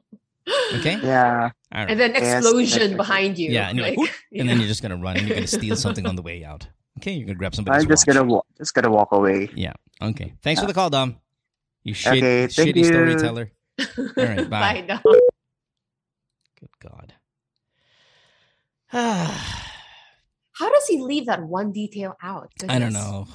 Okay. 0.74 1.00
Yeah. 1.04 1.52
All 1.74 1.82
right. 1.82 1.92
And 1.92 2.00
then 2.00 2.16
explosion 2.16 2.78
exactly. 2.78 2.96
behind 2.96 3.38
you. 3.38 3.52
Yeah, 3.52 3.70
and 3.70 3.78
you're 3.78 3.88
like, 3.88 3.98
like, 3.98 4.12
and 4.36 4.50
then 4.50 4.58
you're 4.58 4.68
just 4.68 4.82
gonna 4.82 4.98
run 4.98 5.18
and 5.18 5.28
you're 5.28 5.36
gonna 5.36 5.48
steal 5.62 5.76
something 5.76 6.06
on 6.06 6.16
the 6.16 6.24
way 6.24 6.44
out. 6.44 6.68
Okay, 6.98 7.14
you're 7.14 7.28
gonna 7.28 7.38
grab 7.38 7.54
somebody's 7.54 7.84
I'm 7.84 7.90
just 7.90 8.08
watch. 8.08 8.16
gonna 8.16 8.28
walk, 8.28 8.46
just 8.58 8.74
gonna 8.74 8.90
walk 8.90 9.12
away. 9.12 9.50
Yeah. 9.56 9.74
Okay. 10.02 10.34
Thanks 10.42 10.60
for 10.60 10.68
the 10.68 10.74
call, 10.74 10.90
Dom. 10.90 11.18
You 11.84 11.94
shit, 11.94 12.14
Okay, 12.18 12.48
thank 12.48 12.76
shitty 12.76 12.80
you. 12.80 12.84
storyteller. 12.86 13.52
All 13.80 13.86
right, 14.18 14.38
bye. 14.50 14.60
Bye, 14.60 14.82
Dom. 14.88 15.02
Good 16.60 16.70
God. 16.82 17.14
How 18.92 20.70
does 20.70 20.88
he 20.88 21.02
leave 21.02 21.28
that 21.28 21.44
one 21.44 21.72
detail 21.72 22.18
out? 22.22 22.52
I 22.68 22.80
don't 22.80 22.94
know. 22.94 23.28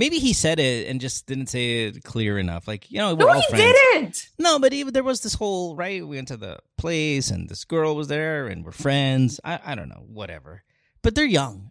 Maybe 0.00 0.18
he 0.18 0.32
said 0.32 0.58
it 0.58 0.88
and 0.88 0.98
just 1.00 1.26
didn't 1.26 1.48
say 1.48 1.84
it 1.88 2.02
clear 2.04 2.38
enough. 2.38 2.66
Like, 2.66 2.90
you 2.90 2.96
know, 2.98 3.14
we're 3.14 3.26
No, 3.26 3.34
all 3.34 3.40
he 3.42 3.46
friends. 3.50 3.74
didn't. 3.92 4.28
No, 4.38 4.58
but 4.58 4.72
even 4.72 4.94
there 4.94 5.04
was 5.04 5.20
this 5.20 5.34
whole 5.34 5.76
right. 5.76 6.00
We 6.06 6.16
went 6.16 6.28
to 6.28 6.38
the 6.38 6.58
place, 6.78 7.30
and 7.30 7.48
this 7.50 7.64
girl 7.64 7.94
was 7.94 8.08
there, 8.08 8.46
and 8.46 8.64
we're 8.64 8.72
friends. 8.72 9.38
I, 9.44 9.60
I 9.64 9.74
don't 9.74 9.90
know, 9.90 10.04
whatever. 10.08 10.62
But 11.02 11.14
they're 11.14 11.26
young. 11.40 11.70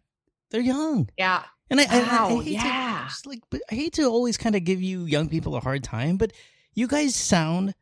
They're 0.52 0.62
young, 0.62 1.10
Yeah. 1.18 1.44
and 1.72 1.80
I, 1.80 1.86
I- 1.90 2.00
I, 2.00 2.02
Wow, 2.30 2.40
hate 2.42 2.54
yeah. 2.54 3.02
to 3.04 3.10
just 3.10 3.26
like, 3.26 3.42
but 3.50 3.62
I 3.72 3.76
hate 3.76 3.94
to 3.94 4.04
always 4.06 4.38
kind 4.38 4.56
of 4.56 4.64
give 4.64 4.82
you 4.82 5.06
young 5.06 5.28
people 5.30 5.56
a 5.56 5.60
hard 5.60 5.84
time. 5.84 6.18
But 6.18 6.32
you 6.76 6.88
guys 6.88 7.16
sound. 7.16 7.74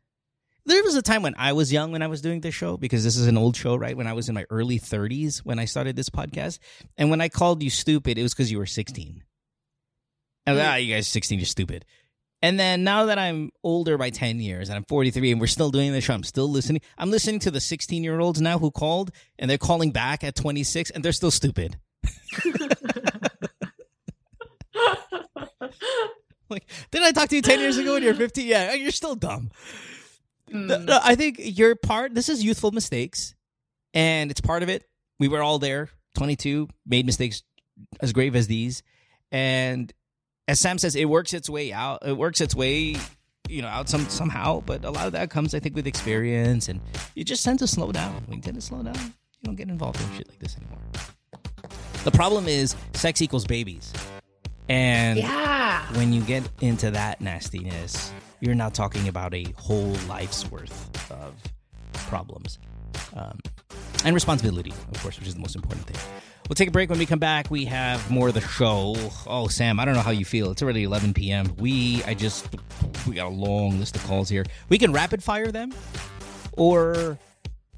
There 0.66 0.82
was 0.82 0.96
a 0.96 1.02
time 1.02 1.22
when 1.22 1.34
I 1.38 1.52
was 1.54 1.72
young 1.72 1.92
when 1.92 2.02
I 2.02 2.08
was 2.08 2.20
doing 2.20 2.40
this 2.42 2.54
show 2.54 2.76
because 2.76 3.02
this 3.04 3.16
is 3.16 3.26
an 3.26 3.38
old 3.38 3.56
show, 3.56 3.74
right? 3.76 3.96
When 3.96 4.06
I 4.06 4.12
was 4.12 4.28
in 4.28 4.34
my 4.34 4.44
early 4.50 4.78
30s 4.78 5.38
when 5.38 5.58
I 5.58 5.64
started 5.64 5.96
this 5.96 6.10
podcast, 6.10 6.58
and 6.98 7.08
when 7.10 7.22
I 7.22 7.28
called 7.30 7.62
you 7.62 7.70
stupid, 7.70 8.18
it 8.18 8.22
was 8.22 8.34
because 8.34 8.50
you 8.52 8.58
were 8.58 8.66
16. 8.66 9.22
And 10.48 10.58
Mm. 10.58 10.66
ah, 10.66 10.74
you 10.76 10.94
guys 10.94 11.06
16, 11.08 11.38
you're 11.38 11.46
stupid. 11.46 11.84
And 12.40 12.58
then 12.58 12.84
now 12.84 13.06
that 13.06 13.18
I'm 13.18 13.50
older 13.64 13.98
by 13.98 14.10
10 14.10 14.38
years 14.40 14.68
and 14.68 14.76
I'm 14.76 14.84
43 14.84 15.32
and 15.32 15.40
we're 15.40 15.46
still 15.48 15.70
doing 15.70 15.92
the 15.92 16.00
show, 16.00 16.14
I'm 16.14 16.22
still 16.22 16.48
listening. 16.48 16.80
I'm 16.96 17.10
listening 17.10 17.40
to 17.40 17.50
the 17.50 17.60
16 17.60 18.04
year 18.04 18.20
olds 18.20 18.40
now 18.40 18.58
who 18.58 18.70
called 18.70 19.10
and 19.38 19.50
they're 19.50 19.58
calling 19.58 19.90
back 19.90 20.22
at 20.24 20.36
26 20.36 20.90
and 20.90 21.04
they're 21.04 21.12
still 21.12 21.30
stupid. 21.32 21.78
Like, 26.50 26.64
did 26.90 27.02
I 27.02 27.12
talk 27.12 27.28
to 27.28 27.36
you 27.36 27.42
10 27.42 27.60
years 27.60 27.76
ago 27.76 27.92
when 27.92 28.02
you're 28.02 28.14
15? 28.14 28.46
Yeah, 28.46 28.72
you're 28.72 28.90
still 28.90 29.14
dumb. 29.14 29.50
No, 30.48 30.78
Mm. 30.78 30.84
no, 30.86 30.98
I 31.02 31.14
think 31.14 31.36
your 31.38 31.76
part, 31.76 32.14
this 32.14 32.30
is 32.30 32.42
youthful 32.42 32.70
mistakes 32.70 33.34
and 33.92 34.30
it's 34.30 34.40
part 34.40 34.62
of 34.62 34.70
it. 34.70 34.88
We 35.20 35.28
were 35.28 35.42
all 35.42 35.58
there, 35.58 35.90
22, 36.16 36.68
made 36.86 37.04
mistakes 37.04 37.42
as 38.00 38.14
grave 38.14 38.34
as 38.34 38.46
these. 38.46 38.82
And 39.30 39.92
as 40.48 40.58
Sam 40.58 40.78
says, 40.78 40.96
it 40.96 41.04
works 41.04 41.34
its 41.34 41.48
way 41.48 41.72
out. 41.72 42.04
It 42.04 42.16
works 42.16 42.40
its 42.40 42.54
way, 42.54 42.96
you 43.48 43.62
know, 43.62 43.68
out 43.68 43.88
some 43.88 44.08
somehow. 44.08 44.62
But 44.62 44.84
a 44.84 44.90
lot 44.90 45.06
of 45.06 45.12
that 45.12 45.30
comes, 45.30 45.54
I 45.54 45.60
think, 45.60 45.76
with 45.76 45.86
experience, 45.86 46.68
and 46.68 46.80
you 47.14 47.22
just 47.22 47.44
tend 47.44 47.58
to 47.60 47.66
slow 47.66 47.92
down. 47.92 48.14
When 48.26 48.38
you 48.38 48.42
tend 48.42 48.56
to 48.56 48.62
slow 48.62 48.82
down, 48.82 48.96
you 48.96 49.44
don't 49.44 49.56
get 49.56 49.68
involved 49.68 50.00
in 50.00 50.16
shit 50.16 50.28
like 50.28 50.38
this 50.38 50.56
anymore. 50.56 50.78
The 52.04 52.10
problem 52.10 52.48
is, 52.48 52.74
sex 52.94 53.20
equals 53.20 53.44
babies, 53.44 53.92
and 54.70 55.18
yeah. 55.18 55.84
when 55.96 56.14
you 56.14 56.22
get 56.22 56.48
into 56.62 56.90
that 56.92 57.20
nastiness, 57.20 58.12
you're 58.40 58.54
not 58.54 58.72
talking 58.72 59.08
about 59.08 59.34
a 59.34 59.44
whole 59.56 59.94
life's 60.08 60.50
worth 60.50 61.10
of 61.12 61.34
problems 61.92 62.58
um, 63.14 63.38
and 64.04 64.14
responsibility, 64.14 64.72
of 64.92 65.02
course, 65.02 65.18
which 65.18 65.28
is 65.28 65.34
the 65.34 65.40
most 65.40 65.56
important 65.56 65.86
thing. 65.86 65.96
We'll 66.48 66.54
take 66.54 66.68
a 66.68 66.72
break. 66.72 66.88
When 66.88 66.98
we 66.98 67.04
come 67.06 67.18
back, 67.18 67.50
we 67.50 67.66
have 67.66 68.10
more 68.10 68.28
of 68.28 68.34
the 68.34 68.40
show. 68.40 68.96
Oh, 69.26 69.48
Sam, 69.48 69.78
I 69.78 69.84
don't 69.84 69.94
know 69.94 70.00
how 70.00 70.12
you 70.12 70.24
feel. 70.24 70.50
It's 70.50 70.62
already 70.62 70.84
11 70.84 71.12
p.m. 71.12 71.54
We, 71.58 72.02
I 72.04 72.14
just, 72.14 72.48
we 73.06 73.16
got 73.16 73.26
a 73.26 73.34
long 73.34 73.78
list 73.78 73.96
of 73.96 74.04
calls 74.04 74.30
here. 74.30 74.46
We 74.70 74.78
can 74.78 74.92
rapid 74.92 75.22
fire 75.22 75.52
them, 75.52 75.74
or 76.52 77.18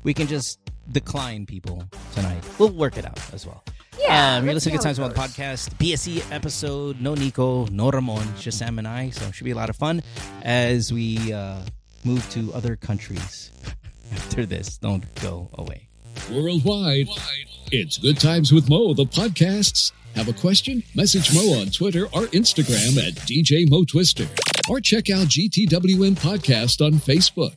we 0.05 0.15
can 0.15 0.29
just 0.29 0.61
decline 0.93 1.47
people 1.47 1.83
tonight. 2.15 2.45
We'll 2.59 2.71
work 2.71 2.97
it 2.97 3.05
out 3.07 3.19
as 3.35 3.45
well. 3.45 3.65
Yeah. 3.99 4.37
Um, 4.37 4.45
you're 4.45 4.55
listening 4.55 4.77
to 4.77 4.83
see 4.83 4.85
Times 4.85 4.99
how 4.99 5.03
One 5.05 5.11
it 5.13 5.17
goes. 5.17 5.27
podcast, 5.27 5.75
BSE 5.75 6.33
episode. 6.33 7.01
No 7.01 7.15
Nico, 7.15 7.67
no 7.67 7.91
Ramon, 7.91 8.27
it's 8.35 8.43
just 8.43 8.59
Sam 8.59 8.79
and 8.79 8.87
I. 8.87 9.11
So 9.11 9.27
it 9.27 9.35
should 9.35 9.45
be 9.45 9.51
a 9.51 9.57
lot 9.57 9.69
of 9.69 9.77
fun 9.77 10.03
as 10.43 10.93
we 10.93 11.33
uh, 11.33 11.61
move 12.05 12.29
to 12.31 12.53
other 12.55 12.77
countries 12.77 13.51
after 14.13 14.47
this. 14.47 14.79
Don't 14.79 15.05
go 15.21 15.51
away. 15.55 15.89
Worldwide, 16.31 17.09
it's 17.73 17.99
Good 17.99 18.19
Times 18.19 18.53
with 18.53 18.69
Mo, 18.69 18.95
the 18.95 19.05
podcasts. 19.05 19.93
Have 20.15 20.29
a 20.29 20.33
question? 20.33 20.83
Message 20.95 21.33
Mo 21.35 21.61
on 21.61 21.69
Twitter 21.69 22.05
or 22.07 22.27
Instagram 22.33 22.99
at 22.99 23.15
DJ 23.27 23.69
Mo 23.69 23.85
Twister. 23.85 24.27
Or 24.69 24.81
check 24.81 25.09
out 25.11 25.27
GTWM 25.29 26.17
Podcast 26.17 26.85
on 26.85 26.95
Facebook. 26.95 27.55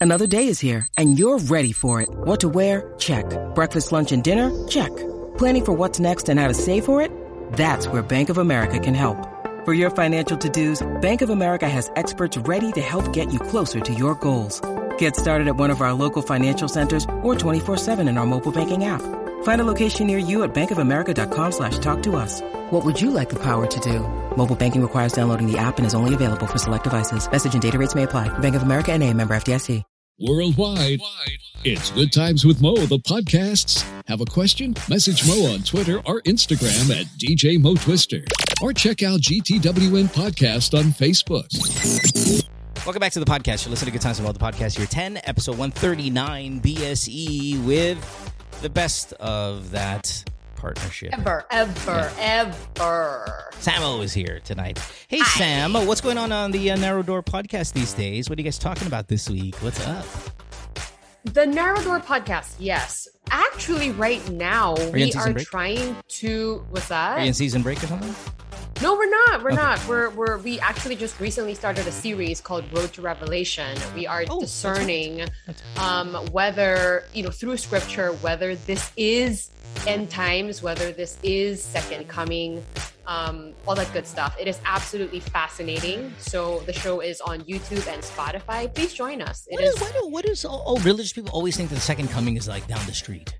Another 0.00 0.26
day 0.26 0.48
is 0.48 0.60
here, 0.60 0.86
and 0.98 1.18
you're 1.18 1.38
ready 1.38 1.72
for 1.72 2.00
it. 2.02 2.08
What 2.10 2.40
to 2.40 2.48
wear? 2.48 2.94
Check. 2.98 3.24
Breakfast, 3.54 3.90
lunch, 3.90 4.12
and 4.12 4.22
dinner? 4.22 4.50
Check. 4.68 4.94
Planning 5.38 5.64
for 5.64 5.72
what's 5.72 5.98
next 5.98 6.28
and 6.28 6.38
how 6.38 6.48
to 6.48 6.54
save 6.54 6.84
for 6.84 7.00
it? 7.00 7.10
That's 7.54 7.88
where 7.88 8.02
Bank 8.02 8.28
of 8.28 8.38
America 8.38 8.78
can 8.78 8.94
help. 8.94 9.16
For 9.64 9.72
your 9.72 9.90
financial 9.90 10.36
to-dos, 10.36 10.86
Bank 11.00 11.22
of 11.22 11.30
America 11.30 11.66
has 11.68 11.90
experts 11.96 12.36
ready 12.36 12.70
to 12.72 12.82
help 12.82 13.12
get 13.14 13.32
you 13.32 13.38
closer 13.38 13.80
to 13.80 13.94
your 13.94 14.14
goals. 14.16 14.60
Get 14.98 15.16
started 15.16 15.48
at 15.48 15.56
one 15.56 15.70
of 15.70 15.80
our 15.80 15.94
local 15.94 16.20
financial 16.20 16.68
centers 16.68 17.04
or 17.22 17.34
24-7 17.34 18.06
in 18.06 18.18
our 18.18 18.26
mobile 18.26 18.52
banking 18.52 18.84
app. 18.84 19.00
Find 19.44 19.60
a 19.60 19.64
location 19.64 20.06
near 20.06 20.18
you 20.18 20.42
at 20.42 20.54
bankofamerica.com 20.54 21.52
slash 21.52 21.78
talk 21.78 22.02
to 22.02 22.16
us. 22.16 22.42
What 22.70 22.84
would 22.84 23.00
you 23.00 23.10
like 23.10 23.30
the 23.30 23.42
power 23.42 23.66
to 23.66 23.80
do? 23.80 24.00
Mobile 24.36 24.56
banking 24.56 24.82
requires 24.82 25.14
downloading 25.14 25.50
the 25.50 25.56
app 25.56 25.78
and 25.78 25.86
is 25.86 25.94
only 25.94 26.12
available 26.12 26.46
for 26.46 26.58
select 26.58 26.84
devices. 26.84 27.30
Message 27.30 27.54
and 27.54 27.62
data 27.62 27.78
rates 27.78 27.94
may 27.94 28.02
apply. 28.02 28.28
Bank 28.40 28.54
of 28.54 28.62
America 28.62 28.92
and 28.92 29.02
a 29.02 29.10
member 29.14 29.34
FDIC. 29.34 29.82
Worldwide, 30.20 31.00
it's 31.64 31.90
Good 31.90 32.12
Times 32.12 32.44
with 32.44 32.62
Mo, 32.62 32.76
the 32.76 32.98
podcasts. 32.98 33.82
Have 34.06 34.20
a 34.20 34.24
question? 34.24 34.76
Message 34.88 35.26
Mo 35.26 35.52
on 35.52 35.64
Twitter 35.64 35.98
or 36.06 36.22
Instagram 36.22 36.96
at 36.96 37.06
DJ 37.18 37.60
Mo 37.60 37.74
Twister. 37.74 38.24
Or 38.62 38.72
check 38.72 39.02
out 39.02 39.20
GTWM 39.20 40.06
Podcast 40.14 40.78
on 40.78 40.92
Facebook. 40.92 41.48
Welcome 42.84 43.00
back 43.00 43.12
to 43.12 43.20
the 43.20 43.24
podcast. 43.24 43.64
You're 43.64 43.70
listening 43.70 43.86
to 43.86 43.90
Good 43.92 44.02
Times 44.02 44.20
about 44.20 44.34
the 44.38 44.44
podcast. 44.44 44.76
Year 44.76 44.86
10, 44.86 45.18
episode 45.24 45.52
139, 45.56 46.60
BSE 46.60 47.64
with 47.64 48.60
the 48.60 48.68
best 48.68 49.14
of 49.14 49.70
that 49.70 50.22
partnership. 50.56 51.14
Ever, 51.14 51.46
ever, 51.50 52.12
ever. 52.18 53.44
Samo 53.52 54.02
is 54.04 54.12
here 54.12 54.40
tonight. 54.44 54.78
Hey, 55.08 55.20
Hi. 55.20 55.38
Sam, 55.38 55.72
what's 55.86 56.02
going 56.02 56.18
on 56.18 56.30
on 56.30 56.50
the 56.50 56.72
uh, 56.72 56.76
Narrow 56.76 57.02
Door 57.02 57.22
podcast 57.22 57.72
these 57.72 57.94
days? 57.94 58.28
What 58.28 58.38
are 58.38 58.42
you 58.42 58.44
guys 58.44 58.58
talking 58.58 58.86
about 58.86 59.08
this 59.08 59.30
week? 59.30 59.56
What's 59.62 59.80
up? 59.86 60.04
The 61.24 61.46
Narrow 61.46 61.82
Door 61.82 62.00
podcast, 62.00 62.56
yes. 62.58 63.08
Actually, 63.30 63.92
right 63.92 64.28
now, 64.30 64.74
in 64.74 64.92
we 64.92 65.10
are 65.14 65.32
break? 65.32 65.46
trying 65.46 65.96
to. 66.08 66.66
What's 66.68 66.88
that? 66.88 67.16
Are 67.16 67.20
you 67.22 67.28
in 67.28 67.34
season 67.34 67.62
break 67.62 67.82
or 67.82 67.86
something? 67.86 68.14
No, 68.82 68.94
we're 68.94 69.08
not. 69.08 69.42
We're 69.42 69.50
Okay. 69.52 69.62
not. 69.62 69.86
We're 69.88 70.10
we're 70.10 70.38
we 70.38 70.58
actually 70.60 70.96
just 70.96 71.18
recently 71.20 71.54
started 71.54 71.86
a 71.86 71.92
series 71.92 72.40
called 72.40 72.64
Road 72.76 72.92
to 72.94 73.02
Revelation. 73.02 73.78
We 73.94 74.06
are 74.06 74.24
Oh, 74.28 74.40
that's 74.40 74.50
discerning 74.52 75.26
um, 75.78 76.14
whether 76.32 77.04
you 77.14 77.22
know 77.22 77.30
through 77.30 77.56
Scripture 77.56 78.12
whether 78.14 78.56
this 78.56 78.90
is 78.96 79.50
end 79.86 80.10
times, 80.10 80.62
whether 80.62 80.92
this 80.92 81.18
is 81.22 81.62
second 81.62 82.08
coming, 82.08 82.64
um, 83.06 83.54
all 83.66 83.74
that 83.74 83.92
good 83.92 84.06
stuff. 84.06 84.36
It 84.40 84.48
is 84.48 84.60
absolutely 84.64 85.20
fascinating. 85.20 86.12
So 86.18 86.60
the 86.60 86.72
show 86.72 87.00
is 87.00 87.20
on 87.20 87.42
YouTube 87.42 87.86
and 87.92 88.02
Spotify. 88.02 88.72
Please 88.74 88.92
join 88.92 89.22
us. 89.22 89.46
It 89.50 89.54
what 89.54 89.64
is, 89.64 89.74
is 89.74 89.80
what, 89.80 90.10
what 90.10 90.24
is 90.24 90.44
all, 90.44 90.60
all 90.66 90.78
religious 90.78 91.12
people 91.12 91.30
always 91.32 91.56
think 91.56 91.68
that 91.70 91.76
the 91.76 91.80
second 91.80 92.08
coming 92.10 92.36
is 92.36 92.48
like 92.48 92.66
down 92.66 92.84
the 92.86 92.94
street? 92.94 93.34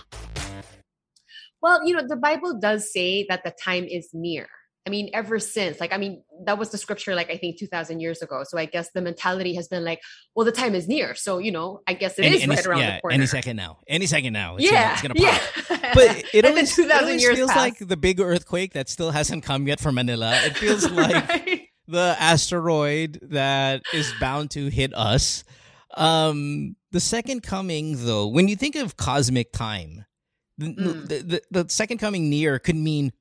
Well, 1.62 1.86
you 1.86 1.94
know, 1.94 2.06
the 2.06 2.16
Bible 2.16 2.58
does 2.60 2.92
say 2.92 3.26
that 3.28 3.42
the 3.42 3.52
time 3.64 3.84
is 3.84 4.10
near. 4.12 4.48
I 4.86 4.90
mean, 4.90 5.08
ever 5.14 5.38
since, 5.38 5.80
like, 5.80 5.92
I 5.94 5.96
mean, 5.96 6.22
that 6.44 6.58
was 6.58 6.68
the 6.70 6.76
scripture, 6.76 7.14
like, 7.14 7.30
I 7.30 7.38
think 7.38 7.58
2000 7.58 8.00
years 8.00 8.20
ago. 8.20 8.42
So 8.46 8.58
I 8.58 8.66
guess 8.66 8.90
the 8.92 9.00
mentality 9.00 9.54
has 9.54 9.66
been 9.66 9.82
like, 9.82 10.00
well, 10.36 10.44
the 10.44 10.52
time 10.52 10.74
is 10.74 10.86
near. 10.86 11.14
So, 11.14 11.38
you 11.38 11.50
know, 11.52 11.80
I 11.86 11.94
guess 11.94 12.18
it 12.18 12.26
is 12.26 12.34
Any- 12.34 12.42
any- 12.42 12.54
right 12.56 12.66
around 12.66 12.80
yeah, 12.80 12.94
the 12.96 13.00
corner. 13.00 13.14
any 13.14 13.26
second 13.26 13.56
now. 13.56 13.78
Any 13.88 14.04
second 14.06 14.32
now. 14.34 14.56
It's 14.56 14.64
yeah. 14.70 15.00
Gonna, 15.00 15.14
it's 15.14 15.22
gonna 15.22 15.32
pop. 15.32 15.70
yeah. 15.82 15.94
But 15.94 16.24
it 16.34 16.44
always, 16.48 16.78
it 16.78 16.90
always 16.90 17.26
feels 17.26 17.50
passed. 17.50 17.58
like 17.58 17.78
the 17.88 17.96
big 17.96 18.20
earthquake 18.20 18.74
that 18.74 18.90
still 18.90 19.10
hasn't 19.10 19.42
come 19.42 19.66
yet 19.66 19.80
for 19.80 19.90
Manila. 19.90 20.38
It 20.44 20.56
feels 20.58 20.90
like 20.90 21.28
Right? 21.30 21.68
the 21.88 22.14
asteroid 22.18 23.20
that 23.22 23.82
is 23.94 24.12
bound 24.20 24.50
to 24.50 24.68
hit 24.68 24.92
us. 24.94 25.44
Um, 25.96 26.76
the 26.92 27.00
second 27.00 27.42
coming, 27.42 28.04
though, 28.04 28.26
when 28.26 28.48
you 28.48 28.56
think 28.56 28.76
of 28.76 28.96
cosmic 28.96 29.52
time, 29.52 30.04
the, 30.58 30.66
Mm. 30.66 31.08
the, 31.08 31.18
the, 31.22 31.42
the 31.62 31.66
second 31.70 31.98
coming 31.98 32.28
near 32.30 32.58
could 32.58 32.76
mean 32.76 33.12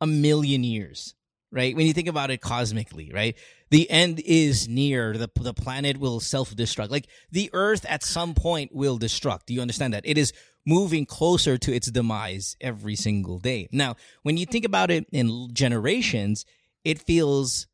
a 0.00 0.06
million 0.06 0.64
years, 0.64 1.14
right? 1.50 1.74
When 1.74 1.86
you 1.86 1.92
think 1.92 2.08
about 2.08 2.30
it 2.30 2.40
cosmically, 2.40 3.10
right? 3.12 3.36
The 3.70 3.90
end 3.90 4.20
is 4.24 4.68
near. 4.68 5.14
The, 5.14 5.30
the 5.40 5.54
planet 5.54 5.98
will 5.98 6.20
self 6.20 6.54
destruct. 6.54 6.90
Like 6.90 7.08
the 7.30 7.50
Earth 7.52 7.84
at 7.88 8.02
some 8.02 8.34
point 8.34 8.74
will 8.74 8.98
destruct. 8.98 9.46
Do 9.46 9.54
you 9.54 9.60
understand 9.60 9.94
that? 9.94 10.06
It 10.06 10.18
is 10.18 10.32
moving 10.64 11.06
closer 11.06 11.56
to 11.56 11.72
its 11.72 11.90
demise 11.90 12.56
every 12.60 12.96
single 12.96 13.38
day. 13.38 13.68
Now, 13.72 13.96
when 14.22 14.36
you 14.36 14.46
think 14.46 14.64
about 14.64 14.90
it 14.90 15.06
in 15.12 15.48
generations, 15.52 16.44
it 16.84 17.00
feels 17.00 17.66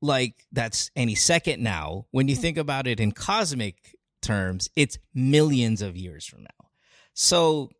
like 0.00 0.46
that's 0.50 0.90
any 0.96 1.14
second 1.14 1.62
now. 1.62 2.06
When 2.10 2.28
you 2.28 2.34
think 2.34 2.58
about 2.58 2.86
it 2.86 2.98
in 3.00 3.12
cosmic 3.12 3.96
terms, 4.20 4.68
it's 4.76 4.98
millions 5.14 5.80
of 5.80 5.96
years 5.96 6.26
from 6.26 6.42
now. 6.42 6.68
So 7.14 7.70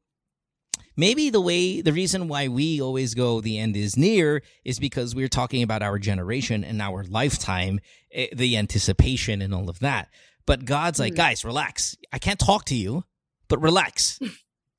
maybe 0.97 1.30
the 1.30 1.40
way 1.40 1.80
the 1.80 1.93
reason 1.93 2.28
why 2.28 2.49
we 2.49 2.80
always 2.80 3.14
go 3.14 3.40
the 3.40 3.59
end 3.59 3.76
is 3.76 3.97
near 3.97 4.43
is 4.64 4.78
because 4.78 5.14
we're 5.14 5.28
talking 5.28 5.62
about 5.62 5.82
our 5.82 5.99
generation 5.99 6.64
and 6.64 6.82
our 6.82 7.05
lifetime, 7.05 7.80
eh, 8.12 8.26
the 8.34 8.57
anticipation 8.57 9.40
and 9.43 9.55
all 9.55 9.70
of 9.70 9.78
that. 9.80 10.09
But 10.47 10.64
God's 10.64 10.99
like, 10.99 11.12
Hmm. 11.12 11.16
guys, 11.18 11.45
relax. 11.45 11.97
I 12.12 12.18
can't 12.18 12.38
talk 12.38 12.64
to 12.66 12.74
you, 12.74 13.05
but 13.49 13.61
relax. 13.62 14.18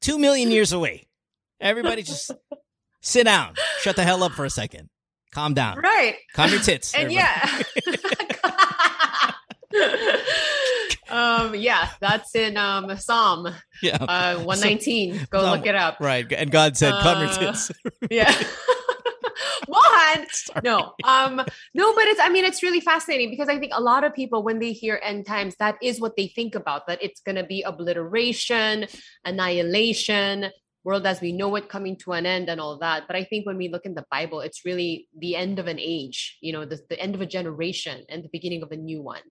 Two 0.01 0.20
million 0.20 0.51
years 0.51 0.74
away. 0.74 1.07
Everybody 1.61 2.03
just 2.03 2.32
sit 3.01 3.24
down. 3.24 3.55
Shut 3.82 3.95
the 3.95 4.03
hell 4.03 4.24
up 4.24 4.34
for 4.34 4.43
a 4.45 4.49
second. 4.49 4.89
Calm 5.32 5.53
down. 5.53 5.80
right. 5.80 6.16
Calm 6.34 6.51
your 6.51 6.59
tits. 6.61 6.93
And 6.93 7.03
everybody. 7.11 7.16
yeah. 7.16 7.64
um, 11.14 11.55
yeah, 11.55 11.89
that's 11.99 12.36
in 12.36 12.57
um, 12.57 12.95
Psalm 12.97 13.47
yeah. 13.82 13.97
uh, 13.97 14.36
119. 14.38 15.28
Go 15.30 15.41
Psalm- 15.41 15.57
look 15.57 15.68
it 15.68 15.76
up. 15.76 15.97
Right. 15.99 16.32
And 16.32 16.51
God 16.51 16.76
said, 16.78 16.89
your 16.91 17.03
Uh. 17.03 17.55
Yeah. 18.09 18.34
What? 19.68 20.30
Sorry. 20.30 20.61
No, 20.64 20.93
um, 21.05 21.38
no, 21.74 21.95
but 21.95 22.03
it's, 22.05 22.20
I 22.22 22.30
mean, 22.30 22.43
it's 22.43 22.61
really 22.61 22.82
fascinating 22.82 23.30
because 23.30 23.47
I 23.47 23.57
think 23.57 23.72
a 23.74 23.82
lot 23.82 24.03
of 24.03 24.14
people, 24.14 24.43
when 24.43 24.59
they 24.59 24.74
hear 24.74 24.99
end 25.01 25.26
times, 25.26 25.55
that 25.57 25.78
is 25.82 26.01
what 26.01 26.16
they 26.18 26.28
think 26.28 26.53
about, 26.53 26.86
that 26.88 27.01
it's 27.01 27.22
going 27.22 27.38
to 27.38 27.43
be 27.43 27.64
obliteration, 27.64 28.88
annihilation, 29.26 30.51
world 30.84 31.07
as 31.07 31.22
we 31.22 31.32
know 31.32 31.55
it 31.55 31.70
coming 31.70 31.95
to 31.97 32.11
an 32.11 32.26
end 32.26 32.49
and 32.49 32.59
all 32.59 32.78
that. 32.80 33.03
But 33.07 33.16
I 33.16 33.24
think 33.24 33.45
when 33.45 33.57
we 33.57 33.70
look 33.70 33.86
in 33.86 33.95
the 33.95 34.05
Bible, 34.11 34.41
it's 34.41 34.66
really 34.66 35.07
the 35.18 35.36
end 35.36 35.59
of 35.59 35.68
an 35.68 35.80
age, 35.80 36.38
you 36.41 36.51
know, 36.51 36.66
the, 36.66 36.80
the 36.89 36.99
end 36.99 37.16
of 37.16 37.22
a 37.22 37.26
generation 37.26 38.03
and 38.09 38.24
the 38.24 38.30
beginning 38.32 38.64
of 38.64 38.72
a 38.72 38.78
new 38.78 39.01
one. 39.01 39.22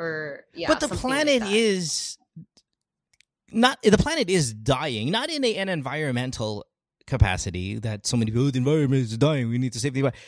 Or, 0.00 0.44
yeah. 0.54 0.68
but 0.68 0.80
the 0.80 0.88
like 0.88 0.98
planet 0.98 1.40
that. 1.40 1.52
is 1.52 2.16
not 3.52 3.82
the 3.82 3.98
planet 3.98 4.30
is 4.30 4.54
dying, 4.54 5.10
not 5.10 5.28
in 5.28 5.44
a, 5.44 5.56
an 5.56 5.68
environmental 5.68 6.64
capacity 7.06 7.78
that 7.80 8.06
so 8.06 8.16
many 8.16 8.30
go, 8.30 8.40
"Oh, 8.40 8.50
the 8.50 8.58
environment 8.58 9.02
is 9.02 9.18
dying. 9.18 9.50
We 9.50 9.58
need 9.58 9.74
to 9.74 9.80
save 9.80 9.92
the 9.92 10.00
environment. 10.00 10.24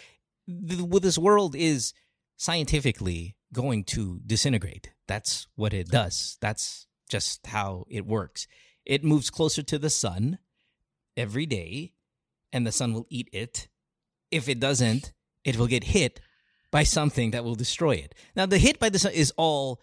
The, 0.46 0.84
well, 0.84 1.00
this 1.00 1.16
world 1.16 1.56
is 1.56 1.94
scientifically 2.36 3.36
going 3.52 3.84
to 3.84 4.20
disintegrate. 4.26 4.90
That's 5.08 5.46
what 5.54 5.72
it 5.72 5.88
does. 5.88 6.36
That's 6.42 6.86
just 7.08 7.46
how 7.46 7.86
it 7.88 8.06
works. 8.06 8.46
It 8.84 9.04
moves 9.04 9.30
closer 9.30 9.62
to 9.62 9.78
the 9.78 9.90
sun 9.90 10.38
every 11.16 11.46
day, 11.46 11.92
and 12.52 12.66
the 12.66 12.72
sun 12.72 12.92
will 12.92 13.06
eat 13.08 13.30
it. 13.32 13.68
If 14.30 14.48
it 14.50 14.60
doesn't, 14.60 15.12
it 15.44 15.56
will 15.56 15.66
get 15.66 15.84
hit 15.84 16.20
by 16.72 16.82
something 16.82 17.30
that 17.30 17.44
will 17.44 17.54
destroy 17.54 17.92
it. 17.92 18.14
Now, 18.34 18.46
the 18.46 18.58
hit 18.58 18.80
by 18.80 18.88
the 18.88 18.98
sun 18.98 19.12
is 19.12 19.32
all 19.36 19.80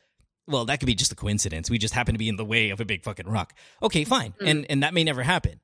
well, 0.50 0.66
that 0.66 0.80
could 0.80 0.88
be 0.88 0.96
just 0.96 1.12
a 1.12 1.16
coincidence. 1.16 1.70
We 1.70 1.78
just 1.78 1.94
happen 1.94 2.16
to 2.16 2.18
be 2.18 2.28
in 2.28 2.36
the 2.36 2.44
way 2.44 2.72
of 2.72 2.82
a 2.82 2.86
big 2.86 3.04
fucking 3.04 3.28
rock. 3.28 3.54
Okay, 3.84 4.04
fine. 4.04 4.34
Mm. 4.42 4.50
And 4.50 4.66
and 4.70 4.84
that 4.84 4.94
may 4.94 5.04
never 5.04 5.24
happen. 5.24 5.62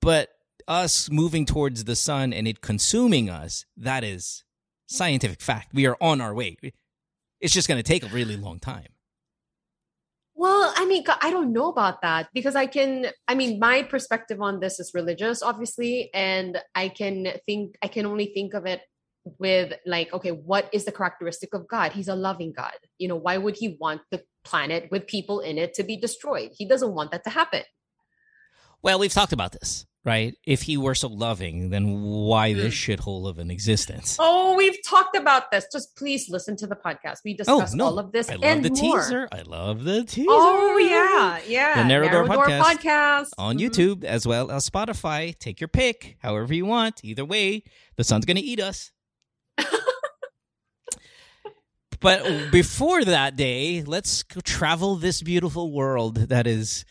But 0.00 0.28
us 0.68 1.10
moving 1.10 1.46
towards 1.46 1.84
the 1.84 1.96
sun 1.96 2.32
and 2.32 2.46
it 2.46 2.60
consuming 2.60 3.30
us, 3.30 3.64
that 3.76 4.04
is 4.04 4.44
scientific 4.86 5.40
fact. 5.40 5.72
We 5.72 5.86
are 5.86 5.96
on 6.00 6.20
our 6.20 6.34
way. 6.34 6.58
It's 7.40 7.54
just 7.54 7.66
going 7.66 7.82
to 7.82 7.82
take 7.82 8.04
a 8.04 8.08
really 8.08 8.36
long 8.36 8.58
time. 8.58 8.88
Well, 10.34 10.72
I 10.76 10.84
mean, 10.84 11.02
I 11.22 11.30
don't 11.30 11.52
know 11.52 11.70
about 11.70 12.02
that 12.02 12.28
because 12.34 12.56
I 12.56 12.66
can, 12.66 13.06
I 13.26 13.34
mean, 13.34 13.58
my 13.58 13.82
perspective 13.82 14.42
on 14.42 14.60
this 14.60 14.78
is 14.78 14.92
religious, 14.92 15.42
obviously, 15.42 16.10
and 16.12 16.60
I 16.74 16.88
can 16.88 17.28
think, 17.46 17.76
I 17.82 17.88
can 17.88 18.04
only 18.04 18.26
think 18.26 18.52
of 18.52 18.66
it 18.66 18.82
with 19.38 19.72
like, 19.86 20.12
okay, 20.12 20.30
what 20.30 20.68
is 20.72 20.84
the 20.84 20.92
characteristic 20.92 21.52
of 21.54 21.66
God? 21.68 21.92
He's 21.92 22.08
a 22.08 22.14
loving 22.14 22.52
God. 22.52 22.72
You 22.98 23.08
know, 23.08 23.16
why 23.16 23.38
would 23.38 23.56
he 23.56 23.76
want 23.80 24.02
the 24.10 24.22
planet 24.44 24.88
with 24.90 25.06
people 25.06 25.40
in 25.40 25.58
it 25.58 25.74
to 25.74 25.82
be 25.82 25.96
destroyed? 25.96 26.50
He 26.56 26.66
doesn't 26.66 26.94
want 26.94 27.10
that 27.10 27.24
to 27.24 27.30
happen. 27.30 27.62
Well, 28.82 28.98
we've 28.98 29.12
talked 29.12 29.32
about 29.32 29.52
this, 29.52 29.84
right? 30.04 30.36
If 30.46 30.62
he 30.62 30.76
were 30.76 30.94
so 30.94 31.08
loving, 31.08 31.70
then 31.70 32.02
why 32.02 32.52
this 32.52 32.74
Mm. 32.74 32.96
shithole 32.98 33.28
of 33.28 33.38
an 33.38 33.50
existence? 33.50 34.16
Oh, 34.20 34.54
we've 34.54 34.78
talked 34.86 35.16
about 35.16 35.50
this. 35.50 35.66
Just 35.72 35.96
please 35.96 36.28
listen 36.28 36.56
to 36.58 36.66
the 36.68 36.76
podcast. 36.76 37.18
We 37.24 37.34
discuss 37.34 37.74
no. 37.74 37.86
all 37.86 37.98
of 37.98 38.12
this 38.12 38.28
I 38.28 38.34
love 38.34 38.44
and 38.44 38.64
the 38.64 38.70
more. 38.70 39.00
teaser. 39.00 39.28
I 39.32 39.40
love 39.42 39.82
the 39.82 40.04
teaser. 40.04 40.26
Oh 40.30 40.78
yeah, 40.78 41.40
yeah. 41.48 41.82
The 41.82 41.88
Narrow 41.88 42.08
Door 42.10 42.26
Podcast 42.26 42.60
podcast 42.62 43.28
on 43.38 43.56
Mhm. 43.58 43.68
YouTube 43.70 44.04
as 44.04 44.24
well 44.26 44.52
as 44.52 44.68
Spotify. 44.70 45.36
Take 45.36 45.60
your 45.60 45.68
pick, 45.68 46.16
however 46.20 46.54
you 46.54 46.66
want. 46.66 47.00
Either 47.02 47.24
way, 47.24 47.64
the 47.96 48.04
sun's 48.04 48.24
gonna 48.24 48.40
eat 48.40 48.60
us. 48.60 48.92
But 52.00 52.50
before 52.50 53.04
that 53.04 53.36
day, 53.36 53.82
let's 53.82 54.24
travel 54.44 54.96
this 54.96 55.22
beautiful 55.22 55.72
world 55.72 56.16
that 56.16 56.46
is 56.46 56.84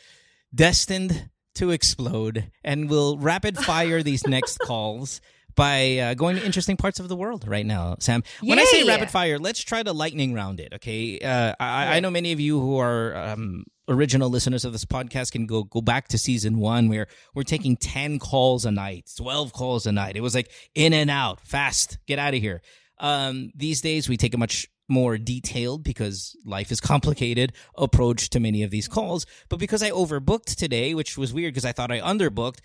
destined 0.54 1.30
to 1.56 1.72
explode, 1.72 2.52
and 2.64 2.90
we'll 2.90 3.18
rapid 3.18 3.58
fire 3.58 4.04
these 4.04 4.28
next 4.28 4.60
calls 4.60 5.22
by 5.56 5.98
uh, 5.98 6.14
going 6.14 6.36
to 6.36 6.46
interesting 6.46 6.78
parts 6.78 7.00
of 7.00 7.08
the 7.08 7.16
world 7.16 7.48
right 7.48 7.66
now, 7.66 7.96
Sam. 8.00 8.24
When 8.42 8.60
I 8.60 8.66
say 8.66 8.84
rapid 8.84 9.10
fire, 9.10 9.40
let's 9.40 9.62
try 9.62 9.82
to 9.84 9.94
lightning 9.94 10.34
round 10.34 10.60
it. 10.60 10.74
Okay, 10.76 11.20
uh, 11.20 11.56
I, 11.60 11.98
I 11.98 12.00
know 12.02 12.12
many 12.12 12.32
of 12.34 12.40
you 12.40 12.60
who 12.60 12.78
are 12.78 13.16
um, 13.16 13.64
original 13.88 14.30
listeners 14.30 14.66
of 14.66 14.74
this 14.74 14.86
podcast 14.86 15.32
can 15.32 15.46
go 15.46 15.64
go 15.64 15.82
back 15.82 16.10
to 16.10 16.18
season 16.18 16.60
one 16.60 16.90
where 16.90 17.08
we're 17.34 17.44
taking 17.44 17.78
ten 17.78 18.20
calls 18.20 18.66
a 18.66 18.72
night, 18.72 19.10
twelve 19.18 19.54
calls 19.54 19.86
a 19.86 19.92
night. 19.92 20.16
It 20.16 20.22
was 20.22 20.36
like 20.36 20.52
in 20.76 20.94
and 20.94 21.10
out, 21.10 21.40
fast, 21.42 21.98
get 22.06 22.20
out 22.20 22.34
of 22.34 22.42
here. 22.42 22.62
Um, 23.00 23.52
these 23.56 23.82
days 23.82 24.08
we 24.08 24.18
take 24.18 24.34
a 24.34 24.38
much 24.38 24.68
more 24.88 25.18
detailed 25.18 25.84
because 25.84 26.36
life 26.46 26.72
is 26.72 26.80
complicated 26.80 27.54
approach 27.78 28.30
to 28.32 28.40
many 28.40 28.64
of 28.64 28.72
these 28.72 28.88
calls. 28.88 29.26
But 29.50 29.60
because 29.60 29.82
I 29.84 29.92
overbooked 29.92 30.56
today, 30.56 30.94
which 30.94 31.18
was 31.18 31.34
weird 31.34 31.54
because 31.54 31.66
I 31.66 31.72
thought 31.72 31.92
I 31.92 32.00
underbooked, 32.00 32.60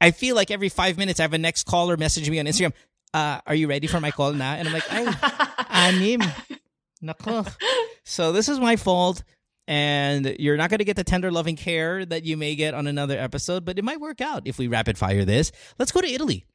I 0.00 0.10
feel 0.10 0.36
like 0.36 0.50
every 0.50 0.68
five 0.68 0.98
minutes 0.98 1.20
I 1.20 1.24
have 1.24 1.32
a 1.32 1.38
next 1.38 1.64
caller 1.64 1.96
message 1.96 2.28
me 2.28 2.38
on 2.38 2.46
Instagram. 2.46 2.72
Uh, 3.14 3.40
are 3.46 3.54
you 3.54 3.66
ready 3.68 3.86
for 3.86 4.00
my 4.00 4.10
call 4.10 4.32
now? 4.32 4.52
And 4.52 4.68
I'm 4.68 4.74
like, 4.74 4.84
ay, 4.90 5.56
anim. 5.70 6.20
Nako. 7.02 7.50
So 8.04 8.32
this 8.32 8.48
is 8.48 8.58
my 8.58 8.76
fault. 8.76 9.22
And 9.68 10.36
you're 10.38 10.56
not 10.56 10.70
going 10.70 10.78
to 10.78 10.84
get 10.84 10.96
the 10.96 11.02
tender 11.02 11.32
loving 11.32 11.56
care 11.56 12.04
that 12.04 12.24
you 12.24 12.36
may 12.36 12.54
get 12.54 12.72
on 12.72 12.86
another 12.86 13.18
episode, 13.18 13.64
but 13.64 13.78
it 13.78 13.84
might 13.84 14.00
work 14.00 14.20
out 14.20 14.42
if 14.46 14.58
we 14.58 14.68
rapid 14.68 14.96
fire 14.96 15.24
this. 15.24 15.50
Let's 15.76 15.90
go 15.90 16.00
to 16.00 16.08
Italy 16.08 16.46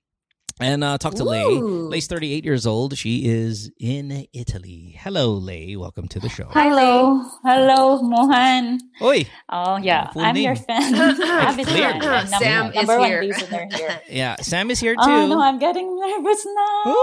and 0.59 0.83
uh, 0.83 0.97
talk 0.97 1.15
to 1.15 1.23
Lay. 1.23 1.43
Ooh. 1.43 1.87
Lay's 1.89 2.07
38 2.07 2.43
years 2.45 2.65
old. 2.67 2.97
She 2.97 3.25
is 3.25 3.71
in 3.79 4.27
Italy. 4.33 4.95
Hello, 4.99 5.33
Lay. 5.33 5.75
Welcome 5.75 6.07
to 6.09 6.19
the 6.19 6.29
show. 6.29 6.47
Hello, 6.51 7.23
hello, 7.43 8.01
Mohan. 8.01 8.79
Oi. 9.01 9.25
Oh 9.49 9.77
yeah, 9.77 10.09
Full 10.11 10.21
I'm 10.21 10.35
your 10.37 10.53
name. 10.55 10.63
fan. 10.63 10.95
Avid 11.21 11.67
Clear. 11.67 11.91
fan. 11.91 12.01
and 12.01 12.31
number, 12.31 12.37
Sam 12.45 12.65
is 12.69 12.75
number 12.75 12.99
one 12.99 13.09
here. 13.09 13.21
listener 13.23 13.67
here. 13.73 14.01
Yeah, 14.09 14.35
Sam 14.37 14.69
is 14.71 14.79
here 14.79 14.95
too. 14.95 15.01
Oh 15.01 15.27
no, 15.27 15.41
I'm 15.41 15.57
getting 15.59 15.87
nervous 15.99 16.45
now. 16.45 16.95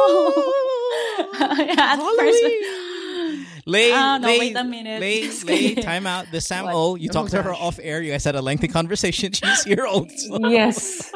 yeah, 1.65 1.93
at 1.93 1.99
Halloween. 1.99 3.47
Lay, 3.67 3.93
Ah, 3.93 4.19
no, 4.19 4.27
Lay, 4.29 4.39
wait 4.39 4.57
a 4.57 4.65
minute. 4.65 5.01
Lay, 5.01 5.29
Lay, 5.45 5.75
time 5.75 6.07
out. 6.07 6.27
The 6.33 6.41
Sam 6.41 6.65
What? 6.65 6.75
O, 6.75 6.95
you 6.97 7.09
Oh, 7.11 7.13
talked 7.13 7.31
to 7.33 7.43
her 7.43 7.53
off 7.53 7.79
air. 7.83 8.01
You 8.01 8.13
guys 8.13 8.25
had 8.25 8.35
a 8.35 8.41
lengthy 8.43 8.69
conversation. 8.69 9.33
She's 9.33 9.65
here 9.65 9.87
old. 9.87 10.11
yes. 10.49 11.13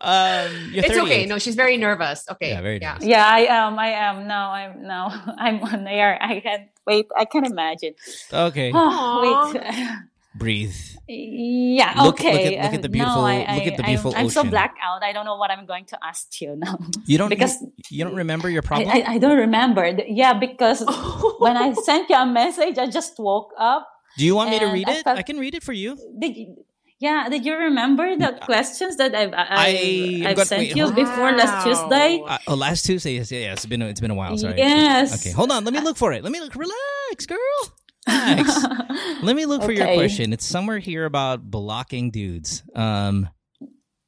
Um, 0.00 0.70
you're 0.72 0.84
It's 0.84 0.98
okay. 0.98 1.26
No, 1.26 1.38
she's 1.38 1.54
very 1.54 1.76
nervous. 1.76 2.24
Okay. 2.30 2.50
Yeah, 2.50 2.60
very 2.60 2.78
nervous. 2.78 3.04
Yeah, 3.04 3.26
I 3.26 3.40
am. 3.48 3.78
I 3.78 3.88
am 3.88 4.26
No, 4.26 4.34
I'm 4.34 4.82
no. 4.82 5.08
I'm 5.38 5.62
on 5.62 5.86
air. 5.86 6.18
I 6.20 6.40
can't 6.40 6.68
wait. 6.86 7.06
I 7.16 7.24
can't 7.24 7.46
imagine. 7.46 7.94
Okay. 8.32 8.70
Oh, 8.74 9.52
wait. 9.54 9.62
Breathe. 10.36 10.74
Yeah. 11.06 11.92
Look- 11.96 12.18
look 12.18 12.20
okay. 12.20 12.56
at- 12.56 12.64
look 12.64 12.74
at 12.74 12.82
the 12.82 12.88
Uh, 12.88 12.92
beautiful- 12.92 13.22
No, 13.22 13.26
I, 13.28 13.54
look 13.56 13.66
at 13.68 13.76
the 13.76 13.82
beautiful 13.84 14.12
I'm, 14.16 14.24
I'm 14.26 14.30
so 14.30 14.40
ocean. 14.40 14.50
blacked 14.50 14.78
out. 14.82 15.02
I 15.04 15.12
don't 15.12 15.24
know 15.24 15.36
what 15.36 15.50
I'm 15.52 15.64
going 15.64 15.84
to 15.86 15.98
ask 16.02 16.40
you 16.40 16.56
now. 16.56 16.76
You 17.06 17.18
don't 17.18 17.28
Because- 17.28 17.62
you, 17.62 17.72
you 17.90 18.04
don't 18.04 18.16
remember 18.16 18.50
your 18.50 18.62
problem? 18.62 18.90
I, 18.90 19.04
I 19.14 19.18
don't 19.18 19.36
remember. 19.38 19.86
Yeah, 20.08 20.34
because 20.34 20.82
when 21.38 21.56
I 21.56 21.72
sent 21.74 22.10
you 22.10 22.16
a 22.16 22.26
message, 22.26 22.78
I 22.78 22.86
just 22.88 23.14
woke 23.18 23.52
up. 23.58 23.86
Do 24.18 24.24
you 24.24 24.34
want 24.34 24.50
me 24.50 24.58
to 24.58 24.66
read 24.66 24.88
I 24.88 24.92
it? 24.94 25.04
felt- 25.04 25.18
I 25.18 25.22
can 25.22 25.38
read 25.38 25.54
it 25.54 25.62
for 25.62 25.72
you. 25.72 25.96
Did 26.18 26.36
you, 26.36 26.63
yeah, 27.00 27.28
did 27.28 27.44
you 27.44 27.56
remember 27.56 28.16
the 28.16 28.38
questions 28.42 28.96
that 28.96 29.14
I've, 29.14 29.32
I, 29.34 29.46
I- 29.50 30.24
I've 30.30 30.38
sent 30.46 30.60
wait, 30.60 30.76
you 30.76 30.84
hold 30.84 30.94
before 30.96 31.32
last 31.32 31.64
Tuesday? 31.64 32.22
Uh, 32.26 32.38
oh, 32.48 32.54
last 32.54 32.84
Tuesday. 32.86 33.14
Yes, 33.14 33.30
yeah, 33.32 33.40
yeah. 33.40 33.52
It's 33.52 33.66
been 33.66 33.82
a, 33.82 33.86
it's 33.86 34.00
been 34.00 34.10
a 34.10 34.14
while. 34.14 34.36
Sorry. 34.38 34.56
Yes. 34.56 35.14
Okay, 35.20 35.30
hold 35.32 35.50
on. 35.50 35.64
Let 35.64 35.74
me 35.74 35.80
look 35.80 35.96
for 35.96 36.12
it. 36.12 36.22
Let 36.22 36.32
me 36.32 36.40
look. 36.40 36.54
Relax, 36.54 37.26
girl. 37.26 37.38
Relax. 38.08 38.64
Let 39.22 39.34
me 39.36 39.46
look 39.46 39.62
for 39.62 39.72
your 39.72 39.86
question. 39.94 40.32
It's 40.32 40.44
somewhere 40.46 40.78
here 40.78 41.04
about 41.04 41.42
blocking 41.50 42.10
dudes. 42.10 42.62
Um. 42.74 43.28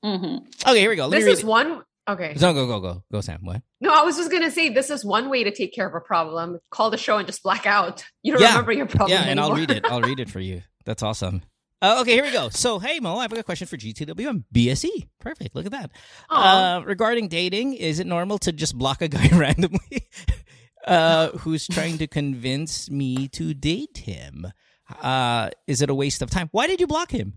hmm 0.02 0.36
Okay, 0.66 0.80
here 0.80 0.90
we 0.90 0.96
go. 0.96 1.06
Let 1.06 1.16
This 1.18 1.24
me 1.24 1.30
read 1.30 1.32
is 1.32 1.40
it. 1.40 1.46
one. 1.46 1.82
Okay. 2.08 2.34
No, 2.40 2.52
go, 2.54 2.66
go, 2.68 2.78
go, 2.80 3.02
go, 3.10 3.20
Sam. 3.20 3.40
What? 3.42 3.62
No, 3.80 3.90
I 3.92 4.02
was 4.02 4.16
just 4.16 4.30
gonna 4.30 4.50
say 4.50 4.68
this 4.68 4.90
is 4.90 5.04
one 5.04 5.28
way 5.28 5.42
to 5.44 5.50
take 5.50 5.74
care 5.74 5.88
of 5.88 5.94
a 5.94 6.00
problem. 6.00 6.60
Call 6.70 6.90
the 6.90 6.96
show 6.98 7.18
and 7.18 7.26
just 7.26 7.42
black 7.42 7.66
out. 7.66 8.04
You 8.22 8.32
don't 8.32 8.42
Yeah. 8.42 8.50
remember 8.50 8.70
your 8.72 8.86
problem. 8.86 9.10
yeah, 9.18 9.24
and 9.28 9.40
I'll 9.40 9.52
read 9.54 9.70
it. 9.72 9.84
I'll 9.86 10.02
read 10.02 10.20
it 10.24 10.30
for 10.30 10.38
you. 10.40 10.62
That's 10.84 11.02
awesome. 11.02 11.42
Uh, 11.82 11.98
okay, 12.00 12.12
here 12.12 12.24
we 12.24 12.32
go. 12.32 12.48
So, 12.48 12.78
hey 12.78 13.00
Mo, 13.00 13.18
I've 13.18 13.28
got 13.30 13.38
a 13.38 13.42
question 13.42 13.66
for 13.66 13.76
GTWM 13.76 14.44
BSE. 14.54 15.08
Perfect. 15.20 15.54
Look 15.54 15.66
at 15.66 15.72
that. 15.72 15.90
Uh, 16.30 16.82
regarding 16.86 17.28
dating, 17.28 17.74
is 17.74 18.00
it 18.00 18.06
normal 18.06 18.38
to 18.38 18.52
just 18.52 18.76
block 18.78 19.02
a 19.02 19.08
guy 19.08 19.28
randomly 19.32 20.08
uh, 20.86 21.28
who's 21.38 21.66
trying 21.66 21.98
to 21.98 22.06
convince 22.06 22.90
me 22.90 23.28
to 23.28 23.52
date 23.52 23.98
him? 23.98 24.46
Uh, 25.02 25.50
is 25.66 25.82
it 25.82 25.90
a 25.90 25.94
waste 25.94 26.22
of 26.22 26.30
time? 26.30 26.48
Why 26.52 26.66
did 26.66 26.80
you 26.80 26.86
block 26.86 27.10
him? 27.10 27.34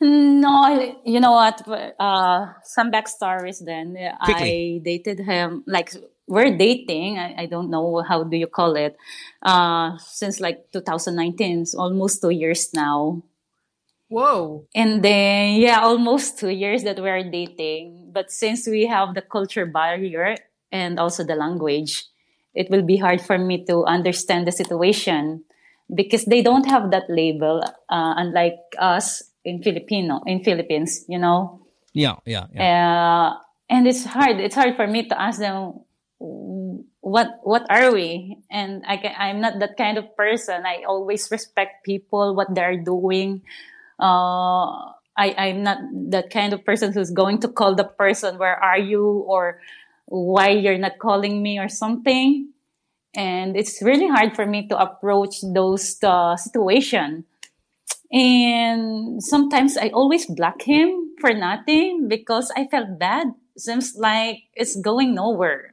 No, 0.00 0.96
you 1.04 1.20
know 1.20 1.32
what? 1.32 1.66
Uh, 1.98 2.46
some 2.64 2.90
backstories 2.90 3.64
then. 3.64 3.96
Quickly. 4.24 4.80
I 4.82 4.84
dated 4.84 5.20
him, 5.20 5.62
like, 5.66 5.94
we're 6.26 6.56
dating. 6.56 7.18
I, 7.18 7.42
I 7.42 7.46
don't 7.46 7.70
know 7.70 8.02
how 8.06 8.24
do 8.24 8.36
you 8.36 8.46
call 8.46 8.76
it. 8.76 8.96
Uh, 9.42 9.98
since 9.98 10.40
like 10.40 10.70
2019, 10.72 11.62
it's 11.62 11.74
almost 11.74 12.20
two 12.20 12.30
years 12.30 12.72
now. 12.74 13.22
Whoa. 14.08 14.66
And 14.74 15.02
then, 15.02 15.60
yeah, 15.60 15.80
almost 15.80 16.38
two 16.38 16.50
years 16.50 16.84
that 16.84 17.00
we're 17.00 17.24
dating. 17.30 18.10
But 18.12 18.30
since 18.30 18.66
we 18.68 18.86
have 18.86 19.14
the 19.14 19.22
culture 19.22 19.64
barrier 19.64 20.36
and 20.70 21.00
also 21.00 21.24
the 21.24 21.34
language, 21.34 22.04
it 22.54 22.70
will 22.70 22.82
be 22.82 22.98
hard 22.98 23.20
for 23.22 23.38
me 23.38 23.64
to 23.64 23.84
understand 23.84 24.46
the 24.46 24.52
situation 24.52 25.44
because 25.94 26.24
they 26.26 26.42
don't 26.42 26.68
have 26.68 26.90
that 26.90 27.04
label, 27.08 27.62
uh, 27.64 28.14
unlike 28.16 28.58
us 28.78 29.22
in 29.44 29.62
Filipino, 29.62 30.20
in 30.26 30.44
Philippines, 30.44 31.04
you 31.08 31.18
know. 31.18 31.66
Yeah, 31.94 32.16
yeah, 32.24 32.46
yeah. 32.54 33.32
Uh, 33.32 33.38
and 33.68 33.86
it's 33.86 34.04
hard. 34.04 34.40
It's 34.40 34.54
hard 34.54 34.76
for 34.76 34.86
me 34.86 35.08
to 35.08 35.20
ask 35.20 35.38
them, 35.38 35.80
what 37.00 37.40
what 37.42 37.66
are 37.68 37.92
we? 37.92 38.38
And 38.50 38.84
I 38.86 38.96
can, 38.96 39.14
I'm 39.18 39.40
not 39.40 39.58
that 39.58 39.76
kind 39.76 39.98
of 39.98 40.16
person. 40.16 40.64
I 40.64 40.84
always 40.86 41.30
respect 41.30 41.84
people, 41.84 42.34
what 42.34 42.54
they're 42.54 42.82
doing. 42.82 43.42
Uh, 43.98 44.94
I, 45.16 45.34
I'm 45.36 45.62
not 45.62 45.78
that 46.10 46.30
kind 46.30 46.52
of 46.52 46.64
person 46.64 46.92
who's 46.92 47.10
going 47.10 47.40
to 47.40 47.48
call 47.48 47.74
the 47.74 47.84
person, 47.84 48.38
where 48.38 48.56
are 48.56 48.78
you? 48.78 49.24
Or 49.26 49.60
why 50.06 50.50
you're 50.50 50.78
not 50.78 50.98
calling 50.98 51.42
me 51.42 51.58
or 51.58 51.68
something. 51.68 52.48
And 53.14 53.56
it's 53.56 53.82
really 53.82 54.08
hard 54.08 54.34
for 54.34 54.46
me 54.46 54.68
to 54.68 54.78
approach 54.78 55.42
those 55.42 55.98
uh, 56.02 56.36
situation. 56.36 57.24
And 58.10 59.22
sometimes 59.22 59.76
I 59.76 59.88
always 59.88 60.26
block 60.26 60.62
him 60.62 61.12
for 61.20 61.32
nothing 61.32 62.08
because 62.08 62.52
I 62.56 62.66
felt 62.68 62.98
bad. 62.98 63.28
Seems 63.56 63.96
like 63.96 64.44
it's 64.54 64.76
going 64.76 65.14
nowhere. 65.14 65.71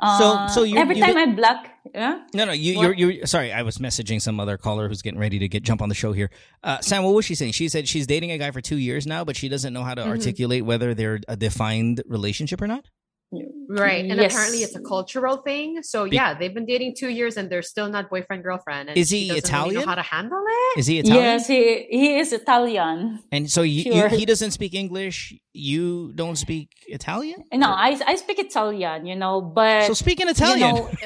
Uh, 0.00 0.48
so 0.48 0.62
every 0.64 0.98
time 0.98 1.16
I 1.16 1.26
block, 1.26 1.66
yeah. 1.94 2.22
No, 2.34 2.44
no, 2.44 2.52
you, 2.52 2.76
What? 2.76 2.96
you're, 2.98 3.10
you're 3.12 3.26
sorry. 3.26 3.52
I 3.52 3.62
was 3.62 3.78
messaging 3.78 4.20
some 4.20 4.38
other 4.40 4.56
caller 4.56 4.88
who's 4.88 5.02
getting 5.02 5.18
ready 5.18 5.38
to 5.38 5.48
get 5.48 5.62
jump 5.62 5.82
on 5.82 5.88
the 5.88 5.94
show 5.94 6.12
here. 6.12 6.30
Uh, 6.62 6.80
Sam, 6.80 7.02
what 7.02 7.14
was 7.14 7.24
she 7.24 7.34
saying? 7.34 7.52
She 7.52 7.68
said 7.68 7.88
she's 7.88 8.06
dating 8.06 8.30
a 8.30 8.38
guy 8.38 8.50
for 8.50 8.60
two 8.60 8.76
years 8.76 9.06
now, 9.06 9.24
but 9.24 9.36
she 9.36 9.48
doesn't 9.48 9.72
know 9.72 9.82
how 9.82 9.94
to 9.94 10.02
Mhm. 10.02 10.08
articulate 10.08 10.64
whether 10.64 10.94
they're 10.94 11.20
a 11.28 11.36
defined 11.36 12.02
relationship 12.06 12.60
or 12.62 12.66
not. 12.66 12.86
Right. 13.30 14.04
And 14.08 14.18
Yes. 14.20 14.32
apparently 14.32 14.62
it's 14.64 14.74
a 14.74 14.80
cultural 14.80 15.36
thing. 15.38 15.82
So 15.82 16.04
Be- 16.08 16.16
yeah, 16.16 16.32
they've 16.32 16.54
been 16.54 16.64
dating 16.64 16.94
two 16.96 17.10
years 17.10 17.36
and 17.36 17.50
they're 17.50 17.62
still 17.74 17.88
not 17.88 18.08
boyfriend 18.08 18.42
girlfriend. 18.42 18.88
And 18.88 18.96
Is 18.96 19.10
she 19.10 19.20
he 19.20 19.28
doesn't 19.28 19.44
really 19.44 19.48
Italian? 19.48 19.74
know 19.80 19.86
how 19.86 19.94
to 19.96 20.02
handle 20.02 20.42
it? 20.46 20.78
Is 20.80 20.86
he 20.86 20.98
Italian? 21.00 21.24
Yes, 21.24 21.46
he 21.46 21.86
he 21.90 22.18
is 22.18 22.32
Italian. 22.32 23.20
And 23.30 23.50
so 23.50 23.60
you, 23.62 23.92
you, 23.92 24.08
he 24.08 24.24
doesn't 24.24 24.52
speak 24.52 24.72
English. 24.72 25.34
You 25.52 26.12
don't 26.14 26.36
speak 26.36 26.70
Italian. 26.88 27.44
No, 27.52 27.68
I 27.68 28.00
I 28.06 28.14
speak 28.16 28.38
Italian, 28.38 29.04
you 29.04 29.16
know, 29.16 29.42
but 29.42 29.84
So 29.86 29.92
speaking 29.94 30.28
Italian. 30.28 30.76
You 30.76 30.82
know, 30.82 30.90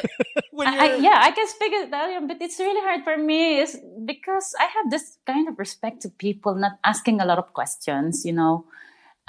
When 0.52 0.68
I, 0.68 0.76
I, 0.76 0.96
yeah, 0.96 1.18
I 1.24 1.30
can 1.32 1.48
speak 1.48 1.72
Italian, 1.72 2.26
but 2.28 2.36
it's 2.44 2.58
really 2.60 2.82
hard 2.86 3.02
for 3.04 3.16
me 3.16 3.58
is 3.64 3.80
because 4.04 4.54
I 4.60 4.68
have 4.76 4.90
this 4.94 5.16
kind 5.26 5.48
of 5.48 5.58
respect 5.58 6.02
to 6.02 6.08
people, 6.10 6.54
not 6.54 6.72
asking 6.84 7.20
a 7.20 7.24
lot 7.24 7.38
of 7.38 7.54
questions. 7.54 8.22
You 8.28 8.34
know, 8.34 8.66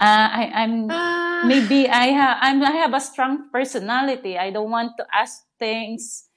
uh, 0.04 0.28
I, 0.42 0.44
I'm 0.54 0.92
Uh, 0.92 1.48
maybe 1.48 1.88
I 1.88 2.08
have 2.12 2.38
I'm, 2.42 2.60
I 2.64 2.72
have 2.84 2.94
a 2.94 3.00
strong 3.00 3.50
personality. 3.52 4.38
I 4.38 4.52
don't 4.52 4.70
want 4.70 4.92
to 5.00 5.06
ask 5.14 5.42
things 5.60 6.28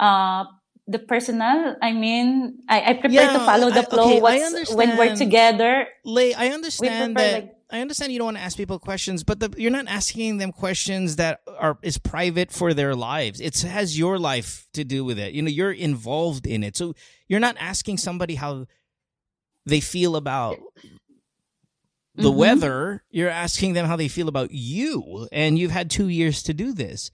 uh, 0.00 0.44
the 0.86 0.98
personal. 0.98 1.76
I 1.82 1.92
mean, 1.92 2.58
I, 2.68 2.90
I 2.90 2.92
prefer 2.94 3.14
Yeah, 3.14 3.32
to 3.34 3.40
follow 3.46 3.70
the 3.70 3.82
flow. 3.84 4.04
okay, 4.08 4.18
I 4.18 4.22
what's, 4.22 4.74
when 4.74 4.96
we're 4.96 5.14
together, 5.14 5.86
Lay, 6.04 6.34
I 6.34 6.48
understand 6.48 7.14
prefer, 7.16 7.30
that. 7.30 7.32
like- 7.44 7.54
I 7.70 7.80
understand 7.82 8.12
you 8.12 8.18
don't 8.18 8.24
want 8.32 8.38
to 8.38 8.42
ask 8.42 8.56
people 8.56 8.78
questions, 8.78 9.24
but 9.24 9.40
the, 9.40 9.52
you're 9.60 9.70
not 9.70 9.88
asking 9.88 10.38
them 10.38 10.52
questions 10.52 11.16
that 11.16 11.40
are 11.60 11.76
is 11.82 11.98
private 11.98 12.50
for 12.50 12.72
their 12.72 12.94
lives. 12.96 13.42
It 13.42 13.60
has 13.60 13.98
your 13.98 14.18
life 14.18 14.66
to 14.72 14.84
do 14.84 15.04
with 15.04 15.18
it. 15.18 15.34
You 15.34 15.42
know, 15.42 15.50
you're 15.50 15.72
involved 15.72 16.46
in 16.46 16.64
it, 16.64 16.78
so 16.78 16.94
you're 17.28 17.44
not 17.44 17.56
asking 17.60 17.98
somebody 17.98 18.36
how 18.36 18.64
they 19.66 19.80
feel 19.80 20.16
about 20.16 20.56
the 22.18 22.30
Mhm. 22.32 22.36
weather. 22.36 23.04
You're 23.10 23.30
asking 23.30 23.72
them 23.74 23.86
how 23.86 23.96
they 23.96 24.08
feel 24.08 24.28
about 24.28 24.50
you, 24.50 25.28
and 25.32 25.58
you've 25.58 25.70
had 25.70 25.88
two 25.90 26.08
years 26.08 26.42
to 26.44 26.52
do 26.54 26.72
this. 26.74 27.10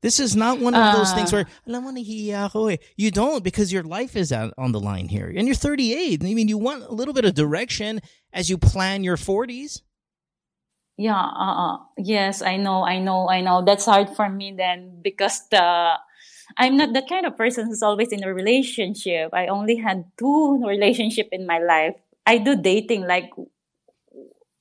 This 0.00 0.20
is 0.20 0.36
not 0.36 0.60
one 0.60 0.74
of 0.74 0.94
those 0.94 1.12
things 1.12 1.32
Uh. 1.32 1.42
where 1.42 1.46
"Alam 1.66 1.84
mo, 1.84 1.90
nahihiya 1.90 2.46
ako 2.52 2.68
eh." 2.68 2.76
you 2.96 3.10
don't 3.10 3.42
because 3.42 3.72
your 3.72 3.82
life 3.82 4.14
is 4.16 4.30
out 4.32 4.52
on 4.56 4.72
the 4.72 4.80
line 4.80 5.08
here, 5.08 5.32
and 5.32 5.48
you're 5.48 5.56
38. 5.56 6.22
I 6.22 6.34
mean, 6.34 6.48
you 6.48 6.58
want 6.58 6.84
a 6.84 6.92
little 6.92 7.14
bit 7.16 7.24
of 7.24 7.34
direction 7.34 8.00
as 8.32 8.48
you 8.52 8.58
plan 8.58 9.02
your 9.02 9.16
40s. 9.16 9.80
Yeah, 10.96 11.18
uh, 11.18 11.54
uh, 11.74 11.76
yes, 11.98 12.38
I 12.42 12.56
know, 12.56 12.84
I 12.86 13.00
know, 13.00 13.28
I 13.28 13.40
know. 13.40 13.64
That's 13.66 13.86
hard 13.86 14.14
for 14.14 14.28
me 14.28 14.54
then 14.54 15.00
because 15.02 15.42
the 15.50 15.98
I'm 16.60 16.76
not 16.76 16.92
the 16.92 17.02
kind 17.02 17.26
of 17.26 17.34
person 17.40 17.66
who's 17.66 17.82
always 17.82 18.12
in 18.12 18.22
a 18.22 18.30
relationship. 18.32 19.32
I 19.32 19.48
only 19.48 19.74
had 19.80 20.04
two 20.20 20.60
relationship 20.62 21.28
in 21.32 21.46
my 21.48 21.58
life. 21.58 21.96
I 22.28 22.38
do 22.38 22.54
dating 22.54 23.08
like 23.08 23.32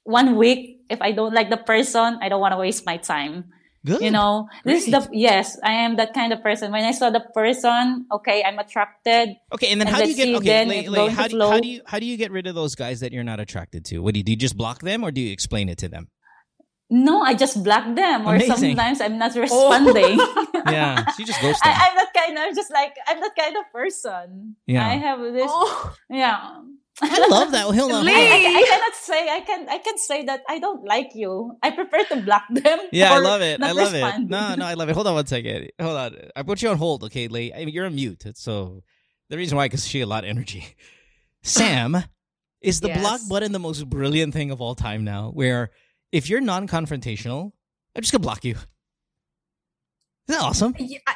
one 0.04 0.36
week. 0.36 0.82
If 0.90 1.02
I 1.02 1.12
don't 1.12 1.34
like 1.34 1.50
the 1.50 1.58
person, 1.58 2.20
I 2.22 2.30
don't 2.30 2.42
want 2.42 2.54
to 2.54 2.58
waste 2.58 2.86
my 2.86 2.98
time. 2.98 3.46
Good. 3.86 4.02
You 4.02 4.12
know, 4.12 4.48
this 4.64 4.86
is 4.86 4.92
the 4.92 5.10
yes, 5.12 5.60
I 5.62 5.74
am 5.84 5.98
that 5.98 6.14
kind 6.14 6.32
of 6.32 6.42
person. 6.42 6.72
When 6.72 6.86
I 6.86 6.92
saw 6.92 7.10
the 7.10 7.20
person, 7.20 8.06
okay, 8.14 8.42
I'm 8.42 8.58
attracted. 8.58 9.36
Okay, 9.52 9.68
and 9.72 9.82
then 9.82 9.88
And 9.88 9.96
how 9.96 10.02
do 10.02 10.10
you 10.10 10.16
get 10.16 10.34
okay? 10.36 10.46
then 10.46 10.68
Lay, 10.70 10.88
Lay, 10.88 11.10
how, 11.10 11.28
do 11.28 11.36
you, 11.36 11.44
how 11.44 11.60
do 11.60 11.68
you 11.68 11.82
how 11.86 12.00
do 12.00 12.06
you 12.06 12.16
get 12.16 12.32
rid 12.32 12.48
of 12.48 12.56
those 12.56 12.76
guys 12.76 13.02
that 13.02 13.12
you're 13.12 13.26
not 13.26 13.42
attracted 13.42 13.84
to? 13.86 14.00
What 14.00 14.14
do 14.14 14.20
you 14.20 14.24
do? 14.24 14.32
You 14.32 14.38
just 14.38 14.56
block 14.56 14.80
them, 14.82 15.04
or 15.04 15.12
do 15.12 15.20
you 15.20 15.34
explain 15.34 15.68
it 15.68 15.78
to 15.80 15.90
them? 15.90 16.08
No, 16.90 17.24
I 17.24 17.34
just 17.34 17.62
block 17.62 17.94
them, 17.94 18.26
or 18.26 18.36
Amazing. 18.36 18.56
sometimes 18.56 19.02
I'm 19.02 19.18
not 19.18 19.36
oh. 19.36 19.42
responding. 19.42 20.18
Yeah, 20.72 21.04
so 21.10 21.16
you 21.20 21.26
just 21.26 21.42
ghost 21.42 21.62
them. 21.62 21.74
I, 21.76 21.90
I'm 21.90 21.96
that 21.98 22.14
kind 22.16 22.38
of 22.38 22.56
just 22.56 22.72
like 22.72 22.96
I'm 23.06 23.20
that 23.20 23.36
kind 23.38 23.58
of 23.58 23.64
person. 23.74 24.56
Yeah. 24.66 24.88
I 24.88 24.96
have 24.96 25.20
this. 25.20 25.50
Oh, 25.50 25.94
Yeah. 26.10 26.62
I 27.02 27.28
love 27.28 27.52
that. 27.52 27.74
He'll 27.74 27.90
know. 27.90 28.02
Lee. 28.04 28.14
I, 28.14 28.18
I, 28.20 28.56
I 28.60 28.66
cannot 28.70 28.96
say 28.96 29.30
I 29.30 29.40
can 29.42 29.70
I 29.70 29.78
can 29.80 29.98
say 29.98 30.26
that 30.26 30.42
I 30.48 30.60
don't 30.60 30.84
like 30.86 31.12
you. 31.16 31.58
I 31.64 31.72
prefer 31.72 32.04
to 32.06 32.22
block 32.22 32.44
them. 32.52 32.80
Yeah, 32.92 33.14
I 33.14 33.20
love 33.20 33.42
it. 33.42 33.62
I 33.62 33.72
love 33.72 33.92
respond. 33.94 34.26
it. 34.26 34.30
No, 34.30 34.56
no, 34.56 34.66
I 34.66 34.76
love 34.76 34.90
it. 34.90 34.94
Hold 34.94 35.08
on 35.08 35.16
one 35.16 35.26
second. 35.26 35.72
Hold 35.82 35.98
on. 35.98 36.16
I 36.36 36.44
put 36.44 36.62
you 36.62 36.70
on 36.70 36.78
hold, 36.78 37.04
okay, 37.06 37.28
Lee? 37.28 37.52
I 37.54 37.66
mean, 37.66 37.70
you're 37.74 37.86
on 37.88 37.96
mute. 37.96 38.24
So 38.36 38.84
the 39.30 39.38
reason 39.38 39.58
why, 39.58 39.66
because 39.66 39.88
she 39.88 40.00
had 40.00 40.06
a 40.06 40.10
lot 40.10 40.24
of 40.24 40.30
energy. 40.30 40.66
Sam, 41.42 41.98
is 42.62 42.80
the 42.80 42.90
Yes. 42.90 43.02
block 43.02 43.22
button 43.28 43.52
the 43.52 43.60
most 43.60 43.90
brilliant 43.90 44.34
thing 44.34 44.52
of 44.52 44.62
all 44.62 44.76
time 44.76 45.04
now? 45.04 45.32
Where 45.32 45.72
if 46.12 46.30
you're 46.30 46.42
non-confrontational, 46.42 47.52
I'm 47.96 48.02
just 48.02 48.12
gonna 48.12 48.22
block 48.22 48.46
you. 48.46 48.52
Isn't 48.52 48.68
that 50.28 50.42
awesome? 50.42 50.76
Yeah, 50.78 51.00
I, 51.08 51.16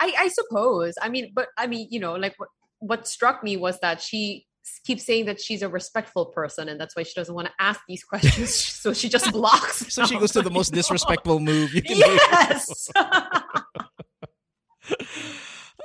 I, 0.00 0.14
I 0.18 0.28
suppose. 0.28 0.94
I 1.02 1.08
mean, 1.08 1.32
but 1.34 1.48
I 1.58 1.66
mean, 1.66 1.88
you 1.90 1.98
know, 2.00 2.14
like 2.14 2.34
what 2.36 2.50
what 2.80 3.08
struck 3.08 3.42
me 3.42 3.56
was 3.56 3.80
that 3.80 4.00
she 4.02 4.46
s- 4.46 4.53
keeps 4.84 5.04
saying 5.04 5.26
that 5.26 5.40
she's 5.40 5.62
a 5.62 5.68
respectful 5.68 6.26
person, 6.26 6.68
and 6.68 6.80
that's 6.80 6.96
why 6.96 7.02
she 7.02 7.12
doesn't 7.14 7.34
want 7.34 7.48
to 7.48 7.52
ask 7.58 7.80
these 7.88 8.02
questions. 8.10 8.54
so 8.82 8.92
she 8.92 9.08
just 9.08 9.30
blocks. 9.32 9.92
So 9.92 10.06
she 10.06 10.18
goes 10.18 10.32
to 10.32 10.42
the 10.42 10.50
most 10.50 10.72
disrespectful 10.72 11.40
move 11.50 11.74
you 11.74 11.82
can 11.82 11.96
Yes. 11.98 12.88
do. 12.94 13.02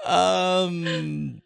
Um. 0.05 1.41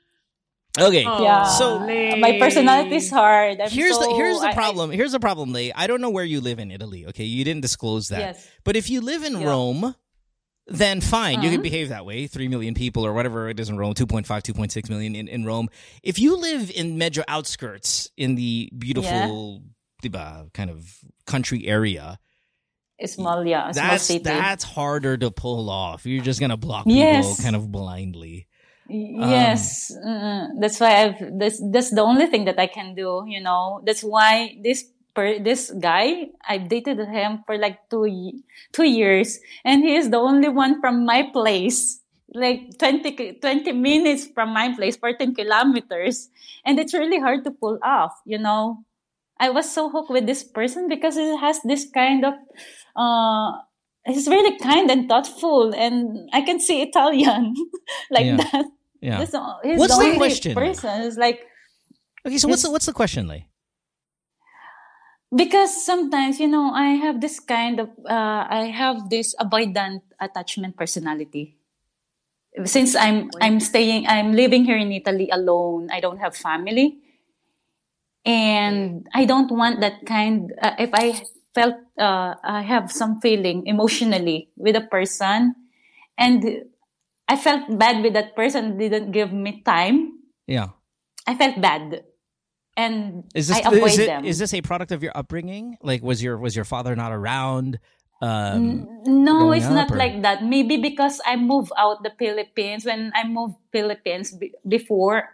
Okay. 0.79 1.05
Oh, 1.05 1.21
Yeah. 1.21 1.43
So- 1.45 1.79
my 1.79 2.37
personality 2.39 2.95
is 2.95 3.09
hard. 3.11 3.61
I'm 3.61 3.69
here's 3.69 3.97
the 3.97 4.09
here's 4.15 4.39
the 4.39 4.47
I- 4.47 4.51
I- 4.51 4.53
problem. 4.55 4.89
here's 4.91 5.11
the 5.11 5.19
problem, 5.19 5.53
Lee. 5.53 5.71
I 5.75 5.85
don't 5.87 6.01
know 6.01 6.09
where 6.09 6.25
you 6.25 6.41
live 6.41 6.57
in 6.59 6.71
Italy. 6.71 7.05
Okay, 7.07 7.25
you 7.25 7.43
didn't 7.43 7.61
disclose 7.61 8.09
that. 8.09 8.19
Yes. 8.19 8.47
But 8.63 8.75
if 8.75 8.89
you 8.89 9.01
live 9.01 9.23
in 9.23 9.39
Yeah. 9.39 9.47
Rome, 9.47 9.95
then 10.67 11.01
fine, 11.01 11.41
you 11.41 11.49
can 11.49 11.55
Uh-huh. 11.59 11.61
behave 11.63 11.89
that 11.89 12.05
way. 12.05 12.27
Three 12.27 12.47
million 12.47 12.73
people 12.73 13.05
or 13.05 13.13
whatever 13.13 13.49
it 13.49 13.59
is 13.59 13.69
in 13.69 13.77
Rome, 13.77 13.93
2.5, 13.93 14.25
2.6 14.25 14.89
million 14.89 15.15
in, 15.15 15.27
in 15.27 15.45
Rome. 15.45 15.69
If 16.03 16.19
you 16.19 16.37
live 16.37 16.71
in 16.73 16.97
Medjo 16.97 17.23
outskirts 17.27 18.09
in 18.17 18.35
the 18.35 18.69
beautiful 18.77 19.63
diba, 20.01 20.51
kind 20.53 20.69
of 20.69 20.99
country 21.25 21.65
area, 21.67 22.19
small, 23.05 23.45
yeah, 23.45 23.71
small 23.71 23.83
that's 23.89 24.03
city. 24.03 24.23
that's 24.23 24.63
harder 24.63 25.17
to 25.17 25.31
pull 25.31 25.69
off. 25.69 26.05
You're 26.05 26.23
just 26.23 26.39
gonna 26.39 26.57
block 26.57 26.85
people 26.85 26.95
Yes. 26.95 27.41
kind 27.41 27.55
of 27.55 27.71
blindly. 27.71 28.47
Um, 28.89 29.29
yes, 29.29 29.95
uh, 29.95 30.47
that's 30.59 30.79
why 30.79 31.03
I've 31.03 31.39
that's 31.39 31.61
that's 31.71 31.89
the 31.91 32.01
only 32.01 32.27
thing 32.27 32.45
that 32.45 32.59
I 32.59 32.67
can 32.67 32.95
do. 32.95 33.23
You 33.27 33.39
know, 33.41 33.81
that's 33.85 34.03
why 34.03 34.57
this 34.61 34.83
per 35.15 35.39
this 35.39 35.71
guy 35.79 36.29
I've 36.47 36.67
dated 36.69 36.99
him 36.99 37.43
for 37.45 37.57
like 37.57 37.89
two 37.89 38.07
two 38.71 38.83
years, 38.87 39.39
and 39.63 39.83
he 39.83 39.95
is 39.95 40.09
the 40.09 40.17
only 40.17 40.49
one 40.49 40.81
from 40.81 41.05
my 41.05 41.29
place, 41.33 42.01
like 42.33 42.77
20, 42.79 43.39
20 43.41 43.71
minutes 43.73 44.27
from 44.33 44.53
my 44.53 44.73
place, 44.75 44.95
fourteen 44.97 45.33
kilometers, 45.35 46.29
and 46.65 46.79
it's 46.79 46.93
really 46.93 47.19
hard 47.19 47.43
to 47.45 47.51
pull 47.51 47.79
off. 47.83 48.13
You 48.25 48.39
know, 48.39 48.83
I 49.39 49.49
was 49.49 49.71
so 49.71 49.89
hooked 49.89 50.09
with 50.09 50.25
this 50.25 50.43
person 50.43 50.87
because 50.89 51.15
he 51.15 51.37
has 51.37 51.59
this 51.63 51.85
kind 51.89 52.25
of. 52.25 52.33
uh 52.95 53.61
He's 54.05 54.27
really 54.27 54.59
kind 54.59 54.91
and 54.91 55.07
thoughtful, 55.07 55.71
and 55.73 56.27
I 56.33 56.41
can 56.41 56.59
see 56.59 56.81
Italian 56.83 57.55
like 58.11 58.25
Yeah. 58.27 58.35
that. 58.35 58.65
Yeah. 58.99 59.17
That's 59.23 59.31
he's 59.63 59.79
What's 59.79 59.95
the 59.95 60.11
the 60.11 60.17
question? 60.17 60.55
person. 60.55 61.01
It's 61.07 61.15
like 61.15 61.39
Okay, 62.27 62.37
so 62.37 62.49
what's 62.49 62.63
the, 62.63 62.71
what's 62.71 62.85
the 62.85 62.91
question, 62.91 63.27
Lee? 63.31 63.47
Because 65.35 65.73
sometimes 65.73 66.39
you 66.39 66.47
know 66.47 66.71
I 66.71 66.95
have 67.01 67.21
this 67.21 67.39
kind 67.39 67.79
of 67.79 67.89
uh, 68.05 68.45
I 68.49 68.69
have 68.73 69.09
this 69.09 69.35
avoidant 69.39 70.01
attachment 70.19 70.77
personality. 70.77 71.57
Since 72.65 72.95
I'm 72.95 73.31
I'm 73.41 73.59
staying 73.59 74.05
I'm 74.07 74.33
living 74.33 74.65
here 74.65 74.77
in 74.77 74.91
Italy 74.91 75.29
alone. 75.31 75.89
I 75.91 75.99
don't 75.99 76.19
have 76.21 76.35
family, 76.35 77.01
and 78.25 79.07
I 79.13 79.25
don't 79.25 79.49
want 79.49 79.81
that 79.81 80.05
kind. 80.05 80.53
Uh, 80.61 80.77
if 80.77 80.93
I 80.93 81.17
felt 81.55 81.75
uh, 81.97 82.35
I 82.43 82.61
have 82.61 82.91
some 82.91 83.19
feeling 83.21 83.65
emotionally 83.65 84.49
with 84.55 84.75
a 84.75 84.85
person, 84.85 85.55
and 86.17 86.69
I 87.27 87.37
felt 87.37 87.65
bad 87.79 88.03
with 88.03 88.13
that 88.13 88.35
person 88.35 88.77
didn't 88.77 89.11
give 89.11 89.33
me 89.33 89.61
time. 89.65 90.19
Yeah. 90.45 90.77
I 91.25 91.35
felt 91.35 91.61
bad, 91.61 92.03
and 92.77 93.23
Is 93.35 93.47
this 93.47 93.57
I 93.57 93.69
avoid 93.69 93.91
is, 93.91 93.99
it, 93.99 94.05
them. 94.07 94.25
is 94.25 94.37
this 94.39 94.53
a 94.53 94.61
product 94.61 94.91
of 94.91 95.03
your 95.03 95.11
upbringing? 95.15 95.77
Like 95.81 96.01
was 96.01 96.23
your 96.23 96.37
was 96.37 96.55
your 96.55 96.65
father 96.65 96.95
not 96.95 97.11
around? 97.11 97.79
Um, 98.21 98.87
no, 99.05 99.51
it's 99.51 99.67
not 99.67 99.91
or- 99.91 99.97
like 99.97 100.21
that. 100.23 100.43
Maybe 100.43 100.77
because 100.77 101.19
I 101.25 101.35
moved 101.35 101.71
out 101.77 102.03
the 102.03 102.11
Philippines 102.17 102.85
when 102.85 103.11
I 103.15 103.27
moved 103.27 103.55
Philippines 103.71 104.31
be- 104.31 104.53
before, 104.67 105.27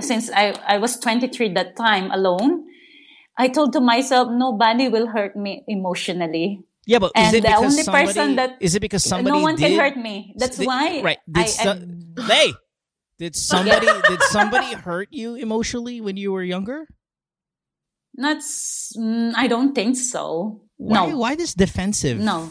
since 0.00 0.26
I 0.34 0.52
I 0.66 0.78
was 0.78 0.98
23 0.98 1.54
that 1.54 1.76
time 1.76 2.10
alone. 2.10 2.66
I 3.38 3.48
told 3.48 3.72
to 3.74 3.80
myself 3.80 4.28
nobody 4.30 4.88
will 4.88 5.06
hurt 5.06 5.36
me 5.36 5.64
emotionally. 5.68 6.60
yeah, 6.84 6.98
but 6.98 7.12
is 7.14 7.22
And 7.30 7.36
it 7.36 7.42
the 7.46 7.48
because 7.48 7.62
only 7.72 7.82
somebody, 7.86 8.06
person 8.10 8.36
that- 8.36 8.56
is 8.60 8.74
it 8.74 8.80
because 8.82 9.04
somebody 9.06 9.30
no 9.32 9.40
one 9.40 9.54
did, 9.56 9.70
can 9.70 9.78
hurt 9.78 9.96
me. 9.96 10.34
That's 10.36 10.58
did- 10.58 10.66
why 10.66 11.00
right? 11.00 11.18
I, 11.34 11.46
so, 11.46 11.78
I- 11.78 11.86
Lay, 12.26 12.52
did 13.22 13.36
somebody 13.36 13.86
did 13.86 14.18
somebody 14.34 14.74
hurt 14.74 15.06
you 15.14 15.36
emotionally 15.38 16.00
when 16.00 16.16
you 16.18 16.32
were 16.32 16.42
younger? 16.42 16.88
not. 18.14 18.38
s- 18.38 18.94
mm, 18.98 19.32
I 19.36 19.46
don't 19.46 19.74
think 19.74 19.96
so. 19.96 20.60
Why, 20.76 21.06
no, 21.06 21.16
why 21.18 21.34
this 21.36 21.54
defensive? 21.54 22.18
no. 22.18 22.50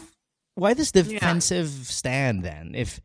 Why 0.54 0.72
this 0.74 0.92
defensive 0.92 1.68
stand 1.68 2.42
then? 2.42 2.72
If 2.74 3.00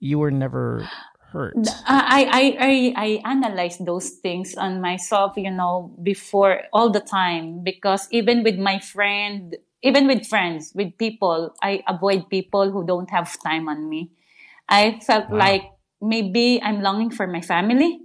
you 0.00 0.18
were 0.18 0.30
never 0.30 0.84
hurt, 1.32 1.56
I, 1.88 2.28
I, 2.28 2.44
I, 2.60 2.72
I 2.96 3.30
analyze 3.30 3.78
those 3.78 4.10
things 4.20 4.54
on 4.54 4.80
myself, 4.80 5.34
you 5.36 5.50
know, 5.50 5.94
before 6.02 6.62
all 6.72 6.90
the 6.90 7.00
time 7.00 7.62
because 7.64 8.08
even 8.10 8.42
with 8.42 8.58
my 8.58 8.78
friend, 8.78 9.56
even 9.82 10.06
with 10.06 10.26
friends, 10.26 10.72
with 10.74 10.96
people, 10.98 11.54
I 11.62 11.82
avoid 11.88 12.28
people 12.28 12.70
who 12.70 12.84
don't 12.86 13.08
have 13.10 13.36
time 13.42 13.68
on 13.68 13.88
me. 13.88 14.10
I 14.68 15.00
felt 15.00 15.30
Wow. 15.30 15.38
like 15.38 15.62
maybe 16.00 16.60
I'm 16.62 16.80
longing 16.80 17.10
for 17.10 17.26
my 17.26 17.40
family. 17.40 18.00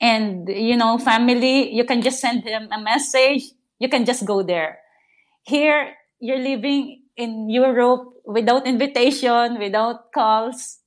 And, 0.00 0.48
you 0.48 0.76
know, 0.76 0.98
family, 0.98 1.74
you 1.74 1.84
can 1.84 2.00
just 2.02 2.20
send 2.20 2.44
them 2.44 2.68
a 2.72 2.80
message. 2.80 3.44
You 3.78 3.88
can 3.88 4.04
just 4.04 4.24
go 4.24 4.42
there. 4.42 4.78
Here, 5.42 5.94
you're 6.20 6.38
living 6.38 7.02
in 7.16 7.50
Europe 7.50 8.08
without 8.24 8.66
invitation, 8.66 9.58
without 9.58 10.12
calls 10.12 10.80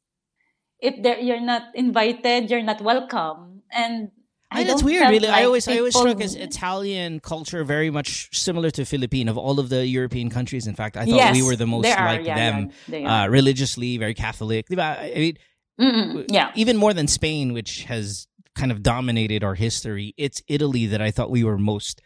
if 0.83 1.23
you're 1.23 1.39
not 1.39 1.63
invited, 1.73 2.51
you're 2.51 2.61
not 2.61 2.81
welcome. 2.81 3.63
And 3.71 4.11
I 4.51 4.61
I, 4.61 4.63
that's 4.65 4.83
weird. 4.83 5.09
Really, 5.09 5.29
I 5.29 5.31
like 5.31 5.45
always 5.45 5.67
I 5.67 5.77
always 5.77 5.95
struck 5.95 6.17
people- 6.17 6.23
as 6.23 6.35
Italian 6.35 7.21
culture 7.21 7.63
very 7.63 7.89
much 7.89 8.29
similar 8.37 8.69
to 8.71 8.85
Philippine 8.85 9.29
of 9.29 9.37
all 9.37 9.59
of 9.59 9.69
the 9.69 9.87
European 9.87 10.29
countries. 10.29 10.67
In 10.67 10.75
fact, 10.75 10.97
I 10.97 11.05
thought 11.05 11.15
yes, 11.15 11.35
we 11.35 11.41
were 11.41 11.55
the 11.55 11.65
most 11.65 11.87
are, 11.87 12.05
like 12.05 12.25
yeah, 12.27 12.35
them. 12.35 12.71
yeah, 12.87 13.23
uh, 13.23 13.27
religiously, 13.27 13.97
very 13.97 14.13
Catholic. 14.13 14.67
I 14.77 15.13
mean, 15.15 15.37
Mm-mm, 15.79 16.25
yeah. 16.29 16.51
even 16.55 16.77
more 16.77 16.93
than 16.93 17.07
Spain, 17.07 17.53
which 17.53 17.83
has 17.83 18.27
kind 18.55 18.71
of 18.71 18.83
dominated 18.83 19.43
our 19.43 19.55
history, 19.55 20.13
it's 20.17 20.41
Italy 20.47 20.85
that 20.87 21.01
I 21.01 21.11
thought 21.11 21.31
we 21.31 21.43
were 21.43 21.57
most 21.57 22.01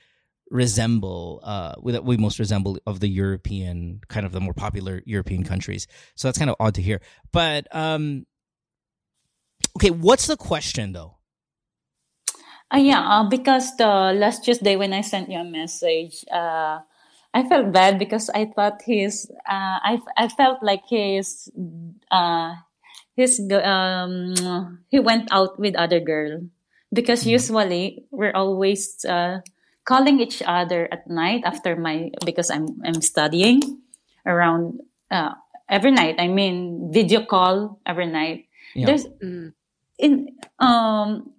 resemble, 0.49 1.41
uh, 1.43 1.75
that 1.85 2.05
we 2.05 2.15
most 2.17 2.39
resemble 2.39 2.79
of 2.85 2.99
the 2.99 3.09
European 3.09 3.99
kind 4.07 4.25
of 4.25 4.31
the 4.31 4.39
more 4.39 4.53
popular 4.53 5.01
European 5.05 5.43
countries. 5.43 5.87
So 6.15 6.27
that's 6.27 6.37
kind 6.37 6.49
of 6.49 6.55
odd 6.59 6.75
to 6.75 6.81
hear. 6.81 7.01
But 7.33 7.67
um, 7.75 8.25
okay, 9.77 9.91
what's 9.91 10.27
the 10.27 10.37
question 10.37 10.93
though? 10.93 11.17
Uh, 12.73 12.77
yeah, 12.77 12.99
uh, 12.99 13.29
because 13.29 13.75
the 13.77 14.13
last 14.15 14.43
Tuesday 14.43 14.75
when 14.75 14.93
I 14.93 15.01
sent 15.01 15.29
you 15.29 15.39
a 15.39 15.43
message, 15.43 16.25
uh, 16.31 16.79
I 17.33 17.47
felt 17.47 17.71
bad 17.71 17.99
because 17.99 18.29
I 18.29 18.45
thought 18.45 18.81
he's, 18.85 19.29
uh, 19.47 19.79
I, 19.83 19.99
I 20.17 20.27
felt 20.27 20.63
like 20.63 20.83
he's, 20.87 21.49
uh, 22.11 22.55
he's, 23.17 23.41
um, 23.51 24.33
he 24.93 24.99
went 25.01 25.27
out 25.33 25.57
with 25.59 25.73
other 25.75 25.99
girl 25.99 26.45
because 26.93 27.25
Mhm. 27.25 27.31
usually 27.41 28.05
we're 28.13 28.31
always, 28.37 29.01
uh, 29.03 29.41
calling 29.83 30.21
each 30.21 30.43
other 30.45 30.87
at 30.91 31.09
night 31.09 31.41
after 31.43 31.75
my, 31.75 32.11
because 32.23 32.51
I'm, 32.53 32.77
I'm 32.85 33.01
studying 33.01 33.59
around, 34.25 34.79
uh, 35.11 35.33
every 35.67 35.91
night. 35.91 36.15
I 36.19 36.27
mean, 36.27 36.91
video 36.93 37.25
call 37.25 37.79
every 37.85 38.05
night. 38.07 38.45
Yeah. 38.75 38.85
There's, 38.87 39.05
Mm. 39.23 39.53
in 39.97 40.29
um 40.61 41.33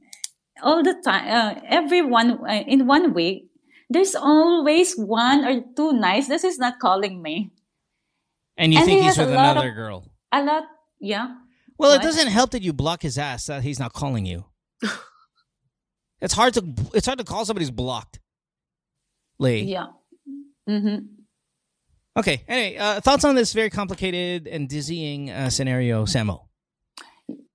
all 0.66 0.82
the 0.82 0.98
time 1.06 1.22
uh, 1.30 1.54
everyone 1.70 2.42
uh, 2.42 2.64
in 2.66 2.90
one 2.90 3.14
week 3.14 3.46
there's 3.86 4.18
always 4.18 4.98
one 4.98 5.46
or 5.46 5.62
two 5.78 5.94
nights 5.94 6.26
this 6.26 6.42
is 6.42 6.58
not 6.58 6.82
calling 6.82 7.22
me 7.22 7.54
And 8.58 8.74
you 8.74 8.82
And 8.82 8.86
think 8.90 8.98
he 8.98 9.06
he's 9.06 9.14
has 9.14 9.22
a 9.22 9.30
with 9.30 9.38
lot 9.38 9.54
another 9.54 9.70
of- 9.70 9.78
girl? 9.78 9.98
a 10.34 10.42
lot 10.42 10.64
yeah 10.98 11.38
Well, 11.78 11.92
it 11.92 12.02
doesn't 12.02 12.28
help 12.28 12.50
that 12.50 12.62
you 12.62 12.72
block 12.72 13.02
his 13.02 13.18
ass 13.18 13.46
that 13.46 13.62
he's 13.62 13.78
not 13.78 13.92
calling 13.92 14.26
you. 14.26 14.46
it's 16.20 16.34
hard 16.34 16.54
to 16.54 16.74
it's 16.92 17.06
hard 17.06 17.18
to 17.18 17.24
call 17.24 17.44
somebody 17.44 17.64
who's 17.64 17.70
blocked. 17.70 18.18
Lee. 19.38 19.62
yeah 19.62 19.86
Mm-hmm. 20.68 20.96
Okay. 22.18 22.44
Anyway, 22.46 22.76
uh, 22.76 23.00
thoughts 23.00 23.24
on 23.24 23.34
this 23.34 23.52
very 23.52 23.70
complicated 23.70 24.46
and 24.46 24.68
dizzying 24.68 25.30
uh, 25.30 25.50
scenario, 25.50 26.04
Samo? 26.04 26.46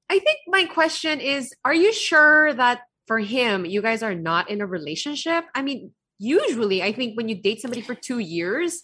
I 0.09 0.19
think 0.19 0.39
my 0.47 0.65
question 0.65 1.19
is 1.19 1.53
Are 1.63 1.73
you 1.73 1.93
sure 1.93 2.53
that 2.53 2.81
for 3.07 3.19
him, 3.19 3.65
you 3.65 3.81
guys 3.81 4.01
are 4.01 4.15
not 4.15 4.49
in 4.49 4.61
a 4.61 4.65
relationship? 4.65 5.45
I 5.53 5.61
mean, 5.61 5.91
usually, 6.17 6.81
I 6.81 6.91
think 6.91 7.17
when 7.17 7.29
you 7.29 7.35
date 7.35 7.61
somebody 7.61 7.81
for 7.81 7.93
two 7.93 8.19
years, 8.19 8.83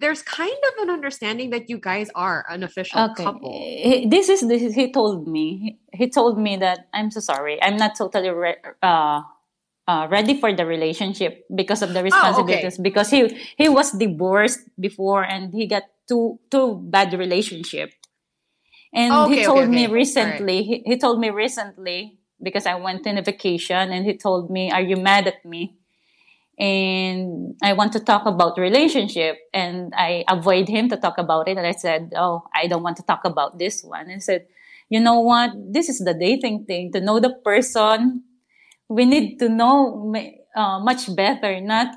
there's 0.00 0.22
kind 0.22 0.50
of 0.72 0.82
an 0.82 0.90
understanding 0.90 1.50
that 1.50 1.70
you 1.70 1.78
guys 1.78 2.10
are 2.14 2.44
an 2.48 2.62
official 2.62 3.00
okay. 3.10 3.24
couple. 3.24 3.52
This 4.10 4.28
is 4.28 4.46
this 4.46 4.62
is, 4.62 4.74
he 4.74 4.92
told 4.92 5.28
me. 5.28 5.78
He, 5.92 6.10
told 6.10 6.38
me 6.38 6.56
that 6.56 6.88
i'm 6.92 7.10
so 7.10 7.20
sorry. 7.20 7.62
I'm 7.62 7.76
not 7.76 7.96
totally 7.96 8.30
re- 8.30 8.62
uh, 8.82 9.22
uh, 9.86 10.08
ready 10.10 10.38
for 10.38 10.52
the 10.52 10.66
relationship 10.66 11.44
because 11.54 11.82
of 11.82 11.94
the 11.94 12.02
responsibilities 12.02 12.78
because 12.78 13.10
he 13.10 13.30
he 13.56 13.68
was 13.68 13.92
divorced 13.92 14.60
before 14.78 15.22
and 15.22 15.54
he 15.54 15.66
got 15.66 15.84
two 16.08 16.38
two 16.50 16.82
bad 16.90 17.12
relationship. 17.14 17.92
And 18.92 19.12
Okay, 19.12 19.30
he 19.30 19.38
okay, 19.40 19.46
told 19.46 19.68
me 19.68 19.84
okay. 19.84 19.92
recently 19.92 20.62
he, 20.62 20.82
he 20.84 20.98
told 20.98 21.20
me 21.20 21.30
recently 21.30 22.18
because 22.42 22.66
i 22.66 22.74
went 22.74 23.06
in 23.06 23.18
a 23.18 23.22
vacation 23.22 23.90
and 23.90 24.06
he 24.06 24.16
told 24.16 24.50
me 24.50 24.70
are 24.70 24.80
you 24.80 24.96
mad 24.96 25.26
at 25.26 25.44
me 25.44 25.77
and 26.58 27.54
I 27.62 27.72
want 27.72 27.92
to 27.94 28.00
talk 28.00 28.26
about 28.26 28.58
relationship 28.58 29.38
and 29.54 29.92
I 29.96 30.24
avoid 30.28 30.68
him 30.68 30.88
to 30.90 30.96
talk 30.96 31.18
about 31.18 31.48
it 31.48 31.56
and 31.56 31.66
I 31.66 31.72
said, 31.72 32.12
"Oh, 32.16 32.42
I 32.54 32.66
don't 32.66 32.82
want 32.82 32.96
to 32.98 33.04
talk 33.04 33.24
about 33.24 33.58
this 33.58 33.82
one." 33.82 34.10
And 34.10 34.22
said, 34.22 34.46
"You 34.88 35.00
know 35.00 35.20
what? 35.20 35.52
This 35.56 35.88
is 35.88 36.00
the 36.00 36.14
dating 36.14 36.64
thing 36.66 36.92
to 36.92 37.00
know 37.00 37.20
the 37.20 37.34
person. 37.44 38.24
We 38.88 39.06
need 39.06 39.38
to 39.40 39.48
know 39.48 40.12
uh, 40.56 40.80
much 40.80 41.14
better, 41.14 41.60
not 41.60 41.94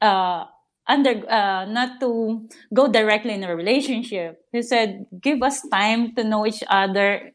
uh 0.00 0.44
under 0.88 1.22
uh 1.30 1.64
not 1.66 2.00
to 2.00 2.48
go 2.74 2.88
directly 2.88 3.32
in 3.34 3.44
a 3.44 3.54
relationship." 3.54 4.40
He 4.52 4.62
said, 4.62 5.06
"Give 5.20 5.42
us 5.42 5.62
time 5.70 6.14
to 6.16 6.24
know 6.24 6.46
each 6.46 6.62
other." 6.68 7.32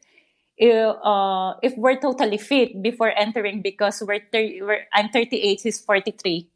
If, 0.58 0.96
uh, 1.04 1.54
if 1.62 1.76
we're 1.78 2.00
totally 2.00 2.36
fit 2.38 2.82
before 2.82 3.10
entering 3.16 3.62
because 3.62 4.02
we're, 4.04 4.20
thir- 4.32 4.58
we're 4.66 4.84
I'm 4.92 5.08
38 5.10 5.60
he's 5.62 5.78
43 5.80 6.50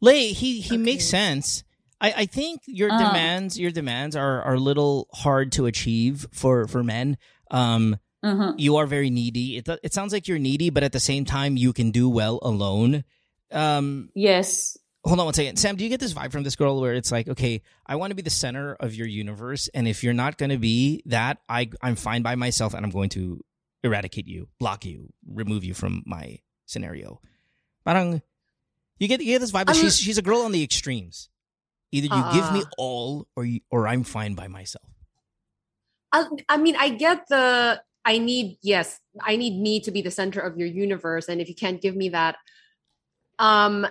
Lay, 0.00 0.32
he 0.32 0.60
he 0.60 0.76
makes 0.78 1.04
sense. 1.04 1.62
I, 2.00 2.24
I 2.24 2.26
think 2.26 2.62
your 2.66 2.90
Uh. 2.90 2.98
demands 2.98 3.58
your 3.60 3.70
demands 3.70 4.16
are, 4.16 4.42
are 4.42 4.54
a 4.54 4.58
little 4.60 5.06
hard 5.12 5.52
to 5.52 5.66
achieve 5.66 6.26
for, 6.32 6.66
for 6.66 6.82
men. 6.82 7.16
Um, 7.50 7.98
Mhm. 8.24 8.54
you 8.58 8.76
are 8.76 8.86
very 8.86 9.08
needy. 9.10 9.56
It 9.56 9.68
it 9.82 9.94
sounds 9.94 10.12
like 10.12 10.26
you're 10.28 10.38
needy, 10.38 10.68
but 10.70 10.82
at 10.82 10.92
the 10.92 11.00
same 11.00 11.24
time, 11.24 11.56
you 11.56 11.72
can 11.72 11.90
do 11.90 12.08
well 12.08 12.38
alone. 12.42 13.04
Um, 13.52 14.10
Yes. 14.14 14.76
Hold 15.04 15.18
on 15.18 15.26
one 15.26 15.34
second, 15.34 15.56
Sam. 15.56 15.76
Do 15.76 15.84
you 15.84 15.90
get 15.90 16.00
this 16.00 16.12
vibe 16.14 16.32
from 16.32 16.42
this 16.42 16.56
girl 16.56 16.80
where 16.80 16.94
it's 16.94 17.10
like, 17.10 17.28
okay, 17.28 17.62
I 17.86 17.96
want 17.96 18.10
to 18.10 18.14
be 18.14 18.22
the 18.22 18.30
center 18.30 18.74
of 18.80 18.94
your 18.94 19.06
universe, 19.06 19.68
and 19.74 19.88
if 19.88 20.04
you're 20.04 20.14
not 20.14 20.38
going 20.38 20.50
to 20.50 20.58
be 20.58 21.02
that, 21.06 21.38
I 21.48 21.70
I'm 21.82 21.96
fine 21.96 22.22
by 22.22 22.34
myself, 22.34 22.74
and 22.74 22.84
I'm 22.84 22.90
going 22.90 23.10
to 23.10 23.44
eradicate 23.82 24.26
you, 24.26 24.48
block 24.58 24.84
you, 24.84 25.12
remove 25.26 25.64
you 25.64 25.74
from 25.74 26.02
my 26.06 26.38
scenario. 26.66 27.20
Parang 27.86 28.22
you 28.98 29.08
get 29.08 29.20
you 29.20 29.26
get 29.26 29.40
this 29.40 29.52
vibe 29.52 29.66
that 29.66 29.76
she's 29.76 29.98
she's 29.98 30.18
a 30.18 30.22
girl 30.22 30.42
on 30.42 30.52
the 30.52 30.62
extremes. 30.62 31.28
Either 31.92 32.14
you 32.14 32.22
give 32.32 32.52
me 32.52 32.60
Uh-uh. 32.60 32.78
all, 32.78 33.26
or 33.34 33.44
you, 33.44 33.60
or 33.70 33.88
I'm 33.88 34.04
fine 34.04 34.34
by 34.34 34.46
myself. 34.46 34.86
I, 36.12 36.24
I 36.48 36.56
mean, 36.56 36.76
I 36.76 36.90
get 36.90 37.26
the 37.28 37.82
I 38.04 38.18
need 38.18 38.58
yes, 38.62 39.00
I 39.20 39.36
need 39.36 39.60
me 39.60 39.80
to 39.80 39.90
be 39.90 40.02
the 40.02 40.10
center 40.10 40.40
of 40.40 40.56
your 40.58 40.68
universe, 40.68 41.28
and 41.28 41.40
if 41.40 41.48
you 41.48 41.54
can't 41.54 41.80
give 41.80 41.96
me 41.96 42.10
that, 42.10 42.36
um, 43.38 43.86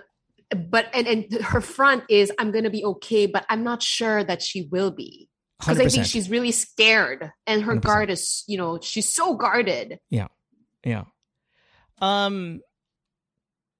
but 0.56 0.88
and 0.93 1.08
and 1.08 1.34
her 1.41 1.62
front 1.62 2.04
is 2.10 2.32
I'm 2.39 2.52
gonna 2.52 2.70
be 2.70 2.84
okay, 2.86 3.26
but 3.28 3.45
I'm 3.50 3.64
not 3.64 3.84
sure 3.84 4.24
that 4.24 4.41
she 4.41 4.68
will 4.72 4.91
be 4.91 5.30
because 5.60 5.80
I 5.80 5.88
think 5.89 6.06
she's 6.06 6.30
really 6.30 6.52
scared, 6.52 7.32
and 7.45 7.64
her 7.64 7.76
100%. 7.76 7.82
guard 7.82 8.10
is 8.10 8.43
you 8.47 8.58
know 8.58 8.80
she's 8.82 9.14
so 9.14 9.36
guarded. 9.36 10.00
yeah. 10.10 10.28
Yeah 10.84 11.04
um, 12.02 12.62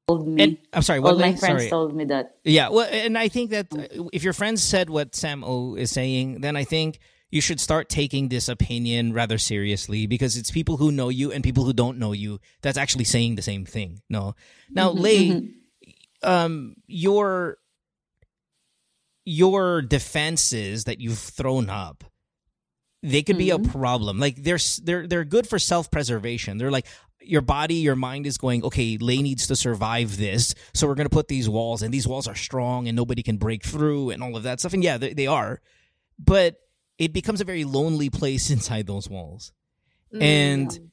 Told 0.08 0.28
me. 0.28 0.44
and 0.44 0.58
I'm 0.74 0.82
sorry. 0.82 1.00
What 1.00 1.14
All 1.14 1.20
my 1.20 1.36
friends 1.36 1.62
Sorry. 1.62 1.70
told 1.70 1.96
me 1.96 2.06
that. 2.06 2.32
Yeah, 2.44 2.70
well, 2.70 2.88
and 2.92 3.18
I 3.18 3.28
think 3.28 3.52
that 3.52 3.68
uh, 3.72 4.10
if 4.12 4.24
your 4.24 4.34
friends 4.34 4.64
said 4.64 4.90
what 4.90 5.16
Sam 5.16 5.44
O 5.44 5.76
is 5.76 5.92
saying, 5.92 6.42
then 6.42 6.56
I 6.56 6.64
think 6.64 7.00
you 7.30 7.42
should 7.42 7.60
start 7.60 7.90
taking 7.90 8.30
this 8.30 8.50
opinion 8.50 9.14
rather 9.14 9.38
seriously 9.38 10.08
because 10.08 10.36
it's 10.36 10.50
people 10.50 10.78
who 10.78 10.92
know 10.92 11.10
you 11.10 11.32
and 11.32 11.44
people 11.44 11.64
who 11.64 11.74
don't 11.74 12.00
know 12.00 12.12
you 12.12 12.40
that's 12.64 12.78
actually 12.78 13.04
saying 13.04 13.36
the 13.36 13.44
same 13.44 13.66
thing. 13.66 14.02
No, 14.10 14.34
now 14.72 14.92
Mhm, 14.92 15.00
Lay, 15.00 15.30
mhm. 15.30 15.54
Um, 16.24 16.76
your 16.88 17.58
your 19.26 19.82
defenses 19.82 20.86
that 20.86 21.00
you've 21.00 21.20
thrown 21.20 21.70
up, 21.70 22.04
they 23.04 23.22
could 23.22 23.38
be 23.38 23.52
a 23.52 23.60
Mhm. 23.60 23.72
problem. 23.72 24.20
Like 24.20 24.38
they're 24.44 24.60
they're 24.84 25.08
they're 25.08 25.26
good 25.26 25.48
for 25.48 25.60
self 25.60 25.92
preservation. 25.92 26.58
They're 26.58 26.72
like 26.72 26.88
your 27.22 27.42
body, 27.42 27.76
your 27.76 27.96
mind 27.98 28.26
is 28.26 28.38
going, 28.38 28.64
okay, 28.64 28.98
Lay 28.98 29.22
needs 29.22 29.46
to 29.48 29.56
survive 29.56 30.18
this, 30.18 30.56
so 30.74 30.88
we're 30.88 30.96
gonna 30.96 31.10
put 31.10 31.28
these 31.28 31.48
walls, 31.50 31.82
and 31.82 31.94
these 31.94 32.08
walls 32.08 32.28
are 32.28 32.36
strong, 32.36 32.88
and 32.88 32.96
nobody 32.96 33.22
can 33.22 33.38
break 33.38 33.64
through, 33.64 34.10
and 34.10 34.24
all 34.24 34.36
of 34.36 34.44
that 34.44 34.60
stuff. 34.60 34.74
And 34.74 34.84
yeah, 34.84 34.98
they, 34.98 35.14
they 35.14 35.28
are, 35.28 35.62
but 36.18 36.56
it 36.98 37.14
becomes 37.14 37.40
a 37.42 37.46
very 37.46 37.66
lonely 37.66 38.10
place 38.10 38.50
inside 38.56 38.88
those 38.88 39.10
walls. 39.10 39.52
And 40.20 40.70
Mm. 40.70 40.89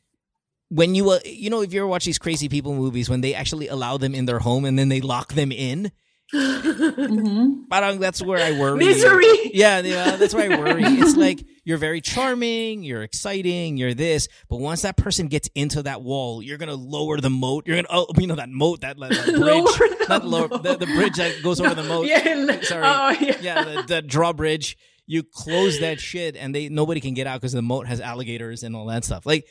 When 0.68 0.94
you 0.94 1.10
uh, 1.10 1.18
you 1.24 1.48
know 1.50 1.62
if 1.62 1.72
you 1.72 1.80
ever 1.80 1.86
watch 1.86 2.04
these 2.04 2.18
crazy 2.18 2.48
people 2.48 2.74
movies 2.74 3.08
when 3.08 3.20
they 3.20 3.34
actually 3.34 3.68
allow 3.68 3.96
them 3.96 4.14
in 4.14 4.26
their 4.26 4.38
home 4.40 4.64
and 4.64 4.78
then 4.78 4.88
they 4.88 5.00
lock 5.00 5.32
them 5.34 5.52
in 5.52 5.92
Mhm. 6.34 7.68
parang 7.70 8.00
that's 8.00 8.20
where 8.20 8.44
I 8.44 8.58
worry 8.58 8.78
misery. 8.78 9.50
yeah 9.54 9.78
yeah 9.80 10.16
that's 10.16 10.34
where 10.34 10.50
I 10.52 10.56
worry 10.58 10.82
it's 10.84 11.16
like 11.16 11.44
you're 11.64 11.78
very 11.78 12.00
charming 12.00 12.82
you're 12.82 13.02
exciting 13.04 13.76
you're 13.76 13.94
this 13.94 14.26
but 14.48 14.56
once 14.58 14.82
that 14.82 14.96
person 14.96 15.28
gets 15.28 15.48
into 15.54 15.82
that 15.84 16.02
wall 16.02 16.42
you're 16.42 16.58
gonna 16.58 16.74
lower 16.74 17.20
the 17.20 17.30
moat 17.30 17.66
you're 17.66 17.76
gonna 17.76 17.88
oh 17.90 18.06
you 18.18 18.26
know 18.26 18.34
that 18.34 18.48
moat 18.48 18.80
that, 18.80 18.98
that 18.98 19.10
bridge 19.24 19.38
Lower 19.38 19.62
the 19.62 20.06
not 20.08 20.24
lower 20.26 20.48
the, 20.48 20.76
the 20.76 20.86
bridge 20.86 21.14
that 21.14 21.42
goes 21.44 21.60
over 21.60 21.74
the 21.74 21.84
moat 21.88 22.06
Yeah, 22.06 22.60
Sorry. 22.62 22.82
Oh, 22.84 23.10
yeah. 23.24 23.36
yeah 23.40 23.64
the, 23.64 23.82
the 23.86 24.02
drawbridge 24.02 24.76
you 25.06 25.22
close 25.22 25.78
that 25.80 26.00
shit 26.00 26.34
and 26.36 26.52
they 26.54 26.68
nobody 26.68 27.00
can 27.00 27.14
get 27.14 27.28
out 27.28 27.40
because 27.40 27.52
the 27.52 27.62
moat 27.62 27.86
has 27.86 28.00
alligators 28.00 28.62
and 28.64 28.74
all 28.74 28.86
that 28.86 29.04
stuff 29.04 29.26
like 29.26 29.46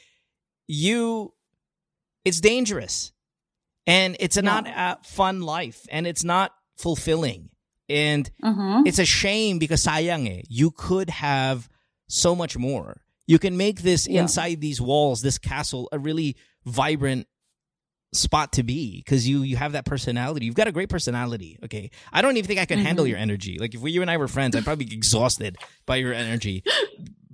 you 0.67 1.33
it's 2.23 2.39
dangerous. 2.41 3.11
And 3.87 4.17
it's 4.19 4.35
a 4.37 4.41
not 4.41 4.65
a 4.67 4.97
fun 5.03 5.41
life 5.41 5.85
and 5.91 6.07
it's 6.07 6.23
not 6.23 6.53
fulfilling. 6.75 7.49
And 7.87 8.29
Mhm. 8.43 8.87
it's 8.87 8.97
a 8.97 9.05
shame 9.05 9.59
because 9.59 9.85
sayang 9.85 10.27
eh, 10.27 10.41
you 10.49 10.71
could 10.71 11.11
have 11.11 11.69
so 12.07 12.35
much 12.35 12.57
more. 12.57 13.03
You 13.27 13.37
can 13.37 13.57
make 13.57 13.83
this 13.83 14.07
Yeah. 14.07 14.21
inside 14.21 14.59
these 14.59 14.81
walls 14.81 15.21
this 15.21 15.37
castle 15.37 15.87
a 15.91 15.99
really 15.99 16.35
vibrant 16.65 17.27
spot 18.11 18.53
to 18.53 18.63
be 18.63 18.97
because 19.01 19.27
you 19.27 19.43
you 19.43 19.57
have 19.57 19.73
that 19.73 19.85
personality. 19.85 20.47
You've 20.47 20.55
got 20.55 20.67
a 20.67 20.71
great 20.71 20.89
personality 20.89 21.59
okay? 21.65 21.91
I 22.11 22.21
don't 22.23 22.37
even 22.37 22.47
think 22.47 22.59
i 22.59 22.65
could 22.65 22.79
handle 22.79 23.05
Mhm. 23.05 23.09
your 23.09 23.17
energy. 23.19 23.57
Like 23.59 23.75
if 23.75 23.81
we, 23.81 23.91
you 23.91 24.01
and 24.01 24.09
i 24.09 24.17
were 24.17 24.27
friends 24.27 24.55
i'd 24.55 24.63
probably 24.63 24.85
be 24.85 24.95
exhausted 24.95 25.57
by 25.85 25.97
your 25.97 26.13
energy 26.13 26.63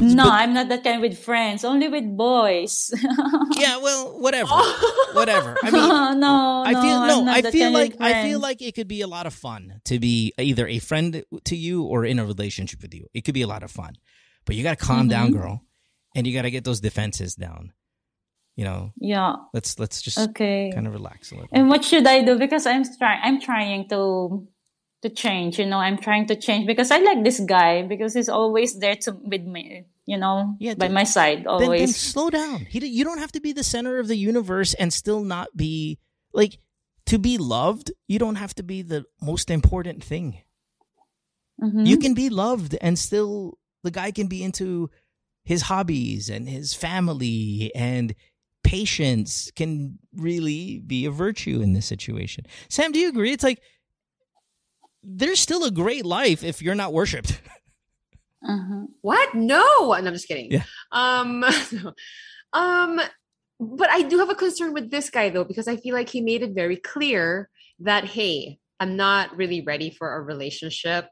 No, 0.00 0.24
but- 0.24 0.32
I'm 0.32 0.54
not 0.54 0.68
that 0.68 0.84
kind 0.84 1.00
with 1.00 1.18
friends. 1.18 1.64
Only 1.64 1.88
with 1.88 2.16
boys. 2.16 2.90
yeah, 3.56 3.78
well, 3.78 4.20
whatever, 4.20 4.54
whatever. 5.12 5.56
I 5.62 5.70
mean, 5.70 6.20
no, 6.20 6.62
I 6.66 6.72
feel 6.72 6.96
I'm 6.96 7.24
no. 7.24 7.32
I 7.32 7.42
feel 7.42 7.72
like 7.72 7.96
I 8.00 8.22
feel 8.22 8.38
like 8.40 8.62
it 8.62 8.74
could 8.74 8.88
be 8.88 9.00
a 9.00 9.06
lot 9.08 9.26
of 9.26 9.34
fun 9.34 9.80
to 9.86 9.98
be 9.98 10.32
either 10.38 10.66
a 10.68 10.78
friend 10.78 11.24
to 11.44 11.56
you 11.56 11.82
or 11.84 12.04
in 12.04 12.18
a 12.18 12.24
relationship 12.24 12.82
with 12.82 12.94
you. 12.94 13.06
It 13.14 13.22
could 13.24 13.34
be 13.34 13.42
a 13.42 13.46
lot 13.48 13.62
of 13.62 13.70
fun, 13.70 13.94
but 14.44 14.54
you 14.56 14.62
got 14.62 14.78
to 14.78 14.84
calm 14.84 15.08
down, 15.08 15.30
Mhm. 15.30 15.32
girl, 15.40 15.60
and 16.14 16.26
you 16.26 16.32
got 16.34 16.42
to 16.42 16.50
get 16.50 16.64
those 16.64 16.80
defenses 16.80 17.34
down. 17.34 17.72
You 18.56 18.64
know, 18.64 18.92
yeah. 18.96 19.36
let's 19.54 19.78
let's 19.78 20.02
just 20.02 20.18
Okay. 20.18 20.70
kind 20.74 20.86
of 20.86 20.92
relax 20.92 21.32
a 21.32 21.34
little. 21.36 21.48
And 21.52 21.68
what 21.68 21.84
should 21.84 22.06
I 22.06 22.22
do? 22.22 22.36
Because 22.38 22.66
I'm 22.66 22.84
trying. 22.98 23.20
I'm 23.22 23.40
trying 23.40 23.88
to 23.88 24.46
to 25.02 25.08
change. 25.08 25.58
You 25.58 25.66
know, 25.66 25.78
I'm 25.78 25.98
trying 25.98 26.26
to 26.26 26.36
change 26.36 26.66
because 26.66 26.90
I 26.90 26.98
like 26.98 27.24
this 27.24 27.40
guy 27.40 27.82
because 27.82 28.14
he's 28.14 28.28
always 28.28 28.78
there 28.78 28.96
to 28.96 29.12
with 29.22 29.42
me. 29.42 29.84
You 30.06 30.18
know, 30.18 30.56
Yeah, 30.58 30.74
by 30.74 30.86
then- 30.86 30.94
my 30.94 31.04
side 31.04 31.38
then, 31.38 31.58
then 31.58 31.68
always. 31.68 31.96
slow 31.96 32.30
down. 32.30 32.66
He, 32.66 32.84
you 32.86 33.04
don't 33.04 33.18
have 33.18 33.32
to 33.32 33.40
be 33.40 33.52
the 33.52 33.62
center 33.62 33.98
of 33.98 34.08
the 34.08 34.16
universe 34.16 34.74
and 34.74 34.92
still 34.92 35.22
not 35.22 35.48
be 35.56 35.98
like 36.32 36.58
to 37.06 37.18
be 37.18 37.38
loved. 37.38 37.92
You 38.08 38.18
don't 38.18 38.34
have 38.36 38.54
to 38.56 38.62
be 38.62 38.82
the 38.82 39.04
most 39.22 39.50
important 39.50 40.02
thing. 40.02 40.42
Mhm. 41.62 41.86
You 41.86 41.96
can 41.98 42.14
be 42.14 42.28
loved 42.28 42.76
and 42.80 42.98
still 42.98 43.58
the 43.84 43.90
guy 43.90 44.10
can 44.10 44.26
be 44.26 44.42
into 44.42 44.90
his 45.44 45.62
hobbies 45.62 46.28
and 46.28 46.48
his 46.48 46.74
family 46.74 47.70
and 47.74 48.14
patience 48.62 49.50
can 49.56 49.98
really 50.14 50.80
be 50.86 51.04
a 51.04 51.10
virtue 51.10 51.60
in 51.60 51.72
this 51.72 51.86
situation. 51.86 52.44
Sam, 52.68 52.92
do 52.92 52.98
you 52.98 53.08
agree? 53.08 53.32
It's 53.32 53.44
like 53.44 53.60
there's 55.02 55.40
still 55.40 55.64
a 55.64 55.70
great 55.70 56.04
life 56.04 56.42
if 56.44 56.60
you're 56.62 56.74
not 56.74 56.92
worshipped. 56.92 57.40
Mhm. 58.42 58.86
What? 59.02 59.34
No. 59.34 59.62
no, 59.80 59.92
I'm 59.92 60.04
just 60.06 60.26
kidding. 60.26 60.50
Yeah. 60.50 60.62
Um, 60.92 61.44
um, 62.54 63.00
but 63.60 63.90
I 63.90 64.00
do 64.00 64.18
have 64.18 64.30
a 64.30 64.34
concern 64.34 64.72
with 64.72 64.90
this 64.90 65.10
guy 65.10 65.28
though, 65.28 65.44
because 65.44 65.68
I 65.68 65.76
feel 65.76 65.94
like 65.94 66.08
he 66.08 66.22
made 66.22 66.42
it 66.42 66.54
very 66.54 66.76
clear 66.76 67.50
that 67.80 68.04
hey, 68.04 68.58
I'm 68.80 68.96
not 68.96 69.36
really 69.36 69.60
ready 69.60 69.90
for 69.90 70.14
a 70.14 70.22
relationship. 70.22 71.06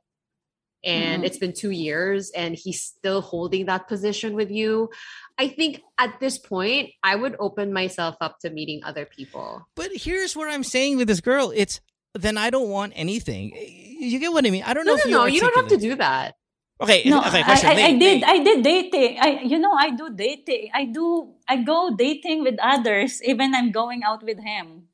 And 0.83 1.23
Mhm. 1.23 1.27
it's 1.27 1.37
been 1.37 1.53
two 1.53 1.71
years 1.71 2.31
and 2.31 2.55
he's 2.57 2.83
still 2.83 3.21
holding 3.21 3.67
that 3.67 3.89
position 3.89 4.35
with 4.35 4.51
you. 4.51 4.89
I 5.37 5.49
think 5.49 5.83
at 5.99 6.21
this 6.21 6.39
point, 6.39 6.93
I 7.03 7.15
would 7.17 7.37
open 7.39 7.75
myself 7.75 8.17
up 8.23 8.39
to 8.41 8.49
meeting 8.51 8.81
other 8.85 9.05
people. 9.05 9.67
But 9.75 9.91
here's 9.93 10.35
what 10.35 10.49
I'm 10.49 10.65
saying 10.65 10.97
with 10.97 11.09
this 11.09 11.21
girl. 11.21 11.53
It's 11.55 11.81
then 12.21 12.37
I 12.39 12.51
don't 12.51 12.69
want 12.69 12.93
anything. 12.97 13.53
You 14.01 14.19
get 14.19 14.33
what 14.33 14.47
I 14.47 14.51
mean? 14.51 14.63
I 14.65 14.75
don't 14.75 14.87
know 14.87 14.95
No, 14.95 14.99
if 14.99 15.05
no, 15.07 15.11
you 15.11 15.17
no, 15.17 15.25
you 15.27 15.41
don't 15.41 15.55
have 15.57 15.69
to 15.69 15.77
do 15.79 15.95
that. 15.97 16.37
Okay, 16.81 17.03
No, 17.09 17.19
okay, 17.21 17.41
I, 17.41 17.43
question. 17.43 17.71
I, 17.71 17.73
I 17.73 17.77
Lady, 17.77 17.99
did. 17.99 18.23
lady. 18.23 18.25
I 18.25 18.45
did 18.45 18.63
dating. 18.65 19.19
I, 19.21 19.29
you 19.43 19.59
know, 19.59 19.73
I 19.73 19.91
do 19.91 20.11
dating. 20.15 20.71
I 20.75 20.85
do. 20.87 21.35
I 21.49 21.63
go 21.63 21.91
dating 21.97 22.43
with 22.45 22.55
others. 22.63 23.21
Even 23.25 23.55
I'm 23.55 23.73
going 23.73 24.03
out 24.05 24.23
with 24.23 24.39
him. 24.39 24.89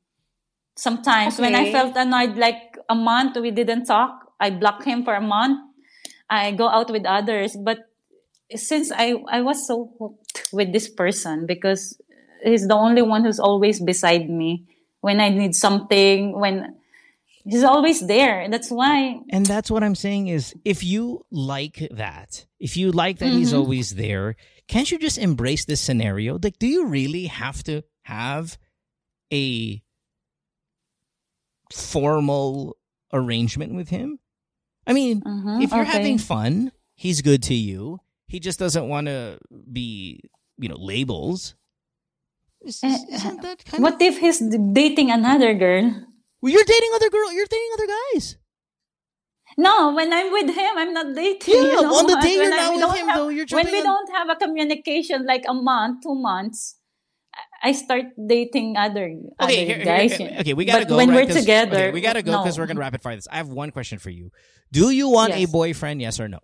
Sometimes 0.77 1.39
when 1.39 1.55
I 1.55 1.71
felt 1.71 1.95
annoyed, 1.95 2.37
like 2.37 2.77
a 2.89 2.95
month 2.95 3.37
we 3.37 3.51
didn't 3.51 3.85
talk, 3.85 4.33
I 4.39 4.49
block 4.49 4.83
him 4.83 5.03
for 5.05 5.13
a 5.13 5.21
month. 5.21 5.59
I 6.29 6.51
go 6.51 6.67
out 6.67 6.89
with 6.91 7.05
others, 7.05 7.55
but 7.55 7.79
since 8.55 8.91
I 8.91 9.15
I 9.29 9.41
was 9.41 9.65
so 9.67 9.93
hooked 9.99 10.49
with 10.51 10.73
this 10.73 10.89
person 10.89 11.45
because 11.45 11.97
he's 12.43 12.67
the 12.67 12.75
only 12.75 13.01
one 13.01 13.23
who's 13.23 13.39
always 13.39 13.79
beside 13.79 14.29
me 14.29 14.65
when 15.01 15.19
I 15.21 15.29
need 15.29 15.55
something. 15.55 16.37
When 16.39 16.75
he's 17.47 17.63
always 17.63 18.05
there. 18.07 18.41
and 18.41 18.51
That's 18.53 18.69
why. 18.71 19.19
And 19.29 19.45
that's 19.45 19.69
what 19.71 19.83
I'm 19.83 19.95
saying 19.95 20.27
is 20.27 20.53
if 20.65 20.83
you 20.83 21.25
like 21.31 21.87
that, 21.91 22.45
if 22.59 22.75
you 22.75 22.91
like 22.91 23.19
that 23.19 23.31
he's 23.31 23.53
Mhm. 23.53 23.57
always 23.59 23.95
there, 23.95 24.35
can't 24.67 24.89
you 24.91 24.97
just 24.99 25.17
embrace 25.17 25.65
this 25.65 25.79
scenario? 25.81 26.39
Like, 26.41 26.57
do 26.59 26.67
you 26.67 26.85
really 26.87 27.25
have 27.27 27.63
to 27.63 27.83
have 28.03 28.57
a 29.31 29.81
formal 31.73 32.77
arrangement 33.13 33.73
with 33.75 33.89
him? 33.89 34.19
I 34.87 34.93
mean, 34.93 35.21
Mhm, 35.21 35.63
if 35.63 35.71
you're 35.71 35.81
okay. 35.81 35.91
having 35.91 36.17
fun, 36.17 36.71
he's 36.95 37.21
good 37.21 37.41
to 37.43 37.53
you. 37.55 37.99
He 38.27 38.39
just 38.39 38.59
doesn't 38.59 38.87
want 38.87 39.07
to 39.07 39.39
be, 39.71 40.21
you 40.57 40.69
know, 40.69 40.77
labels. 40.77 41.55
Is- 42.61 42.83
Isn't 42.83 43.41
that 43.41 43.63
kind 43.65 43.83
What 43.83 43.95
of? 43.95 44.01
if 44.01 44.19
he's 44.19 44.39
dating 44.73 45.11
another 45.11 45.53
girl? 45.53 46.05
Well, 46.45 46.53
you're 46.53 46.63
dating 46.63 46.91
other 46.93 47.09
girl. 47.09 47.33
You're 47.33 47.47
dating 47.49 47.71
other 47.73 47.87
guys. 47.89 48.37
No, 49.57 49.93
when 49.95 50.13
I'm 50.13 50.31
with 50.31 50.53
him, 50.53 50.73
I'm 50.77 50.93
not 50.93 51.15
dating. 51.15 51.55
Yeah, 51.55 51.61
you 51.73 51.81
know? 51.81 51.95
on 51.95 52.05
the 52.05 52.19
day 52.21 52.37
When 52.41 52.51
you're 52.51 52.53
I- 52.53 52.57
not 52.61 52.69
we 52.69 52.75
with 52.77 52.81
don't 52.85 52.97
him, 53.01 53.07
have- 53.07 53.17
though, 53.17 53.29
you're 53.29 53.45
when 53.49 53.65
we 53.71 53.79
on- 53.79 53.83
don't 53.83 54.11
have 54.13 54.29
a 54.29 54.35
communication 54.35 55.25
like 55.25 55.41
a 55.49 55.55
month, 55.55 56.03
two 56.03 56.13
months, 56.13 56.77
I 57.33 57.69
I 57.69 57.71
start 57.71 58.05
dating 58.29 58.77
other, 58.77 59.05
Okay, 59.09 59.33
other 59.41 59.53
here- 59.53 59.75
here- 59.77 59.85
guys. 59.85 60.13
here- 60.13 60.37
okay, 60.41 60.53
we 60.53 60.65
gotta 60.69 60.85
But 60.85 60.89
go. 60.89 60.97
when 60.97 61.09
right, 61.09 61.27
we're 61.27 61.33
together, 61.33 61.77
okay, 61.89 61.91
we 61.97 62.01
gotta 62.01 62.21
go 62.21 62.37
because 62.43 62.57
no. 62.57 62.61
we're 62.61 62.67
gonna 62.67 62.79
rapid 62.79 63.01
fire 63.01 63.15
this. 63.15 63.27
I 63.31 63.37
have 63.41 63.49
one 63.49 63.71
question 63.71 63.97
for 63.97 64.11
you. 64.11 64.29
Do 64.71 64.91
you 64.91 65.09
want 65.09 65.33
a 65.33 65.45
boyfriend? 65.47 65.97
Yes 65.99 66.19
or 66.19 66.27
no? 66.29 66.39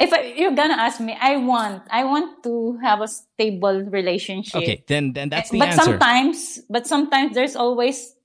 If 0.00 0.12
I, 0.12 0.32
you're 0.34 0.56
gonna 0.56 0.80
ask 0.80 0.98
me, 0.98 1.12
I 1.12 1.36
want, 1.36 1.82
I 1.90 2.04
want 2.04 2.42
to 2.44 2.78
have 2.82 3.02
a 3.02 3.08
stable 3.08 3.84
relationship. 3.84 4.56
Okay, 4.64 4.82
then 4.88 5.12
then 5.12 5.28
that's 5.28 5.50
the 5.50 5.58
but 5.60 5.68
answer. 5.76 5.84
sometimes, 5.84 6.58
but 6.72 6.86
sometimes 6.86 7.34
there's 7.36 7.54
always 7.54 8.16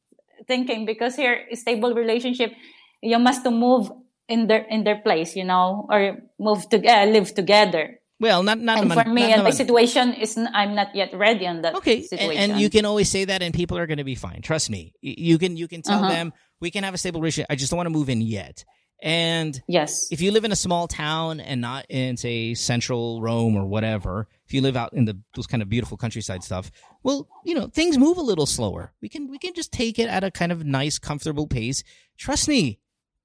thinking 0.47 0.85
because 0.85 1.15
here 1.15 1.43
stable 1.53 1.93
relationship, 1.93 2.53
you 3.01 3.19
must 3.19 3.43
to 3.43 3.51
move 3.51 3.91
in 4.27 4.47
their 4.47 4.63
in 4.71 4.83
their 4.87 4.97
place, 5.03 5.35
you 5.35 5.43
know, 5.43 5.85
or 5.91 6.17
move 6.39 6.63
to 6.69 6.79
uh, 6.79 7.05
live 7.11 7.35
together. 7.35 7.99
well, 8.19 8.41
not 8.43 8.55
not 8.57 8.79
and 8.79 8.87
naman- 8.89 9.03
for 9.03 9.09
me, 9.11 9.27
and 9.35 9.43
my 9.43 9.51
situation 9.51 10.13
is 10.15 10.39
I'm 10.39 10.73
not 10.79 10.95
yet 10.95 11.11
ready 11.13 11.43
on 11.45 11.61
that 11.67 11.75
Okay, 11.75 11.97
and, 11.97 12.05
situation. 12.07 12.51
and 12.51 12.59
you 12.61 12.69
can 12.71 12.85
always 12.87 13.11
say 13.11 13.25
that, 13.27 13.43
and 13.43 13.51
people 13.53 13.75
are 13.77 13.85
going 13.85 13.99
to 13.99 14.07
be 14.07 14.15
fine. 14.15 14.39
Trust 14.41 14.71
me. 14.71 14.95
You 15.03 15.35
can 15.37 15.59
you 15.59 15.67
can 15.67 15.83
tell 15.83 15.99
Uh-huh. 15.99 16.07
them 16.07 16.31
we 16.63 16.71
can 16.71 16.87
have 16.87 16.95
a 16.95 16.97
stable 16.97 17.19
relationship. 17.19 17.51
I 17.51 17.59
just 17.59 17.67
don't 17.69 17.77
want 17.77 17.91
to 17.91 17.95
move 17.95 18.07
in 18.07 18.23
yet. 18.23 18.63
And 19.01 19.61
yes, 19.67 20.07
if 20.11 20.21
you 20.21 20.31
live 20.31 20.45
in 20.45 20.51
a 20.51 20.55
small 20.55 20.87
town 20.87 21.39
and 21.39 21.61
not 21.61 21.85
in 21.89 22.17
say 22.17 22.53
central 22.53 23.21
Rome 23.21 23.55
or 23.55 23.65
whatever, 23.65 24.27
if 24.47 24.53
you 24.53 24.61
live 24.61 24.77
out 24.77 24.93
in 24.93 25.05
the 25.05 25.19
those 25.35 25.47
kind 25.47 25.61
of 25.61 25.69
beautiful 25.69 25.97
countryside 25.97 26.43
stuff, 26.43 26.71
well, 27.03 27.27
you 27.43 27.53
know 27.53 27.67
things 27.67 27.97
move 27.97 28.17
a 28.17 28.21
little 28.21 28.45
slower. 28.45 28.93
We 29.01 29.09
can 29.09 29.29
we 29.29 29.37
can 29.37 29.53
just 29.53 29.71
take 29.71 29.99
it 29.99 30.07
at 30.07 30.23
a 30.23 30.31
kind 30.31 30.51
of 30.51 30.65
nice, 30.65 30.97
comfortable 30.97 31.45
pace. 31.45 31.83
Trust 32.17 32.47
me, 32.47 32.79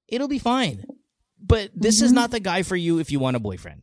it'll 0.09 0.29
be 0.29 0.39
fine. 0.41 0.85
But 1.43 1.71
this 1.75 2.03
is 2.03 2.11
Mhm. 2.13 2.17
not 2.17 2.31
the 2.33 2.41
guy 2.41 2.63
for 2.63 2.77
you 2.77 2.99
if 2.99 3.11
you 3.11 3.19
want 3.21 3.37
a 3.37 3.41
boyfriend. 3.41 3.83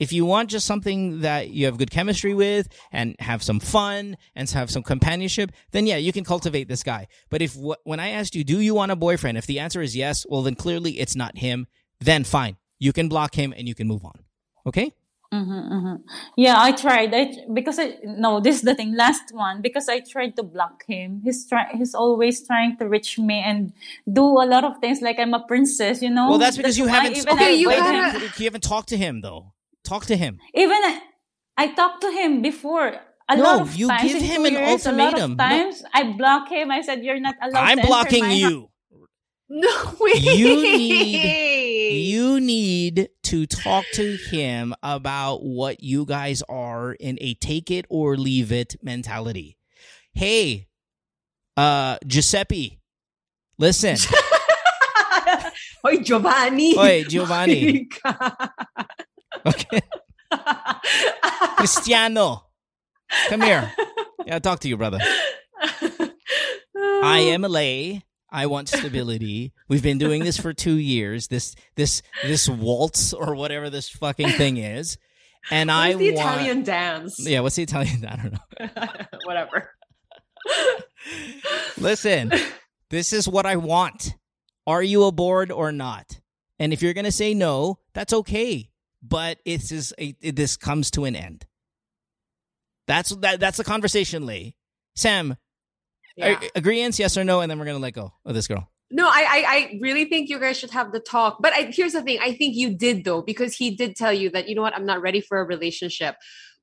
If 0.00 0.12
you 0.12 0.24
want 0.26 0.50
just 0.50 0.66
something 0.66 1.20
that 1.20 1.50
you 1.50 1.66
have 1.66 1.78
good 1.78 1.90
chemistry 1.90 2.34
with 2.34 2.68
and 2.90 3.14
have 3.20 3.42
some 3.42 3.60
fun 3.60 4.16
and 4.34 4.50
have 4.50 4.70
some 4.70 4.82
companionship, 4.82 5.52
then 5.70 5.86
yeah, 5.86 5.96
you 5.96 6.12
can 6.12 6.24
cultivate 6.24 6.66
this 6.68 6.82
guy. 6.82 7.06
But 7.30 7.42
if 7.42 7.54
wh- 7.54 7.84
when 7.84 8.00
I 8.00 8.08
asked 8.10 8.34
you, 8.34 8.42
do 8.44 8.58
you 8.60 8.74
want 8.74 8.90
a 8.92 8.96
boyfriend? 8.96 9.38
If 9.38 9.46
the 9.46 9.60
answer 9.60 9.80
is 9.80 9.94
yes, 9.94 10.26
well 10.28 10.42
then 10.42 10.56
clearly 10.56 10.98
it's 10.98 11.14
not 11.14 11.38
him. 11.38 11.66
Then 12.00 12.24
fine, 12.24 12.56
you 12.80 12.92
can 12.92 13.08
block 13.08 13.34
him 13.36 13.54
and 13.56 13.68
you 13.68 13.74
can 13.74 13.86
move 13.86 14.04
on. 14.04 14.18
Okay? 14.66 14.92
hmm 15.32 15.42
hmm 15.42 15.94
yeah, 16.36 16.56
I 16.60 16.70
tried. 16.72 17.12
I 17.14 17.32
because 17.52 17.78
I 17.78 17.96
no, 18.04 18.40
this 18.40 18.56
is 18.56 18.62
the 18.62 18.74
thing. 18.74 18.94
Last 18.94 19.32
one 19.32 19.62
because 19.62 19.88
I 19.88 20.00
tried 20.00 20.36
to 20.36 20.42
block 20.42 20.84
him. 20.86 21.22
He's 21.24 21.48
try 21.48 21.66
he's 21.72 21.94
always 21.94 22.46
trying 22.46 22.76
to 22.78 22.88
reach 22.88 23.18
me 23.18 23.40
and 23.40 23.72
do 24.12 24.22
a 24.24 24.46
lot 24.46 24.64
of 24.64 24.78
things 24.78 25.00
like 25.02 25.18
I'm 25.18 25.34
a 25.34 25.44
princess, 25.46 26.02
you 26.02 26.10
know. 26.10 26.30
Well, 26.30 26.38
that's 26.38 26.56
because 26.56 26.78
you 26.78 26.86
haven't. 26.86 27.28
Okay, 27.28 27.54
you 27.54 27.68
wait, 27.68 27.78
avoid 27.78 27.94
gotta- 27.94 28.32
you 28.38 28.44
haven't 28.44 28.62
talked 28.62 28.88
to 28.90 28.96
him 28.96 29.20
though. 29.22 29.52
Talk 29.84 30.06
to 30.06 30.16
him. 30.16 30.38
even 30.54 30.72
I, 30.82 31.00
I 31.56 31.74
talked 31.74 32.00
to 32.02 32.10
him 32.10 32.42
before. 32.42 32.94
A 33.28 33.36
No, 33.36 33.42
lot 33.42 33.60
of 33.62 33.76
you 33.76 33.88
times 33.88 34.12
give 34.12 34.22
him 34.22 34.44
an 34.44 34.52
years, 34.52 34.68
A 34.86 34.90
ultimatum. 34.90 35.36
lot 35.36 35.38
No. 35.38 35.44
of 35.44 35.50
times 35.50 35.82
I 35.94 36.02
block 36.12 36.48
him. 36.50 36.70
I 36.70 36.80
said, 36.82 37.04
"You're 37.04 37.20
not 37.20 37.36
allowed." 37.42 37.60
I'm 37.62 37.76
to 37.78 37.82
enter 37.82 37.86
blocking 37.88 38.20
my 38.24 38.28
house." 38.30 38.38
you. 38.40 38.70
No 39.48 39.96
way. 40.00 40.12
You 40.20 40.62
need- 40.62 41.54
You 42.14 42.40
need 42.40 43.08
to 43.24 43.46
talk 43.46 43.84
to 43.94 44.16
him 44.16 44.74
about 44.82 45.42
what 45.44 45.82
you 45.82 46.04
guys 46.06 46.42
are 46.48 46.92
in 46.92 47.18
a 47.20 47.34
take 47.34 47.70
it 47.70 47.86
or 47.88 48.16
leave 48.16 48.50
it 48.52 48.76
mentality. 48.82 49.58
Hey, 50.12 50.68
uh, 51.56 51.98
Giuseppe, 52.06 52.80
listen. 53.58 53.96
Oy, 55.86 55.98
Giovanni. 55.98 56.76
Oy, 56.78 57.04
Giovanni. 57.08 57.88
Okay. 59.46 59.80
Cristiano, 61.56 62.46
come 63.28 63.42
here. 63.42 63.72
Yeah, 64.26 64.34
I'll 64.34 64.40
talk 64.40 64.60
to 64.60 64.68
you, 64.68 64.76
brother. 64.76 64.98
I 67.02 67.18
am 67.18 67.42
LA. 67.42 68.00
I 68.30 68.46
want 68.46 68.68
stability. 68.68 69.52
We've 69.68 69.82
been 69.82 69.98
doing 69.98 70.24
this 70.24 70.38
for 70.38 70.52
two 70.52 70.76
years. 70.76 71.28
This 71.28 71.54
this 71.76 72.02
this 72.24 72.48
waltz 72.48 73.12
or 73.12 73.34
whatever 73.34 73.70
this 73.70 73.88
fucking 73.88 74.30
thing 74.30 74.56
is, 74.56 74.98
and 75.50 75.70
I 75.70 75.90
What's 75.90 75.98
the 75.98 76.14
want. 76.14 76.30
Italian 76.36 76.62
dance? 76.64 77.16
Yeah, 77.20 77.40
what's 77.40 77.56
the 77.56 77.62
Italian? 77.62 78.04
I 78.06 78.16
don't 78.16 78.32
know. 78.32 79.06
Whatever. 79.24 79.70
Listen, 81.78 82.32
this 82.90 83.12
is 83.12 83.28
what 83.28 83.46
I 83.46 83.56
want. 83.56 84.16
Are 84.66 84.82
you 84.82 85.04
aboard 85.04 85.52
or 85.52 85.70
not? 85.72 86.20
And 86.58 86.72
if 86.72 86.82
you're 86.82 86.94
gonna 86.94 87.12
say 87.12 87.34
no, 87.34 87.78
that's 87.92 88.12
okay. 88.12 88.70
But 89.06 89.38
it's 89.44 89.68
just 89.68 89.92
a, 89.98 90.16
it, 90.20 90.36
this 90.36 90.56
comes 90.56 90.90
to 90.92 91.04
an 91.04 91.14
end. 91.16 91.44
That's 92.86 93.10
that. 93.16 93.40
That's 93.40 93.56
the 93.56 93.64
conversation, 93.64 94.26
Lee. 94.26 94.56
Sam, 94.96 95.36
Yeah. 96.16 96.38
agreeance, 96.56 96.98
yes 96.98 97.16
or 97.16 97.24
no, 97.24 97.40
and 97.40 97.50
then 97.50 97.58
we're 97.58 97.64
gonna 97.64 97.78
let 97.78 97.94
go 97.94 98.12
of 98.24 98.34
this 98.34 98.46
girl. 98.46 98.70
No, 98.90 99.06
I, 99.08 99.26
I 99.28 99.44
I 99.46 99.78
really 99.80 100.04
think 100.04 100.28
you 100.28 100.38
guys 100.38 100.58
should 100.58 100.70
have 100.70 100.92
the 100.92 101.00
talk. 101.00 101.38
But 101.40 101.52
I, 101.52 101.62
here's 101.72 101.92
the 101.94 102.02
thing: 102.02 102.18
I 102.22 102.34
think 102.34 102.54
you 102.54 102.76
did 102.76 103.04
though, 103.04 103.22
because 103.22 103.56
he 103.56 103.74
did 103.74 103.96
tell 103.96 104.12
you 104.12 104.30
that 104.30 104.48
you 104.48 104.54
know 104.54 104.62
what, 104.62 104.74
I'm 104.74 104.86
not 104.86 105.00
ready 105.00 105.20
for 105.20 105.38
a 105.40 105.44
relationship. 105.44 106.16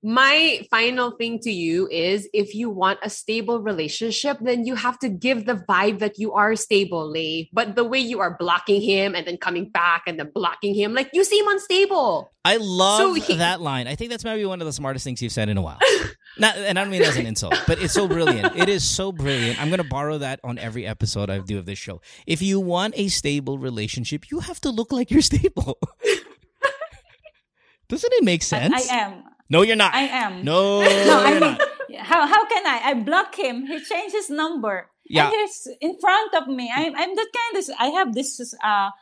My 0.03 0.65
final 0.71 1.11
thing 1.11 1.39
to 1.41 1.51
you 1.51 1.87
is 1.91 2.27
if 2.33 2.55
you 2.55 2.71
want 2.71 2.97
a 3.03 3.09
stable 3.09 3.61
relationship, 3.61 4.37
then 4.41 4.65
you 4.65 4.73
have 4.73 4.97
to 4.99 5.09
give 5.09 5.45
the 5.45 5.63
vibe 5.69 5.99
that 5.99 6.17
you 6.17 6.33
are 6.33 6.55
stable, 6.55 7.07
Lee. 7.07 7.51
But 7.53 7.75
the 7.75 7.83
way 7.83 7.99
you 7.99 8.19
are 8.19 8.35
blocking 8.39 8.81
him 8.81 9.13
and 9.13 9.27
then 9.27 9.37
coming 9.37 9.69
back 9.69 10.03
and 10.07 10.17
then 10.17 10.31
blocking 10.33 10.73
him, 10.73 10.95
like 10.95 11.11
you 11.13 11.23
seem 11.23 11.47
unstable. 11.47 12.31
I 12.43 12.57
love 12.57 12.99
So 12.99 13.13
he- 13.13 13.37
that 13.37 13.61
line. 13.61 13.87
I 13.87 13.93
think 13.93 14.09
that's 14.09 14.25
maybe 14.25 14.43
one 14.45 14.59
of 14.59 14.65
the 14.65 14.73
smartest 14.73 15.03
things 15.03 15.21
you've 15.21 15.31
said 15.31 15.49
in 15.49 15.57
a 15.57 15.61
while. 15.61 15.77
Not, 16.39 16.57
and 16.57 16.79
I 16.79 16.83
don't 16.83 16.91
mean 16.91 17.01
that 17.01 17.09
as 17.09 17.17
an 17.17 17.27
insult, 17.27 17.61
but 17.67 17.79
it's 17.79 17.93
so 17.93 18.07
brilliant. 18.07 18.55
It 18.55 18.69
is 18.69 18.83
so 18.83 19.11
brilliant. 19.11 19.61
I'm 19.61 19.69
going 19.69 19.83
to 19.83 19.87
borrow 19.87 20.17
that 20.17 20.39
on 20.43 20.57
every 20.57 20.87
episode 20.87 21.29
I 21.29 21.39
do 21.39 21.59
of 21.59 21.65
this 21.65 21.77
show. 21.77 22.01
If 22.25 22.41
you 22.41 22.59
want 22.59 22.95
a 22.97 23.09
stable 23.09 23.59
relationship, 23.59 24.31
you 24.31 24.39
have 24.39 24.59
to 24.61 24.71
look 24.71 24.91
like 24.91 25.11
you're 25.11 25.21
stable. 25.21 25.77
Doesn't 27.89 28.13
it 28.13 28.23
make 28.23 28.41
I, 28.41 28.45
sense? 28.45 28.89
I 28.89 28.95
am. 28.95 29.23
No, 29.51 29.61
you're 29.67 29.75
not. 29.75 29.91
I 29.93 30.07
am. 30.07 30.47
No, 30.47 30.79
No, 31.11 31.15
I 31.19 31.29
mean, 31.35 31.39
not. 31.43 31.59
how 32.07 32.23
how 32.23 32.47
can 32.47 32.63
I? 32.63 32.77
I 32.89 32.93
block 33.03 33.35
him. 33.35 33.67
He 33.67 33.83
changed 33.83 34.15
his 34.15 34.31
number. 34.31 34.87
Yeah. 35.03 35.27
And 35.27 35.35
he's 35.43 35.67
in 35.83 35.99
front 35.99 36.31
of 36.39 36.47
me. 36.47 36.71
I'm 36.71 36.95
I'm 36.95 37.11
that 37.19 37.29
kind 37.35 37.53
of. 37.59 37.63
I 37.75 37.87
have 37.99 38.15
this. 38.15 38.39
Uh, 38.63 38.95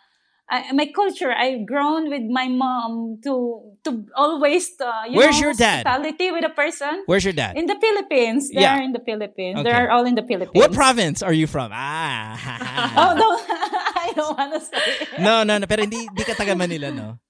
I, 0.49 0.73
my 0.73 0.89
culture. 0.89 1.29
I've 1.29 1.69
grown 1.69 2.09
with 2.09 2.25
my 2.25 2.49
mom 2.49 3.21
to 3.29 3.61
to 3.85 4.09
always. 4.17 4.73
Uh, 4.81 5.05
you 5.05 5.21
Where's 5.21 5.37
know, 5.37 5.53
your 5.53 5.53
dad? 5.53 5.85
Hospitality 5.85 6.33
with 6.33 6.41
a 6.41 6.49
person. 6.49 7.05
Where's 7.05 7.21
your 7.21 7.37
dad? 7.37 7.53
In 7.53 7.69
the 7.69 7.77
Philippines. 7.77 8.49
They 8.49 8.65
Yeah. 8.65 8.73
are 8.73 8.81
in 8.81 8.89
the 8.89 9.05
Philippines. 9.05 9.61
Okay. 9.61 9.69
They 9.69 9.75
are 9.77 9.93
all 9.93 10.09
in 10.09 10.17
the 10.17 10.25
Philippines. 10.25 10.57
What 10.57 10.73
province 10.73 11.21
are 11.21 11.33
you 11.37 11.45
from? 11.45 11.69
Ah. 11.69 12.33
Oh 12.97 13.13
no, 13.13 13.29
I 14.01 14.09
don't 14.17 14.33
want 14.33 14.51
to 14.57 14.61
say. 14.65 15.21
no, 15.21 15.45
no, 15.45 15.61
no. 15.61 15.69
Pero 15.69 15.85
hindi, 15.85 16.09
hindi 16.09 16.25
ka 16.25 16.33
taga 16.33 16.57
Manila, 16.57 16.89
no? 16.89 17.21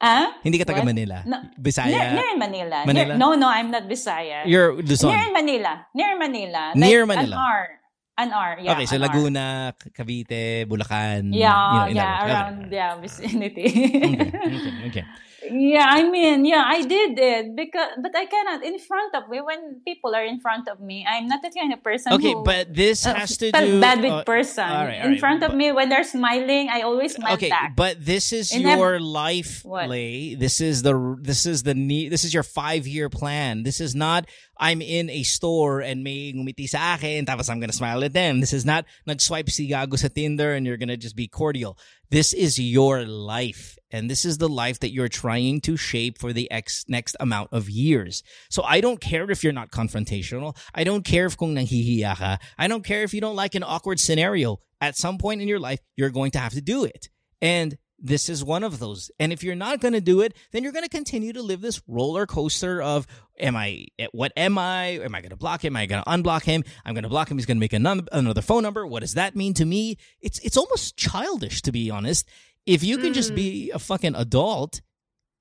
Ah? 0.00 0.32
Hindi 0.40 0.56
ka 0.56 0.64
taga 0.64 0.80
What? 0.80 0.88
Manila. 0.96 1.20
No. 1.28 1.44
Bisaya. 1.60 1.92
Near, 1.92 2.08
near 2.16 2.32
Manila. 2.40 2.78
Manila? 2.88 3.12
Near, 3.12 3.20
no, 3.20 3.36
no, 3.36 3.48
I'm 3.52 3.68
not 3.68 3.84
Bisaya. 3.84 4.48
You're 4.48 4.80
Luzon. 4.80 5.12
Near 5.12 5.28
Manila. 5.28 5.72
Near 5.92 6.16
Manila. 6.16 6.62
Near 6.72 7.04
like 7.04 7.20
Manila. 7.20 7.36
An 7.36 7.44
R. 7.44 7.79
An 8.20 8.30
R. 8.36 8.60
Yeah. 8.60 8.72
okay, 8.76 8.84
so. 8.84 8.96
Laguna, 9.00 9.72
Cavite, 9.96 10.68
Bulacan. 10.68 11.32
Yeah, 11.32 11.88
you 11.88 11.94
know, 11.96 12.00
yeah, 12.04 12.26
around 12.28 12.56
Okay. 12.68 12.76
yeah 12.76 13.00
vicinity. 13.00 13.68
Okay, 13.96 14.28
okay, 14.60 14.72
okay. 14.92 15.04
yeah, 15.72 15.88
I 15.88 16.04
mean, 16.04 16.44
yeah, 16.44 16.64
I 16.66 16.84
did 16.84 17.16
it 17.18 17.56
because, 17.56 17.96
but 18.02 18.12
I 18.14 18.26
cannot 18.28 18.60
in 18.62 18.78
front 18.78 19.14
of 19.16 19.28
me 19.32 19.40
when 19.40 19.80
people 19.88 20.14
are 20.14 20.24
in 20.24 20.38
front 20.40 20.68
of 20.68 20.80
me. 20.80 21.06
I'm 21.08 21.28
not 21.32 21.40
that 21.42 21.54
kind 21.56 21.72
of 21.72 21.82
person. 21.82 22.12
Okay, 22.12 22.36
who, 22.36 22.44
but 22.44 22.74
this 22.74 23.06
uh, 23.06 23.14
has 23.14 23.36
to 23.38 23.50
do 23.50 23.80
bad 23.80 24.02
with 24.04 24.12
uh, 24.12 24.24
person 24.24 24.68
all 24.68 24.84
right, 24.84 25.00
all 25.00 25.06
in 25.08 25.12
right, 25.16 25.20
front 25.20 25.42
of 25.42 25.54
me 25.56 25.72
when 25.72 25.88
they're 25.88 26.04
smiling. 26.04 26.68
I 26.68 26.82
always 26.82 27.14
smile 27.16 27.34
Okay, 27.40 27.48
back. 27.48 27.72
but 27.74 27.96
this 28.04 28.32
is 28.36 28.52
In 28.52 28.66
ev- 28.66 28.76
your 28.78 29.00
life, 29.00 29.64
What? 29.64 29.88
Lay. 29.88 30.34
This 30.36 30.60
is 30.60 30.82
the 30.82 31.16
this 31.20 31.46
is 31.46 31.62
the 31.64 31.74
need. 31.74 32.12
This 32.12 32.24
is 32.24 32.34
your 32.34 32.44
five 32.44 32.86
year 32.86 33.08
plan. 33.08 33.62
This 33.64 33.80
is 33.80 33.94
not. 33.96 34.28
I'm 34.60 34.82
in 34.82 35.08
a 35.08 35.22
store 35.22 35.80
and 35.80 36.04
may 36.04 36.32
ngumiti 36.32 36.68
sa 36.68 36.94
akin, 36.94 37.24
tapos 37.24 37.48
I'm 37.48 37.58
gonna 37.58 37.72
smile 37.72 38.04
at 38.04 38.12
them. 38.12 38.40
This 38.40 38.52
is 38.52 38.66
not 38.66 38.84
nag-swipe 39.06 39.48
si 39.48 39.70
gago 39.70 39.98
sa 39.98 40.08
Tinder 40.08 40.52
and 40.52 40.66
you're 40.66 40.76
gonna 40.76 40.98
just 40.98 41.16
be 41.16 41.26
cordial. 41.26 41.78
This 42.10 42.34
is 42.34 42.58
your 42.58 43.04
life, 43.06 43.78
and 43.90 44.10
this 44.10 44.24
is 44.24 44.38
the 44.38 44.48
life 44.48 44.80
that 44.80 44.92
you're 44.92 45.08
trying 45.08 45.60
to 45.62 45.76
shape 45.76 46.18
for 46.18 46.32
the 46.32 46.50
ex- 46.50 46.84
next 46.88 47.16
amount 47.18 47.48
of 47.52 47.70
years. 47.70 48.22
So 48.50 48.62
I 48.62 48.80
don't 48.80 49.00
care 49.00 49.30
if 49.30 49.42
you're 49.42 49.52
not 49.54 49.70
confrontational. 49.70 50.56
I 50.74 50.84
don't 50.84 51.04
care 51.04 51.26
if 51.26 51.36
kung 51.36 51.54
nanghihiya 51.54 52.16
ka. 52.18 52.38
I 52.58 52.68
don't 52.68 52.84
care 52.84 53.02
if 53.02 53.14
you 53.14 53.20
don't 53.20 53.36
like 53.36 53.54
an 53.54 53.62
awkward 53.62 53.98
scenario. 53.98 54.60
At 54.80 54.96
some 54.96 55.18
point 55.18 55.40
in 55.40 55.48
your 55.48 55.60
life, 55.60 55.80
you're 55.96 56.10
going 56.10 56.32
to 56.32 56.38
have 56.38 56.52
to 56.54 56.60
do 56.60 56.84
it. 56.84 57.08
And 57.40 57.76
this 58.00 58.28
is 58.28 58.42
one 58.42 58.64
of 58.64 58.78
those. 58.78 59.10
And 59.20 59.32
if 59.32 59.44
you're 59.44 59.54
not 59.54 59.80
going 59.80 59.92
to 59.92 60.00
do 60.00 60.22
it, 60.22 60.34
then 60.52 60.62
you're 60.62 60.72
going 60.72 60.84
to 60.84 60.90
continue 60.90 61.32
to 61.32 61.42
live 61.42 61.60
this 61.60 61.82
roller 61.86 62.26
coaster 62.26 62.80
of 62.80 63.06
am 63.38 63.56
I 63.56 63.86
what 64.12 64.32
am 64.36 64.58
I? 64.58 65.00
Am 65.00 65.14
I 65.14 65.20
going 65.20 65.30
to 65.30 65.36
block 65.36 65.64
him? 65.64 65.76
Am 65.76 65.82
I 65.82 65.86
going 65.86 66.02
to 66.02 66.10
unblock 66.10 66.44
him? 66.44 66.64
I'm 66.84 66.94
going 66.94 67.04
to 67.04 67.08
block 67.08 67.30
him. 67.30 67.36
He's 67.36 67.46
going 67.46 67.58
to 67.58 67.60
make 67.60 67.72
another 67.72 68.02
another 68.12 68.42
phone 68.42 68.62
number. 68.62 68.86
What 68.86 69.00
does 69.00 69.14
that 69.14 69.36
mean 69.36 69.54
to 69.54 69.64
me? 69.64 69.98
It's 70.20 70.38
it's 70.40 70.56
almost 70.56 70.96
childish 70.96 71.62
to 71.62 71.72
be 71.72 71.90
honest. 71.90 72.28
If 72.66 72.82
you 72.82 72.98
can 72.98 73.12
just 73.12 73.34
be 73.34 73.70
a 73.70 73.78
fucking 73.78 74.14
adult 74.14 74.80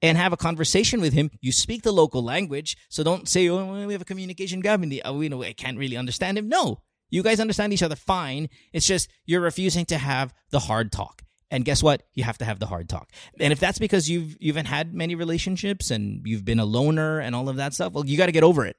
and 0.01 0.17
have 0.17 0.31
a 0.33 0.37
conversation 0.37 1.01
with 1.01 1.13
him, 1.13 1.29
you 1.41 1.51
speak 1.51 1.83
the 1.83 1.91
local 1.91 2.23
language. 2.23 2.77
So 2.89 3.03
don't 3.03 3.27
say, 3.27 3.47
"Oh, 3.49 3.85
we 3.85 3.93
have 3.93 4.01
a 4.01 4.05
communication 4.05 4.61
gap 4.61 4.81
in 4.83 4.89
the 4.89 5.03
uh, 5.03 5.13
we 5.13 5.29
know 5.29 5.43
I 5.43 5.53
can't 5.53 5.77
really 5.77 5.97
understand 5.97 6.37
him." 6.37 6.49
No. 6.49 6.81
You 7.11 7.23
guys 7.23 7.39
understand 7.39 7.73
each 7.73 7.81
other 7.81 7.95
fine. 7.95 8.49
It's 8.71 8.85
just 8.85 9.09
you're 9.25 9.41
refusing 9.41 9.85
to 9.85 9.97
have 9.97 10.31
the 10.51 10.59
hard 10.59 10.91
talk. 10.91 11.23
And 11.51 11.65
guess 11.65 11.81
what? 11.81 12.03
You 12.13 12.23
have 12.25 12.37
to 12.39 12.45
have 12.45 12.59
the 12.59 12.67
hard 12.67 12.87
talk. 12.89 13.09
And 13.39 13.51
if 13.51 13.59
that's 13.59 13.79
because 13.79 14.07
you've 14.09 14.37
you 14.39 14.51
haven't 14.53 14.67
had 14.67 14.93
many 14.93 15.15
relationships 15.15 15.89
and 15.89 16.21
you've 16.25 16.45
been 16.45 16.59
a 16.59 16.65
loner 16.65 17.19
and 17.19 17.35
all 17.35 17.49
of 17.49 17.55
that 17.55 17.73
stuff, 17.73 17.93
well, 17.93 18.05
you 18.05 18.17
got 18.17 18.27
to 18.27 18.31
get 18.31 18.43
over 18.43 18.65
it. 18.65 18.75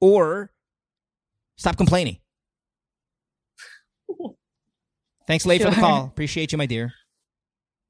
Or 0.00 0.50
stop 1.56 1.76
complaining. 1.76 2.18
Thanks, 5.26 5.46
Lay, 5.46 5.58
for 5.58 5.70
the 5.70 5.76
call. 5.76 6.06
Appreciate 6.06 6.50
you, 6.52 6.58
my 6.58 6.66
dear. 6.66 6.92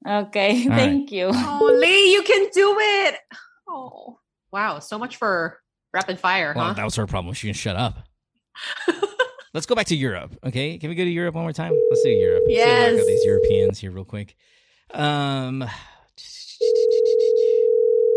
okay, 0.06 0.68
right. 0.68 0.76
thank 0.76 1.10
you. 1.10 1.30
Oh, 1.32 1.76
Lee, 1.80 2.12
you 2.12 2.22
can 2.22 2.48
do 2.52 2.76
it. 2.78 3.14
Oh, 3.68 4.18
wow. 4.52 4.78
So 4.80 4.98
much 4.98 5.16
for 5.16 5.58
rapid 5.94 6.18
fire, 6.20 6.52
Well, 6.54 6.66
huh? 6.68 6.72
that 6.74 6.84
was 6.84 6.96
her 6.96 7.06
problem. 7.06 7.32
She 7.34 7.46
can 7.46 7.54
shut 7.54 7.76
up. 7.76 8.06
Let's 9.54 9.66
go 9.66 9.74
back 9.74 9.86
to 9.86 9.96
Europe. 9.96 10.34
Okay, 10.44 10.78
can 10.78 10.88
we 10.88 10.94
go 10.94 11.04
to 11.04 11.10
Europe 11.10 11.34
one 11.34 11.44
more 11.44 11.52
time? 11.52 11.72
Let's 11.90 12.02
do 12.02 12.08
Europe. 12.10 12.42
Let's 12.46 12.54
see 12.56 12.60
what 12.60 12.68
I 12.68 12.90
got 12.90 12.96
Yes. 12.96 13.06
these 13.06 13.24
Europeans 13.24 13.78
here 13.78 13.90
real 13.90 14.04
quick. 14.04 14.34
Um, 14.92 15.64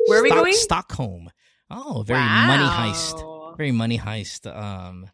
Where 0.07 0.19
are 0.19 0.23
we 0.23 0.29
Stock- 0.29 0.37
going? 0.39 0.53
Stockholm. 0.53 1.29
Oh, 1.69 2.03
very 2.05 2.19
money 2.19 2.63
heist. 2.63 3.57
Very 3.57 3.71
money 3.71 3.97
heist. 3.97 4.45
Um, 4.55 5.07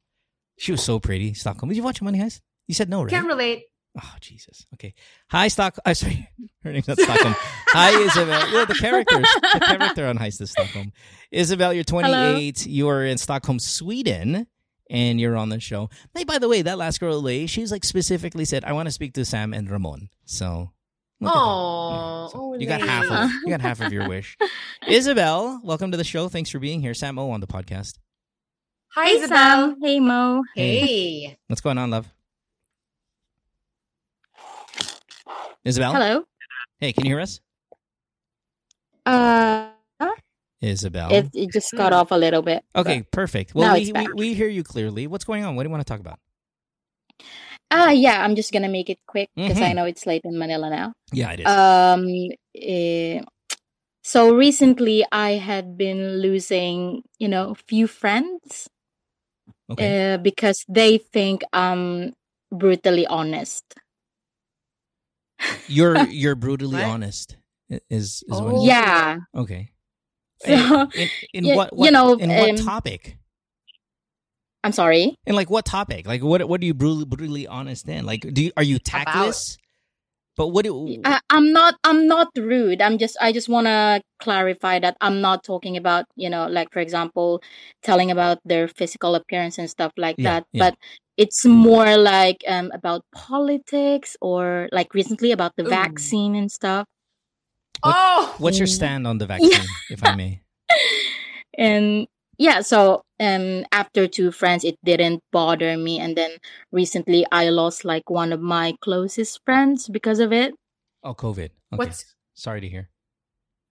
she 0.58 0.72
was 0.72 0.84
so 0.84 1.00
pretty. 1.00 1.34
Stockholm. 1.34 1.70
Did 1.70 1.78
you 1.78 1.84
watch 1.84 2.02
Money 2.02 2.20
Heist? 2.20 2.42
You 2.68 2.76
said 2.76 2.90
no, 2.90 3.02
right? 3.04 3.10
Can't 3.10 3.28
relate. 3.28 3.64
Oh 4.02 4.14
Jesus. 4.20 4.66
Okay. 4.76 4.94
Hi, 5.30 5.48
Stock. 5.48 5.78
I'm 5.86 5.96
sorry. 5.96 6.30
Her 6.64 6.72
name's 6.72 6.88
not 6.88 7.00
Stockholm. 7.00 7.36
Hi, 7.70 7.92
Isabel. 8.00 8.50
Yeah, 8.52 8.66
the 8.66 8.76
characters. 8.76 9.28
The 9.54 9.60
character 9.66 10.08
on 10.08 10.18
Heist 10.18 10.42
is 10.42 10.52
Stockholm. 10.52 10.92
Isabel, 11.32 11.74
you're 11.74 11.84
28. 11.84 12.68
You 12.68 12.90
are 12.90 13.04
in 13.06 13.18
Stockholm, 13.18 13.60
Sweden, 13.60 14.46
and 14.92 15.20
you're 15.20 15.36
on 15.36 15.50
the 15.50 15.60
show. 15.60 15.90
Hey, 16.14 16.24
by 16.26 16.38
the 16.38 16.48
way, 16.48 16.62
that 16.62 16.78
last 16.78 17.00
girl, 17.00 17.20
Lay, 17.20 17.48
she's 17.48 17.72
like 17.72 17.84
specifically 17.84 18.46
said, 18.46 18.64
"I 18.66 18.74
want 18.74 18.86
to 18.88 18.92
speak 18.92 19.14
to 19.14 19.26
Sam 19.26 19.54
and 19.56 19.68
Ramon." 19.72 20.10
So. 20.26 20.72
look 21.20 21.34
at. 21.34 21.38
Oh, 21.40 22.30
So 22.32 22.40
oh, 22.40 22.54
you 22.60 22.68
got 22.68 22.82
half 22.82 23.06
of 23.10 23.32
you 23.44 23.50
got 23.50 23.62
half 23.62 23.82
of 23.82 23.92
your 23.94 24.08
wish. 24.14 24.38
Isabel, 24.88 25.60
welcome 25.64 25.90
to 25.92 25.98
the 25.98 26.04
show. 26.04 26.28
Thanks 26.30 26.50
for 26.52 26.60
being 26.60 26.82
here. 26.82 26.94
Sam 26.94 27.18
O 27.18 27.32
on 27.32 27.40
the 27.42 27.48
podcast. 27.48 27.98
Hi, 28.96 29.06
Hey 29.08 29.16
Isabel. 29.16 29.70
Sam. 29.72 29.78
Hey 29.82 30.00
Mo. 30.00 30.44
Hey. 30.56 31.38
What's 31.48 31.62
going 31.62 31.78
on, 31.78 31.90
love? 31.90 32.12
Isabel. 35.64 35.94
Hello. 35.94 36.24
Hey, 36.80 36.92
can 36.94 37.06
you 37.06 37.12
hear 37.12 37.20
us? 37.22 37.40
Uh, 39.06 39.70
Isabel. 40.62 41.12
it, 41.12 41.30
it 41.34 41.52
just 41.52 41.72
cut 41.76 41.92
Hmm. 41.92 42.00
off 42.00 42.12
a 42.12 42.16
little 42.16 42.42
bit. 42.42 42.64
Okay, 42.76 43.04
perfect. 43.12 43.56
Well, 43.56 43.74
we, 43.74 43.92
we 43.92 44.08
we 44.14 44.34
hear 44.34 44.48
you 44.48 44.64
clearly. 44.64 45.08
What's 45.08 45.26
going 45.26 45.44
on? 45.44 45.56
What 45.56 45.64
do 45.64 45.68
you 45.70 45.72
want 45.72 45.86
to 45.86 45.92
talk 45.92 46.00
about? 46.00 46.20
Ah, 47.72 47.90
yeah. 47.92 48.24
I'm 48.24 48.36
just 48.36 48.52
gonna 48.52 48.70
make 48.70 48.90
it 48.90 49.00
quick 49.08 49.30
because 49.36 49.58
I 49.58 49.72
Mhm. 49.72 49.76
know 49.76 49.86
it's 49.86 50.06
late 50.06 50.22
in 50.24 50.38
Manila 50.38 50.70
now. 50.70 50.94
Yeah, 51.12 51.32
it 51.32 51.40
is. 51.42 51.48
Um, 51.48 52.08
eh, 52.56 53.22
so 54.04 54.36
recently 54.36 55.06
I 55.12 55.32
had 55.42 55.78
been 55.78 56.22
losing, 56.22 57.04
you 57.18 57.28
know, 57.28 57.52
a 57.52 57.56
few 57.56 57.88
friends 57.88 58.68
okay. 59.72 60.14
uh, 60.14 60.18
because 60.18 60.66
they 60.68 60.98
think 60.98 61.44
I'm 61.54 62.14
brutally 62.52 63.08
honest. 63.08 63.64
you're 65.68 65.96
you're 66.12 66.36
brutally 66.36 66.84
honest. 66.84 67.38
Is 67.90 68.24
is 68.24 68.24
Oh. 68.32 68.44
what? 68.52 68.62
Yeah. 68.68 69.18
Okay. 69.34 69.72
So, 70.42 70.54
In, 70.54 71.02
in, 71.02 71.12
in 71.34 71.46
y- 71.46 71.56
what, 71.56 71.78
you 71.78 71.92
know, 71.92 72.14
in 72.14 72.30
what 72.30 72.50
um, 72.50 72.56
topic? 72.58 73.18
I'm 74.64 74.72
sorry. 74.72 75.16
In 75.26 75.36
like 75.36 75.50
what 75.50 75.66
topic? 75.66 76.06
Like 76.08 76.24
what 76.24 76.48
what 76.48 76.62
are 76.62 76.66
you 76.66 76.74
brutally, 76.74 77.06
brutally 77.06 77.48
honest 77.48 77.88
in? 77.88 78.06
Like 78.06 78.22
do 78.34 78.44
you, 78.44 78.52
are 78.58 78.64
you 78.64 78.80
tactless? 78.80 79.58
But 80.38 80.48
what 80.48 80.66
do 80.66 81.02
I, 81.06 81.20
I'm 81.30 81.52
not. 81.54 81.76
I'm 81.84 82.08
not 82.08 82.30
rude. 82.38 82.82
I'm 82.82 82.98
just. 82.98 83.18
I 83.22 83.32
just 83.32 83.50
want 83.50 83.68
to 83.68 84.02
clarify 84.20 84.80
that 84.80 84.98
I'm 85.02 85.22
not 85.22 85.44
talking 85.44 85.78
about. 85.78 86.06
You 86.16 86.30
know, 86.30 86.48
like 86.48 86.72
for 86.72 86.80
example, 86.80 87.42
telling 87.84 88.10
about 88.12 88.40
their 88.46 88.68
physical 88.68 89.16
appearance 89.16 89.58
and 89.58 89.70
stuff 89.70 89.92
like 89.98 90.18
Yeah, 90.18 90.34
that. 90.34 90.46
yeah. 90.54 90.72
But 90.72 90.76
it's 91.18 91.46
more 91.46 91.98
like 91.98 92.44
um 92.48 92.72
about 92.74 93.04
politics 93.14 94.16
or 94.22 94.70
like 94.72 94.94
recently 94.94 95.32
about 95.32 95.54
the 95.58 95.64
Ooh. 95.64 95.70
vaccine 95.70 96.36
and 96.36 96.52
stuff. 96.52 96.88
What- 97.84 97.96
oh, 97.98 98.36
What's 98.40 98.58
your 98.60 98.68
stand 98.68 99.06
on 99.08 99.18
the 99.18 99.26
vaccine, 99.34 99.68
if 99.90 100.04
I 100.04 100.16
may? 100.16 100.42
and 101.58 102.08
yeah 102.38 102.62
so 102.62 103.02
um 103.20 103.66
after 103.74 104.08
two 104.08 104.32
friends 104.32 104.64
it 104.64 104.76
didn't 104.86 105.20
bother 105.32 105.76
me 105.78 106.00
and 106.00 106.16
then 106.16 106.32
recently 106.72 107.26
i 107.32 107.50
lost 107.50 107.84
like 107.84 108.10
one 108.10 108.32
of 108.32 108.40
my 108.40 108.74
closest 108.82 109.42
friends 109.46 109.90
because 109.90 110.20
of 110.20 110.32
it 110.32 110.54
Oh, 111.04 111.16
COVID. 111.16 111.50
Okay. 111.50 111.76
What's- 111.76 112.14
Sorry 112.36 112.62
to 112.62 112.70
hear. 112.70 112.90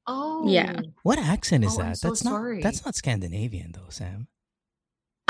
oh, 0.06 0.42
Yeah. 0.46 0.80
What 1.04 1.18
accent 1.18 1.64
is 1.64 1.78
Oh, 1.78 1.82
I'm 1.82 1.88
that? 1.90 1.96
so 1.98 2.08
that's 2.08 2.24
not 2.24 2.42
that's 2.60 2.84
not 2.84 2.94
Scandinavian 2.96 3.70
though, 3.72 3.88
Sam. 3.88 4.26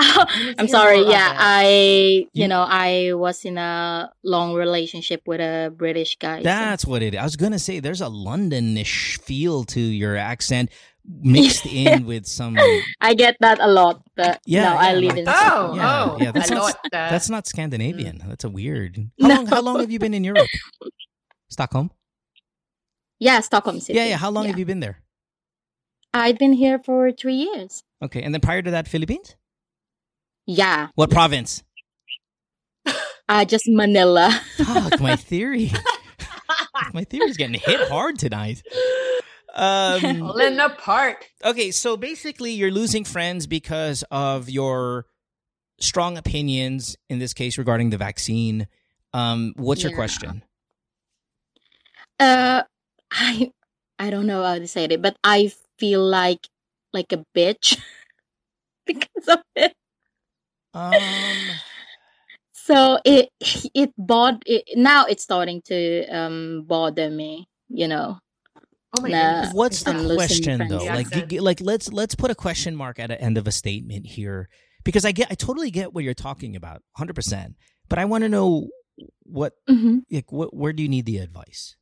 Let's 0.01 0.55
i'm 0.59 0.69
sorry 0.69 1.01
yeah 1.05 1.35
i 1.37 1.69
You- 1.69 2.29
you 2.33 2.49
know 2.49 2.65
i 2.69 3.13
was 3.13 3.45
in 3.45 3.59
a 3.59 4.11
long 4.25 4.55
relationship 4.55 5.23
with 5.27 5.41
a 5.41 5.71
british 5.77 6.17
guy 6.19 6.39
so- 6.39 6.45
That's 6.45 6.85
what 6.87 7.03
it 7.03 7.15
is. 7.15 7.21
I 7.21 7.25
was 7.25 7.37
gonna 7.37 7.59
say 7.59 7.81
there's 7.81 8.01
a 8.01 8.09
Londonish 8.09 9.21
feel 9.21 9.65
to 9.77 9.81
your 9.81 10.17
accent 10.17 10.71
mixed 11.05 11.67
in 11.83 12.05
with 12.07 12.27
some 12.27 12.57
i 13.01 13.15
get 13.15 13.37
that 13.41 13.59
a 13.61 13.69
lot 13.69 14.03
but 14.17 14.41
Yeah, 14.47 14.71
no 14.71 14.77
i 14.77 14.95
live 14.95 15.11
like- 15.13 15.19
in 15.19 15.29
Oh, 15.29 15.33
Stockholm. 15.33 15.77
Yeah, 15.77 16.05
oh, 16.05 16.17
yeah, 16.21 16.33
that's 16.33 16.51
I 16.51 16.55
not- 16.55 16.79
that. 16.93 17.07
Uh, 17.07 17.11
that's 17.11 17.29
not 17.31 17.47
Scandinavian. 17.47 18.19
Mm. 18.19 18.29
That's 18.29 18.45
a 18.45 18.51
weird. 18.51 18.97
How 19.21 19.29
No. 19.29 19.35
long 19.37 19.47
how 19.47 19.61
long 19.63 19.77
have 19.81 19.91
you 19.91 19.99
been 19.99 20.15
in 20.15 20.25
Europe? 20.25 20.49
Stockholm? 21.49 21.91
yeah 23.19 23.41
stockholm 23.41 23.81
city 23.81 23.99
Yeah, 23.99 24.07
yeah. 24.13 24.17
How 24.17 24.31
long 24.31 24.45
Yeah. 24.45 24.51
have 24.53 24.59
you 24.59 24.65
been 24.73 24.81
there? 24.81 24.97
i've 26.15 26.39
been 26.39 26.55
here 26.55 26.79
for 26.87 27.13
three 27.13 27.41
years 27.47 27.85
Okay. 28.03 28.23
And 28.25 28.33
then 28.35 28.41
prior 28.41 28.63
to 28.63 28.71
that, 28.73 28.89
Philippines? 28.89 29.37
Yeah 30.51 30.89
What 30.95 31.11
province? 31.11 31.63
uh 33.29 33.45
just 33.45 33.65
manila 33.69 34.31
Fuck, 34.57 35.01
my 35.01 35.17
theory. 35.31 35.71
my 36.95 37.05
theory's 37.05 37.37
getting 37.37 37.61
hit 37.61 37.89
hard 37.89 38.19
tonight. 38.19 38.63
Um 39.55 40.01
Falling 40.01 40.59
apart. 40.59 41.25
okay, 41.45 41.71
so 41.71 41.97
basically 41.97 42.53
you're 42.53 42.71
losing 42.71 43.05
friends 43.05 43.47
because 43.47 44.03
of 44.11 44.49
your 44.51 45.07
strong 45.81 46.17
opinions 46.19 46.97
in 47.09 47.19
this 47.19 47.33
case 47.35 47.59
regarding 47.59 47.91
the 47.91 47.99
vaccine. 47.99 48.67
Um 49.13 49.55
what's 49.57 49.83
your 49.83 49.95
question? 49.95 50.43
Uh, 52.19 52.63
I 53.11 53.51
I 53.99 54.11
don't 54.11 54.27
know 54.27 54.43
how 54.45 54.59
to 54.59 54.69
say 54.69 54.85
it, 54.85 55.01
but 55.03 55.17
I 55.25 55.53
feel 55.79 56.05
like 56.05 56.47
like 56.93 57.13
a 57.13 57.25
bitch 57.37 57.79
because 58.87 59.27
of 59.29 59.41
it. 59.57 59.73
Um 60.75 61.51
So 62.53 62.99
it 63.05 63.31
it 63.75 63.93
bod 63.99 64.43
it, 64.47 64.65
now 64.77 65.05
it's 65.07 65.23
starting 65.23 65.63
to 65.67 66.07
um 66.09 66.65
bother 66.67 67.11
me. 67.11 67.49
You 67.69 67.89
know. 67.89 68.19
Oh 68.93 69.01
my 69.01 69.11
Nah. 69.11 69.41
goodness. 69.41 69.53
what's 69.55 69.83
the 69.85 69.93
I'm 69.93 70.07
question 70.15 70.69
though? 70.69 70.85
Like 70.85 71.11
g- 71.11 71.27
g- 71.27 71.41
like 71.41 71.61
let's 71.61 71.93
let's 71.93 72.15
put 72.15 72.31
a 72.31 72.35
question 72.35 72.77
mark 72.77 72.99
at 72.99 73.09
the 73.09 73.21
end 73.21 73.39
of 73.39 73.47
a 73.47 73.53
statement 73.53 74.07
here 74.07 74.49
because 74.85 75.05
I 75.05 75.13
get 75.13 75.29
I 75.31 75.35
totally 75.35 75.71
get 75.71 75.93
what 75.95 76.05
you're 76.05 76.15
talking 76.15 76.57
about 76.57 76.83
100%. 76.97 77.57
But 77.89 77.99
I 77.99 78.05
want 78.05 78.23
to 78.25 78.29
know 78.29 78.69
what 79.23 79.55
hmm 79.69 79.99
like 80.11 80.31
what 80.33 80.55
where 80.55 80.73
do 80.73 80.83
you 80.83 80.89
need 80.89 81.07
the 81.07 81.19
advice? 81.19 81.77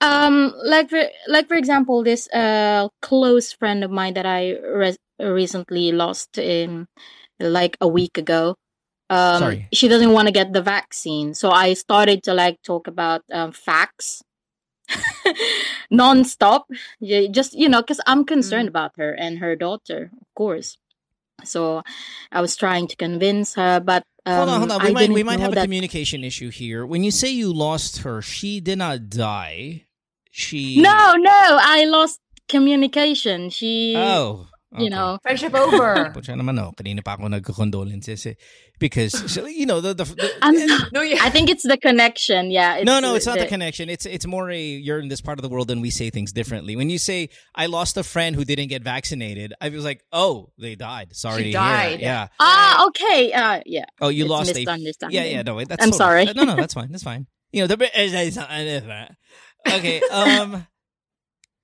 Um, 0.00 0.54
like 0.64 0.90
for 0.90 1.02
like 1.28 1.48
for 1.48 1.56
example, 1.56 2.02
this 2.02 2.28
uh 2.32 2.88
close 3.02 3.52
friend 3.52 3.84
of 3.84 3.90
mine 3.90 4.14
that 4.14 4.26
I 4.26 4.52
re- 4.58 4.96
recently 5.20 5.92
lost 5.92 6.38
in 6.38 6.86
like 7.40 7.76
a 7.80 7.88
week 7.88 8.18
ago. 8.18 8.56
Um, 9.10 9.38
Sorry. 9.40 9.68
she 9.72 9.88
doesn't 9.88 10.12
want 10.12 10.28
to 10.28 10.32
get 10.32 10.52
the 10.52 10.62
vaccine, 10.62 11.34
so 11.34 11.50
I 11.50 11.74
started 11.74 12.22
to 12.24 12.34
like 12.34 12.62
talk 12.62 12.86
about 12.86 13.22
um, 13.32 13.50
facts 13.52 14.22
non-stop 15.90 16.66
Yeah, 17.00 17.26
just 17.30 17.52
you 17.54 17.68
know 17.68 17.80
because 17.80 18.00
i'm 18.06 18.24
concerned 18.24 18.66
Mm. 18.66 18.70
about 18.74 18.92
her 18.96 19.12
and 19.12 19.38
her 19.38 19.54
daughter 19.56 20.10
of 20.20 20.26
course 20.34 20.78
so 21.44 21.82
i 22.32 22.40
was 22.40 22.56
trying 22.56 22.88
to 22.88 22.96
convince 22.96 23.54
her 23.54 23.78
but 23.80 24.02
um, 24.26 24.36
hold 24.36 24.48
on, 24.50 24.58
hold 24.58 24.72
on. 24.72 24.82
We 24.82 24.88
I 24.90 24.92
might 24.92 25.10
we 25.10 25.22
might 25.22 25.40
have 25.40 25.52
a 25.52 25.54
that- 25.54 25.62
communication 25.64 26.24
issue 26.24 26.50
here. 26.50 26.84
When 26.84 27.02
you 27.02 27.10
say 27.10 27.30
you 27.30 27.54
lost 27.54 28.02
her, 28.02 28.20
she 28.20 28.60
did 28.60 28.76
not 28.76 29.08
die. 29.08 29.86
She 30.30 30.76
no 30.82 31.14
no 31.16 31.40
i 31.62 31.86
lost 31.86 32.20
communication 32.48 33.48
she 33.48 33.94
Oh. 33.96 34.48
You 34.72 34.86
okay. 34.86 34.88
know 34.88 35.18
Friendship 35.22 35.54
over. 35.54 36.10
Pucha 36.14 36.34
naman 36.38 36.54
no. 36.54 36.70
Kanina 36.76 37.02
pa 37.02 37.18
ako 37.18 37.26
nagko-condolences 37.26 38.26
eh. 38.26 38.34
Because 38.78 39.36
you 39.50 39.66
know 39.66 39.80
the 39.80 39.94
the, 39.94 40.04
the 40.04 40.30
I'm, 40.40 40.54
no, 40.92 41.02
yeah. 41.02 41.18
i 41.20 41.28
think 41.28 41.50
it's 41.50 41.64
the 41.66 41.76
connection 41.76 42.50
yeah 42.50 42.76
it's 42.80 42.86
no, 42.86 42.98
no, 43.00 43.14
it's 43.14 43.26
not 43.26 43.36
the, 43.36 43.44
the- 43.44 43.50
connection. 43.50 43.90
It's 43.90 44.06
it's 44.06 44.26
more 44.26 44.48
a 44.50 44.56
you're 44.62 45.00
in 45.00 45.08
this 45.08 45.20
part 45.20 45.38
of 45.38 45.42
the 45.42 45.48
world 45.50 45.70
and 45.70 45.82
we 45.82 45.90
say 45.90 46.08
things 46.08 46.32
differently. 46.32 46.76
When 46.76 46.88
you 46.88 46.98
say 46.98 47.28
I 47.54 47.66
lost 47.66 47.96
a 47.98 48.02
friend 48.04 48.36
who 48.36 48.44
didn't 48.44 48.68
get 48.68 48.82
vaccinated, 48.82 49.52
I 49.60 49.68
was 49.68 49.84
like, 49.84 50.00
oh, 50.12 50.50
they 50.56 50.76
died. 50.76 51.14
Sorry 51.18 51.50
She 51.50 51.52
to 51.52 51.58
died. 51.58 51.98
hear. 51.98 52.08
Yeah. 52.08 52.28
ah 52.38 52.86
okay 52.88 53.32
uh 53.32 53.60
yeah 53.66 53.84
Oh, 54.00 54.08
you 54.08 54.24
it's 54.24 54.30
lost 54.30 54.50
a. 54.52 54.54
misunderstanding 54.54 55.16
Yeah, 55.18 55.24
yeah. 55.24 55.42
No, 55.42 55.58
that's. 55.64 55.82
I'm 55.82 55.90
totally- 55.90 55.98
sorry. 55.98 56.24
No, 56.32 56.44
no, 56.44 56.56
that's 56.56 56.74
fine. 56.74 56.90
That's 56.90 57.02
fine. 57.04 57.26
You 57.52 57.66
know 57.66 57.66
the. 57.66 57.76
Okay. 59.68 60.00
Um. 60.10 60.66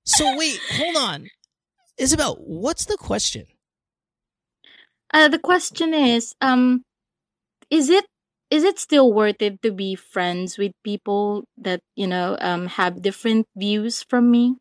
So 0.07 0.37
wait, 0.37 0.57
hold 0.71 0.95
on, 0.95 1.27
Isabel. 1.97 2.35
What's 2.39 2.85
the 2.85 2.97
question? 2.97 3.45
Uh, 5.13 5.27
the 5.27 5.39
question 5.39 5.93
is, 5.93 6.35
um, 6.41 6.83
is 7.69 7.89
it 7.89 8.05
is 8.49 8.63
it 8.63 8.79
still 8.79 9.13
worth 9.13 9.41
it 9.41 9.61
to 9.61 9.71
be 9.71 9.95
friends 9.95 10.57
with 10.57 10.71
people 10.83 11.43
that 11.57 11.81
you 11.95 12.07
know 12.07 12.37
um 12.39 12.67
have 12.67 13.01
different 13.01 13.47
views 13.55 14.03
from 14.03 14.31
me? 14.31 14.55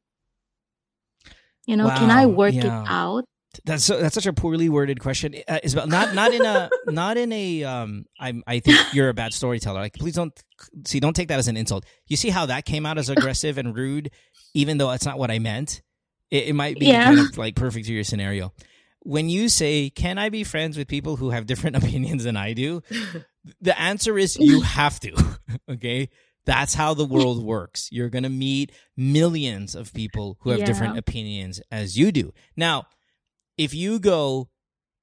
You 1.66 1.76
know, 1.76 1.88
can 1.90 2.10
I 2.10 2.26
work 2.26 2.54
yeah. 2.54 2.82
it 2.82 2.88
out? 2.88 3.24
That's 3.64 3.84
so, 3.84 4.00
that's 4.00 4.14
such 4.14 4.26
a 4.26 4.32
poorly 4.32 4.68
worded 4.68 5.00
question, 5.00 5.34
uh, 5.48 5.58
Isabel. 5.62 5.86
Not 5.86 6.14
not 6.14 6.32
in 6.32 6.44
a 6.44 6.70
not 6.86 7.16
in 7.16 7.32
a 7.32 7.64
um. 7.64 8.04
I'm 8.20 8.42
I 8.46 8.60
think 8.60 8.78
you're 8.94 9.08
a 9.08 9.14
bad 9.14 9.32
storyteller. 9.32 9.80
Like, 9.80 9.94
please 9.94 10.14
don't 10.14 10.32
see. 10.86 11.00
Don't 11.00 11.14
take 11.14 11.28
that 11.28 11.38
as 11.38 11.48
an 11.48 11.56
insult. 11.56 11.84
You 12.06 12.16
see 12.16 12.30
how 12.30 12.46
that 12.46 12.64
came 12.64 12.86
out 12.86 12.98
as 12.98 13.08
aggressive 13.08 13.58
and 13.58 13.74
rude, 13.74 14.10
even 14.54 14.78
though 14.78 14.90
that's 14.90 15.06
not 15.06 15.18
what 15.18 15.30
I 15.30 15.38
meant. 15.38 15.82
It, 16.30 16.48
it 16.48 16.52
might 16.54 16.78
be 16.78 16.86
Yeah. 16.86 17.04
kind 17.04 17.20
of 17.20 17.36
like 17.44 17.54
perfect 17.56 17.86
to 17.86 17.92
your 17.92 18.04
scenario. 18.04 18.52
When 19.00 19.28
you 19.28 19.48
say, 19.48 19.90
"Can 19.90 20.18
I 20.18 20.30
be 20.30 20.42
friends 20.44 20.76
with 20.76 20.88
people 20.88 21.16
who 21.16 21.30
have 21.30 21.46
different 21.46 21.76
opinions 21.82 22.24
than 22.24 22.36
I 22.36 22.52
do?" 22.52 22.82
the 23.60 23.78
answer 23.80 24.18
is 24.18 24.36
you 24.38 24.60
have 24.62 24.98
to. 25.00 25.12
okay. 25.70 26.08
That's 26.44 26.74
how 26.74 26.94
the 26.94 27.04
world 27.04 27.44
works. 27.44 27.88
You're 27.90 28.08
going 28.08 28.22
to 28.22 28.28
meet 28.28 28.70
millions 28.96 29.74
of 29.74 29.92
people 29.92 30.36
who 30.40 30.50
have 30.50 30.60
Yeah. 30.60 30.66
different 30.66 30.96
opinions 30.98 31.60
as 31.72 31.98
you 31.98 32.12
do. 32.12 32.32
Now, 32.56 32.86
if 33.58 33.74
you 33.74 33.98
go, 33.98 34.48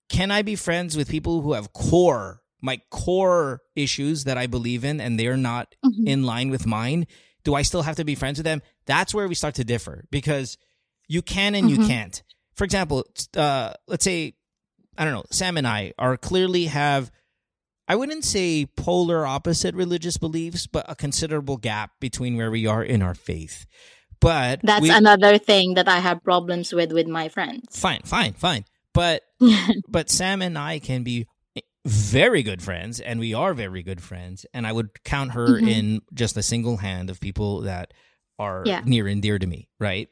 can 0.09 0.31
I 0.31 0.41
be 0.41 0.55
friends 0.55 0.95
with 0.95 1.09
people 1.09 1.41
who 1.41 1.51
have 1.53 1.73
core, 1.73 2.41
my 2.61 2.79
core 2.91 3.61
issues 3.75 4.23
that 4.23 4.37
I 4.37 4.47
believe 4.47 4.85
in 4.85 5.01
and 5.01 5.19
they're 5.19 5.35
not 5.35 5.75
Mhm. 5.85 6.07
in 6.07 6.23
line 6.23 6.49
with 6.49 6.65
mine? 6.65 7.07
Do 7.43 7.55
I 7.55 7.61
still 7.63 7.81
have 7.81 7.97
to 7.97 8.05
be 8.05 8.15
friends 8.15 8.37
with 8.37 8.45
them? 8.45 8.61
That's 8.85 9.13
where 9.13 9.27
we 9.27 9.35
start 9.35 9.55
to 9.55 9.65
differ 9.65 10.05
because 10.11 10.57
you 11.13 11.21
can 11.21 11.55
and 11.55 11.69
you 11.69 11.77
Mhm. 11.77 11.87
can't. 11.87 12.23
For 12.55 12.63
example, 12.63 13.05
uh, 13.35 13.73
let's 13.87 14.03
say, 14.03 14.33
I 14.97 15.05
don't 15.05 15.13
know, 15.13 15.25
Sam 15.31 15.57
and 15.57 15.67
I 15.67 15.93
are 15.97 16.17
clearly 16.17 16.65
have, 16.65 17.11
I 17.87 17.95
wouldn't 17.95 18.23
say 18.25 18.65
polar 18.65 19.25
opposite 19.25 19.75
religious 19.75 20.17
beliefs, 20.17 20.67
but 20.67 20.85
a 20.87 20.95
considerable 20.95 21.57
gap 21.57 21.91
between 21.99 22.37
where 22.37 22.51
we 22.51 22.65
are 22.67 22.83
in 22.83 23.01
our 23.01 23.13
faith. 23.15 23.65
But 24.19 24.61
That's 24.63 24.81
we, 24.81 24.89
another 24.89 25.37
thing 25.37 25.73
that 25.73 25.87
I 25.87 25.99
have 25.99 26.23
problems 26.23 26.71
with 26.73 26.91
with 26.93 27.07
my 27.07 27.27
friends. 27.29 27.77
fine, 27.77 28.01
fine, 28.05 28.33
fine. 28.33 28.65
But 28.93 29.23
but 29.89 30.09
Sam 30.09 30.41
and 30.41 30.57
I 30.57 30.79
can 30.79 31.03
be 31.03 31.27
very 31.85 32.43
good 32.43 32.61
friends, 32.61 33.01
and 33.01 33.19
we 33.19 33.33
are 33.33 33.53
very 33.53 33.83
good 33.83 34.01
friends. 34.01 34.45
And 34.53 34.65
I 34.65 34.71
would 34.71 35.03
count 35.03 35.33
her 35.33 35.59
Mhm. 35.59 35.67
in 35.67 36.01
just 36.13 36.37
a 36.37 36.43
single 36.43 36.77
hand 36.77 37.09
of 37.09 37.19
people 37.19 37.61
that 37.61 37.91
are 38.39 38.63
Yeah. 38.65 38.81
near 38.85 39.07
and 39.07 39.21
dear 39.21 39.37
to 39.37 39.45
me, 39.47 39.67
right? 39.79 40.07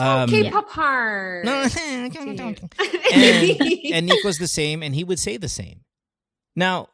Oh, 0.00 0.18
Um, 0.22 0.28
K-pop 0.30 0.68
heart. 0.70 1.44
no, 1.44 1.68
and, 1.80 2.16
and 2.16 4.10
was 4.24 4.38
the 4.38 4.48
same, 4.48 4.82
and 4.82 4.94
he 4.94 5.04
would 5.04 5.18
say 5.18 5.36
the 5.36 5.48
same. 5.48 5.80
Now, 6.56 6.88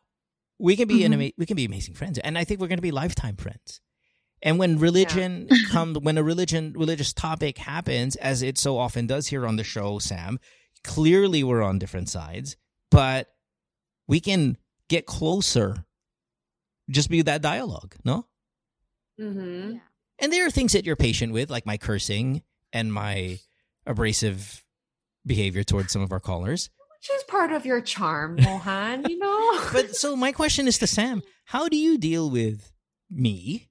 we 0.58 0.76
can 0.76 0.88
be 0.88 1.04
an 1.04 1.12
Mhm. 1.12 1.14
ama- 1.14 1.32
we 1.38 1.46
can 1.46 1.56
be 1.56 1.64
amazing 1.64 1.94
friends, 1.94 2.18
and 2.18 2.36
I 2.38 2.44
think 2.44 2.60
we're 2.60 2.68
going 2.68 2.78
to 2.78 2.82
be 2.82 2.90
lifetime 2.90 3.36
friends. 3.36 3.80
And 4.42 4.58
when 4.58 4.78
religion 4.78 5.48
comes, 5.70 5.98
when 5.98 6.18
a 6.18 6.22
religion 6.22 6.72
religious 6.76 7.12
topic 7.12 7.58
happens, 7.58 8.16
as 8.16 8.42
it 8.42 8.58
so 8.58 8.78
often 8.78 9.06
does 9.06 9.28
here 9.28 9.46
on 9.46 9.56
the 9.56 9.64
show, 9.64 9.98
Sam, 9.98 10.38
clearly 10.84 11.42
we're 11.42 11.62
on 11.62 11.78
different 11.78 12.08
sides, 12.08 12.56
but 12.90 13.28
we 14.06 14.20
can 14.20 14.56
get 14.88 15.06
closer. 15.06 15.84
Just 16.90 17.10
be 17.10 17.22
that 17.22 17.42
dialogue, 17.42 17.96
no? 18.04 18.26
hmm 19.18 19.76
And 20.18 20.32
there 20.32 20.46
are 20.46 20.50
things 20.50 20.72
that 20.72 20.84
you're 20.86 20.96
patient 20.96 21.32
with, 21.32 21.50
like 21.50 21.66
my 21.66 21.76
cursing 21.78 22.42
and 22.76 22.92
my 22.92 23.38
abrasive 23.86 24.62
behavior 25.24 25.64
towards 25.64 25.92
some 25.92 26.02
of 26.02 26.12
our 26.12 26.20
callers. 26.20 26.68
Which 26.98 27.16
is 27.16 27.24
part 27.24 27.50
of 27.50 27.64
your 27.64 27.80
charm, 27.80 28.36
Mohan, 28.42 29.06
you 29.08 29.18
know? 29.18 29.60
But 29.72 29.96
so 29.96 30.14
my 30.14 30.32
question 30.32 30.68
is 30.68 30.78
to 30.78 30.86
Sam: 30.86 31.22
How 31.46 31.68
do 31.68 31.76
you 31.76 31.96
deal 31.96 32.28
with 32.30 32.72
me 33.10 33.68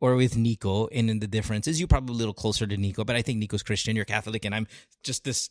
or 0.00 0.16
with 0.16 0.36
Nico, 0.36 0.88
and 0.88 1.08
then 1.08 1.20
the 1.20 1.28
difference 1.28 1.66
is 1.66 1.80
you're 1.80 1.88
probably 1.88 2.14
a 2.14 2.18
little 2.18 2.34
closer 2.34 2.66
to 2.66 2.76
Nico, 2.76 3.04
but 3.04 3.16
I 3.16 3.22
think 3.22 3.38
Nico's 3.38 3.62
Christian, 3.62 3.96
you're 3.96 4.04
Catholic, 4.04 4.44
and 4.44 4.54
I'm 4.54 4.66
just 5.02 5.24
this 5.24 5.48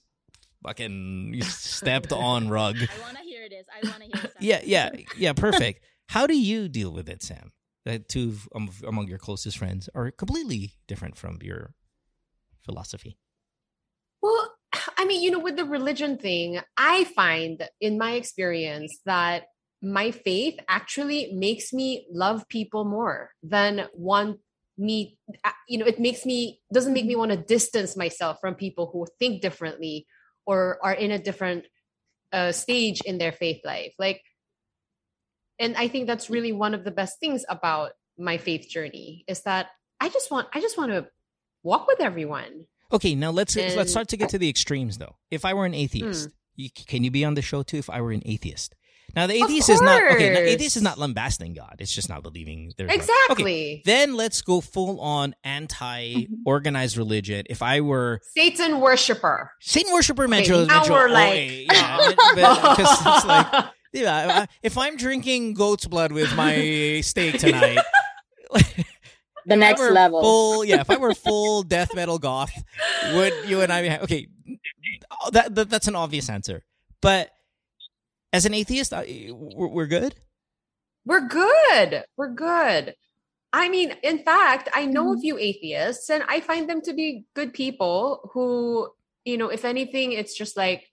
fucking 0.63 1.41
stepped 1.43 2.11
on 2.11 2.49
rug. 2.57 2.75
I 2.77 3.01
want 3.01 3.17
to 3.17 3.23
hear 3.23 3.49
this. 3.49 3.65
I 3.71 3.87
want 3.87 4.03
to 4.03 4.17
hear 4.17 4.21
this. 4.21 4.33
Yeah, 4.39 4.61
yeah, 4.63 4.89
yeah, 5.17 5.33
perfect. 5.33 5.83
How 6.09 6.27
do 6.27 6.37
you 6.37 6.67
deal 6.67 6.91
with 6.91 7.09
it, 7.09 7.23
Sam? 7.23 7.51
That 7.85 8.09
two 8.09 8.35
um, 8.53 8.69
among 8.85 9.07
your 9.07 9.17
closest 9.17 9.57
friends 9.57 9.89
are 9.95 10.11
completely 10.11 10.73
different 10.85 11.17
from 11.17 11.39
your 11.41 11.73
philosophy. 12.63 13.17
Well, 14.21 14.53
I 14.97 15.05
mean, 15.05 15.21
you 15.21 15.31
know, 15.31 15.39
with 15.39 15.57
the 15.57 15.65
religion 15.65 16.17
thing, 16.17 16.59
I 16.77 17.05
find 17.05 17.67
in 17.79 17.97
my 17.97 18.13
experience 18.13 18.99
that 19.05 19.43
my 19.81 20.11
faith 20.11 20.59
actually 20.67 21.33
makes 21.33 21.73
me 21.73 22.05
love 22.11 22.47
people 22.47 22.85
more 22.85 23.31
than 23.41 23.87
want 23.93 24.39
me 24.77 25.17
uh, 25.43 25.51
you 25.67 25.77
know 25.77 25.85
it 25.85 25.99
makes 25.99 26.25
me 26.25 26.59
doesn't 26.73 26.93
make 26.93 27.05
me 27.05 27.15
want 27.15 27.31
to 27.31 27.37
distance 27.37 27.97
myself 27.97 28.37
from 28.39 28.55
people 28.55 28.89
who 28.91 29.05
think 29.19 29.41
differently 29.41 30.05
or 30.45 30.79
are 30.83 30.93
in 30.93 31.11
a 31.11 31.19
different 31.19 31.65
uh, 32.31 32.51
stage 32.51 33.01
in 33.05 33.17
their 33.17 33.31
faith 33.31 33.59
life 33.65 33.93
like 33.99 34.21
and 35.59 35.75
i 35.77 35.87
think 35.87 36.07
that's 36.07 36.29
really 36.29 36.51
one 36.51 36.73
of 36.73 36.83
the 36.83 36.91
best 36.91 37.19
things 37.19 37.43
about 37.49 37.91
my 38.17 38.37
faith 38.37 38.67
journey 38.69 39.23
is 39.27 39.41
that 39.41 39.67
i 39.99 40.09
just 40.09 40.31
want 40.31 40.47
i 40.53 40.61
just 40.61 40.77
want 40.77 40.91
to 40.91 41.05
walk 41.63 41.87
with 41.87 41.99
everyone 42.01 42.65
Okay, 42.93 43.15
now 43.15 43.31
let's 43.31 43.55
let's 43.55 43.89
start 43.91 44.09
to 44.09 44.17
get 44.17 44.27
to 44.29 44.37
the 44.37 44.49
extremes 44.49 44.97
though. 44.97 45.15
If 45.29 45.45
I 45.45 45.53
were 45.53 45.65
an 45.65 45.73
atheist, 45.73 46.25
Hmm. 46.25 46.31
you, 46.57 46.69
can 46.69 47.05
you 47.05 47.11
be 47.11 47.23
on 47.23 47.35
the 47.35 47.41
show 47.41 47.63
too? 47.63 47.77
If 47.77 47.89
I 47.89 48.01
were 48.01 48.11
an 48.11 48.21
atheist, 48.25 48.75
now 49.15 49.27
the 49.27 49.35
atheist 49.35 49.69
is 49.69 49.79
not 49.81 50.01
okay. 50.11 50.33
Now, 50.33 50.39
atheist 50.41 50.75
is 50.75 50.83
not 50.83 50.97
lambasting 50.97 51.53
God. 51.53 51.77
It's 51.79 51.93
just 51.95 52.09
not 52.09 52.21
believing 52.21 52.73
there's 52.77 52.91
exactly 52.91 53.43
Okay, 53.43 53.81
then 53.85 54.15
let's 54.15 54.41
go 54.41 54.59
full 54.59 54.99
on 54.99 55.35
anti 55.45 56.27
organized 56.45 56.97
religion. 56.97 57.45
If 57.49 57.61
I 57.61 57.79
were 57.79 58.19
satan 58.35 58.81
worshiper 58.81 59.51
Satan 59.61 59.93
worshiper, 59.93 60.25
Okay, 60.25 60.47
now 60.65 60.83
medyo 60.83 60.89
we're 60.91 61.09
like- 61.09 61.31
OA, 61.31 61.65
yeah, 61.71 62.09
because 62.35 62.99
it's 63.05 63.25
like 63.25 63.65
yeah, 63.93 64.45
if 64.63 64.77
I'm 64.77 64.97
drinking 64.97 65.53
goat's 65.53 65.87
blood 65.87 66.11
with 66.11 66.35
my 66.35 66.99
steak 67.05 67.37
tonight. 67.39 67.79
The 69.45 69.53
if 69.53 69.59
next 69.59 69.81
level. 69.81 70.21
Full, 70.21 70.65
yeah. 70.65 70.81
If 70.81 70.89
I 70.89 70.97
were 70.97 71.13
full 71.27 71.63
death 71.63 71.95
metal 71.95 72.19
goth, 72.19 72.63
would 73.13 73.33
you 73.45 73.61
and 73.61 73.71
I? 73.71 73.81
Be, 73.81 74.03
okay, 74.03 74.27
that, 75.31 75.55
that 75.55 75.69
that's 75.69 75.87
an 75.87 75.95
obvious 75.95 76.29
answer. 76.29 76.63
But 77.01 77.31
as 78.33 78.45
an 78.45 78.53
atheist, 78.53 78.93
I, 78.93 79.29
we're, 79.31 79.67
we're 79.67 79.87
good. 79.87 80.15
We're 81.05 81.27
good. 81.27 82.03
We're 82.17 82.33
good. 82.33 82.95
I 83.53 83.69
mean, 83.69 83.93
in 84.03 84.19
fact, 84.19 84.69
I 84.73 84.85
know 84.85 85.09
a 85.09 85.11
mm-hmm. 85.11 85.21
few 85.21 85.37
atheists 85.37 86.09
and 86.09 86.23
I 86.29 86.39
find 86.39 86.69
them 86.69 86.81
to 86.83 86.93
be 86.93 87.25
good 87.33 87.53
people 87.53 88.29
who, 88.33 88.89
you 89.25 89.37
know, 89.37 89.49
if 89.49 89.65
anything, 89.65 90.13
it's 90.13 90.35
just 90.35 90.55
like 90.55 90.90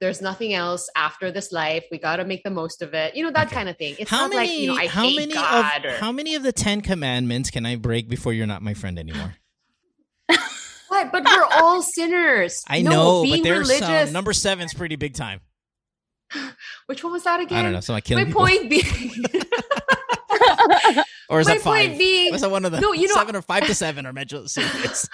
there's 0.00 0.20
nothing 0.22 0.54
else 0.54 0.88
after 0.96 1.30
this 1.32 1.50
life. 1.52 1.84
We 1.90 1.98
got 1.98 2.16
to 2.16 2.24
make 2.24 2.44
the 2.44 2.50
most 2.50 2.82
of 2.82 2.94
it. 2.94 3.14
You 3.16 3.24
know, 3.24 3.30
that 3.32 3.46
Okay. 3.48 3.56
kind 3.56 3.68
of 3.68 3.76
thing. 3.76 3.96
It's 3.98 4.10
how 4.10 4.22
not 4.28 4.36
many? 4.36 4.48
like, 4.48 4.58
you 4.60 4.66
know, 4.68 4.76
I 4.76 4.86
how 4.86 5.02
hate 5.02 5.16
many 5.16 5.32
God 5.32 5.84
of 5.84 5.92
or 5.92 5.96
how 5.96 6.12
many 6.12 6.34
of 6.36 6.42
the 6.42 6.52
Ten 6.52 6.80
Commandments 6.82 7.50
can 7.50 7.66
I 7.66 7.76
break 7.76 8.08
before 8.08 8.32
you're 8.32 8.46
not 8.46 8.62
my 8.62 8.74
friend 8.74 8.98
anymore? 8.98 9.34
what, 10.88 11.10
but 11.12 11.24
we're 11.24 11.44
all 11.60 11.82
sinners. 11.82 12.62
I 12.68 12.82
No, 12.82 12.90
know, 12.90 13.22
being 13.24 13.42
but 13.42 13.44
there's 13.44 13.68
religious. 13.68 14.06
some, 14.08 14.12
number 14.12 14.32
seven's 14.32 14.72
pretty 14.74 14.96
big 14.96 15.14
time. 15.14 15.40
Which 16.86 17.02
one 17.02 17.12
was 17.12 17.24
that 17.24 17.40
again? 17.40 17.58
I 17.58 17.62
don't 17.62 17.72
know. 17.72 17.80
So 17.80 17.94
I 17.94 18.00
killing 18.00 18.24
My 18.24 18.28
people, 18.28 18.46
point 18.46 18.70
being, 18.70 18.84
or 21.30 21.40
is 21.40 21.46
my 21.48 21.54
that 21.54 21.62
five? 21.62 21.86
point 21.88 21.98
being, 21.98 22.32
Was 22.32 22.40
that 22.42 22.50
one 22.50 22.64
of 22.64 22.72
the 22.72 22.80
No, 22.80 22.92
you 22.92 23.08
know- 23.08 23.14
seven 23.14 23.34
or 23.36 23.42
five 23.42 23.66
to 23.66 23.74
seven 23.74 24.06
are 24.06 24.12
medyo 24.12 24.48
serious? 24.48 25.08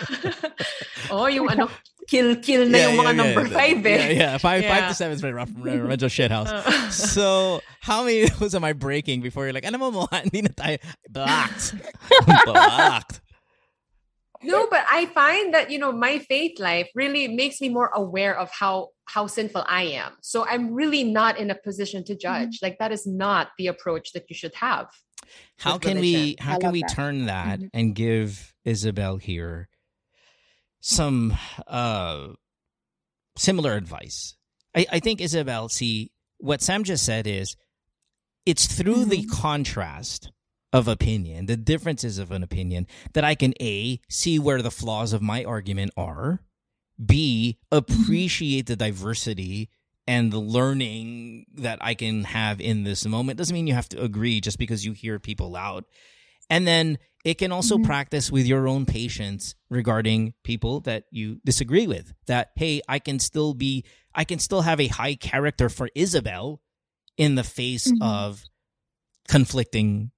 oh, 1.11 1.27
yung 1.27 1.48
ano, 1.51 1.70
kill, 2.09 2.37
kill 2.37 2.69
na 2.69 2.79
yung 2.79 2.97
mga 2.99 3.17
number 3.17 3.45
five 3.47 3.85
eh. 3.87 3.97
Yeah, 3.97 4.09
yeah. 4.11 4.39
Five, 4.39 4.65
five 4.65 4.89
to 4.89 4.95
seven 4.95 5.15
is 5.15 5.21
very 5.21 5.33
rough. 5.33 5.51
Medyo 5.51 6.11
shit 6.11 6.31
house. 6.31 6.49
Uh, 6.51 6.91
So, 6.91 7.61
how 7.81 8.05
many 8.05 8.23
of 8.29 8.39
those 8.39 8.55
am 8.55 8.65
I 8.65 8.73
breaking 8.73 9.21
before 9.23 9.45
you're 9.45 9.53
like, 9.53 9.67
ano 9.67 9.79
mo 9.79 9.91
mo, 9.91 10.09
hindi 10.13 10.43
na 10.43 10.49
tayo, 10.51 10.79
blocked. 11.11 11.75
blocked. 12.45 13.21
No, 14.43 14.67
but 14.71 14.85
I 14.91 15.07
find 15.07 15.55
that 15.55 15.71
you 15.71 15.79
know 15.79 15.91
my 15.93 16.19
faith 16.19 16.61
life 16.61 16.91
really 16.95 17.29
makes 17.29 17.61
me 17.63 17.71
more 17.71 17.89
aware 17.95 18.37
of 18.37 18.51
how 18.53 18.89
how 19.07 19.27
sinful 19.27 19.65
I 19.67 19.85
am. 19.97 20.13
So 20.21 20.45
I'm 20.47 20.75
really 20.75 21.03
not 21.05 21.39
in 21.39 21.51
a 21.51 21.55
position 21.55 22.05
to 22.05 22.15
judge. 22.15 22.61
Like 22.61 22.77
that 22.79 22.93
is 22.93 23.07
not 23.07 23.49
the 23.57 23.69
approach 23.69 24.13
that 24.13 24.25
you 24.29 24.37
should 24.37 24.55
have. 24.57 24.89
How 25.57 25.75
with 25.75 25.83
can 25.83 25.99
we, 26.01 26.37
how 26.39 26.57
I 26.57 26.59
can 26.59 26.73
we 26.73 26.83
that. 26.83 26.93
turn 26.93 27.25
that 27.27 27.61
Mhm. 27.61 27.71
and 27.73 27.95
give 27.95 28.53
Isabel 28.67 29.17
here 29.17 29.69
some, 30.85 31.35
uh, 31.66 32.28
similar 33.36 33.73
advice? 33.73 34.36
I, 34.74 34.86
I 34.93 35.01
think 35.01 35.20
Isabel, 35.20 35.70
see, 35.70 36.12
what 36.39 36.61
Sam 36.61 36.85
just 36.85 37.05
said 37.05 37.27
is 37.27 37.56
it's 38.44 38.66
through 38.66 39.06
the 39.06 39.24
contrast 39.24 40.31
of 40.74 40.86
opinion, 40.86 41.47
the 41.47 41.56
differences 41.56 42.19
of 42.19 42.31
an 42.31 42.43
opinion, 42.43 42.86
that 43.15 43.24
I 43.24 43.35
can 43.35 43.55
A, 43.62 44.01
see 44.11 44.39
where 44.39 44.61
the 44.61 44.70
flaws 44.70 45.12
of 45.15 45.23
my 45.23 45.43
argument 45.44 45.93
are, 45.97 46.40
B, 47.02 47.59
appreciate 47.73 48.66
the 48.66 48.77
diversity 48.77 49.70
and 50.06 50.31
the 50.31 50.39
learning 50.39 51.47
that 51.55 51.78
I 51.81 51.94
can 51.94 52.24
have 52.24 52.61
in 52.61 52.85
this 52.85 53.06
moment. 53.06 53.39
Doesn't 53.39 53.55
mean 53.55 53.66
you 53.66 53.74
have 53.74 53.89
to 53.90 54.02
agree 54.02 54.40
just 54.40 54.59
because 54.59 54.85
you 54.85 54.93
hear 54.93 55.19
people 55.19 55.56
out. 55.56 55.86
And 56.51 56.66
then 56.66 56.98
it 57.25 57.35
can 57.39 57.51
also 57.53 57.79
practice 57.79 58.31
with 58.31 58.47
your 58.47 58.69
own 58.69 58.85
patience 58.87 59.55
regarding 59.71 60.35
people 60.45 60.81
that 60.81 61.05
you 61.11 61.41
disagree 61.45 61.87
with. 61.87 62.13
That, 62.27 62.51
hey, 62.57 62.83
I 62.89 62.99
can 62.99 63.19
still 63.19 63.55
be, 63.55 63.85
I 64.15 64.25
can 64.25 64.39
still 64.39 64.61
have 64.63 64.79
a 64.81 64.89
high 64.89 65.15
character 65.15 65.69
for 65.69 65.89
Isabel 65.95 66.61
in 67.17 67.35
the 67.35 67.45
face 67.45 67.91
Mhm. 67.91 68.03
of 68.03 68.45
conflicting 69.29 70.11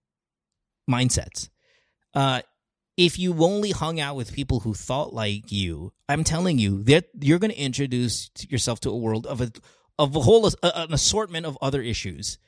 mindsets. 0.90 1.48
Uh, 2.14 2.42
if 2.96 3.18
you 3.18 3.34
only 3.44 3.72
hung 3.72 4.00
out 4.00 4.16
with 4.16 4.32
people 4.32 4.60
who 4.60 4.72
thought 4.74 5.12
like 5.12 5.52
you, 5.52 5.92
I'm 6.08 6.24
telling 6.24 6.58
you 6.58 6.82
that 6.84 7.04
you're 7.20 7.38
going 7.38 7.50
to 7.50 7.58
introduce 7.60 8.30
yourself 8.48 8.80
to 8.80 8.90
a 8.90 8.96
world 8.96 9.26
of 9.26 9.40
a 9.40 9.52
of 9.98 10.14
a 10.16 10.20
whole 10.20 10.46
an 10.62 10.92
assortment 10.92 11.46
of 11.46 11.56
other 11.62 11.80
issues. 11.82 12.38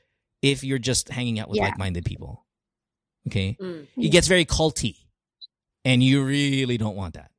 If 0.43 0.63
you're 0.65 0.79
just 0.79 1.09
hanging 1.09 1.39
out 1.39 1.49
with 1.49 1.57
Yeah. 1.57 1.65
like-minded 1.65 2.05
people, 2.05 2.47
okay, 3.29 3.57
Mm. 3.61 3.87
it 3.97 4.09
gets 4.11 4.27
very 4.29 4.45
culty, 4.45 4.97
and 5.85 6.03
you 6.03 6.25
really 6.25 6.77
don't 6.79 6.97
want 6.97 7.15
that. 7.15 7.31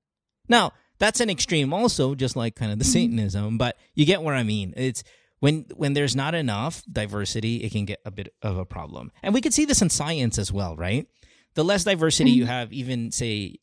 Now, 0.47 0.71
that's 0.97 1.19
an 1.21 1.29
extreme, 1.29 1.73
also, 1.73 2.15
just 2.15 2.35
like 2.35 2.55
kind 2.55 2.71
of 2.71 2.79
the 2.79 2.85
Satanism, 2.85 3.57
but 3.57 3.77
you 3.95 4.05
get 4.05 4.21
where 4.23 4.35
I 4.35 4.43
mean. 4.43 4.73
It's 4.77 5.03
when 5.39 5.65
when 5.75 5.93
there's 5.93 6.15
not 6.15 6.33
enough 6.35 6.83
diversity, 6.91 7.57
it 7.63 7.71
can 7.71 7.85
get 7.85 7.99
a 8.05 8.11
bit 8.11 8.33
of 8.41 8.57
a 8.57 8.65
problem, 8.65 9.11
and 9.23 9.33
we 9.33 9.41
can 9.41 9.51
see 9.51 9.65
this 9.65 9.81
in 9.81 9.89
science 9.89 10.37
as 10.37 10.51
well, 10.51 10.75
right? 10.75 11.07
The 11.55 11.63
less 11.63 11.83
diversity 11.83 12.31
you 12.31 12.45
have, 12.45 12.71
even 12.73 13.11
say 13.11 13.55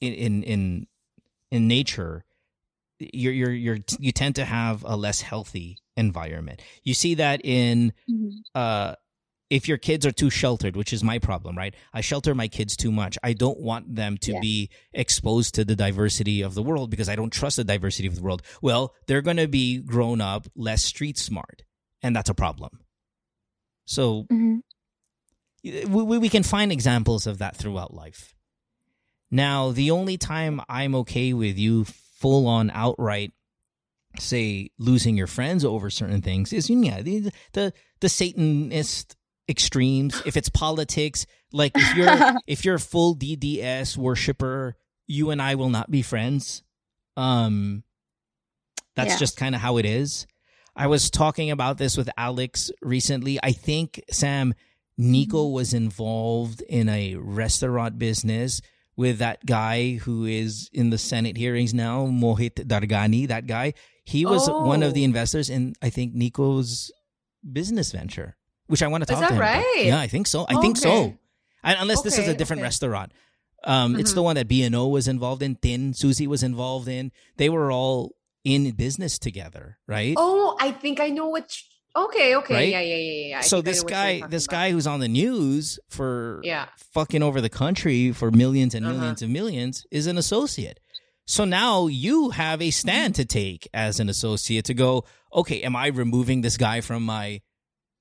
in 0.00 0.12
in 0.14 0.42
in, 0.44 0.86
in 1.50 1.66
nature, 1.68 2.24
you're 3.00 3.32
you're 3.32 3.52
you're 3.52 3.78
you 3.98 4.12
tend 4.12 4.36
to 4.36 4.44
have 4.44 4.84
a 4.84 4.96
less 4.96 5.20
healthy 5.20 5.78
environment. 5.96 6.62
You 6.84 6.94
see 6.94 7.14
that 7.14 7.40
in 7.44 7.92
uh 8.54 8.94
if 9.50 9.66
your 9.66 9.78
kids 9.78 10.04
are 10.04 10.12
too 10.12 10.28
sheltered, 10.30 10.76
which 10.76 10.92
is 10.92 11.02
my 11.02 11.18
problem, 11.18 11.56
right? 11.56 11.74
I 11.94 12.00
shelter 12.02 12.34
my 12.34 12.48
kids 12.48 12.76
too 12.76 12.92
much. 12.92 13.16
I 13.22 13.32
don't 13.32 13.58
want 13.60 13.94
them 13.96 14.18
to 14.18 14.32
Yeah. 14.32 14.40
be 14.40 14.68
exposed 14.92 15.54
to 15.54 15.64
the 15.64 15.74
diversity 15.74 16.42
of 16.42 16.54
the 16.54 16.62
world 16.62 16.90
because 16.90 17.08
I 17.08 17.16
don't 17.16 17.32
trust 17.32 17.56
the 17.56 17.64
diversity 17.64 18.06
of 18.08 18.14
the 18.16 18.22
world. 18.22 18.42
Well, 18.60 18.94
they're 19.06 19.22
going 19.22 19.38
to 19.38 19.48
be 19.48 19.78
grown 19.78 20.20
up 20.20 20.48
less 20.54 20.84
street 20.84 21.16
smart, 21.16 21.62
and 22.02 22.14
that's 22.14 22.28
a 22.28 22.34
problem. 22.34 22.80
So 23.86 24.26
Mhm. 24.30 24.60
we, 25.64 25.84
we 25.86 26.18
we 26.18 26.28
can 26.28 26.42
find 26.42 26.70
examples 26.70 27.26
of 27.26 27.38
that 27.38 27.56
throughout 27.56 27.94
life. 27.94 28.34
Now, 29.30 29.72
the 29.72 29.90
only 29.90 30.16
time 30.18 30.60
I'm 30.68 30.94
okay 30.96 31.32
with 31.32 31.58
you 31.58 31.84
full 31.84 32.46
on 32.46 32.70
outright 32.70 33.32
say 34.18 34.70
losing 34.78 35.16
your 35.16 35.26
friends 35.26 35.64
over 35.64 35.90
certain 35.90 36.20
things 36.22 36.52
is 36.52 36.68
yeah, 36.68 37.02
the 37.02 37.30
the, 37.52 37.72
the 38.00 38.08
Satanist 38.08 39.16
extremes. 39.48 40.20
If 40.26 40.36
it's 40.36 40.48
politics, 40.48 41.26
like 41.52 41.72
if 41.74 41.96
you're 41.96 42.36
if 42.46 42.64
you're 42.64 42.74
a 42.76 42.80
full 42.80 43.16
DDS 43.16 43.96
worshiper, 43.96 44.76
you 45.06 45.30
and 45.30 45.40
I 45.40 45.54
will 45.54 45.70
not 45.70 45.90
be 45.90 46.02
friends. 46.02 46.62
Um 47.16 47.82
that's 48.94 49.10
Yeah. 49.12 49.18
just 49.18 49.36
kind 49.36 49.54
of 49.54 49.60
how 49.60 49.76
it 49.78 49.86
is. 49.86 50.26
I 50.76 50.86
was 50.86 51.10
talking 51.10 51.50
about 51.50 51.78
this 51.78 51.96
with 51.96 52.08
Alex 52.16 52.70
recently. 52.82 53.38
I 53.42 53.52
think 53.52 54.00
Sam 54.10 54.54
Nico 54.96 55.48
was 55.48 55.74
involved 55.74 56.60
in 56.62 56.88
a 56.88 57.14
restaurant 57.16 57.98
business 57.98 58.60
with 58.96 59.18
that 59.18 59.44
guy 59.46 59.92
who 59.94 60.24
is 60.24 60.68
in 60.72 60.90
the 60.90 60.98
Senate 60.98 61.36
hearings 61.36 61.72
now, 61.72 62.06
Mohit 62.06 62.54
Dargani, 62.66 63.28
that 63.28 63.46
guy. 63.46 63.74
He 64.04 64.24
was 64.26 64.48
one 64.50 64.82
of 64.82 64.94
the 64.94 65.02
Oh. 65.02 65.04
investors 65.04 65.50
in 65.50 65.74
I 65.82 65.90
think 65.90 66.14
Nico's 66.14 66.90
business 67.52 67.92
venture, 67.92 68.36
which 68.68 68.82
I 68.82 68.86
want 68.86 69.02
to 69.02 69.06
talk 69.06 69.18
to 69.18 69.24
Is 69.24 69.28
that 69.30 69.34
him 69.34 69.40
about. 69.42 69.56
right? 69.64 69.84
Yeah, 69.86 69.98
I 70.00 70.06
think 70.06 70.26
so. 70.26 70.46
I 70.48 70.60
think 70.60 70.76
so. 70.76 70.90
Okay. 70.92 71.16
And 71.64 71.76
unless 71.80 72.02
this 72.02 72.16
is 72.18 72.28
a 72.28 72.34
different 72.34 72.60
okay. 72.60 72.66
restaurant. 72.66 73.12
Um, 73.64 73.96
It's 73.98 74.12
Mhm. 74.12 74.14
the 74.14 74.22
one 74.22 74.36
that 74.36 74.46
B&O 74.46 74.86
was 74.86 75.08
involved 75.08 75.42
in. 75.42 75.56
Tin 75.56 75.92
Susie 75.92 76.28
was 76.28 76.42
involved 76.44 76.86
in. 76.86 77.10
They 77.36 77.48
were 77.48 77.72
all 77.72 78.14
in 78.44 78.70
business 78.70 79.18
together, 79.18 79.78
right? 79.88 80.14
Oh, 80.16 80.56
I 80.60 80.70
think 80.70 81.00
I 81.00 81.08
know 81.08 81.28
which. 81.30 81.66
Okay, 81.96 82.36
okay, 82.36 82.54
Right? 82.54 82.68
yeah, 82.68 82.80
yeah, 82.80 82.94
yeah, 82.96 83.26
yeah. 83.30 83.38
I 83.38 83.40
so 83.40 83.60
this 83.60 83.78
know 83.78 83.82
what 83.84 83.90
you're 83.90 84.20
guy, 84.20 84.26
this 84.28 84.44
about. 84.46 84.52
guy 84.56 84.70
who's 84.70 84.86
on 84.86 85.00
the 85.00 85.08
news 85.08 85.80
for 85.88 86.40
Yeah. 86.44 86.66
fucking 86.94 87.22
over 87.24 87.40
the 87.40 87.48
country 87.48 88.12
for 88.12 88.30
millions 88.30 88.74
and 88.76 88.86
Uh-huh. 88.86 88.94
millions 88.94 89.22
and 89.22 89.32
millions 89.32 89.84
is 89.90 90.06
an 90.06 90.16
associate. 90.16 90.78
So 91.26 91.44
now 91.44 91.88
you 91.88 92.30
have 92.30 92.62
a 92.62 92.70
stand 92.70 93.16
to 93.16 93.24
take 93.24 93.66
as 93.74 93.98
an 93.98 94.08
associate 94.08 94.64
to 94.66 94.74
go, 94.74 95.04
okay, 95.34 95.60
am 95.62 95.74
I 95.74 95.88
removing 95.88 96.42
this 96.42 96.56
guy 96.56 96.80
from 96.80 97.02
my 97.04 97.40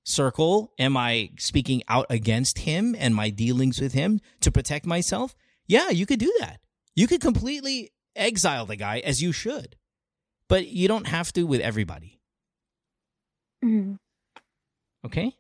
circle? 0.08 0.72
Am 0.80 0.96
I 0.96 1.32
speaking 1.38 1.84
out 1.88 2.06
against 2.10 2.60
him 2.60 2.96
and 2.98 3.14
my 3.14 3.30
dealings 3.30 3.82
with 3.82 3.94
him 3.94 4.22
to 4.42 4.52
protect 4.52 4.86
myself? 4.86 5.36
Yeah, 5.68 5.90
you 5.90 6.06
could 6.06 6.20
do 6.20 6.34
that. 6.40 6.60
You 6.96 7.08
could 7.08 7.22
completely 7.22 7.92
exile 8.16 8.66
the 8.66 8.78
guy 8.78 9.00
as 9.00 9.22
you 9.22 9.32
should. 9.32 9.76
But 10.48 10.68
you 10.68 10.88
don't 10.88 11.08
have 11.08 11.34
to 11.34 11.44
with 11.44 11.60
everybody. 11.60 12.22
Mhm. 13.64 13.98
Okay? 15.06 15.36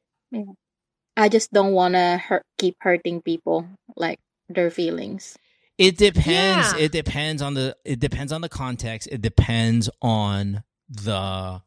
I 1.15 1.30
just 1.30 1.52
don't 1.53 1.72
want 1.72 1.94
to 1.95 2.18
hurt, 2.18 2.44
keep 2.57 2.76
hurting 2.81 3.22
people 3.22 3.68
like 3.95 4.19
their 4.49 4.69
feelings. 4.69 5.38
It 5.77 5.98
depends. 5.98 6.73
Yeah. 6.73 6.77
It 6.77 6.91
depends 6.91 7.41
on 7.41 7.53
the 7.53 7.77
it 7.85 7.99
depends 7.99 8.34
on 8.34 8.41
the 8.41 8.49
context. 8.49 9.07
It 9.11 9.22
depends 9.22 9.89
on 10.02 10.64
the 10.89 11.61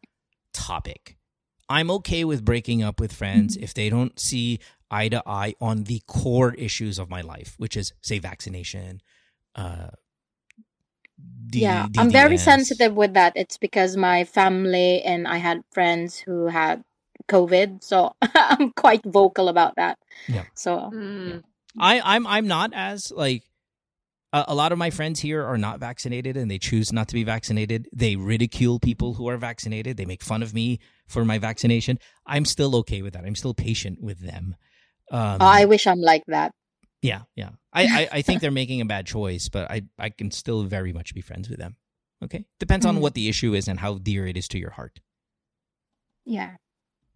topic. 0.52 1.16
I'm 1.70 1.90
okay 1.92 2.24
with 2.24 2.44
breaking 2.44 2.82
up 2.82 3.00
with 3.00 3.12
friends 3.12 3.56
if 3.56 3.72
they 3.72 3.88
don't 3.88 4.18
see 4.18 4.58
eye 4.90 5.08
to 5.08 5.22
eye 5.24 5.54
on 5.60 5.84
the 5.84 6.02
core 6.06 6.52
issues 6.54 6.98
of 6.98 7.08
my 7.08 7.20
life, 7.20 7.54
which 7.58 7.76
is 7.76 7.92
say 8.02 8.18
vaccination, 8.18 9.00
uh 9.54 9.90
D- 11.50 11.60
yeah, 11.60 11.86
I'm 11.98 12.10
very 12.10 12.36
sensitive 12.38 12.94
with 12.94 13.14
that. 13.14 13.32
It's 13.36 13.58
because 13.58 13.96
my 13.96 14.24
family 14.24 15.02
and 15.02 15.26
I 15.26 15.38
had 15.38 15.62
friends 15.72 16.18
who 16.18 16.46
had 16.46 16.84
COVID, 17.28 17.82
so 17.82 18.14
I'm 18.34 18.70
quite 18.72 19.04
vocal 19.04 19.48
about 19.48 19.74
that. 19.76 19.98
Yeah. 20.28 20.44
So 20.54 20.90
Mm. 20.94 21.42
I, 21.78 22.00
I'm 22.02 22.26
I'm 22.26 22.46
not 22.48 22.72
as 22.74 23.10
like 23.12 23.42
a, 24.32 24.44
a 24.48 24.54
lot 24.54 24.72
of 24.72 24.78
my 24.78 24.90
friends 24.90 25.20
here 25.20 25.44
are 25.44 25.58
not 25.58 25.80
vaccinated 25.80 26.36
and 26.36 26.50
they 26.50 26.58
choose 26.58 26.92
not 26.92 27.08
to 27.08 27.14
be 27.14 27.24
vaccinated. 27.24 27.88
They 27.92 28.16
ridicule 28.16 28.78
people 28.78 29.14
who 29.14 29.28
are 29.28 29.36
vaccinated. 29.36 29.96
They 29.96 30.04
make 30.04 30.22
fun 30.22 30.42
of 30.42 30.54
me 30.54 30.78
for 31.08 31.24
my 31.24 31.38
vaccination. 31.38 31.98
I'm 32.26 32.44
still 32.44 32.76
okay 32.76 33.02
with 33.02 33.14
that. 33.14 33.24
I'm 33.24 33.34
still 33.34 33.54
patient 33.54 34.00
with 34.00 34.20
them. 34.20 34.54
Um, 35.10 35.38
oh, 35.40 35.46
I 35.46 35.64
wish 35.64 35.86
I'm 35.86 36.00
like 36.00 36.22
that. 36.28 36.52
yeah, 37.02 37.22
yeah. 37.34 37.50
I, 37.72 37.82
I, 37.84 38.08
I 38.18 38.22
think 38.22 38.40
they're 38.40 38.50
making 38.50 38.80
a 38.80 38.84
bad 38.84 39.06
choice, 39.06 39.48
but 39.48 39.70
I, 39.70 39.82
I 39.98 40.10
can 40.10 40.30
still 40.30 40.62
very 40.64 40.92
much 40.92 41.14
be 41.14 41.20
friends 41.20 41.48
with 41.48 41.58
them. 41.58 41.76
Okay, 42.22 42.44
depends 42.58 42.84
on 42.86 42.96
Mhm. 42.96 43.00
what 43.00 43.14
the 43.14 43.28
issue 43.28 43.54
is 43.54 43.66
and 43.66 43.80
how 43.80 43.94
dear 43.98 44.26
it 44.26 44.36
is 44.36 44.46
to 44.48 44.58
your 44.58 44.70
heart. 44.70 45.00
Yeah. 46.26 46.56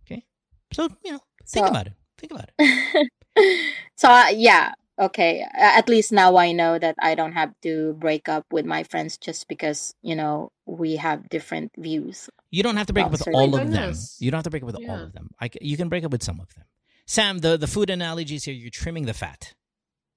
Okay. 0.06 0.24
So 0.72 0.88
you 1.04 1.12
know, 1.12 1.20
think 1.46 1.66
So- 1.66 1.70
about 1.70 1.86
it. 1.88 1.92
Think 2.18 2.32
about 2.32 2.48
it. 2.58 3.10
so 3.96 4.08
uh, 4.08 4.28
yeah, 4.34 4.72
okay. 4.98 5.44
At 5.54 5.88
least 5.88 6.12
now 6.12 6.36
I 6.36 6.52
know 6.52 6.78
that 6.78 6.96
I 7.00 7.14
don't 7.14 7.32
have 7.32 7.52
to 7.62 7.94
break 7.94 8.28
up 8.28 8.46
with 8.52 8.64
my 8.66 8.84
friends 8.84 9.16
just 9.18 9.48
because 9.48 9.94
you 10.02 10.16
know 10.16 10.50
we 10.66 10.96
have 10.96 11.28
different 11.28 11.72
views. 11.76 12.28
You 12.50 12.62
don't 12.62 12.76
have 12.76 12.86
to 12.86 12.92
break 12.92 13.06
up 13.06 13.12
with 13.12 13.22
certainly. 13.22 13.46
all 13.46 13.54
of 13.54 13.70
them. 13.70 13.94
You 14.18 14.30
don't 14.30 14.38
have 14.38 14.44
to 14.44 14.50
break 14.50 14.62
up 14.62 14.66
with 14.66 14.88
all 14.88 15.02
of 15.02 15.12
them. 15.12 15.30
I 15.40 15.48
c 15.48 15.58
you 15.60 15.76
can 15.76 15.88
break 15.88 16.04
up 16.04 16.12
with 16.12 16.22
some 16.22 16.40
of 16.40 16.52
them. 16.54 16.64
Sam, 17.06 17.38
the, 17.38 17.58
the 17.58 17.66
food 17.66 17.90
analogies 17.90 18.44
here, 18.44 18.54
you're 18.54 18.70
trimming 18.70 19.04
the 19.04 19.12
fat. 19.14 19.54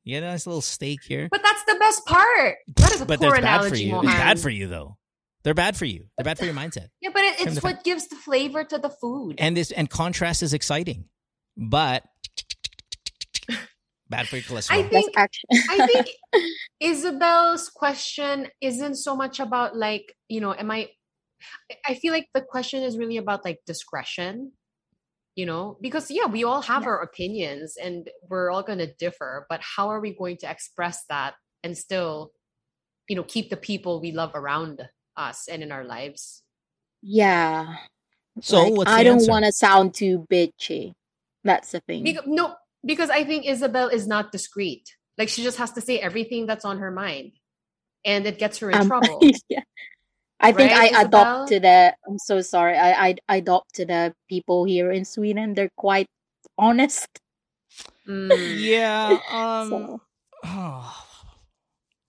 You 0.04 0.16
get 0.16 0.24
a 0.24 0.28
nice 0.28 0.48
little 0.48 0.62
steak 0.62 1.00
here. 1.04 1.28
But 1.30 1.42
that's 1.44 1.64
the 1.66 1.76
best 1.80 2.06
part. 2.06 2.56
That 2.78 2.94
is 2.94 3.02
a 3.02 3.06
but 3.06 3.20
poor 3.20 3.32
that's 3.32 3.42
bad 3.42 3.60
for 3.60 3.66
analogy, 3.66 3.84
you. 3.84 3.98
It's 3.98 4.06
bad 4.06 4.40
for 4.40 4.50
you, 4.50 4.68
though. 4.68 4.98
They're 5.44 5.54
bad 5.54 5.76
for 5.76 5.84
you. 5.86 6.06
They're 6.18 6.24
bad 6.24 6.38
for 6.40 6.46
your 6.46 6.54
mindset. 6.54 6.88
Yeah, 7.02 7.10
but 7.14 7.24
it, 7.24 7.42
it's 7.42 7.56
the 7.56 7.62
what 7.62 7.84
gives 7.84 8.08
the 8.08 8.16
flavor 8.16 8.64
to 8.64 8.78
the 8.78 8.90
food. 8.90 9.36
And 9.38 9.58
this 9.58 9.72
and 9.72 9.90
contrast 9.90 10.44
is 10.44 10.54
exciting, 10.54 11.10
but 11.58 12.04
bad 14.10 14.28
for 14.28 14.38
your 14.38 14.44
cholesterol. 14.44 14.72
I 14.78 14.84
think 14.84 15.16
I 15.70 15.86
think 15.86 16.08
Isabel's 16.80 17.70
question 17.70 18.48
isn't 18.62 18.96
so 18.96 19.16
much 19.16 19.40
about 19.40 19.76
like, 19.76 20.16
you 20.30 20.42
know, 20.42 20.54
am 20.54 20.72
I 20.72 20.90
I 21.88 21.96
feel 21.96 22.14
like 22.14 22.28
the 22.34 22.42
question 22.42 22.84
is 22.84 22.98
really 22.98 23.18
about 23.18 23.46
like 23.46 23.60
discretion, 23.66 24.54
you 25.36 25.46
know, 25.46 25.78
because 25.82 26.10
yeah, 26.10 26.26
we 26.26 26.44
all 26.44 26.62
have 26.64 26.84
Yeah. 26.84 26.90
our 26.90 27.02
opinions 27.02 27.78
and 27.82 28.10
we're 28.30 28.50
all 28.52 28.64
going 28.64 28.80
to 28.80 28.94
differ, 28.96 29.46
but 29.50 29.62
how 29.62 29.90
are 29.90 30.00
we 30.02 30.16
going 30.16 30.38
to 30.38 30.50
express 30.50 31.04
that 31.10 31.36
and 31.64 31.78
still, 31.78 32.32
you 33.08 33.16
know, 33.16 33.24
keep 33.24 33.50
the 33.50 33.58
people 33.58 34.02
we 34.02 34.12
love 34.12 34.32
around 34.34 34.82
us 35.16 35.48
and 35.48 35.62
in 35.64 35.72
our 35.72 35.84
lives? 35.86 36.44
yeah. 37.04 37.76
so 38.42 38.64
Like, 38.64 38.74
what's 38.74 38.92
I 38.92 39.04
don't 39.04 39.16
answer? 39.18 39.32
want 39.32 39.46
to 39.46 39.52
sound 39.52 39.94
too 39.94 40.26
bitchy. 40.32 40.94
That's 41.44 41.72
the 41.72 41.82
thing. 41.82 42.04
Because, 42.04 42.24
no, 42.26 42.56
because 42.88 43.12
I 43.12 43.24
think 43.24 43.46
Isabel 43.46 43.90
is 43.90 44.08
not 44.08 44.32
discreet. 44.32 44.90
Like 45.20 45.30
she 45.30 45.44
just 45.44 45.58
has 45.60 45.72
to 45.74 45.82
say 45.82 46.00
everything 46.00 46.48
that's 46.48 46.66
on 46.66 46.80
her 46.80 46.90
mind. 46.92 47.34
And 48.06 48.26
it 48.26 48.40
gets 48.40 48.58
her 48.60 48.72
in 48.72 48.78
Um, 48.82 48.88
trouble. 48.92 49.20
yeah. 49.50 49.62
I 50.40 50.52
think 50.54 50.72
Right, 50.72 50.94
I 50.94 51.02
Isabel? 51.02 51.06
adopt 51.06 51.50
to 51.50 51.60
the. 51.60 51.96
I'm 52.08 52.20
so 52.20 52.42
sorry. 52.42 52.78
I, 52.78 52.90
I 53.10 53.16
I 53.28 53.36
adopt 53.38 53.76
to 53.76 53.86
the 53.86 54.14
people 54.30 54.66
here 54.66 54.92
in 54.92 55.04
Sweden. 55.06 55.54
They're 55.54 55.74
quite 55.78 56.08
honest. 56.58 57.08
Mm. 58.08 58.32
yeah. 58.62 59.18
Um. 59.34 59.70
So 59.70 60.02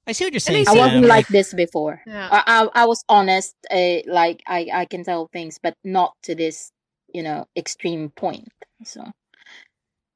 I 0.07 0.13
see 0.13 0.25
what 0.25 0.33
you're 0.33 0.41
saying. 0.41 0.69
I 0.69 0.73
wasn't 0.77 1.05
Sam. 1.05 1.09
like 1.09 1.29
this 1.29 1.53
before. 1.53 2.01
Yeah. 2.07 2.29
I, 2.31 2.41
I 2.47 2.83
I 2.83 2.85
was 2.87 3.03
honest. 3.09 3.57
Uh, 3.71 4.01
like 4.07 4.43
I 4.47 4.69
I 4.73 4.85
can 4.85 5.05
tell 5.05 5.29
things, 5.33 5.59
but 5.63 5.75
not 5.85 6.13
to 6.25 6.35
this 6.35 6.71
you 7.13 7.23
know 7.23 7.47
extreme 7.57 8.11
point. 8.17 8.53
So 8.85 9.05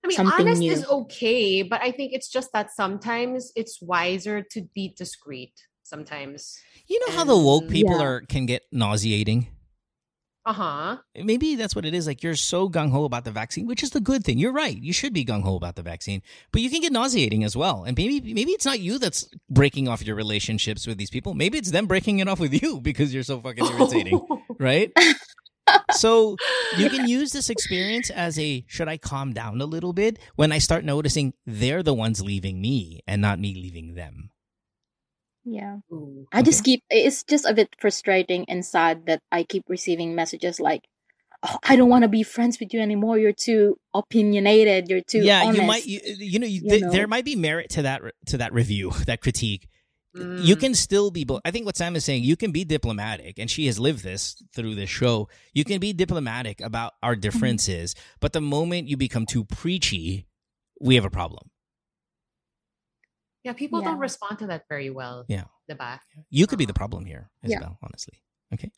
I 0.05 0.09
mean, 0.09 0.21
honest 0.21 0.61
new. 0.61 0.73
is 0.73 0.85
okay, 0.87 1.63
but 1.63 1.81
I 1.83 1.93
think 1.93 2.13
it's 2.13 2.29
just 2.29 2.53
that 2.53 2.71
sometimes 2.73 3.53
it's 3.55 3.81
wiser 3.81 4.43
to 4.51 4.63
be 4.75 4.95
discreet. 4.97 5.53
Sometimes. 5.85 6.59
You 6.89 6.99
know 7.07 7.15
how 7.15 7.25
the 7.25 7.37
woke 7.37 7.69
people 7.69 7.99
Yeah. 7.99 8.05
are 8.05 8.21
can 8.23 8.47
get 8.47 8.63
nauseating. 8.73 9.49
Uh 10.45 10.53
huh. 10.55 10.97
Maybe 11.15 11.55
that's 11.55 11.77
what 11.77 11.85
it 11.85 11.95
is. 11.95 12.07
Like 12.07 12.23
you're 12.23 12.35
so 12.35 12.69
gung 12.69 12.91
ho 12.91 13.05
about 13.05 13.25
the 13.25 13.31
vaccine, 13.31 13.67
which 13.67 13.83
is 13.83 13.91
the 13.91 14.01
good 14.01 14.25
thing. 14.25 14.39
You're 14.39 14.53
right. 14.53 14.77
You 14.77 14.93
should 14.93 15.13
be 15.13 15.25
gung 15.25 15.43
ho 15.43 15.55
about 15.55 15.77
the 15.77 15.83
vaccine, 15.83 16.21
but 16.51 16.63
you 16.63 16.69
can 16.71 16.81
get 16.81 16.91
nauseating 16.93 17.45
as 17.45 17.57
well. 17.57 17.85
And 17.85 17.97
maybe 17.97 18.33
maybe 18.35 18.51
it's 18.53 18.65
not 18.65 18.81
you 18.81 18.99
that's 18.99 19.29
breaking 19.51 19.87
off 19.87 20.05
your 20.05 20.17
relationships 20.17 20.85
with 20.87 20.99
these 20.99 21.11
people. 21.11 21.35
Maybe 21.35 21.59
it's 21.59 21.71
them 21.71 21.87
breaking 21.87 22.19
it 22.19 22.27
off 22.27 22.41
with 22.41 22.61
you 22.61 22.81
because 22.89 23.15
you're 23.15 23.23
so 23.23 23.41
fucking 23.41 23.65
irritating, 23.67 24.21
right? 24.59 24.91
So 25.93 26.37
you 26.77 26.91
can 26.91 27.09
use 27.09 27.33
this 27.33 27.51
experience 27.51 28.11
as 28.11 28.39
a 28.39 28.65
should 28.69 28.89
I 28.89 28.97
calm 28.99 29.33
down 29.33 29.61
a 29.61 29.67
little 29.67 29.93
bit 29.93 30.19
when 30.37 30.53
I 30.53 30.59
start 30.59 30.85
noticing 30.85 31.35
they're 31.47 31.83
the 31.83 31.95
ones 31.95 32.21
leaving 32.23 32.61
me 32.61 33.01
and 33.07 33.23
not 33.23 33.39
me 33.39 33.55
leaving 33.55 33.95
them. 33.95 34.31
yeah. 35.45 35.79
Ooh. 35.93 36.27
I 36.33 36.43
just 36.43 36.65
keep 36.65 36.83
it's 36.91 37.25
just 37.25 37.47
a 37.47 37.55
bit 37.55 37.69
frustrating 37.81 38.45
and 38.49 38.65
sad 38.65 39.07
that 39.07 39.21
I 39.31 39.45
keep 39.45 39.65
receiving 39.69 40.15
messages 40.15 40.61
like 40.61 40.83
oh, 41.43 41.59
I 41.65 41.77
don't 41.77 41.89
want 41.89 42.03
to 42.03 42.09
be 42.09 42.23
friends 42.23 42.59
with 42.61 42.73
you 42.73 42.81
anymore. 42.81 43.19
You're 43.19 43.33
too 43.33 43.77
opinionated. 43.95 44.89
You're 44.89 45.01
too 45.03 45.19
yeah, 45.21 45.43
honest. 45.45 45.61
you 45.61 45.67
might 45.67 45.87
you, 45.87 46.01
you 46.19 46.39
know, 46.39 46.47
you, 46.47 46.61
You 46.65 46.71
th- 46.71 46.83
know. 46.83 46.91
there 46.93 47.07
might 47.09 47.25
be 47.25 47.37
merit 47.37 47.71
to 47.71 47.83
that 47.83 48.03
re- 48.03 48.13
to 48.27 48.39
that 48.39 48.53
review, 48.53 48.91
that 49.07 49.21
critique. 49.21 49.69
You 50.15 50.57
Mm. 50.57 50.61
can 50.61 50.75
still 50.75 51.11
be 51.11 51.25
bo- 51.25 51.41
I 51.45 51.51
think 51.51 51.65
what 51.65 51.77
Sam 51.77 51.97
is 51.97 52.05
saying, 52.05 52.23
you 52.25 52.37
can 52.37 52.53
be 52.53 52.65
diplomatic 52.65 53.39
and 53.39 53.51
she 53.51 53.65
has 53.67 53.79
lived 53.81 54.05
this 54.05 54.37
through 54.55 54.75
this 54.75 54.91
show. 54.91 55.29
You 55.55 55.65
can 55.65 55.81
be 55.81 55.95
diplomatic 55.95 56.61
about 56.61 56.93
our 57.03 57.15
Mm-hmm. 57.15 57.21
differences, 57.21 57.95
but 58.21 58.33
the 58.35 58.41
moment 58.43 58.89
you 58.89 58.97
become 58.99 59.25
too 59.25 59.45
preachy, 59.45 60.27
we 60.81 60.97
have 60.97 61.07
a 61.07 61.11
problem. 61.11 61.49
Yeah, 63.45 63.55
people 63.55 63.81
Yeah. 63.81 63.89
don't 63.89 63.99
respond 63.99 64.39
to 64.41 64.47
that 64.49 64.69
very 64.69 64.91
well. 64.91 65.25
Yeah. 65.29 65.45
Diba? 65.71 65.99
You 66.31 66.47
could 66.47 66.59
be 66.59 66.67
the 66.67 66.75
problem 66.75 67.07
here, 67.07 67.31
Yeah. 67.43 67.57
Isabel, 67.57 67.79
honestly. 67.83 68.21
Okay. 68.53 68.71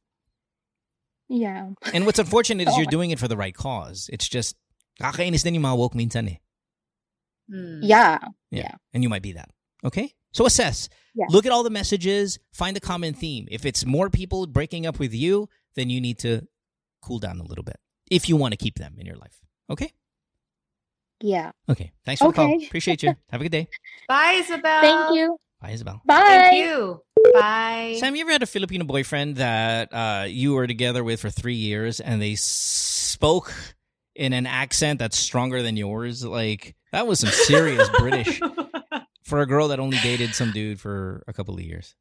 yeah. 1.29 1.71
And 1.93 2.07
what's 2.07 2.19
unfortunate 2.21 2.69
is 2.69 2.75
Oh. 2.75 2.79
you're 2.79 2.87
doing 2.91 3.11
it 3.11 3.19
for 3.19 3.27
the 3.29 3.37
right 3.37 3.55
cause. 3.55 4.09
It's 4.13 4.29
just 4.29 4.55
kakainis 5.01 5.43
din 5.43 5.55
yung 5.55 5.65
mga 5.65 5.77
woke 5.79 5.95
minsan 5.99 6.29
eh. 6.31 6.39
Hmm. 7.51 7.83
Yeah. 7.83 8.19
Yeah. 8.51 8.71
Yeah. 8.71 8.75
And 8.95 9.03
you 9.03 9.09
might 9.11 9.23
be 9.23 9.33
that. 9.33 9.51
Okay? 9.85 10.15
So 10.33 10.47
assess. 10.47 10.89
Yeah. 11.15 11.27
Look 11.29 11.47
at 11.47 11.53
all 11.53 11.63
the 11.63 11.71
messages, 11.71 12.39
find 12.53 12.75
the 12.75 12.81
common 12.81 13.15
theme. 13.15 13.47
If 13.51 13.65
it's 13.65 13.87
more 13.87 14.11
people 14.11 14.47
breaking 14.47 14.85
up 14.87 14.99
with 14.99 15.15
you, 15.15 15.49
then 15.77 15.89
you 15.91 16.01
need 16.01 16.19
to 16.21 16.47
cool 17.03 17.19
down 17.19 17.39
a 17.41 17.45
little 17.45 17.65
bit 17.65 17.79
if 18.11 18.29
you 18.29 18.37
want 18.37 18.53
to 18.53 18.57
keep 18.57 18.77
them 18.77 18.97
in 18.99 19.07
your 19.07 19.17
life. 19.17 19.39
Okay? 19.71 19.93
Yeah. 21.21 21.53
Okay. 21.69 21.93
Thanks 22.05 22.21
for 22.21 22.29
the 22.29 22.35
call. 22.35 22.63
Appreciate 22.67 23.03
you. 23.03 23.15
Have 23.31 23.41
a 23.41 23.45
good 23.45 23.53
day. 23.53 23.69
Bye, 24.09 24.41
Isabel. 24.43 24.81
Thank 24.81 25.17
you. 25.17 25.39
Bye, 25.61 25.71
Isabel. 25.71 26.03
Bye. 26.05 26.25
Thank 26.27 26.65
you. 26.65 27.01
Bye. 27.33 27.97
Sam, 27.99 28.15
you 28.15 28.23
ever 28.23 28.33
had 28.33 28.43
a 28.43 28.47
Filipino 28.47 28.85
boyfriend 28.85 29.37
that 29.37 29.89
uh, 29.93 30.27
you 30.29 30.53
were 30.55 30.67
together 30.67 31.03
with 31.03 31.21
for 31.21 31.31
three 31.31 31.55
years 31.55 32.01
and 32.01 32.21
they 32.21 32.35
spoke 32.35 33.55
in 34.15 34.33
an 34.33 34.47
accent 34.47 34.99
that's 34.99 35.17
stronger 35.17 35.63
than 35.63 35.77
yours? 35.77 36.25
Like, 36.25 36.75
that 36.93 37.07
was 37.07 37.21
some 37.21 37.31
serious 37.31 37.89
British 37.99 38.41
for 39.25 39.41
a 39.41 39.47
girl 39.47 39.69
that 39.69 39.81
only 39.81 39.99
dated 39.99 40.35
some 40.35 40.53
dude 40.53 40.81
for 40.81 41.25
a 41.27 41.33
couple 41.33 41.55
of 41.55 41.61
years. 41.61 41.95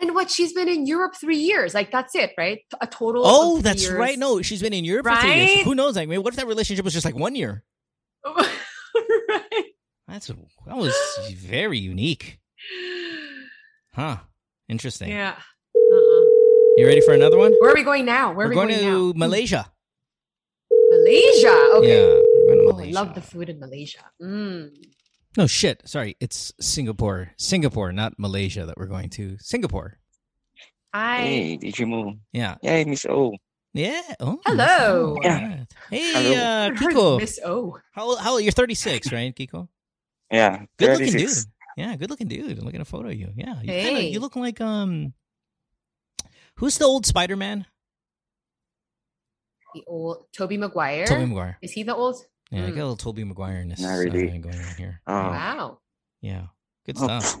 And 0.00 0.14
what 0.14 0.30
she's 0.30 0.52
been 0.52 0.68
in 0.68 0.86
Europe 0.86 1.14
three 1.20 1.38
years. 1.38 1.74
Like 1.74 1.90
that's 1.90 2.14
it, 2.14 2.32
right? 2.36 2.60
A 2.80 2.86
total. 2.86 3.22
Oh, 3.24 3.60
that's 3.60 3.82
years. 3.82 3.94
right. 3.94 4.18
No, 4.18 4.42
she's 4.42 4.60
been 4.60 4.72
in 4.72 4.84
Europe 4.84 5.06
for 5.06 5.16
three 5.16 5.34
years. 5.34 5.64
Who 5.64 5.74
knows? 5.74 5.96
Like, 5.96 6.04
I 6.04 6.10
mean, 6.10 6.22
what 6.22 6.32
if 6.34 6.36
that 6.38 6.46
relationship 6.46 6.84
was 6.84 6.94
just 6.94 7.04
like 7.04 7.14
one 7.14 7.34
year? 7.34 7.64
right. 8.26 9.64
That's 10.08 10.26
that 10.26 10.76
was 10.76 10.94
very 11.34 11.78
unique, 11.78 12.38
huh? 13.94 14.18
Interesting. 14.68 15.10
Yeah. 15.10 15.34
Uh-uh. 15.74 16.24
You 16.76 16.86
ready 16.86 17.00
for 17.00 17.14
another 17.14 17.38
one? 17.38 17.52
Where 17.60 17.70
are 17.70 17.74
we 17.74 17.84
going 17.84 18.04
now? 18.04 18.32
Where 18.32 18.36
We're 18.36 18.44
are 18.46 18.48
we 18.48 18.54
going, 18.54 18.68
going, 18.68 18.80
to 18.80 19.12
now? 19.12 19.26
Malaysia. 19.26 19.70
Malaysia. 20.90 21.70
Okay. 21.76 21.88
Yeah, 21.88 22.54
to 22.54 22.70
Oh, 22.72 22.80
I 22.80 22.90
love 22.90 23.14
the 23.14 23.20
food 23.20 23.48
in 23.48 23.60
Malaysia. 23.60 24.04
Mm. 24.20 24.70
No 25.36 25.46
shit. 25.46 25.82
Sorry, 25.86 26.16
it's 26.20 26.52
Singapore. 26.60 27.32
Singapore, 27.36 27.92
not 27.92 28.14
Malaysia 28.18 28.66
that 28.66 28.76
we're 28.76 28.86
going 28.86 29.10
to. 29.10 29.36
Singapore. 29.40 29.98
Hi. 30.94 31.22
Hey, 31.22 31.58
DJ 31.58 31.88
Mo. 31.88 32.14
Yeah. 32.32 32.56
Hey, 32.62 32.84
Miss 32.84 33.04
O. 33.06 33.32
Yeah. 33.72 34.00
Oh. 34.20 34.38
Hello. 34.46 35.16
Miss 35.20 35.26
O. 35.26 35.28
Alright. 35.28 35.66
Hey, 35.90 36.12
Hello. 36.12 36.40
uh, 36.40 36.70
Kiko. 36.70 37.18
Miss 37.18 37.40
O. 37.44 37.78
How 37.92 38.04
old- 38.04 38.20
how 38.20 38.32
old- 38.34 38.42
you're 38.44 38.52
36, 38.52 39.10
right, 39.12 39.34
Kiko? 39.34 39.66
Yeah, 40.30 40.66
Good 40.78 41.00
looking 41.00 41.12
dude. 41.18 41.30
Yeah, 41.76 41.96
good 41.96 42.10
looking 42.10 42.28
dude. 42.28 42.56
I'm 42.58 42.64
looking 42.64 42.80
at 42.80 42.86
a 42.86 42.90
photo 42.90 43.08
of 43.08 43.14
you. 43.14 43.32
Yeah. 43.36 43.60
You 43.60 43.66
kinda 43.66 44.00
Hey. 44.00 44.08
you 44.10 44.20
look 44.20 44.36
like 44.36 44.60
um 44.60 45.12
Who's 46.58 46.78
the 46.78 46.84
old 46.84 47.04
Spider-Man? 47.04 47.66
The 49.74 49.82
old 49.88 50.26
Tobey 50.32 50.56
Maguire. 50.56 51.04
Tobey 51.06 51.26
Maguire. 51.26 51.58
Is 51.60 51.72
he 51.72 51.82
the 51.82 51.94
old? 51.96 52.24
Yeah, 52.50 52.66
I 52.66 52.70
Mm. 52.70 52.74
got 52.74 52.80
a 52.80 52.86
little 52.88 52.96
Tobey 52.96 53.24
Maguire 53.24 53.56
in 53.60 53.68
this 53.68 53.80
Not 53.80 53.94
uh, 53.94 53.98
really. 53.98 54.38
going 54.38 54.58
on 54.58 54.74
here. 54.76 55.00
Oh. 55.06 55.12
Wow. 55.30 55.78
Yeah. 56.20 56.46
Good 56.86 56.98
Oh, 56.98 57.04
stuff. 57.04 57.36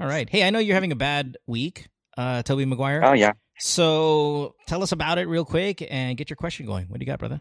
All 0.00 0.06
right. 0.06 0.28
Hey, 0.28 0.46
I 0.46 0.50
know 0.50 0.58
you're 0.58 0.74
having 0.74 0.92
a 0.92 0.96
bad 0.96 1.36
week, 1.46 1.88
uh, 2.18 2.42
Tobey 2.42 2.64
Maguire. 2.64 3.02
oh, 3.04 3.12
yeah. 3.12 3.32
So 3.58 4.56
tell 4.66 4.82
us 4.82 4.90
about 4.92 5.18
it 5.18 5.28
real 5.28 5.44
quick 5.44 5.86
and 5.88 6.16
get 6.16 6.28
your 6.28 6.36
question 6.36 6.66
going. 6.66 6.86
What 6.88 6.98
do 6.98 7.04
you 7.04 7.06
got, 7.06 7.20
brother? 7.20 7.40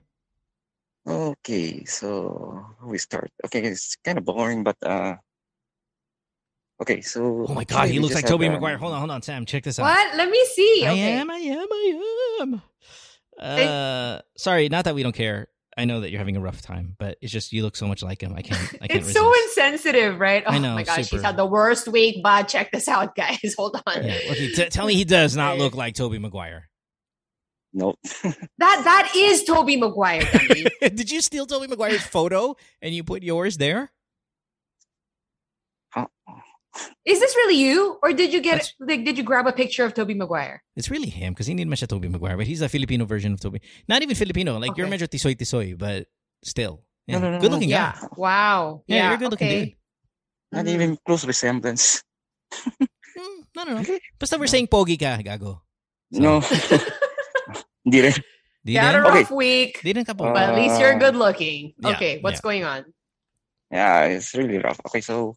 Okay, 1.08 1.84
so 1.86 2.66
we 2.84 2.98
start. 3.00 3.32
Okay, 3.46 3.62
it's 3.64 3.98
kind 4.06 4.18
of 4.18 4.24
boring, 4.24 4.64
but 4.64 4.78
uh, 4.84 5.16
okay. 6.82 7.02
So 7.02 7.46
Oh 7.50 7.54
my 7.56 7.64
God, 7.66 7.90
he 7.90 8.00
looks 8.00 8.16
like 8.16 8.26
Toby 8.28 8.46
had, 8.46 8.54
Maguire. 8.54 8.76
um, 8.76 8.80
Hold 8.80 8.94
on, 8.94 9.00
hold 9.00 9.12
on, 9.12 9.22
Sam. 9.24 9.46
Check 9.46 9.64
this 9.64 9.80
out. 9.80 9.84
What? 9.84 10.16
Let 10.16 10.30
me 10.30 10.46
see. 10.54 10.86
I 10.86 10.92
Okay. 10.92 11.14
am, 11.18 11.30
I 11.32 11.38
am, 11.38 11.68
I 11.72 12.38
am. 12.42 12.62
Uh, 13.40 14.20
sorry, 14.38 14.70
not 14.70 14.86
that 14.86 14.96
we 14.96 15.04
don't 15.04 15.16
care. 15.16 15.48
I 15.78 15.86
know 15.86 16.02
that 16.02 16.12
you're 16.12 16.20
having 16.20 16.38
a 16.38 16.42
rough 16.42 16.62
time, 16.62 16.96
but 17.00 17.18
it's 17.22 17.32
just 17.32 17.52
you 17.52 17.64
look 17.64 17.76
so 17.76 17.88
much 17.88 18.04
like 18.04 18.22
him. 18.22 18.34
I 18.36 18.42
can't. 18.42 18.60
I 18.82 18.88
can't. 18.88 19.02
It's 19.02 19.14
so 19.14 19.34
insensitive, 19.46 20.20
right? 20.20 20.44
Oh 20.46 20.52
I 20.52 20.58
know, 20.60 20.76
my 20.76 20.84
gosh, 20.84 21.06
super. 21.06 21.18
he's 21.18 21.26
had 21.26 21.38
the 21.38 21.46
worst 21.46 21.88
week, 21.88 22.18
but 22.24 22.48
check 22.48 22.72
this 22.72 22.88
out, 22.88 23.16
guys. 23.16 23.56
Hold 23.58 23.82
on. 23.88 24.04
Yeah, 24.04 24.18
look, 24.30 24.38
t- 24.38 24.70
tell 24.70 24.86
me 24.86 24.94
he 24.94 25.04
does 25.04 25.36
not 25.36 25.58
look 25.58 25.76
like 25.76 25.96
Tobey 25.96 26.20
Maguire. 26.20 26.70
Nope. 27.74 27.98
That 28.60 28.82
that 28.84 29.12
is 29.16 29.44
Tobey 29.44 29.78
Maguire. 29.78 30.30
Did 30.82 31.12
you 31.12 31.22
steal 31.22 31.46
Tobey 31.46 31.68
Maguire's 31.68 32.04
photo 32.04 32.56
and 32.82 32.94
you 32.94 33.04
put 33.04 33.24
yours 33.24 33.58
there? 33.58 33.92
Is 37.06 37.20
this 37.22 37.36
really 37.36 37.56
you? 37.62 38.00
Or 38.02 38.14
did 38.14 38.34
you 38.34 38.42
get 38.42 38.64
That's- 38.66 38.74
like 38.82 39.06
did 39.06 39.18
you 39.18 39.24
grab 39.24 39.46
a 39.46 39.54
picture 39.54 39.86
of 39.86 39.94
Tobey 39.94 40.14
Maguire? 40.18 40.64
It's 40.76 40.90
really 40.90 41.10
him 41.10 41.34
because 41.34 41.46
he 41.46 41.54
need 41.54 41.68
siya 41.70 41.88
Tobey 41.88 42.10
Maguire, 42.10 42.36
but 42.38 42.48
he's 42.48 42.62
a 42.66 42.70
Filipino 42.70 43.06
version 43.06 43.34
of 43.34 43.40
Toby. 43.40 43.62
Not 43.88 44.02
even 44.02 44.16
Filipino. 44.18 44.58
Like 44.58 44.74
you're 44.78 44.88
Okay. 44.90 45.06
tisoy 45.06 45.38
tisoy, 45.38 45.78
but 45.78 46.08
still, 46.44 46.82
yeah, 47.06 47.20
No, 47.20 47.30
no, 47.30 47.38
no, 47.38 47.40
good 47.40 47.52
looking 47.54 47.70
Yeah. 47.70 47.94
guy. 47.94 48.08
Wow. 48.18 48.84
Yeah, 48.88 48.96
Yeah. 48.96 49.04
you're 49.06 49.14
a 49.14 49.22
good 49.22 49.32
looking 49.32 49.48
okay. 49.48 49.66
dude. 49.66 49.78
not 50.54 50.68
even 50.70 50.98
close 51.06 51.26
resemblance. 51.26 52.02
Mm, 52.54 53.46
no, 53.56 53.62
no, 53.66 53.72
no. 53.82 53.98
Basta 54.18 54.38
we're 54.38 54.50
saying 54.50 54.66
pogi 54.68 54.98
ka, 54.98 55.22
gago. 55.22 55.62
So, 56.14 56.22
No. 56.22 56.42
Hindi 57.86 58.00
rin. 58.02 58.14
Di 58.66 58.72
You 58.74 58.80
had 58.80 58.96
a 58.96 59.02
din? 59.02 59.06
Okay. 59.12 59.20
rough 59.28 59.32
week, 59.32 59.72
Di 59.84 59.92
din 59.94 60.06
ka 60.06 60.14
po. 60.14 60.32
but 60.32 60.50
at 60.50 60.56
least 60.56 60.80
you're 60.80 60.96
Uh, 60.96 61.00
good 61.02 61.16
looking. 61.18 61.74
yeah, 61.78 61.90
okay, 61.94 62.14
what's 62.24 62.40
yeah. 62.40 62.48
going 62.48 62.64
on? 62.64 62.82
Yeah, 63.70 64.06
it's 64.14 64.34
really 64.34 64.58
rough. 64.58 64.80
Okay, 64.88 65.02
so 65.02 65.36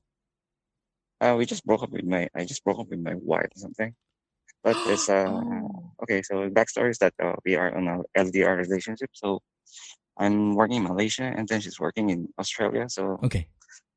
uh, 1.20 1.34
we 1.36 1.46
just 1.46 1.64
broke 1.64 1.82
up 1.82 1.90
with 1.90 2.04
my. 2.04 2.28
I 2.34 2.44
just 2.44 2.64
broke 2.64 2.78
up 2.78 2.88
with 2.88 3.00
my 3.00 3.14
wife 3.14 3.48
or 3.54 3.58
something. 3.58 3.94
But 4.62 4.76
it's 4.86 5.08
uh 5.16 5.28
Oh. 5.28 5.92
okay. 6.02 6.22
So 6.22 6.44
the 6.44 6.50
backstory 6.50 6.90
is 6.90 6.98
that 6.98 7.14
uh, 7.22 7.34
we 7.44 7.56
are 7.56 7.74
on 7.76 7.88
a 7.88 8.02
LDR 8.18 8.56
relationship. 8.56 9.10
So 9.12 9.40
I'm 10.18 10.54
working 10.54 10.78
in 10.78 10.84
Malaysia, 10.84 11.24
and 11.24 11.48
then 11.48 11.60
she's 11.60 11.80
working 11.80 12.10
in 12.10 12.28
Australia. 12.38 12.88
So 12.88 13.18
Okay. 13.24 13.48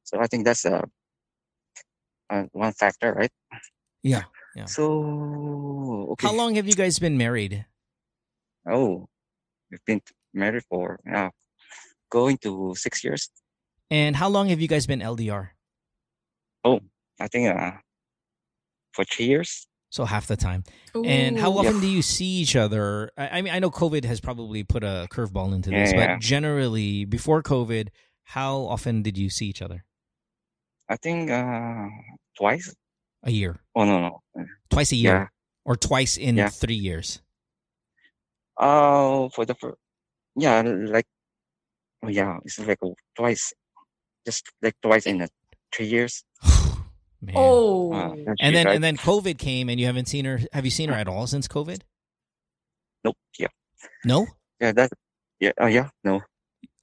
so 0.03 0.19
I 0.19 0.27
think 0.27 0.45
that's 0.45 0.65
uh, 0.65 0.85
uh 2.29 2.43
one 2.51 2.73
factor, 2.73 3.13
right? 3.13 3.31
Yeah. 4.03 4.23
Yeah. 4.55 4.65
So 4.65 6.05
okay. 6.15 6.27
How 6.27 6.33
long 6.33 6.55
have 6.55 6.67
you 6.67 6.75
guys 6.75 6.99
been 6.99 7.17
married? 7.17 7.65
Oh, 8.67 9.07
we've 9.71 9.83
been 9.85 10.01
married 10.33 10.63
for 10.69 10.99
uh, 11.07 11.29
going 12.09 12.37
to 12.43 12.75
six 12.75 13.03
years. 13.03 13.29
And 13.89 14.15
how 14.15 14.29
long 14.29 14.49
have 14.49 14.61
you 14.61 14.67
guys 14.67 14.85
been 14.85 14.99
LDR? 15.01 15.57
I 17.19 17.27
think 17.27 17.47
uh 17.55 17.71
for 18.93 19.03
three 19.05 19.25
years. 19.25 19.67
So 19.91 20.05
half 20.05 20.27
the 20.27 20.37
time. 20.37 20.63
And 20.93 21.37
how 21.39 21.51
Ooh. 21.51 21.59
often 21.59 21.79
do 21.79 21.87
you 21.87 22.01
see 22.03 22.25
each 22.25 22.55
other? 22.55 23.09
I, 23.17 23.39
I 23.39 23.41
mean, 23.41 23.53
I 23.53 23.57
know 23.59 23.71
COVID 23.71 24.05
has 24.05 24.19
probably 24.21 24.63
put 24.63 24.83
a 24.83 25.07
curveball 25.11 25.53
into 25.53 25.71
this, 25.71 25.91
Yeah. 25.93 26.13
but 26.13 26.21
generally, 26.21 27.05
before 27.05 27.41
COVID, 27.41 27.87
how 28.23 28.61
often 28.69 29.01
did 29.01 29.17
you 29.17 29.29
see 29.31 29.47
each 29.47 29.61
other? 29.63 29.83
I 30.87 30.95
think 30.97 31.29
uh 31.31 31.87
twice. 32.37 32.73
A 33.23 33.31
year, 33.31 33.59
Oh 33.75 33.83
no 33.83 33.99
no. 33.99 34.45
twice 34.69 34.91
a 34.91 34.95
year, 34.95 35.13
Yeah. 35.13 35.27
or 35.65 35.75
twice 35.75 36.17
in 36.17 36.37
Yeah. 36.37 36.49
three 36.49 36.75
years. 36.79 37.21
Oh, 38.57 39.29
for 39.33 39.45
the 39.45 39.55
first, 39.55 39.77
yeah, 40.35 40.61
like, 40.61 41.05
oh 42.03 42.09
yeah, 42.09 42.37
it's 42.45 42.59
like 42.59 42.77
uh, 42.83 42.89
twice, 43.15 43.53
just 44.25 44.45
like 44.61 44.75
twice 44.81 45.05
in 45.05 45.21
a 45.21 45.27
three 45.73 45.87
years. 45.87 46.23
Man. 47.21 47.35
Oh. 47.37 47.91
Uh, 47.93 48.15
that's 48.25 48.37
and 48.39 48.55
then 48.55 48.65
right. 48.65 48.75
and 48.75 48.83
then 48.83 48.95
COVID 48.97 49.37
came, 49.37 49.69
and 49.69 49.79
you 49.79 49.85
haven't 49.85 50.07
seen 50.07 50.25
her. 50.25 50.39
Have 50.53 50.63
you 50.65 50.71
seen 50.71 50.89
her 50.89 50.95
at 50.95 51.07
all 51.07 51.27
since 51.27 51.47
COVID? 51.47 51.81
nope, 53.03 53.15
yeah, 53.37 53.47
No. 54.05 54.27
yeah, 54.59 54.71
that, 54.73 54.91
yeah, 55.39 55.51
oh 55.59 55.67
yeah, 55.67 55.89
no, 56.03 56.21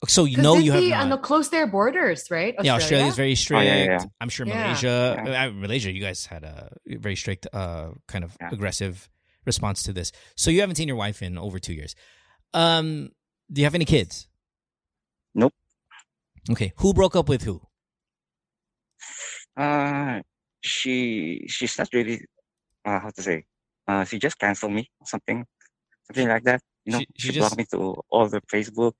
So 0.07 0.25
you 0.25 0.37
know 0.37 0.57
you 0.57 0.71
have 0.71 0.81
they, 0.81 0.89
not. 0.89 1.01
and 1.03 1.11
they'll 1.11 1.17
close 1.19 1.49
their 1.51 1.67
borders, 1.67 2.29
right? 2.31 2.55
Yeah, 2.61 2.75
Australia's 2.75 3.15
very 3.15 3.35
strict. 3.35 3.61
Oh, 3.61 3.63
yeah, 3.65 3.83
yeah. 3.83 3.99
I'm 4.19 4.29
sure 4.29 4.45
Yeah. 4.47 4.63
Malaysia, 4.63 5.23
Yeah. 5.25 5.45
uh, 5.45 5.51
Malaysia, 5.51 5.91
you 5.91 6.01
guys 6.01 6.25
had 6.25 6.43
a 6.43 6.71
very 6.85 7.15
strict, 7.15 7.45
uh, 7.53 7.91
kind 8.07 8.23
of 8.23 8.35
Yeah. 8.41 8.49
aggressive 8.51 9.09
response 9.45 9.83
to 9.83 9.93
this. 9.93 10.11
So 10.35 10.49
you 10.49 10.61
haven't 10.61 10.75
seen 10.77 10.87
your 10.87 10.97
wife 10.97 11.21
in 11.21 11.37
over 11.37 11.59
two 11.59 11.73
years. 11.73 11.93
Um, 12.53 13.11
do 13.51 13.61
you 13.61 13.65
have 13.65 13.75
any 13.75 13.85
kids? 13.85 14.27
Nope. 15.35 15.53
Okay, 16.49 16.73
who 16.77 16.93
broke 16.93 17.15
up 17.15 17.29
with 17.29 17.43
who? 17.43 17.61
Uh, 19.57 20.21
she 20.61 21.45
she's 21.47 21.77
not 21.77 21.89
really, 21.93 22.21
uh, 22.85 22.99
how 22.99 23.09
to 23.09 23.21
say, 23.21 23.45
uh, 23.87 24.03
she 24.05 24.19
just 24.19 24.37
canceled 24.37 24.73
me, 24.73 24.89
something, 25.03 25.45
something 26.05 26.27
like 26.27 26.43
that. 26.43 26.61
You 26.85 26.91
know, 26.93 26.99
She- 26.99 27.07
she, 27.17 27.31
she 27.33 27.39
blocked 27.39 27.57
me 27.57 27.65
to 27.71 27.95
all 28.09 28.27
the 28.29 28.41
Facebook, 28.53 28.93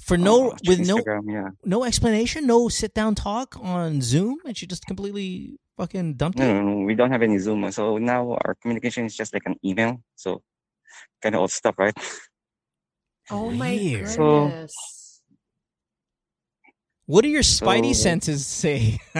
For 0.00 0.16
no, 0.16 0.50
uh, 0.52 0.56
with 0.66 0.86
no, 0.86 1.02
yeah. 1.26 1.50
no 1.64 1.82
explanation, 1.84 2.46
no 2.46 2.68
sit 2.68 2.94
down 2.94 3.14
talk 3.16 3.56
on 3.60 4.00
Zoom, 4.00 4.38
and 4.46 4.56
she 4.56 4.66
just 4.66 4.86
completely 4.86 5.58
fucking 5.76 6.14
dumped 6.14 6.38
No, 6.38 6.46
no, 6.46 6.62
no, 6.62 6.84
we 6.86 6.94
don't 6.94 7.10
have 7.10 7.22
any 7.22 7.38
Zoom, 7.38 7.70
so 7.72 7.98
now 7.98 8.38
our 8.44 8.54
communication 8.62 9.04
is 9.06 9.16
just 9.16 9.34
like 9.34 9.42
an 9.46 9.56
email. 9.64 9.98
So, 10.14 10.42
kind 11.22 11.34
of 11.34 11.40
old 11.42 11.50
stuff, 11.50 11.74
right? 11.78 11.96
Oh 13.30 13.50
my 13.50 13.70
Weird. 13.74 14.08
So- 14.08 14.46
goodness. 14.48 14.74
What 17.08 17.22
do 17.22 17.28
your 17.30 17.40
spidey 17.42 17.94
So- 17.94 18.02
senses 18.02 18.46
say? 18.46 18.98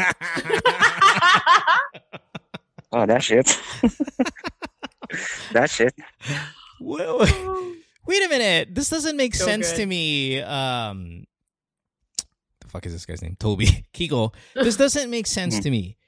Oh, 2.90 3.04
that 3.04 3.22
shit. 3.22 3.46
that 5.52 5.68
shit. 5.68 5.94
Well, 6.80 7.18
wait 8.06 8.24
a 8.24 8.28
minute. 8.30 8.74
This 8.74 8.88
doesn't 8.88 9.14
make 9.16 9.34
So 9.34 9.44
sense 9.44 9.70
good. 9.72 9.76
to 9.76 9.86
me. 9.86 10.40
Um, 10.40 11.24
the 12.62 12.68
fuck 12.68 12.86
is 12.86 12.94
this 12.94 13.04
guy's 13.04 13.20
name? 13.20 13.36
Toby 13.38 13.66
Kiko. 13.94 14.32
This 14.54 14.76
doesn't 14.76 15.10
make 15.10 15.26
sense 15.26 15.58
Mhm. 15.58 15.62
to 15.64 15.70
me. 15.70 15.98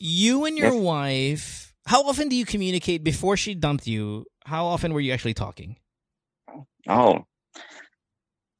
You 0.00 0.44
and 0.44 0.58
your 0.58 0.72
Yes. 0.72 0.82
wife. 0.82 1.74
How 1.86 2.02
often 2.02 2.28
do 2.28 2.34
you 2.34 2.46
communicate 2.46 3.04
before 3.04 3.36
she 3.36 3.54
dumped 3.54 3.86
you? 3.86 4.26
How 4.44 4.64
often 4.66 4.92
were 4.94 5.00
you 5.00 5.12
actually 5.12 5.34
talking? 5.34 5.76
Oh, 6.88 7.26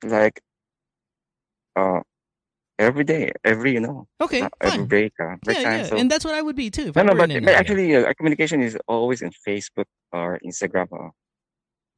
like, 0.05 0.41
uh, 1.75 2.01
every 2.79 3.05
day, 3.05 3.33
every 3.45 3.73
you 3.73 3.81
know, 3.81 4.07
Okay, 4.21 4.43
uh, 4.43 4.49
every 4.61 4.85
break, 4.85 5.13
uh, 5.21 5.37
break 5.45 5.59
Yeah, 5.59 5.65
time. 5.65 5.79
yeah, 5.81 5.89
So 5.91 5.97
and 5.97 6.11
that's 6.11 6.25
what 6.25 6.35
I 6.35 6.43
would 6.43 6.57
be 6.57 6.71
too. 6.71 6.89
If 6.89 6.97
no, 6.97 7.03
I 7.03 7.07
no, 7.07 7.15
but, 7.15 7.31
actually, 7.55 7.97
uh, 7.97 8.05
our 8.05 8.15
communication 8.15 8.61
is 8.63 8.77
always 8.87 9.23
in 9.23 9.31
Facebook 9.47 9.87
or 10.13 10.39
Instagram. 10.45 10.87
Uh, 10.93 11.11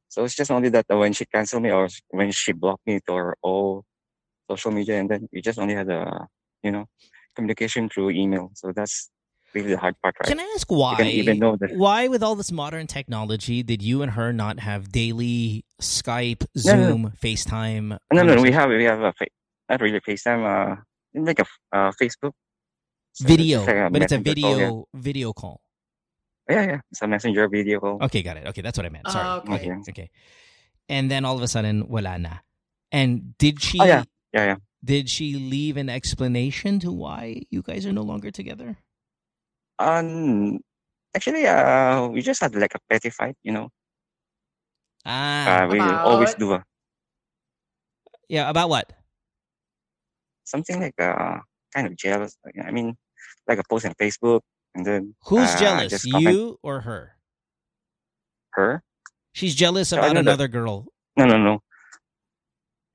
so 0.09 0.23
it's 0.23 0.35
just 0.35 0.51
only 0.51 0.69
that 0.69 0.85
uh, 0.91 0.97
when 0.97 1.13
she 1.13 1.25
canceled 1.25 1.63
me 1.63 1.71
or 1.71 1.87
when 2.09 2.31
she 2.31 2.51
blocked 2.53 2.85
me 2.87 2.99
to 3.07 3.13
her 3.15 3.35
all 3.41 3.83
social 4.49 4.71
media, 4.71 4.99
and 4.99 5.09
then 5.09 5.27
we 5.33 5.41
just 5.41 5.59
only 5.59 5.73
had 5.73 5.89
a, 5.89 6.27
you 6.63 6.71
know, 6.71 6.85
communication 7.35 7.89
through 7.89 8.11
email. 8.11 8.51
So 8.53 8.71
that's 8.73 9.09
really 9.53 9.71
the 9.71 9.77
hard 9.77 9.95
part, 10.01 10.15
right? 10.19 10.27
Can 10.27 10.39
I 10.39 10.51
ask 10.55 10.69
You 10.69 10.77
why? 10.77 10.95
can 10.97 11.07
even 11.07 11.39
know 11.39 11.57
that. 11.59 11.75
Why, 11.75 12.07
with 12.07 12.21
all 12.23 12.35
this 12.35 12.51
modern 12.51 12.87
technology, 12.87 13.63
did 13.63 13.81
you 13.81 14.01
and 14.01 14.11
her 14.11 14.31
not 14.31 14.59
have 14.59 14.91
daily 14.91 15.65
Skype, 15.81 16.45
No, 16.55 16.75
no, 16.75 16.79
no. 16.79 16.87
Zoom, 16.87 17.13
FaceTime? 17.21 17.97
No, 18.13 18.23
no, 18.23 18.41
we 18.41 18.51
have 18.51 18.69
we 18.69 18.83
have 18.85 19.01
a 19.01 19.13
not 19.69 19.81
really 19.81 19.99
FaceTime, 19.99 20.43
uh, 20.45 20.75
like 21.15 21.39
a 21.39 21.45
uh, 21.71 21.91
Facebook 22.01 22.33
So 23.13 23.23
it's 23.23 23.23
video, 23.23 23.59
just 23.59 23.67
like 23.67 23.77
a 23.77 23.89
but 23.89 24.01
it's 24.03 24.11
a 24.11 24.19
messenger 24.19 24.41
call, 24.41 24.59
yeah. 24.59 24.71
video 24.71 24.87
video 24.93 25.33
call. 25.33 25.61
Yeah, 26.49 26.65
yeah, 26.65 26.79
it's 26.91 27.01
a 27.01 27.07
messenger 27.07 27.47
video 27.47 27.79
call. 27.79 27.97
Okay, 28.03 28.21
got 28.21 28.37
it. 28.37 28.45
Okay, 28.47 28.61
that's 28.61 28.77
what 28.77 28.85
I 28.85 28.89
meant. 28.89 29.09
Sorry. 29.09 29.25
Oh, 29.25 29.53
okay. 29.53 29.71
okay. 29.71 29.91
okay. 29.91 30.09
And 30.89 31.09
then 31.09 31.25
all 31.25 31.35
of 31.35 31.41
a 31.41 31.47
sudden, 31.47 31.87
wala 31.87 32.19
na. 32.19 32.45
And 32.91 33.37
did 33.37 33.61
she? 33.61 33.79
Oh, 33.79 33.85
yeah. 33.85 34.03
Yeah, 34.33 34.45
yeah. 34.45 34.57
Did 34.83 35.09
she 35.09 35.33
leave 35.35 35.77
an 35.77 35.89
explanation 35.89 36.79
to 36.79 36.91
why 36.91 37.41
you 37.49 37.63
guys 37.63 37.85
are 37.87 37.93
no 37.93 38.03
longer 38.03 38.29
together? 38.29 38.77
Um, 39.79 40.59
actually, 41.15 41.47
uh, 41.47 42.07
we 42.07 42.21
just 42.21 42.41
had 42.41 42.53
like 42.53 42.75
a 42.75 42.79
petty 42.89 43.09
fight, 43.09 43.35
you 43.41 43.51
know. 43.51 43.69
Ah, 45.05 45.63
Uh, 45.63 45.67
we 45.69 45.79
always 45.79 46.35
do 46.35 46.53
a, 46.53 46.63
yeah. 48.27 48.49
About 48.49 48.69
what? 48.69 48.93
Something 50.45 50.79
like 50.79 50.95
uh, 50.99 51.39
kind 51.73 51.87
of 51.87 51.95
jealous. 51.97 52.37
I 52.65 52.71
mean, 52.71 52.95
like 53.47 53.59
a 53.59 53.63
post 53.69 53.85
on 53.85 53.93
Facebook, 54.01 54.41
and 54.73 54.85
then 54.85 55.15
Who's 55.25 55.49
uh, 55.55 55.59
jealous, 55.59 56.05
you 56.05 56.57
or 56.63 56.81
her? 56.81 57.11
her. 58.53 58.83
She's 59.33 59.53
jealous 59.55 59.89
So 59.89 59.97
about 59.97 60.13
that- 60.13 60.17
another 60.17 60.47
girl. 60.47 60.85
No, 61.17 61.25
no, 61.25 61.37
no. 61.37 61.59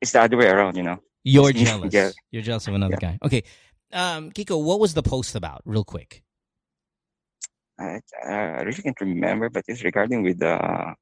It's 0.00 0.12
the 0.12 0.22
other 0.22 0.36
way 0.38 0.48
around, 0.48 0.76
you 0.76 0.82
know. 0.82 0.98
You're 1.24 1.50
Yeah. 1.50 1.64
jealous. 1.90 2.14
You're 2.30 2.42
jealous 2.42 2.66
of 2.68 2.74
another 2.74 2.96
Yeah. 3.00 3.10
guy. 3.12 3.18
Okay. 3.22 3.42
Um, 3.92 4.30
Kiko, 4.32 4.62
what 4.64 4.80
was 4.80 4.94
the 4.94 5.02
post 5.02 5.34
about, 5.34 5.60
real 5.66 5.84
quick? 5.84 6.22
I, 7.78 8.00
I 8.26 8.62
really 8.62 8.80
can't 8.82 9.00
remember, 9.00 9.50
but 9.50 9.64
it's 9.68 9.82
regarding 9.84 10.22
with 10.22 10.38
the 10.38 10.94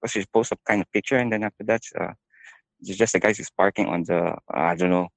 because 0.00 0.12
she 0.12 0.24
post 0.32 0.52
a 0.52 0.56
kind 0.66 0.80
of 0.80 0.90
picture, 0.92 1.16
and 1.16 1.32
then 1.32 1.42
after 1.42 1.64
that, 1.64 1.82
uh, 2.00 2.12
it's 2.80 2.96
just 2.96 3.12
the 3.14 3.20
guys 3.20 3.36
who's 3.38 3.50
parking 3.50 3.86
on 3.86 4.04
the 4.04 4.36
I 4.48 4.74
don't 4.76 4.90
know. 4.90 5.08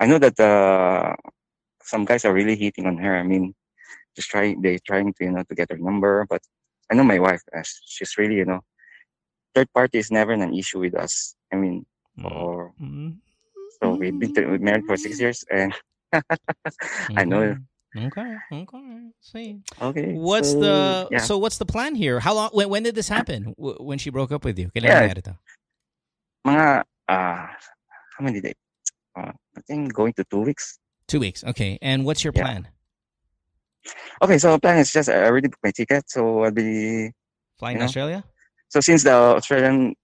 I 0.00 0.06
know 0.06 0.18
that 0.18 0.38
uh, 0.38 1.14
some 1.82 2.04
guys 2.04 2.24
are 2.24 2.32
really 2.32 2.56
hitting 2.56 2.86
on 2.86 2.98
her. 2.98 3.16
I 3.16 3.22
mean, 3.22 3.54
just 4.14 4.28
trying 4.28 4.60
they 4.60 4.78
trying 4.84 5.12
to 5.14 5.24
you 5.24 5.32
know 5.32 5.42
to 5.48 5.54
get 5.54 5.70
her 5.70 5.78
number, 5.78 6.26
but 6.28 6.42
I 6.90 6.94
know 6.94 7.04
my 7.04 7.18
wife. 7.18 7.42
Uh, 7.54 7.62
she's 7.64 8.16
really 8.18 8.36
you 8.36 8.44
know, 8.44 8.60
third 9.54 9.72
party 9.72 9.98
is 9.98 10.10
never 10.10 10.32
an 10.32 10.54
issue 10.54 10.80
with 10.80 10.94
us. 10.94 11.34
I 11.52 11.56
mean, 11.56 11.86
or 12.24 12.72
Mm. 12.80 13.16
so 13.80 13.94
we've 13.96 14.18
been 14.18 14.32
to, 14.34 14.44
we're 14.46 14.58
married 14.58 14.84
for 14.86 14.96
six 14.96 15.20
years, 15.20 15.44
and 15.50 15.72
I 17.16 17.24
know. 17.24 17.56
Mhm. 17.56 17.64
Okay. 18.12 18.36
Okay. 18.52 18.84
See. 19.24 19.56
Okay. 19.80 20.12
What's 20.12 20.52
so, 20.52 20.60
the 20.60 21.08
yeah. 21.10 21.24
so 21.24 21.38
what's 21.40 21.56
the 21.56 21.64
plan 21.64 21.94
here? 21.96 22.20
How 22.20 22.34
long? 22.36 22.50
When, 22.52 22.68
when 22.68 22.82
did 22.84 22.94
this 22.94 23.08
happen? 23.08 23.56
W- 23.56 23.80
when 23.80 23.96
she 23.96 24.10
broke 24.12 24.32
up 24.32 24.44
with 24.44 24.58
you? 24.60 24.68
Kailan 24.68 24.84
Yeah. 24.92 25.00
nangyari 25.08 25.24
to? 25.24 25.34
mga 26.44 26.84
uh 27.08 27.46
how 28.16 28.20
many 28.20 28.40
days? 28.44 28.54
Uh, 29.16 29.32
I 29.56 29.60
think 29.66 29.92
going 29.94 30.12
to 30.14 30.24
two 30.28 30.40
weeks. 30.40 30.78
Two 31.08 31.20
weeks. 31.20 31.42
Okay. 31.44 31.78
And 31.80 32.04
what's 32.04 32.22
your 32.22 32.32
Yeah. 32.36 32.42
plan? 32.42 32.68
Okay, 34.20 34.36
so 34.38 34.50
the 34.52 34.58
plan 34.60 34.78
is 34.78 34.92
just 34.92 35.08
I 35.08 35.24
already 35.24 35.46
booked 35.48 35.62
my 35.62 35.70
ticket, 35.70 36.10
so 36.10 36.42
I'll 36.42 36.50
be 36.50 37.12
Flying 37.58 37.76
You 37.76 37.80
know? 37.80 37.84
Australia? 37.86 38.24
so 38.68 38.80
since 38.80 39.04
the 39.04 39.14
Australian 39.14 39.94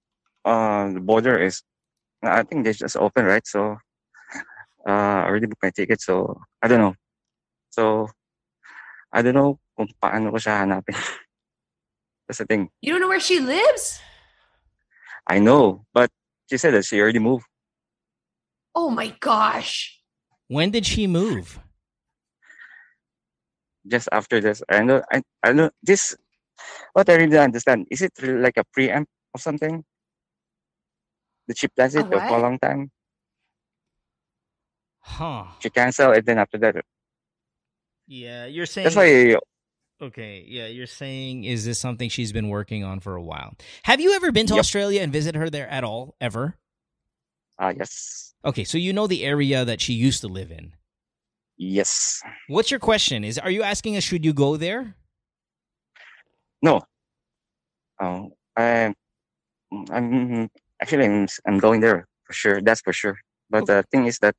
uh 0.44 0.89
border 1.02 1.39
is 1.39 1.62
I 2.22 2.43
think 2.47 2.64
they 2.64 2.72
just 2.72 2.97
open, 2.97 3.26
right? 3.26 3.43
So 3.47 3.76
uh 4.86 5.18
I 5.22 5.26
already 5.26 5.47
booked 5.47 5.62
my 5.62 5.70
ticket, 5.74 6.01
so 6.01 6.39
I 6.62 6.68
don't 6.68 6.78
know. 6.80 6.94
So 7.70 8.06
I 9.12 9.20
don't 9.22 9.34
know 9.34 9.59
kung 9.76 9.90
paano 10.01 10.30
ko 10.30 10.39
siya 10.39 10.62
hanapin. 10.62 10.94
That's 12.30 12.39
the 12.39 12.47
thing. 12.47 12.70
You 12.80 12.93
don't 12.94 13.02
know 13.02 13.10
where 13.10 13.20
she 13.20 13.40
lives? 13.43 13.98
I 15.26 15.39
know, 15.43 15.84
but 15.93 16.10
she 16.48 16.56
said 16.56 16.74
that 16.74 16.86
she 16.86 17.01
already 17.02 17.18
moved. 17.18 17.47
Oh 18.74 18.90
my 18.90 19.15
gosh. 19.20 20.01
When 20.49 20.70
did 20.70 20.86
she 20.86 21.07
move? 21.07 21.61
just 23.86 24.09
after 24.12 24.40
this. 24.40 24.62
I 24.69 24.82
know, 24.82 25.03
I, 25.11 25.23
I 25.43 25.53
know 25.53 25.70
this. 25.82 26.16
What 26.93 27.09
I 27.09 27.15
really 27.15 27.31
don't 27.32 27.44
understand 27.44 27.86
is 27.90 28.03
it 28.03 28.12
really 28.20 28.40
like 28.40 28.57
a 28.57 28.65
preamp 28.77 29.07
or 29.35 29.40
something? 29.40 29.85
The 31.49 31.55
chip 31.55 31.73
does 31.77 31.94
it 31.97 32.07
for 32.07 32.23
a 32.23 32.40
long 32.40 32.59
time. 32.59 32.90
Huh. 35.01 35.44
She 35.59 35.70
cancel 35.70 36.12
and 36.12 36.24
then 36.24 36.39
after 36.39 36.59
that, 36.59 36.77
Yeah, 38.07 38.47
you're 38.47 38.66
saying 38.66 38.85
that's 38.85 38.97
why. 38.97 39.36
Okay, 40.01 40.44
yeah, 40.49 40.66
you're 40.66 40.86
saying 40.86 41.44
is 41.44 41.65
this 41.65 41.78
something 41.78 42.09
she's 42.09 42.32
been 42.32 42.49
working 42.49 42.85
on 42.85 43.01
for 43.01 43.15
a 43.16 43.23
while? 43.23 43.55
Have 43.85 44.01
you 44.01 44.15
ever 44.15 44.31
been 44.32 44.47
to 44.47 44.55
Yep. 44.55 44.61
Australia 44.61 45.01
and 45.01 45.12
visited 45.12 45.39
her 45.39 45.51
there 45.51 45.69
at 45.69 45.85
all 45.85 46.16
ever? 46.20 46.57
Ah, 47.62 47.70
yes, 47.78 48.34
Okay, 48.44 48.64
so 48.64 48.76
you 48.76 48.93
know 48.93 49.06
the 49.06 49.22
area 49.22 49.64
that 49.64 49.80
she 49.80 49.93
used 49.94 50.20
to 50.22 50.26
live 50.26 50.51
in. 50.51 50.72
yes. 51.56 52.18
What's 52.51 52.72
your 52.74 52.80
question? 52.80 53.22
Is 53.22 53.39
are 53.39 53.51
you 53.55 53.62
asking 53.62 53.97
us 53.97 54.02
should 54.02 54.24
you 54.26 54.32
go 54.34 54.56
there? 54.59 54.97
No. 56.60 56.82
Oh, 58.02 58.34
I, 58.59 58.90
I'm 59.94 60.51
actually 60.82 61.06
I'm, 61.06 61.28
I'm 61.47 61.59
going 61.62 61.78
there 61.80 62.09
for 62.26 62.32
sure. 62.34 62.60
That's 62.60 62.80
for 62.82 62.93
sure. 62.93 63.14
But 63.48 63.66
the 63.66 63.84
thing 63.94 64.06
is 64.10 64.18
that 64.26 64.34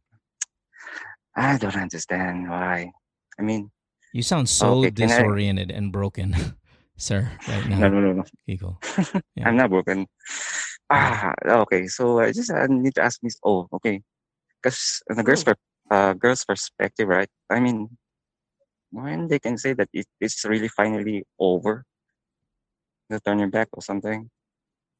I 1.36 1.56
don't 1.58 1.76
understand 1.80 2.50
why. 2.50 2.92
I 3.40 3.42
mean, 3.42 3.72
You 4.12 4.22
sound 4.22 4.50
so 4.50 4.84
Okay, 4.84 4.92
can 4.92 5.04
I- 5.12 5.16
disoriented 5.16 5.72
and 5.72 5.92
broken, 5.96 6.36
sir, 6.98 7.32
right 7.48 7.66
now. 7.72 7.80
no, 7.80 7.88
no, 7.88 8.00
no, 8.02 8.12
no. 8.20 8.24
Kiko. 8.48 8.76
Yeah. 9.40 9.48
I'm 9.48 9.56
not 9.56 9.70
broken. 9.72 10.08
Ah, 10.90 11.34
okay. 11.66 11.88
So 11.88 12.20
I 12.20 12.32
just 12.32 12.52
I 12.52 12.68
need 12.68 12.96
to 12.96 13.04
ask 13.04 13.20
Miss. 13.24 13.38
Oh, 13.44 13.68
okay. 13.74 14.02
Because 14.62 15.02
the 15.08 15.24
girls' 15.24 15.44
per, 15.44 15.56
uh, 15.92 16.14
girls' 16.14 16.46
perspective, 16.46 17.08
right? 17.08 17.30
I 17.50 17.60
mean, 17.60 17.98
when 18.92 19.28
they 19.28 19.40
can 19.40 19.58
say 19.58 19.74
that 19.74 19.90
it, 19.94 20.08
it's 20.20 20.46
really 20.46 20.68
finally 20.70 21.26
over, 21.40 21.86
they 23.10 23.20
turn 23.20 23.40
your 23.40 23.50
back 23.50 23.70
or 23.74 23.82
something. 23.82 24.30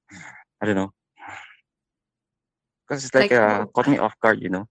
I 0.62 0.66
don't 0.66 0.76
know. 0.76 0.92
Because 2.88 3.06
it's 3.06 3.16
like, 3.16 3.32
Like, 3.32 3.40
uh, 3.40 3.66
caught 3.68 3.88
me 3.88 3.98
off 4.06 4.14
guard, 4.22 4.42
you 4.42 4.50
know. 4.50 4.68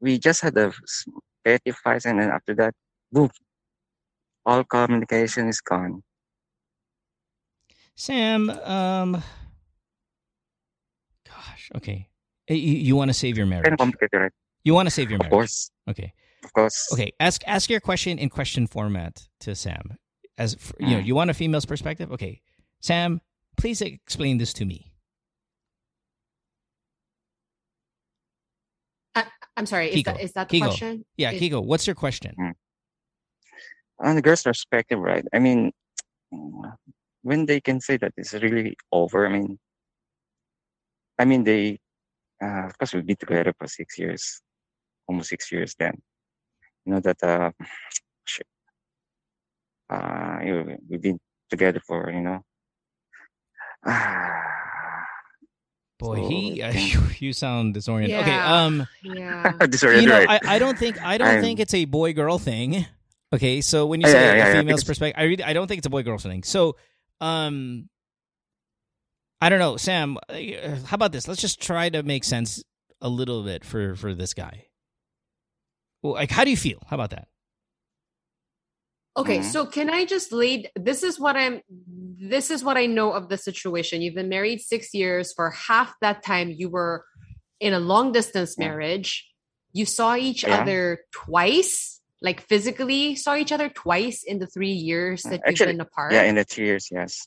We 0.00 0.18
just 0.18 0.42
had 0.42 0.56
a 0.58 0.72
petty 1.44 1.70
fight, 1.70 2.04
and 2.04 2.20
then 2.20 2.30
after 2.30 2.54
that, 2.56 2.74
boom, 3.10 3.30
all 4.46 4.62
communication 4.64 5.48
is 5.48 5.60
gone. 5.60 6.02
Sam, 7.96 8.50
um 8.50 9.22
gosh, 11.28 11.70
okay. 11.76 12.08
Eh, 12.48 12.54
You, 12.54 12.74
you 12.78 12.96
want 12.96 13.08
to 13.10 13.14
save 13.14 13.36
your 13.36 13.46
marriage. 13.46 13.64
Kind 13.64 13.74
of 13.74 13.78
complicated, 13.78 14.20
right? 14.20 14.32
You 14.64 14.74
want 14.74 14.86
to 14.86 14.90
save 14.90 15.10
your 15.10 15.18
marriage? 15.18 15.28
Of 15.28 15.32
marriage. 15.32 15.48
course, 15.50 15.70
Okay. 15.88 16.12
of 16.44 16.52
course. 16.52 16.88
Okay, 16.92 17.12
ask 17.20 17.42
ask 17.46 17.68
your 17.70 17.80
question 17.80 18.18
in 18.18 18.28
question 18.30 18.66
format 18.66 19.28
to 19.40 19.54
Sam. 19.54 19.96
As 20.38 20.54
f 20.54 20.72
you 20.80 20.86
know, 20.88 20.96
Mm. 21.00 21.06
you 21.06 21.14
want 21.14 21.30
a 21.30 21.34
female's 21.34 21.66
perspective? 21.66 22.10
Okay. 22.12 22.40
Sam, 22.80 23.20
please 23.56 23.80
explain 23.82 24.38
this 24.38 24.52
to 24.54 24.64
me. 24.64 24.88
I'm 29.54 29.66
sorry. 29.66 29.88
Is 29.90 29.96
Kiko. 29.96 30.04
that 30.06 30.20
is 30.22 30.32
that 30.32 30.48
the 30.48 30.58
Kiko. 30.60 30.64
question? 30.68 31.04
Yeah, 31.18 31.30
Is- 31.32 31.40
Kiko, 31.42 31.62
what's 31.62 31.86
your 31.86 31.94
question? 31.94 32.34
on 34.00 34.16
the 34.16 34.22
girl's 34.22 34.42
perspective, 34.42 34.98
right? 34.98 35.24
I 35.32 35.38
mean, 35.38 35.70
when 37.22 37.46
they 37.46 37.60
can 37.60 37.80
say 37.80 37.96
that 37.98 38.12
it's 38.16 38.32
really 38.34 38.76
over, 38.90 39.26
I 39.26 39.30
mean, 39.30 39.58
I 41.18 41.24
mean 41.24 41.44
they, 41.44 41.78
uh, 42.42 42.66
of 42.66 42.76
course 42.78 42.94
we've 42.94 43.06
been 43.06 43.16
together 43.16 43.54
for 43.58 43.66
six 43.68 43.98
years, 43.98 44.40
almost 45.08 45.28
six 45.30 45.50
years. 45.52 45.74
Then, 45.78 45.94
you 46.84 46.92
know 46.94 47.00
that, 47.00 47.22
uh, 47.22 47.50
shit, 48.24 48.46
uh, 49.90 50.38
you 50.44 50.52
know, 50.64 50.76
we've 50.88 51.02
been 51.02 51.18
together 51.50 51.80
for 51.86 52.10
you 52.10 52.20
know, 52.22 52.40
Boy, 55.98 56.16
So, 56.16 56.28
he 56.28 56.62
uh, 56.62 56.72
yeah. 56.74 57.00
you 57.18 57.32
sound 57.32 57.74
disoriented. 57.74 58.18
Okay, 58.20 58.34
um 58.36 58.86
Yeah. 59.02 59.52
disoriented, 59.70 60.02
you 60.02 60.08
know, 60.08 60.24
right? 60.24 60.40
I, 60.44 60.56
I 60.56 60.58
don't 60.58 60.76
think 60.78 61.00
I 61.04 61.18
don't 61.18 61.28
I'm- 61.28 61.42
think 61.42 61.60
it's 61.60 61.74
a 61.74 61.84
boy 61.84 62.12
girl 62.12 62.38
thing. 62.38 62.86
Okay, 63.32 63.60
so 63.62 63.86
when 63.86 64.00
you 64.02 64.08
say 64.08 64.12
yeah, 64.12 64.32
a 64.32 64.36
yeah, 64.36 64.46
yeah, 64.46 64.52
female's 64.60 64.82
because- 64.82 64.84
perspective, 64.84 65.18
I 65.18 65.24
really 65.24 65.44
I 65.44 65.52
don't 65.54 65.66
think 65.66 65.78
it's 65.78 65.86
a 65.86 65.90
boy 65.90 66.02
girl 66.02 66.18
thing. 66.18 66.42
So, 66.42 66.76
um, 67.22 67.88
I 69.40 69.48
don't 69.48 69.58
know, 69.58 69.76
Sam. 69.76 70.18
uh, 70.28 70.34
How 70.86 70.94
about 70.94 71.12
this? 71.12 71.26
Let's 71.26 71.40
just 71.40 71.60
try 71.60 71.88
to 71.88 72.02
make 72.02 72.24
sense 72.24 72.62
a 73.00 73.08
little 73.08 73.42
bit 73.42 73.64
for 73.64 73.96
for 73.96 74.14
this 74.14 74.34
guy. 74.34 74.66
Well, 76.02 76.14
like, 76.14 76.30
how 76.30 76.44
do 76.44 76.50
you 76.50 76.56
feel? 76.56 76.78
How 76.88 76.96
about 76.96 77.10
that? 77.10 77.28
Okay, 79.16 79.38
Mhm. 79.40 79.44
so 79.44 79.66
can 79.66 79.90
I 79.90 80.04
just 80.04 80.32
lead? 80.32 80.70
This 80.74 81.02
is 81.02 81.20
what 81.20 81.36
I'm. 81.36 81.60
This 81.68 82.50
is 82.50 82.64
what 82.64 82.76
I 82.76 82.86
know 82.86 83.12
of 83.12 83.28
the 83.28 83.36
situation. 83.36 84.00
You've 84.02 84.14
been 84.14 84.28
married 84.28 84.60
six 84.60 84.94
years. 84.94 85.32
For 85.34 85.50
half 85.50 85.94
that 86.00 86.22
time, 86.22 86.50
you 86.50 86.68
were 86.70 87.04
in 87.60 87.72
a 87.74 87.80
long 87.80 88.12
distance 88.12 88.56
Yeah. 88.58 88.68
marriage. 88.68 89.28
you 89.74 89.86
saw 89.86 90.14
each 90.14 90.42
Yeah. 90.44 90.60
other 90.60 90.98
twice, 91.12 92.01
like 92.22 92.40
physically 92.48 93.14
saw 93.16 93.34
each 93.36 93.52
other 93.52 93.68
twice 93.68 94.22
in 94.22 94.38
the 94.38 94.46
three 94.46 94.72
years 94.72 95.22
that 95.24 95.40
Actually, 95.46 95.66
you've 95.72 95.78
been 95.78 95.80
apart. 95.80 96.12
Yeah, 96.12 96.22
in 96.22 96.36
the 96.36 96.44
three 96.44 96.66
years, 96.66 96.88
yes. 96.90 97.26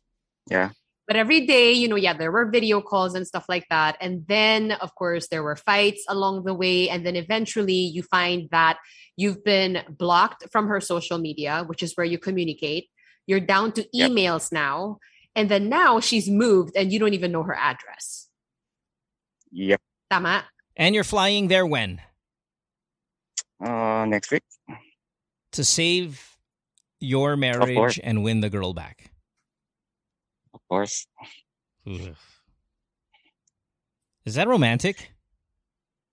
Yeah. 0.49 0.69
but 1.07 1.15
every 1.17 1.45
day, 1.45 1.71
you 1.71 1.87
know, 1.87 1.95
yeah, 1.97 2.13
there 2.17 2.31
were 2.31 2.45
video 2.49 2.81
calls 2.81 3.13
and 3.13 3.27
stuff 3.27 3.45
like 3.47 3.65
that. 3.69 3.97
And 4.01 4.25
then, 4.27 4.71
of 4.71 4.95
course, 4.95 5.27
there 5.27 5.43
were 5.43 5.55
fights 5.55 6.03
along 6.09 6.45
the 6.45 6.53
way. 6.53 6.89
And 6.89 7.05
then 7.05 7.15
eventually 7.15 7.73
you 7.95 8.01
find 8.03 8.49
that 8.51 8.77
you've 9.17 9.43
been 9.43 9.83
blocked 9.89 10.49
from 10.51 10.67
her 10.67 10.79
social 10.81 11.17
media, 11.19 11.63
which 11.67 11.83
is 11.83 11.93
where 11.95 12.05
you 12.05 12.17
communicate. 12.17 12.89
You're 13.27 13.39
down 13.39 13.71
to 13.73 13.85
Yep. 13.93 14.11
emails 14.11 14.51
now. 14.51 14.97
And 15.35 15.49
then 15.49 15.69
now 15.69 15.99
she's 15.99 16.29
moved 16.29 16.73
and 16.75 16.91
you 16.91 16.97
don't 16.99 17.13
even 17.13 17.31
know 17.31 17.43
her 17.43 17.55
address. 17.55 18.29
Yep. 19.51 19.81
Tama? 20.09 20.45
And 20.75 20.95
you're 20.95 21.03
flying 21.03 21.49
there 21.49 21.65
when? 21.65 22.01
Uh, 23.63 24.05
next 24.07 24.31
week. 24.31 24.43
To 25.55 25.63
save 25.63 26.37
your 26.99 27.35
marriage 27.37 27.99
and 28.03 28.23
win 28.23 28.41
the 28.41 28.49
girl 28.49 28.73
back. 28.73 29.11
Of 30.53 30.61
course. 30.69 31.07
Ugh. 31.87 32.15
Is 34.25 34.35
that 34.35 34.47
romantic, 34.47 35.11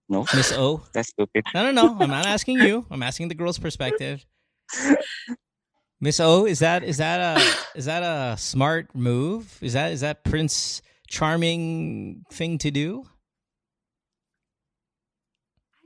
No, 0.08 0.26
Miss 0.34 0.52
O? 0.52 0.82
that's 0.92 1.08
stupid. 1.08 1.44
No, 1.54 1.70
no, 1.70 1.70
no. 1.70 1.96
I'm 1.98 2.10
not 2.10 2.26
asking 2.26 2.58
you. 2.58 2.84
I'm 2.90 3.02
asking 3.02 3.28
the 3.28 3.34
girl's 3.34 3.58
perspective. 3.58 4.24
Miss 6.00 6.20
O, 6.20 6.44
is 6.46 6.58
that 6.58 6.82
is 6.84 6.98
that 6.98 7.38
a 7.38 7.78
is 7.78 7.86
that 7.86 8.02
a 8.02 8.36
smart 8.36 8.94
move? 8.94 9.56
Is 9.62 9.72
that 9.72 9.92
is 9.92 10.00
that 10.02 10.24
Prince 10.24 10.82
Charming 11.08 12.24
thing 12.30 12.58
to 12.58 12.70
do? 12.70 13.04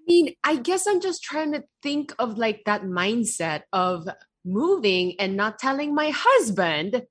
I 0.07 0.13
mean, 0.13 0.35
I 0.45 0.57
guess 0.57 0.87
I'm 0.87 1.01
just 1.01 1.23
trying 1.25 1.53
to 1.53 1.65
think 1.83 2.15
of 2.19 2.39
like 2.39 2.63
that 2.67 2.83
mindset 2.85 3.63
of 3.73 4.09
moving 4.45 5.15
and 5.19 5.37
not 5.37 5.59
telling 5.59 5.95
my 5.95 6.11
husband 6.15 7.03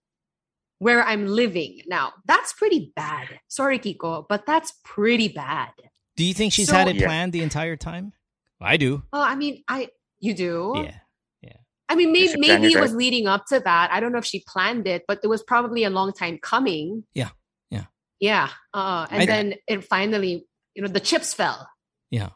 where 0.80 1.04
I'm 1.04 1.28
living. 1.28 1.82
Now, 1.88 2.14
that's 2.26 2.54
pretty 2.54 2.94
bad. 2.96 3.40
Sorry, 3.50 3.80
Kiko, 3.80 4.26
but 4.30 4.46
that's 4.46 4.74
pretty 4.86 5.28
bad. 5.28 5.72
Do 6.16 6.24
you 6.24 6.34
think 6.34 6.54
she's 6.54 6.70
So- 6.70 6.76
had 6.76 6.88
it 6.88 6.96
Yeah. 6.96 7.08
planned 7.08 7.34
the 7.34 7.42
entire 7.42 7.76
time? 7.76 8.14
I 8.62 8.78
do. 8.78 9.04
Oh, 9.12 9.22
I 9.22 9.36
mean, 9.36 9.64
I 9.68 9.90
you 10.20 10.34
do. 10.34 10.74
Yeah. 10.78 10.98
Yeah. 11.42 11.58
I 11.90 11.96
mean, 11.96 12.14
maybe 12.14 12.34
maybe 12.38 12.68
it, 12.68 12.78
it 12.78 12.82
was 12.82 12.94
leading 12.96 13.28
up 13.28 13.46
to 13.48 13.60
that. 13.60 13.92
I 13.92 14.00
don't 14.00 14.14
know 14.14 14.18
if 14.20 14.26
she 14.26 14.44
planned 14.48 14.88
it, 14.88 15.04
but 15.08 15.20
it 15.24 15.28
was 15.28 15.44
probably 15.44 15.84
a 15.84 15.90
long 15.90 16.14
time 16.14 16.38
coming. 16.42 17.04
Yeah. 17.14 17.30
Yeah. 17.70 17.86
Yeah. 18.22 18.50
Uh, 18.74 19.06
and 19.12 19.24
I- 19.24 19.26
then 19.26 19.56
it 19.68 19.84
finally, 19.84 20.46
you 20.74 20.82
know, 20.82 20.88
the 20.88 21.02
chips 21.02 21.34
fell. 21.34 21.70
Yeah. 22.10 22.30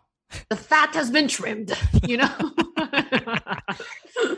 The 0.49 0.56
fat 0.56 0.93
has 0.95 1.10
been 1.11 1.27
trimmed. 1.27 1.76
You 2.07 2.18
know. 2.18 2.51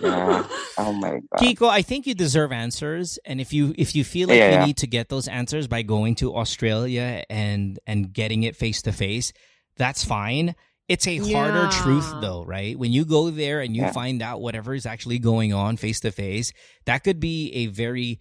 Yeah. 0.01 0.47
Oh 0.77 0.93
my 0.93 1.11
god. 1.11 1.22
Kiko, 1.39 1.69
I 1.69 1.81
think 1.81 2.07
you 2.07 2.13
deserve 2.15 2.51
answers, 2.51 3.19
and 3.26 3.39
if 3.41 3.51
you 3.53 3.73
if 3.77 3.95
you 3.95 4.03
feel 4.03 4.30
like 4.30 4.38
Yeah, 4.38 4.47
you 4.47 4.55
yeah. 4.57 4.65
need 4.65 4.77
to 4.77 4.88
get 4.88 5.09
those 5.09 5.27
answers 5.27 5.68
by 5.68 5.81
going 5.84 6.15
to 6.15 6.35
Australia 6.35 7.23
and 7.30 7.80
and 7.85 8.11
getting 8.13 8.43
it 8.43 8.55
face 8.55 8.81
to 8.84 8.91
face, 8.91 9.31
that's 9.77 10.03
fine. 10.03 10.55
It's 10.88 11.07
a 11.07 11.18
harder 11.18 11.69
truth 11.72 12.11
though, 12.22 12.43
right? 12.43 12.77
When 12.77 12.91
you 12.91 13.05
go 13.05 13.30
there 13.30 13.61
and 13.61 13.76
you 13.76 13.84
Yeah. 13.84 13.91
find 13.91 14.22
out 14.22 14.41
whatever 14.41 14.73
is 14.73 14.85
actually 14.85 15.19
going 15.19 15.53
on 15.53 15.77
face 15.77 15.99
to 16.01 16.11
face, 16.11 16.51
that 16.85 17.03
could 17.03 17.19
be 17.19 17.51
a 17.53 17.68
very 17.68 18.19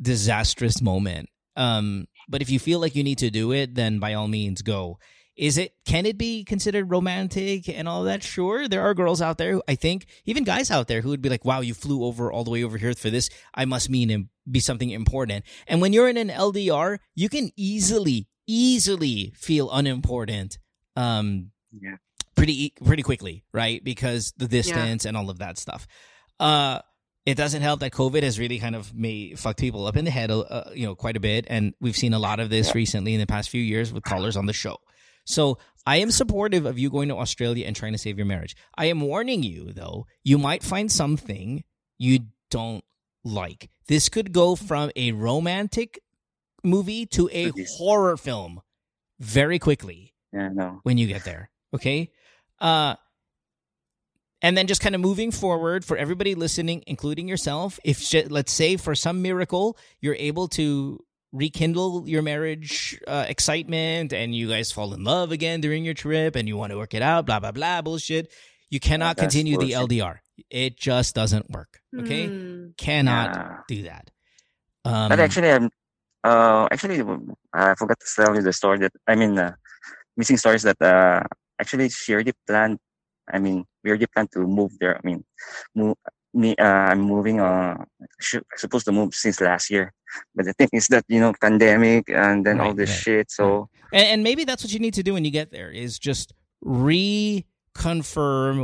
disastrous 0.00 0.80
moment. 0.82 1.28
Um, 1.56 2.06
but 2.28 2.42
if 2.42 2.50
you 2.50 2.58
feel 2.58 2.80
like 2.80 2.94
you 2.94 3.04
need 3.04 3.18
to 3.18 3.30
do 3.30 3.52
it, 3.52 3.74
then 3.74 3.98
by 3.98 4.14
all 4.14 4.28
means 4.28 4.62
go. 4.62 4.98
Is 5.36 5.56
it 5.56 5.72
can 5.86 6.04
it 6.04 6.18
be 6.18 6.44
considered 6.44 6.90
romantic 6.90 7.68
and 7.68 7.88
all 7.88 8.04
that? 8.04 8.22
Sure. 8.22 8.68
There 8.68 8.82
are 8.82 8.92
girls 8.94 9.22
out 9.22 9.38
there, 9.38 9.60
I 9.66 9.74
think, 9.76 10.06
even 10.26 10.44
guys 10.44 10.70
out 10.70 10.88
there 10.88 11.00
who 11.00 11.08
would 11.08 11.22
be 11.22 11.28
like, 11.30 11.44
Wow, 11.44 11.60
you 11.60 11.72
flew 11.74 12.04
over 12.04 12.30
all 12.30 12.44
the 12.44 12.50
way 12.50 12.62
over 12.62 12.76
here 12.76 12.92
for 12.94 13.08
this. 13.10 13.30
I 13.54 13.64
must 13.64 13.88
mean 13.88 14.10
it 14.10 14.20
be 14.50 14.60
something 14.60 14.90
important. 14.90 15.44
And 15.66 15.80
when 15.80 15.92
you're 15.94 16.08
in 16.08 16.16
an 16.18 16.28
LDR, 16.28 16.98
you 17.14 17.28
can 17.30 17.50
easily, 17.56 18.28
easily 18.46 19.32
feel 19.36 19.70
unimportant. 19.70 20.58
Um 20.96 21.50
Yeah. 21.72 21.96
pretty 22.34 22.64
e- 22.66 22.72
pretty 22.84 23.02
quickly, 23.02 23.44
right? 23.52 23.82
Because 23.82 24.32
the 24.36 24.48
distance 24.48 25.04
and 25.06 25.16
all 25.16 25.30
of 25.30 25.38
that 25.38 25.56
stuff. 25.58 25.86
Uh, 26.38 26.80
it 27.24 27.36
doesn't 27.36 27.62
help 27.62 27.80
that 27.80 27.92
COVID 27.92 28.22
has 28.24 28.38
really 28.38 28.58
kind 28.58 28.74
of 28.74 28.92
made 28.94 29.38
fucked 29.38 29.60
people 29.60 29.86
up 29.86 29.96
in 29.96 30.04
the 30.04 30.10
head, 30.10 30.30
uh, 30.30 30.64
you 30.74 30.84
know, 30.86 30.96
quite 30.96 31.16
a 31.16 31.20
bit, 31.20 31.46
and 31.48 31.72
we've 31.80 31.96
seen 31.96 32.12
a 32.14 32.18
lot 32.18 32.40
of 32.40 32.50
this 32.50 32.66
Yeah. 32.68 32.72
recently 32.74 33.14
in 33.14 33.20
the 33.20 33.26
past 33.28 33.48
few 33.48 33.62
years 33.62 33.92
with 33.92 34.02
callers 34.02 34.36
on 34.36 34.46
the 34.46 34.52
show. 34.52 34.76
So 35.24 35.58
I 35.86 35.96
am 35.96 36.10
supportive 36.10 36.66
of 36.66 36.78
you 36.78 36.90
going 36.90 37.08
to 37.08 37.16
Australia 37.16 37.66
and 37.66 37.74
trying 37.76 37.92
to 37.92 37.98
save 37.98 38.16
your 38.18 38.26
marriage. 38.26 38.56
I 38.76 38.86
am 38.86 39.00
warning 39.00 39.42
you 39.42 39.72
though, 39.72 40.06
you 40.24 40.38
might 40.38 40.62
find 40.62 40.90
something 40.90 41.64
you 41.98 42.20
don't 42.50 42.84
like. 43.24 43.70
This 43.88 44.08
could 44.08 44.32
go 44.32 44.54
from 44.56 44.90
a 44.96 45.12
romantic 45.12 46.00
movie 46.64 47.06
to 47.06 47.28
a 47.32 47.52
horror 47.76 48.16
film 48.16 48.60
very 49.18 49.58
quickly 49.58 50.14
Yeah, 50.32 50.48
no. 50.52 50.80
when 50.82 50.98
you 50.98 51.06
get 51.06 51.24
there. 51.24 51.50
Okay. 51.74 52.10
Uh, 52.60 52.94
and 54.40 54.56
then 54.56 54.66
just 54.66 54.80
kind 54.80 54.94
of 54.94 55.00
moving 55.00 55.30
forward 55.30 55.84
for 55.84 55.96
everybody 55.96 56.34
listening, 56.34 56.82
including 56.86 57.28
yourself, 57.28 57.78
if 57.84 58.00
sh- 58.00 58.26
let's 58.28 58.52
say 58.52 58.76
for 58.76 58.94
some 58.94 59.22
miracle 59.22 59.76
you're 60.00 60.16
able 60.16 60.48
to 60.48 60.98
rekindle 61.32 62.08
your 62.08 62.22
marriage 62.22 63.00
uh, 63.06 63.24
excitement 63.28 64.12
and 64.12 64.34
you 64.34 64.48
guys 64.48 64.70
fall 64.70 64.92
in 64.94 65.02
love 65.04 65.32
again 65.32 65.60
during 65.60 65.84
your 65.84 65.94
trip 65.94 66.36
and 66.36 66.46
you 66.46 66.56
want 66.56 66.70
to 66.72 66.78
work 66.78 66.94
it 66.94 67.02
out, 67.02 67.26
blah 67.26 67.40
blah 67.40 67.52
blah 67.52 67.82
bullshit. 67.82 68.30
You 68.70 68.80
cannot 68.80 69.16
That's 69.16 69.32
continue 69.32 69.58
the. 69.58 69.72
LDR. 69.72 70.18
It 70.50 70.76
just 70.78 71.14
doesn't 71.14 71.50
work. 71.50 71.80
Okay, 71.98 72.26
Hmm. 72.28 72.68
cannot 72.78 73.36
Yeah. 73.36 73.58
do 73.68 73.82
that. 73.84 74.10
Um, 74.84 75.08
But 75.08 75.20
actually, 75.20 75.50
I'm. 75.50 75.70
Uh, 76.24 76.68
actually, 76.70 77.00
I 77.52 77.74
forgot 77.74 77.98
to 78.00 78.06
tell 78.14 78.34
you 78.34 78.42
the 78.42 78.52
story 78.52 78.78
that 78.78 78.92
I 79.08 79.14
mean, 79.14 79.38
uh, 79.38 79.52
missing 80.16 80.36
stories 80.36 80.62
that 80.62 80.80
uh, 80.80 81.22
actually 81.60 81.88
she 81.90 82.14
already 82.14 82.32
planned. 82.46 82.78
I 83.32 83.38
mean, 83.38 83.64
we 83.82 83.90
already 83.90 84.06
planned 84.06 84.30
to 84.32 84.40
move 84.40 84.72
there. 84.80 84.96
I 84.96 85.00
mean, 85.04 85.24
move 85.74 85.96
me. 86.34 86.54
Uh, 86.56 86.64
I'm 86.64 87.00
moving. 87.00 87.40
Uh, 87.40 87.84
sh- 88.20 88.36
supposed 88.56 88.84
to 88.86 88.92
move 88.92 89.14
since 89.14 89.40
last 89.40 89.70
year, 89.70 89.92
but 90.34 90.44
the 90.44 90.52
thing 90.58 90.68
is 90.72 90.88
that 90.88 91.04
you 91.08 91.20
know, 91.20 91.32
pandemic 91.40 92.10
and 92.10 92.44
then 92.46 92.60
all 92.60 92.74
this 92.74 92.90
right, 92.90 92.98
shit. 92.98 93.30
So 93.30 93.68
And, 93.92 94.06
and 94.06 94.22
maybe 94.22 94.44
that's 94.44 94.62
what 94.64 94.72
you 94.72 94.78
need 94.78 94.94
to 94.94 95.02
do 95.02 95.14
when 95.14 95.24
you 95.24 95.30
get 95.30 95.50
there 95.50 95.70
is 95.70 95.98
just 95.98 96.32
reconfirm 96.64 97.44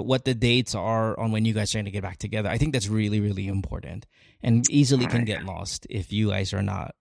what 0.05 0.25
the 0.25 0.35
dates 0.35 0.75
are 0.75 1.19
on 1.19 1.33
when 1.33 1.45
you 1.45 1.53
guys 1.53 1.75
are 1.75 1.79
going 1.79 1.85
to 1.87 1.91
get 1.91 2.03
back 2.03 2.19
together. 2.19 2.49
I 2.49 2.59
think 2.59 2.73
that's 2.73 2.89
really, 2.89 3.21
really 3.21 3.47
important 3.49 4.07
and 4.43 4.69
easily 4.71 5.07
can 5.07 5.25
get 5.25 5.45
lost 5.45 5.87
if 5.91 6.13
you 6.13 6.31
guys 6.31 6.53
are 6.53 6.63
not 6.63 6.95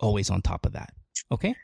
always 0.00 0.30
on 0.30 0.42
top 0.42 0.66
of 0.66 0.72
that. 0.72 0.92
Okay. 1.32 1.54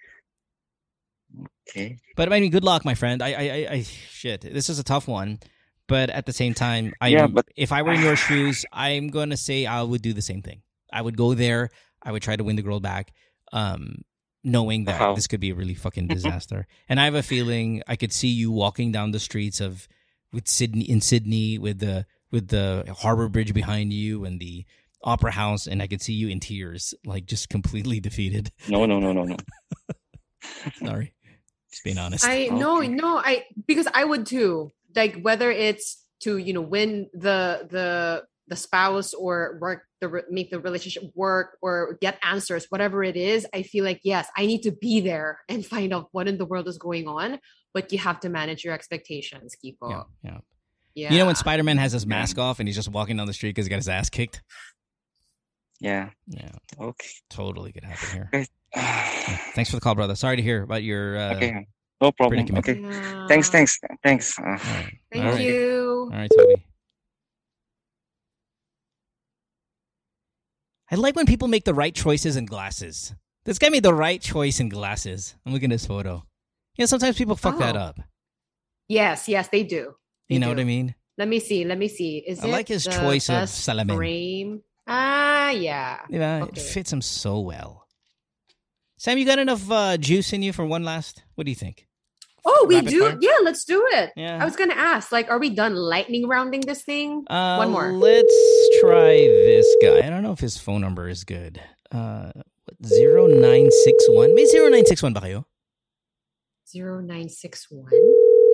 okay, 1.69 1.99
But 2.17 2.33
I 2.33 2.41
mean, 2.41 2.51
good 2.51 2.65
luck, 2.65 2.85
my 2.85 2.95
friend. 2.95 3.23
I, 3.23 3.33
I, 3.33 3.43
I, 3.43 3.69
I 3.73 3.83
shit, 3.83 4.41
this 4.43 4.69
is 4.71 4.79
a 4.79 4.85
tough 4.85 5.09
one. 5.09 5.41
But 5.89 6.11
at 6.11 6.27
the 6.27 6.33
same 6.33 6.53
time, 6.55 6.93
I, 7.01 7.09
Yeah, 7.09 7.27
but- 7.29 7.47
if 7.57 7.71
I 7.73 7.83
were 7.83 7.93
in 7.93 8.01
your 8.03 8.17
shoes, 8.17 8.65
I'm 8.73 9.09
going 9.09 9.31
to 9.31 9.37
say 9.37 9.67
I 9.67 9.83
would 9.83 10.03
do 10.03 10.13
the 10.13 10.23
same 10.23 10.43
thing. 10.43 10.63
I 10.93 11.01
would 11.03 11.17
go 11.17 11.35
there. 11.35 11.71
I 12.03 12.13
would 12.13 12.23
try 12.23 12.37
to 12.37 12.45
win 12.45 12.57
the 12.57 12.63
girl 12.63 12.81
back. 12.81 13.13
Um, 13.53 14.03
knowing 14.43 14.85
that 14.85 15.01
Wow. 15.01 15.15
this 15.15 15.27
could 15.27 15.41
be 15.41 15.51
a 15.51 15.55
really 15.55 15.75
fucking 15.75 16.07
disaster. 16.09 16.67
and 16.89 17.01
I 17.01 17.05
have 17.05 17.15
a 17.17 17.23
feeling 17.23 17.83
I 17.89 17.97
could 17.97 18.13
see 18.13 18.29
you 18.29 18.51
walking 18.53 18.93
down 18.93 19.11
the 19.11 19.19
streets 19.21 19.61
of 19.61 19.89
with 20.33 20.47
Sydney 20.49 20.89
in 20.89 21.01
Sydney 21.01 21.59
with 21.59 21.79
the 21.81 22.07
with 22.31 22.49
the 22.49 22.85
harbor 22.99 23.29
bridge 23.29 23.53
behind 23.55 23.93
you 23.93 24.25
and 24.25 24.39
the 24.41 24.65
opera 25.03 25.33
house 25.33 25.67
and 25.67 25.81
I 25.83 25.87
could 25.89 26.01
see 26.03 26.13
you 26.13 26.29
in 26.29 26.39
tears, 26.41 26.95
like 27.05 27.27
just 27.27 27.49
completely 27.49 27.99
defeated. 28.09 28.51
no, 28.69 28.87
no, 28.87 29.01
no, 29.01 29.13
no, 29.13 29.25
no. 29.25 29.37
Sorry. 30.85 31.13
Just 31.71 31.85
being 31.85 31.99
honest. 31.99 32.25
I 32.25 32.47
no 32.47 32.79
Okay. 32.79 32.89
no 32.89 33.19
I 33.19 33.45
because 33.67 33.87
I 33.93 34.05
would 34.05 34.27
too. 34.27 34.71
Like 34.97 35.21
whether 35.21 35.51
it's 35.51 36.03
to 36.21 36.39
you 36.39 36.53
know 36.53 36.63
win 36.63 37.09
the 37.13 37.69
the 37.71 38.25
the 38.49 38.57
spouse 38.57 39.13
or 39.13 39.59
work 39.61 39.83
the 40.01 40.23
make 40.31 40.51
the 40.51 40.61
relationship 40.61 41.05
work 41.15 41.59
or 41.61 41.99
get 42.01 42.19
answers 42.23 42.67
whatever 42.71 43.03
it 43.03 43.17
is 43.17 43.47
i 43.53 43.63
feel 43.63 43.85
like 43.85 44.01
yes 44.05 44.29
i 44.37 44.47
need 44.47 44.63
to 44.63 44.71
be 44.71 45.01
there 45.01 45.41
and 45.49 45.67
find 45.75 45.93
out 45.93 46.09
what 46.13 46.29
in 46.29 46.39
the 46.39 46.45
world 46.45 46.69
is 46.69 46.79
going 46.79 47.09
on 47.09 47.39
but 47.75 47.93
you 47.93 47.99
have 47.99 48.21
to 48.21 48.29
manage 48.29 48.65
your 48.65 48.73
expectations 48.73 49.55
kiko 49.63 49.91
yeah, 49.91 50.03
yeah. 50.23 50.39
yeah 50.95 51.13
You 51.13 51.19
know 51.19 51.27
when 51.27 51.35
Spider 51.35 51.63
Man 51.65 51.77
has 51.77 51.93
his 51.93 52.07
mask 52.07 52.39
off 52.39 52.61
and 52.61 52.69
he's 52.69 52.77
just 52.77 52.89
walking 52.89 53.17
down 53.17 53.27
the 53.27 53.35
street 53.35 53.51
because 53.51 53.67
he 53.67 53.71
got 53.71 53.77
his 53.77 53.89
ass 53.89 54.09
kicked? 54.09 54.43
Yeah. 55.79 56.11
Yeah, 56.27 56.53
Okay. 56.81 57.09
totally 57.29 57.73
could 57.73 57.85
happen 57.85 58.29
here. 58.31 58.47
Yeah. 58.77 59.37
Thanks 59.55 59.71
for 59.71 59.77
the 59.77 59.81
call, 59.81 59.95
brother. 59.95 60.15
Sorry 60.15 60.37
to 60.37 60.43
hear 60.43 60.63
about 60.63 60.83
your. 60.83 61.17
Uh, 61.17 61.35
okay. 61.35 61.67
No 62.01 62.13
problem. 62.13 62.47
predicament. 62.47 62.69
Okay. 62.69 62.81
Yeah. 62.81 63.27
Thanks. 63.29 63.49
Thanks. 63.51 63.79
Thanks. 64.03 64.39
All 64.39 64.45
right. 64.45 64.99
thank 65.13 65.25
All 65.25 65.33
right. 65.33 65.41
you 65.41 66.11
All 66.13 66.19
right, 66.19 66.31
Toby. 66.37 66.63
I 70.91 70.95
like 70.97 71.17
when 71.17 71.27
people 71.27 71.49
make 71.49 71.65
the 71.65 71.75
right 71.75 71.95
choices 71.95 72.37
in 72.37 72.47
glasses. 72.47 73.15
This 73.45 73.59
guy 73.59 73.69
made 73.71 73.83
the 73.83 73.95
right 73.95 74.21
choice 74.21 74.61
in 74.61 74.69
glasses. 74.69 75.35
I'm 75.45 75.53
looking 75.53 75.71
at 75.73 75.75
this 75.75 75.87
photo. 75.87 76.25
You 76.77 76.83
know, 76.83 76.87
sometimes 76.87 77.17
people 77.17 77.37
fuck 77.37 77.59
that 77.59 77.77
Oh. 77.77 77.81
up. 77.81 78.01
Yes, 78.89 79.29
yes, 79.29 79.49
they 79.49 79.63
do. 79.65 79.95
They 80.29 80.35
You 80.35 80.41
know 80.41 80.47
do. 80.49 80.51
what 80.57 80.61
I 80.61 80.65
mean? 80.65 80.95
Let 81.19 81.29
me 81.29 81.41
see. 81.41 81.65
Let 81.65 81.79
me 81.79 81.89
see. 81.89 82.19
Is 82.19 82.45
I 82.45 82.49
it 82.49 82.51
like 82.53 82.69
his 82.69 82.85
the 82.85 82.91
choice 82.93 83.29
of 83.29 83.35
best 83.43 83.67
salamin. 83.67 83.97
frame? 83.97 84.63
Ah, 84.87 85.51
yeah. 85.51 86.01
Yeah, 86.09 86.45
Okay. 86.45 86.61
it 86.61 86.65
fits 86.65 86.93
him 86.93 87.01
so 87.03 87.41
well. 87.41 87.86
Sam, 88.99 89.19
you 89.19 89.27
got 89.27 89.39
enough 89.39 89.71
uh, 89.71 89.97
juice 89.97 90.33
in 90.33 90.43
you 90.43 90.53
for 90.53 90.65
one 90.65 90.83
last? 90.85 91.23
What 91.35 91.45
do 91.45 91.51
you 91.51 91.57
think? 91.57 91.87
Oh, 92.47 92.65
we 92.69 92.77
Rapid 92.77 92.91
do. 92.91 93.01
fire? 93.01 93.19
Yeah, 93.21 93.39
let's 93.43 93.65
do 93.65 93.85
it. 93.93 94.13
Yeah. 94.17 94.39
I 94.41 94.45
was 94.45 94.55
gonna 94.57 94.75
ask, 94.79 95.11
like, 95.11 95.29
are 95.29 95.39
we 95.39 95.51
done 95.51 95.75
lightning 95.75 96.29
rounding 96.29 96.61
this 96.63 96.83
thing? 96.83 97.25
Uh, 97.29 97.57
One 97.59 97.71
more. 97.73 97.93
Let's 97.93 98.33
try 98.81 99.17
this 99.19 99.67
guy. 99.83 99.99
I 100.07 100.09
don't 100.09 100.23
know 100.23 100.33
if 100.33 100.39
his 100.41 100.57
phone 100.57 100.81
number 100.81 101.09
is 101.09 101.25
good. 101.25 101.61
Uh, 101.91 102.31
what, 102.65 102.77
0961. 102.81 104.35
May 104.35 104.47
0961 104.47 105.13
ba 105.13 105.21
kayo? 105.21 105.45
Zero 106.67 107.01
nine 107.01 107.29
six 107.29 107.67
one 107.71 107.93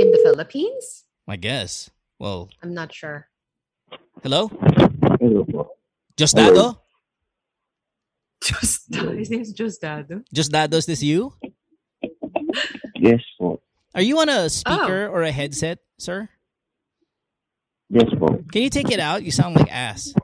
in 0.00 0.10
the 0.10 0.20
Philippines. 0.24 1.04
I 1.28 1.36
guess. 1.36 1.88
Well, 2.18 2.50
I'm 2.62 2.74
not 2.74 2.92
sure. 2.92 3.28
hello? 4.22 4.48
Hello 5.20 5.44
po. 5.44 5.76
Just 8.42 8.90
Dado? 8.90 9.06
Just 9.08 9.18
his 9.18 9.30
name's 9.30 9.52
just 9.52 9.80
Dado. 9.80 10.22
Just 10.32 10.50
Dado, 10.50 10.76
is 10.76 10.86
this 10.86 11.02
you? 11.02 11.32
Yes 12.96 13.20
po. 13.38 13.60
Are 13.94 14.02
you 14.02 14.18
on 14.20 14.28
a 14.28 14.48
speaker 14.50 15.06
or 15.06 15.22
a 15.22 15.30
headset, 15.30 15.78
sir? 15.98 16.28
Yes 17.90 18.08
po. 18.18 18.42
Can 18.50 18.62
you 18.62 18.70
take 18.70 18.90
it 18.90 18.98
out? 19.00 19.22
You 19.22 19.30
sound 19.30 19.54
like 19.56 19.70
ass. 19.70 20.14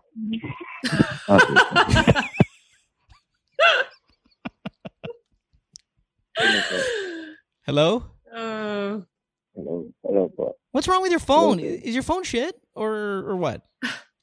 Okay. 1.28 2.12
Hello? 7.66 8.04
Uh, 8.32 9.00
Hello. 9.54 9.84
Hello 10.04 10.28
po. 10.36 10.54
What's 10.72 10.88
wrong 10.88 11.02
with 11.02 11.10
your 11.10 11.20
phone? 11.20 11.58
Is 11.60 11.94
your 11.94 12.02
phone 12.02 12.22
shit 12.24 12.54
or 12.74 13.24
or 13.28 13.36
what? 13.36 13.62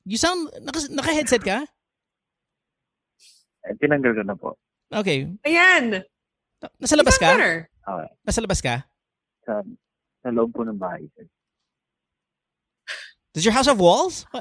You 0.06 0.18
sound 0.18 0.50
naka, 0.62 0.88
naka-headset 0.90 1.44
ka? 1.44 1.66
Tinanggal 3.82 4.14
ko 4.14 4.24
na 4.24 4.36
po. 4.38 4.50
Okay. 4.94 5.28
ayan. 5.46 6.06
Nasa 6.78 6.96
labas 6.98 7.18
ka? 7.18 7.34
better. 7.34 7.70
Okay. 7.86 8.10
Nasa 8.26 8.40
labas 8.42 8.62
ka? 8.62 8.76
Sa, 9.46 9.62
sa 10.22 10.30
loob 10.30 10.54
po 10.54 10.62
ng 10.66 10.78
bahay. 10.78 11.06
sir. 11.18 11.26
Does 13.34 13.44
your 13.44 13.54
house 13.54 13.68
have 13.68 13.80
walls? 13.82 14.26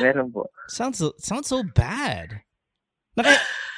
Meron 0.00 0.32
po. 0.32 0.46
Sounds 0.68 0.98
so- 0.98 1.14
sounds 1.18 1.46
so 1.48 1.62
bad. 1.62 2.42
Naka, 3.16 3.36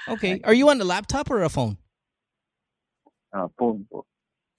okay. 0.09 0.41
Are 0.45 0.55
you 0.55 0.69
on 0.69 0.81
a 0.81 0.85
laptop 0.85 1.31
or 1.31 1.43
a 1.43 1.49
phone? 1.49 1.77
Ah, 3.33 3.49
phone 3.59 3.87
po. 3.91 4.05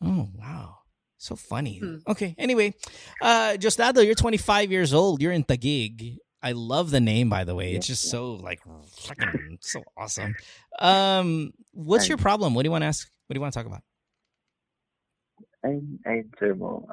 Oh 0.01 0.29
wow. 0.33 0.81
So 1.17 1.35
funny. 1.35 1.77
Hmm. 1.79 2.01
Okay. 2.07 2.35
Anyway, 2.37 2.73
uh 3.21 3.53
Justado, 3.57 4.03
you're 4.05 4.17
25 4.17 4.71
years 4.71 4.93
old. 4.93 5.21
You're 5.21 5.31
in 5.31 5.43
Taguig. 5.45 6.17
I 6.43 6.51
love 6.51 6.91
the 6.91 6.99
name 6.99 7.29
by 7.29 7.45
the 7.45 7.55
way. 7.55 7.73
It's 7.73 7.87
just 7.87 8.05
yeah. 8.05 8.11
so 8.11 8.31
like 8.33 8.59
fucking 9.07 9.59
so 9.61 9.83
awesome. 9.97 10.35
Um 10.79 11.53
what's 11.71 12.09
your 12.09 12.17
problem? 12.17 12.53
What 12.53 12.63
do 12.63 12.67
you 12.67 12.71
want 12.71 12.81
to 12.81 12.87
ask? 12.87 13.09
What 13.27 13.33
do 13.33 13.37
you 13.37 13.41
want 13.41 13.53
to 13.53 13.59
talk 13.59 13.67
about? 13.67 13.83
Ay, 15.63 15.79
ay, 16.05 16.23
sir 16.39 16.53
mo. 16.53 16.83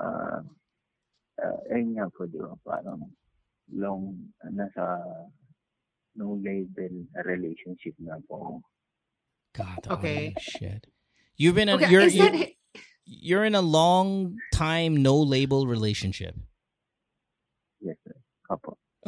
Ayun 1.73 1.97
nga 1.97 2.07
po, 2.13 2.29
di 2.29 2.39
ba? 2.39 2.55
Parang 2.63 3.03
long, 3.73 4.15
nasa 4.47 5.01
no 6.15 6.39
label 6.39 7.09
relationship 7.25 7.97
na 7.99 8.21
po. 8.29 8.63
God. 9.57 9.87
Okay. 9.91 10.35
shit. 10.39 10.87
You've 11.37 11.57
been 11.57 11.69
in, 11.69 11.81
Okay, 11.81 11.91
you're 11.91 12.07
you're, 12.07 12.31
that 12.31 12.53
you're 13.05 13.45
in 13.45 13.55
a 13.55 13.65
long 13.65 14.37
time 14.53 15.03
no 15.03 15.17
label 15.17 15.67
relationship. 15.67 16.37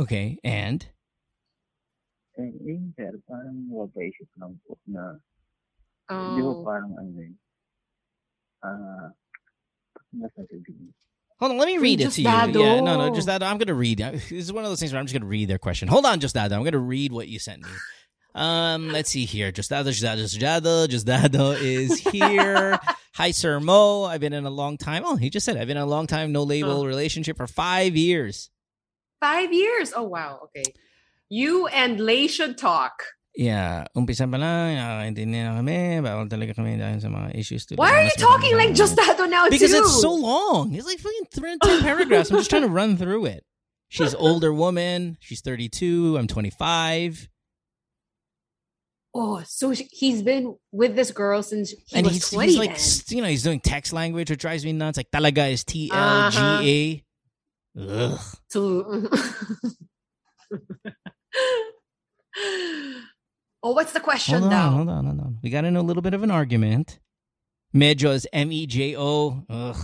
Yes, 0.02 0.08
sir. 0.08 0.14
Apo. 0.18 0.26
Okay. 0.26 0.38
And 0.44 0.86
Eh, 2.38 2.48
yun, 2.64 2.94
sir, 2.96 3.12
parang 3.28 3.68
mapaisip 3.70 4.24
lang 4.40 4.58
po 4.66 4.78
na, 4.88 5.20
di 6.08 6.40
ba 6.40 6.48
Oh, 6.48 6.64
parang 6.64 6.96
ano 6.98 7.12
yun? 7.12 7.36
Ah. 8.64 9.12
Hold 11.40 11.52
on, 11.52 11.58
let 11.58 11.66
me 11.66 11.78
read 11.78 12.00
it 12.00 12.10
to 12.12 12.22
you. 12.22 12.28
Justado. 12.28 12.60
Yeah, 12.60 12.80
no, 12.80 12.96
no, 12.96 13.14
just 13.14 13.26
that. 13.26 13.42
I'm 13.42 13.58
gonna 13.58 13.74
read. 13.74 13.98
This 13.98 14.30
is 14.32 14.52
one 14.52 14.64
of 14.64 14.70
those 14.70 14.80
things 14.80 14.92
where 14.92 15.00
I'm 15.00 15.06
just 15.06 15.12
gonna 15.14 15.26
read 15.28 15.48
their 15.48 15.58
question. 15.58 15.88
Hold 15.88 16.06
on, 16.06 16.20
just 16.20 16.34
that. 16.34 16.52
I'm 16.52 16.62
gonna 16.64 16.78
read 16.78 17.12
what 17.12 17.28
you 17.28 17.38
sent 17.38 17.62
me. 17.62 17.68
Um, 18.34 18.88
let's 18.88 19.10
see 19.10 19.24
here. 19.26 19.52
Justado, 19.52 19.88
Justado, 19.92 20.24
Justado, 20.24 20.86
Justado 20.88 21.60
is 21.60 21.98
here. 22.00 22.78
Hi, 23.14 23.30
Sir 23.30 23.60
Mo. 23.60 24.04
I've 24.04 24.20
been 24.20 24.32
in 24.32 24.46
a 24.46 24.50
long 24.50 24.78
time. 24.78 25.02
Oh, 25.04 25.16
he 25.16 25.28
just 25.28 25.44
said 25.44 25.56
I've 25.58 25.66
been 25.68 25.76
in 25.76 25.82
a 25.82 25.86
long 25.86 26.06
time 26.06 26.32
no 26.32 26.44
label 26.44 26.80
Oh. 26.80 26.86
relationship 26.86 27.36
for 27.36 27.46
five 27.46 27.94
years. 27.96 28.48
Five 29.22 29.54
years. 29.54 29.94
Oh 29.94 30.02
wow. 30.10 30.50
Okay. 30.50 30.66
You 31.30 31.70
and 31.70 32.02
Lay 32.02 32.26
should 32.26 32.58
talk. 32.58 33.06
Yeah, 33.32 33.88
umpisa 33.96 34.28
pa 34.28 34.36
lang, 34.36 34.76
hindi 35.08 35.24
na 35.24 35.56
kami, 35.56 36.04
bawal 36.04 36.28
talaga 36.28 36.52
kami 36.52 36.76
dahil 36.76 37.00
sa 37.00 37.08
mga 37.08 37.32
issues. 37.32 37.64
tulad 37.64 37.80
Why 37.80 37.88
are 37.96 38.04
you 38.04 38.12
mas 38.12 38.20
talking 38.20 38.52
like 38.60 38.76
magandang- 38.76 38.84
just 38.84 38.92
Dado 39.00 39.24
now 39.24 39.48
Because 39.48 39.72
too? 39.72 39.80
it's 39.80 39.96
so 40.04 40.12
long. 40.12 40.74
It's 40.76 40.84
like 40.84 41.00
fucking 41.00 41.32
th- 41.32 41.56
10 41.64 41.80
paragraphs. 41.88 42.28
I'm 42.28 42.36
just 42.36 42.52
trying 42.52 42.68
to 42.68 42.74
run 42.74 43.00
through 43.00 43.32
it. 43.32 43.48
She's 43.88 44.12
older 44.20 44.52
woman. 44.52 45.16
She's 45.24 45.40
32. 45.40 46.20
I'm 46.20 46.28
25. 46.28 47.32
Oh, 49.14 49.42
so 49.48 49.70
he's 49.72 50.20
been 50.22 50.56
with 50.72 50.96
this 50.96 51.10
girl 51.12 51.42
since 51.42 51.70
he 51.72 51.96
and 51.96 52.04
was 52.04 52.14
he's, 52.14 52.30
twenty. 52.30 52.52
he's 52.52 52.58
like, 52.58 52.76
then. 52.76 53.16
you 53.16 53.22
know, 53.22 53.28
he's 53.28 53.42
doing 53.42 53.60
text 53.60 53.92
language, 53.92 54.30
which 54.30 54.40
drives 54.40 54.64
me 54.64 54.72
nuts. 54.72 54.96
Like, 54.96 55.10
talaga 55.12 55.52
is 55.52 55.64
T 55.64 55.90
L 55.92 56.30
G 56.30 56.38
A. 56.38 56.40
Uh-huh. 56.40 57.00
Ugh. 57.78 58.20
to 58.52 59.08
oh 63.62 63.72
what's 63.72 63.92
the 63.92 64.00
question 64.00 64.40
Hold 64.40 64.44
on, 64.44 64.50
now 64.50 64.70
hold 64.70 64.88
on, 64.90 65.06
hold 65.06 65.20
on. 65.20 65.38
We 65.42 65.48
got 65.50 65.64
in 65.64 65.76
a 65.76 65.82
little 65.82 66.02
bit 66.02 66.12
of 66.14 66.22
an 66.22 66.30
argument. 66.30 66.98
Medyo 67.74 68.12
is 68.12 68.26
M 68.32 68.52
E 68.52 68.66
J 68.66 68.94
O. 68.96 69.44
Ugh. 69.48 69.76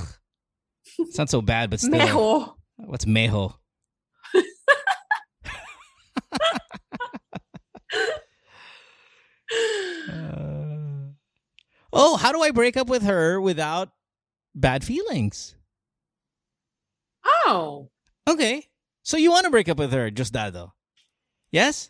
It's 0.99 1.17
not 1.19 1.31
so 1.31 1.41
bad, 1.41 1.71
but 1.71 1.81
still. 1.81 1.93
Mejo. 1.93 2.55
What's 2.77 3.05
mejo? 3.07 3.55
Uh, 10.11 11.09
oh, 11.93 12.17
how 12.17 12.33
do 12.33 12.43
I 12.43 12.51
break 12.51 12.77
up 12.77 12.89
with 12.89 13.03
her 13.03 13.41
without 13.41 13.91
bad 14.55 14.85
feelings? 14.85 15.57
Oh 17.47 17.89
Okay. 18.29 18.69
So 19.01 19.17
you 19.17 19.33
want 19.33 19.49
to 19.49 19.51
break 19.51 19.73
up 19.73 19.81
with 19.81 19.89
her, 19.97 20.13
just 20.13 20.37
that 20.37 20.53
though. 20.53 20.77
Yes? 21.49 21.89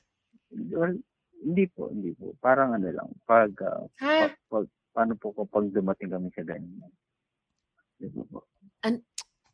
Well, 0.55 0.95
hindi 1.43 1.67
po, 1.67 1.91
hindi 1.91 2.15
po. 2.15 2.39
Parang 2.39 2.79
ano 2.79 2.87
lang, 2.95 3.11
pag, 3.27 3.51
Huh? 3.99 4.31
pag, 4.31 4.35
pag, 4.47 4.67
paano 4.95 5.13
po 5.19 5.35
kapag 5.35 5.75
dumating 5.75 6.15
kami 6.15 6.31
sa 6.31 6.47
ganyan? 6.47 6.95
Di 7.99 8.07
ba 8.07 8.23
po? 8.31 8.47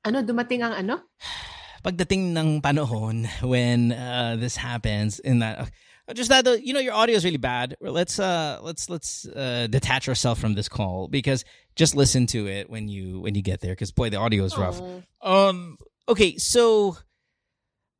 ano 0.04 0.20
dumating 0.20 0.60
ang 0.60 0.76
ano 0.76 1.08
Pagdating 1.84 2.36
ng 2.36 2.60
panahon 2.60 3.24
when 3.40 3.92
uh, 3.92 4.36
this 4.36 4.56
happens 4.60 5.20
in 5.20 5.40
that 5.40 5.64
uh, 5.64 5.68
just 6.12 6.28
that 6.28 6.44
though, 6.44 6.52
you 6.52 6.74
know 6.74 6.80
your 6.80 6.92
audio 6.92 7.16
is 7.16 7.24
really 7.24 7.38
bad. 7.38 7.76
Let's 7.80 8.18
uh 8.18 8.58
let's 8.62 8.90
let's 8.90 9.26
uh 9.26 9.68
detach 9.70 10.08
ourselves 10.08 10.40
from 10.40 10.54
this 10.54 10.68
call 10.68 11.08
because 11.08 11.44
just 11.76 11.96
listen 11.96 12.26
to 12.28 12.46
it 12.46 12.68
when 12.68 12.88
you 12.88 13.20
when 13.20 13.34
you 13.34 13.42
get 13.42 13.60
there 13.60 13.74
cuz 13.74 13.90
boy 13.90 14.10
the 14.10 14.18
audio 14.18 14.44
is 14.44 14.56
rough. 14.58 14.80
Oh. 14.80 15.02
Um. 15.22 15.78
Okay. 16.06 16.36
So, 16.36 16.98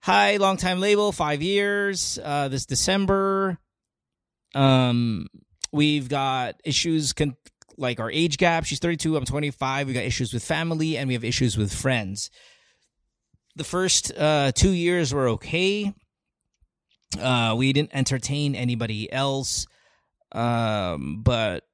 hi, 0.03 0.37
long 0.37 0.59
time 0.59 0.81
label, 0.81 1.13
five 1.13 1.41
years. 1.41 2.19
Uh, 2.23 2.49
this 2.49 2.67
December. 2.67 3.59
Um, 4.55 5.27
we've 5.73 6.09
got 6.09 6.61
issues 6.65 7.13
con- 7.13 7.37
like 7.77 7.99
our 8.01 8.11
age 8.11 8.37
gap. 8.37 8.65
She's 8.67 8.79
thirty-two. 8.79 9.17
I'm 9.17 9.25
twenty-five. 9.25 9.87
We 9.87 9.95
got 9.95 10.05
issues 10.05 10.33
with 10.35 10.45
family, 10.45 10.99
and 10.99 11.09
we 11.09 11.15
have 11.15 11.25
issues 11.25 11.57
with 11.57 11.73
friends. 11.73 12.31
The 13.57 13.65
first 13.65 14.13
uh, 14.17 14.53
two 14.53 14.73
years 14.73 15.15
were 15.15 15.29
okay. 15.31 15.93
Uh, 17.19 17.55
we 17.57 17.73
didn't 17.73 17.95
entertain 17.95 18.55
anybody 18.55 19.13
else. 19.13 19.67
Um, 20.33 21.23
but 21.23 21.65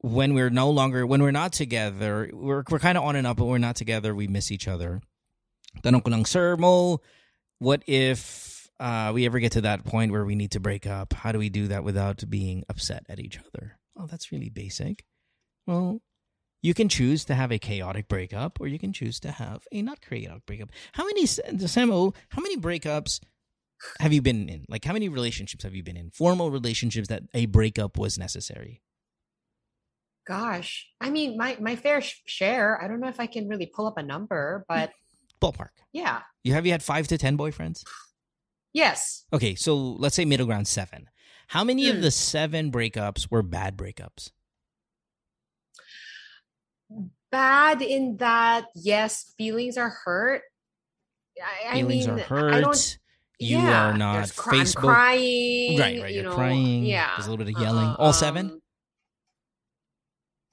when 0.00 0.34
we're 0.34 0.50
no 0.50 0.70
longer 0.70 1.06
when 1.06 1.22
we're 1.22 1.30
not 1.30 1.52
together, 1.52 2.30
we're 2.32 2.64
we're 2.68 2.78
kind 2.78 2.98
of 2.98 3.04
on 3.04 3.16
and 3.16 3.26
up, 3.26 3.36
but 3.36 3.46
we're 3.46 3.58
not 3.58 3.76
together. 3.76 4.14
We 4.14 4.26
miss 4.26 4.50
each 4.50 4.68
other. 4.68 5.00
Tanong 5.82 6.04
ko 6.04 6.10
lang, 6.10 6.24
Sir 6.24 6.56
Mo, 6.56 7.00
what 7.58 7.82
if 7.86 8.68
uh, 8.78 9.12
we 9.14 9.26
ever 9.26 9.40
get 9.40 9.52
to 9.52 9.62
that 9.62 9.84
point 9.84 10.12
where 10.12 10.24
we 10.24 10.34
need 10.34 10.52
to 10.52 10.60
break 10.60 10.86
up? 10.86 11.12
How 11.12 11.32
do 11.32 11.38
we 11.38 11.48
do 11.48 11.68
that 11.68 11.84
without 11.84 12.28
being 12.28 12.64
upset 12.68 13.04
at 13.08 13.18
each 13.18 13.38
other? 13.38 13.78
Oh, 13.98 14.06
that's 14.06 14.30
really 14.30 14.50
basic. 14.50 15.04
Well, 15.66 16.00
you 16.62 16.74
can 16.74 16.88
choose 16.88 17.24
to 17.26 17.34
have 17.34 17.52
a 17.52 17.58
chaotic 17.58 18.08
breakup, 18.08 18.60
or 18.60 18.66
you 18.66 18.78
can 18.78 18.92
choose 18.92 19.20
to 19.20 19.30
have 19.30 19.66
a 19.72 19.82
not 19.82 20.00
chaotic 20.00 20.46
breakup. 20.46 20.70
How 20.92 21.04
many, 21.04 21.24
Samo? 21.24 22.14
How 22.28 22.42
many 22.42 22.56
breakups 22.56 23.20
have 24.00 24.12
you 24.12 24.22
been 24.22 24.48
in? 24.48 24.64
Like, 24.68 24.84
how 24.84 24.92
many 24.92 25.08
relationships 25.08 25.64
have 25.64 25.74
you 25.74 25.82
been 25.82 25.96
in? 25.96 26.10
Formal 26.10 26.50
relationships 26.50 27.08
that 27.08 27.22
a 27.34 27.46
breakup 27.46 27.98
was 27.98 28.18
necessary. 28.18 28.82
Gosh, 30.26 30.88
I 31.00 31.10
mean, 31.10 31.36
my 31.36 31.56
my 31.60 31.76
fair 31.76 32.00
sh- 32.00 32.22
share. 32.24 32.80
I 32.82 32.88
don't 32.88 33.00
know 33.00 33.08
if 33.08 33.20
I 33.20 33.26
can 33.26 33.46
really 33.48 33.66
pull 33.66 33.86
up 33.86 33.98
a 33.98 34.02
number, 34.02 34.64
but 34.68 34.90
Ballpark. 35.40 35.68
yeah, 35.92 36.22
You 36.42 36.54
have 36.54 36.64
you 36.64 36.72
had 36.72 36.82
five 36.82 37.06
to 37.08 37.18
ten 37.18 37.36
boyfriends? 37.36 37.84
yes. 38.72 39.24
Okay, 39.34 39.54
so 39.54 39.76
let's 39.76 40.16
say 40.16 40.24
middle 40.24 40.46
ground 40.46 40.66
seven. 40.66 41.10
How 41.48 41.62
many 41.62 41.90
of 41.90 41.96
Hmm. 41.96 42.02
the 42.02 42.10
seven 42.10 42.72
breakups 42.72 43.30
were 43.30 43.42
bad 43.42 43.76
breakups? 43.76 44.30
Bad 47.30 47.82
in 47.82 48.16
that, 48.18 48.66
yes, 48.74 49.34
feelings 49.36 49.76
are 49.76 49.90
hurt. 49.90 50.42
I, 51.68 51.74
Feelings 51.74 52.06
I 52.06 52.10
mean, 52.12 52.20
are 52.20 52.22
hurt. 52.24 52.54
I 52.54 52.60
don't. 52.60 52.98
You 53.38 53.58
yeah, 53.58 53.90
are 53.90 53.96
not 53.96 54.14
there's 54.14 54.32
cry- 54.32 54.58
I'm 54.58 54.64
Facebook. 54.64 54.80
crying. 54.94 55.78
Right, 55.78 56.00
right, 56.00 56.10
You 56.10 56.22
you're 56.22 56.30
know, 56.30 56.34
crying, 56.36 56.84
Yeah, 56.84 57.10
there's 57.16 57.26
a 57.26 57.30
little 57.30 57.44
bit 57.44 57.54
of 57.54 57.60
yelling. 57.60 57.86
uh-uh, 57.88 57.96
All 57.98 58.12
seven? 58.12 58.46
um, 58.50 58.60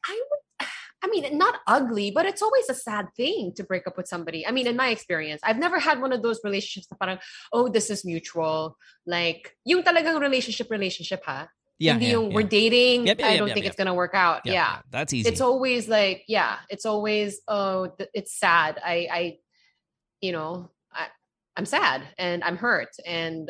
I 0.06 0.20
would. 0.30 0.68
I 1.04 1.08
mean, 1.10 1.38
not 1.38 1.60
ugly, 1.68 2.12
but 2.12 2.26
it's 2.26 2.42
always 2.42 2.70
a 2.70 2.76
sad 2.76 3.08
thing 3.18 3.54
to 3.56 3.64
break 3.64 3.88
up 3.88 3.98
with 3.98 4.08
somebody. 4.08 4.46
I 4.46 4.52
mean, 4.52 4.68
in 4.68 4.76
my 4.76 4.90
experience, 4.90 5.42
I've 5.44 5.58
never 5.58 5.80
had 5.80 6.00
one 6.00 6.14
of 6.14 6.22
those 6.22 6.40
relationships 6.44 6.88
that 6.88 7.00
parang, 7.00 7.18
oh, 7.52 7.70
this 7.70 7.90
is 7.90 8.06
mutual. 8.06 8.78
Like, 9.08 9.56
yung 9.66 9.82
talagang 9.84 10.20
relationship, 10.22 10.70
relationship, 10.70 11.24
ha? 11.26 11.48
Yeah, 11.80 11.94
Hindi 11.94 12.06
yeah, 12.06 12.12
yung 12.14 12.30
yeah. 12.30 12.36
we're 12.36 12.44
dating. 12.44 13.08
Yep, 13.08 13.20
yep, 13.20 13.28
I 13.28 13.38
don't 13.38 13.48
yep, 13.48 13.56
think 13.56 13.66
it's 13.66 13.76
gonna 13.76 13.96
work 13.96 14.14
out. 14.14 14.42
Yeah, 14.46 14.82
that's 14.92 15.14
easy. 15.14 15.28
It's 15.28 15.42
always 15.42 15.88
like, 15.90 16.24
yeah, 16.28 16.58
it's 16.70 16.86
always, 16.86 17.42
oh, 17.48 17.88
th- 17.98 18.10
it's 18.14 18.38
sad. 18.38 18.78
I, 18.86 19.08
I, 19.12 19.38
you 20.22 20.32
know, 20.32 20.70
I'm 21.58 21.66
sad 21.66 22.04
and 22.18 22.44
I'm 22.44 22.58
hurt 22.58 22.90
and, 23.06 23.50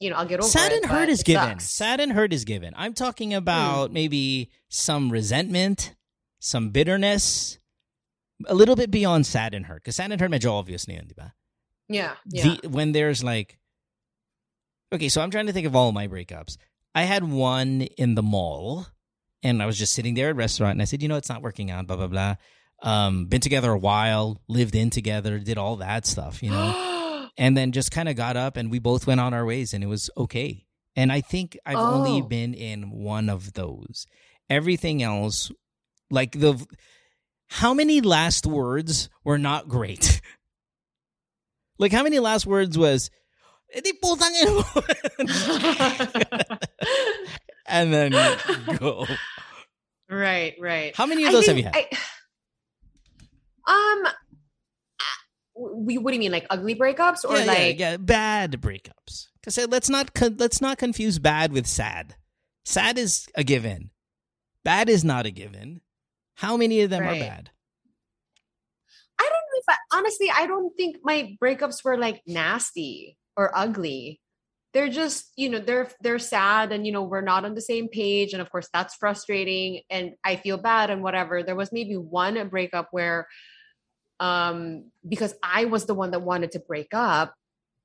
you 0.00 0.10
know, 0.10 0.16
I'll 0.16 0.26
get 0.26 0.40
over 0.40 0.48
Sad 0.48 0.72
it. 0.72 0.82
and 0.82 0.90
hurt 0.90 1.08
is 1.08 1.22
given. 1.22 1.42
sucks. 1.60 1.64
Hmm. 1.64 1.84
Sad 1.84 2.00
and 2.00 2.12
hurt 2.12 2.32
is 2.32 2.44
given. 2.44 2.72
I'm 2.76 2.94
talking 2.94 3.34
about 3.34 3.92
maybe 3.92 4.50
some 4.68 5.10
resentment, 5.10 5.94
some 6.40 6.70
bitterness, 6.70 7.58
a 8.46 8.54
little 8.54 8.74
bit 8.76 8.90
beyond 8.90 9.26
sad 9.26 9.54
and 9.54 9.66
hurt. 9.66 9.82
Because 9.84 9.96
sad 9.96 10.10
and 10.10 10.20
hurt 10.20 10.30
medyo 10.30 10.52
obvious 10.52 10.88
na 10.88 10.94
yun, 10.94 11.06
di 11.06 11.14
ba? 11.16 11.34
Yeah. 11.88 12.14
Yeah. 12.26 12.56
The, 12.62 12.68
when 12.68 12.92
there's 12.92 13.22
like, 13.22 13.58
okay, 14.92 15.08
so 15.08 15.20
I'm 15.20 15.30
trying 15.30 15.46
to 15.46 15.52
think 15.52 15.66
of 15.66 15.76
all 15.76 15.92
my 15.92 16.08
breakups. 16.08 16.56
I 16.94 17.02
had 17.02 17.24
one 17.24 17.82
in 17.82 18.14
the 18.14 18.22
mall, 18.22 18.86
and 19.42 19.62
I 19.62 19.66
was 19.66 19.78
just 19.78 19.92
sitting 19.94 20.14
there 20.14 20.28
at 20.28 20.32
a 20.32 20.34
restaurant, 20.34 20.72
and 20.72 20.82
I 20.82 20.84
said, 20.84 21.02
you 21.02 21.08
know, 21.08 21.16
it's 21.16 21.28
not 21.28 21.42
working 21.42 21.70
out, 21.70 21.86
blah 21.86 21.96
blah 21.96 22.06
blah. 22.08 22.34
Um, 22.82 23.26
been 23.26 23.40
together 23.40 23.70
a 23.70 23.78
while, 23.78 24.40
lived 24.48 24.74
in 24.74 24.90
together, 24.90 25.38
did 25.38 25.56
all 25.56 25.76
that 25.76 26.04
stuff, 26.04 26.42
you 26.42 26.50
know, 26.50 27.28
and 27.38 27.56
then 27.56 27.70
just 27.70 27.92
kind 27.92 28.08
of 28.08 28.16
got 28.16 28.36
up, 28.36 28.56
and 28.56 28.72
we 28.72 28.80
both 28.80 29.06
went 29.06 29.20
on 29.20 29.32
our 29.32 29.46
ways, 29.46 29.72
and 29.72 29.84
it 29.84 29.86
was 29.86 30.10
okay. 30.16 30.66
And 30.96 31.12
I 31.12 31.20
think 31.20 31.56
I've 31.64 31.76
only 31.76 32.20
Oh. 32.20 32.26
been 32.26 32.54
in 32.54 32.90
one 32.90 33.28
of 33.30 33.52
those. 33.54 34.06
Everything 34.50 35.00
else, 35.02 35.52
like 36.10 36.32
the, 36.32 36.58
how 37.48 37.72
many 37.72 38.00
last 38.00 38.46
words 38.46 39.08
were 39.24 39.38
not 39.38 39.68
great? 39.68 40.20
like 41.78 41.92
how 41.92 42.02
many 42.02 42.18
last 42.18 42.46
words 42.46 42.76
was, 42.76 43.10
"Eh, 43.72 43.80
di 43.80 43.92
putang 44.02 44.34
ina 44.42 44.50
mo." 44.50 44.64
and 47.66 47.92
then 47.94 48.10
go. 48.78 49.06
right. 50.10 50.54
Right. 50.60 50.94
How 50.96 51.06
many 51.06 51.24
of 51.26 51.32
those 51.32 51.46
have 51.46 51.56
you 51.56 51.64
had? 51.64 51.76
I- 51.76 51.88
um, 53.66 54.04
we, 55.54 55.98
what 55.98 56.10
do 56.10 56.16
you 56.16 56.20
mean, 56.20 56.32
like 56.32 56.46
ugly 56.50 56.74
breakups 56.74 57.24
or 57.24 57.36
yeah, 57.36 57.44
like? 57.44 57.78
yeah, 57.78 57.90
yeah, 57.92 57.96
bad 57.96 58.60
breakups. 58.60 59.28
Because 59.40 59.58
let's 59.68 59.88
not 59.88 60.14
con- 60.14 60.36
let's 60.38 60.60
not 60.60 60.78
confuse 60.78 61.18
bad 61.18 61.52
with 61.52 61.66
sad. 61.66 62.14
Sad 62.64 62.98
is 62.98 63.26
a 63.34 63.44
given. 63.44 63.90
Bad 64.64 64.88
is 64.88 65.04
not 65.04 65.26
a 65.26 65.30
given. 65.30 65.80
How 66.34 66.56
many 66.56 66.80
of 66.82 66.90
them 66.90 67.02
are 67.02 67.14
bad? 67.14 67.50
I 69.18 69.22
don't 69.22 69.30
know 69.30 69.58
if 69.58 69.64
I, 69.68 69.98
honestly, 69.98 70.30
I 70.34 70.46
don't 70.46 70.74
think 70.76 70.98
my 71.02 71.36
breakups 71.42 71.84
were 71.84 71.98
like 71.98 72.22
nasty 72.26 73.16
or 73.36 73.56
ugly. 73.56 74.20
They're 74.72 74.88
just, 74.88 75.30
you 75.36 75.50
know, 75.50 75.58
they're 75.58 75.90
they're 76.00 76.18
sad 76.18 76.72
and 76.72 76.86
you 76.86 76.92
know, 76.92 77.02
we're 77.02 77.20
not 77.20 77.44
on 77.44 77.54
the 77.54 77.60
same 77.60 77.88
page 77.88 78.32
and 78.32 78.40
of 78.40 78.50
course 78.50 78.68
that's 78.72 78.94
frustrating 78.94 79.82
and 79.90 80.12
I 80.24 80.36
feel 80.36 80.56
bad 80.56 80.90
and 80.90 81.02
whatever. 81.02 81.42
There 81.42 81.56
was 81.56 81.72
maybe 81.72 81.96
one 81.96 82.48
breakup 82.48 82.88
where 82.90 83.28
um 84.22 84.84
because 85.06 85.34
I 85.42 85.64
was 85.64 85.86
the 85.86 85.94
one 85.94 86.12
that 86.12 86.22
wanted 86.22 86.52
to 86.52 86.60
break 86.60 86.94
up, 86.94 87.34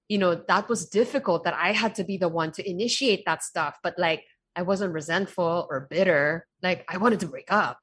you 0.07 0.19
know, 0.19 0.35
that 0.35 0.69
was 0.69 0.87
difficult 0.87 1.43
that 1.45 1.55
I 1.55 1.71
had 1.73 1.95
to 1.95 2.03
be 2.03 2.17
the 2.17 2.29
one 2.29 2.51
to 2.53 2.69
initiate 2.69 3.25
that 3.25 3.43
stuff, 3.43 3.77
but 3.81 3.95
like 3.97 4.23
I 4.55 4.61
wasn't 4.61 4.93
resentful 4.93 5.67
or 5.69 5.87
bitter. 5.89 6.45
Like 6.61 6.85
I 6.87 6.97
wanted 6.97 7.19
to 7.21 7.27
break 7.27 7.51
up. 7.51 7.79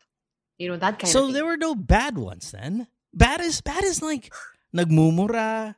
You 0.57 0.69
know, 0.69 0.77
that 0.77 1.01
kind 1.01 1.03
of 1.03 1.09
So 1.09 1.33
there 1.33 1.45
were 1.45 1.57
no 1.57 1.75
bad 1.75 2.17
ones 2.17 2.53
then. 2.53 2.87
Bad 3.13 3.41
is 3.41 3.61
bad 3.61 3.83
is 3.83 4.01
like 4.01 4.33
nagmumura, 4.75 5.75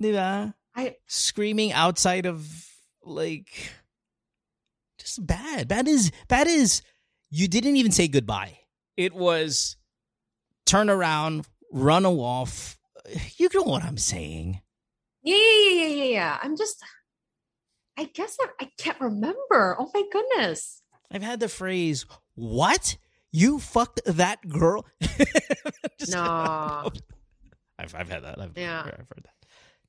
di 0.00 0.12
ba? 0.12 0.54
I 0.74 0.96
Screaming 1.06 1.72
outside 1.72 2.24
of 2.24 2.48
like 3.04 3.72
just 4.96 5.26
bad. 5.26 5.68
Bad 5.68 5.86
is 5.86 6.12
bad 6.28 6.46
is 6.46 6.80
you 7.28 7.46
didn't 7.46 7.76
even 7.76 7.92
say 7.92 8.08
goodbye. 8.08 8.58
It 8.96 9.14
was 9.14 9.76
turn 10.68 10.90
around, 10.90 11.46
run 11.72 12.06
off. 12.06 12.78
You 13.36 13.48
know 13.54 13.62
what 13.62 13.84
I'm 13.84 13.96
saying. 13.98 14.60
Yeah, 15.22 15.36
yeah, 15.36 15.70
yeah, 15.70 15.86
yeah, 15.88 16.04
yeah. 16.04 16.38
I'm 16.42 16.56
just, 16.56 16.82
I 17.98 18.04
guess 18.04 18.36
I, 18.40 18.46
I 18.64 18.70
can't 18.78 19.00
remember. 19.00 19.76
Oh 19.78 19.90
my 19.94 20.02
goodness. 20.12 20.82
I've 21.10 21.22
had 21.22 21.40
the 21.40 21.48
phrase, 21.48 22.04
"What? 22.34 22.96
You 23.32 23.58
fucked 23.58 24.00
that 24.06 24.46
girl?" 24.48 24.86
No. 26.08 26.90
I've 27.78 27.94
I've 27.94 28.08
had 28.10 28.24
that. 28.24 28.40
I've, 28.40 28.56
Yeah. 28.56 28.80
I've 28.80 28.86
heard 29.08 29.24
that. 29.24 29.34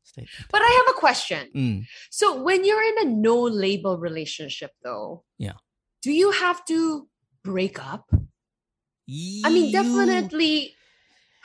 statement. 0.03 0.29
But 0.51 0.61
I 0.61 0.83
have 0.85 0.95
a 0.95 0.99
question. 0.99 1.49
Mm. 1.55 1.85
So 2.09 2.41
when 2.41 2.63
you're 2.65 2.81
in 2.83 3.07
a 3.07 3.11
no 3.11 3.41
label 3.41 3.97
relationship, 3.97 4.71
though, 4.83 5.23
Yeah. 5.37 5.53
do 6.01 6.11
you 6.11 6.31
have 6.31 6.63
to 6.65 7.07
break 7.43 7.79
up? 7.83 8.09
I 8.13 9.49
mean, 9.49 9.71
definitely 9.71 10.75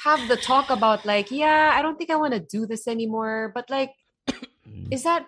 have 0.04 0.28
the 0.28 0.36
talk 0.36 0.70
about 0.70 1.04
like, 1.04 1.30
yeah, 1.30 1.72
I 1.74 1.82
don't 1.82 1.96
think 1.98 2.10
I 2.10 2.16
want 2.16 2.34
to 2.34 2.40
do 2.40 2.66
this 2.66 2.86
anymore. 2.86 3.52
But 3.54 3.70
like, 3.70 3.92
is 4.90 5.02
that? 5.04 5.26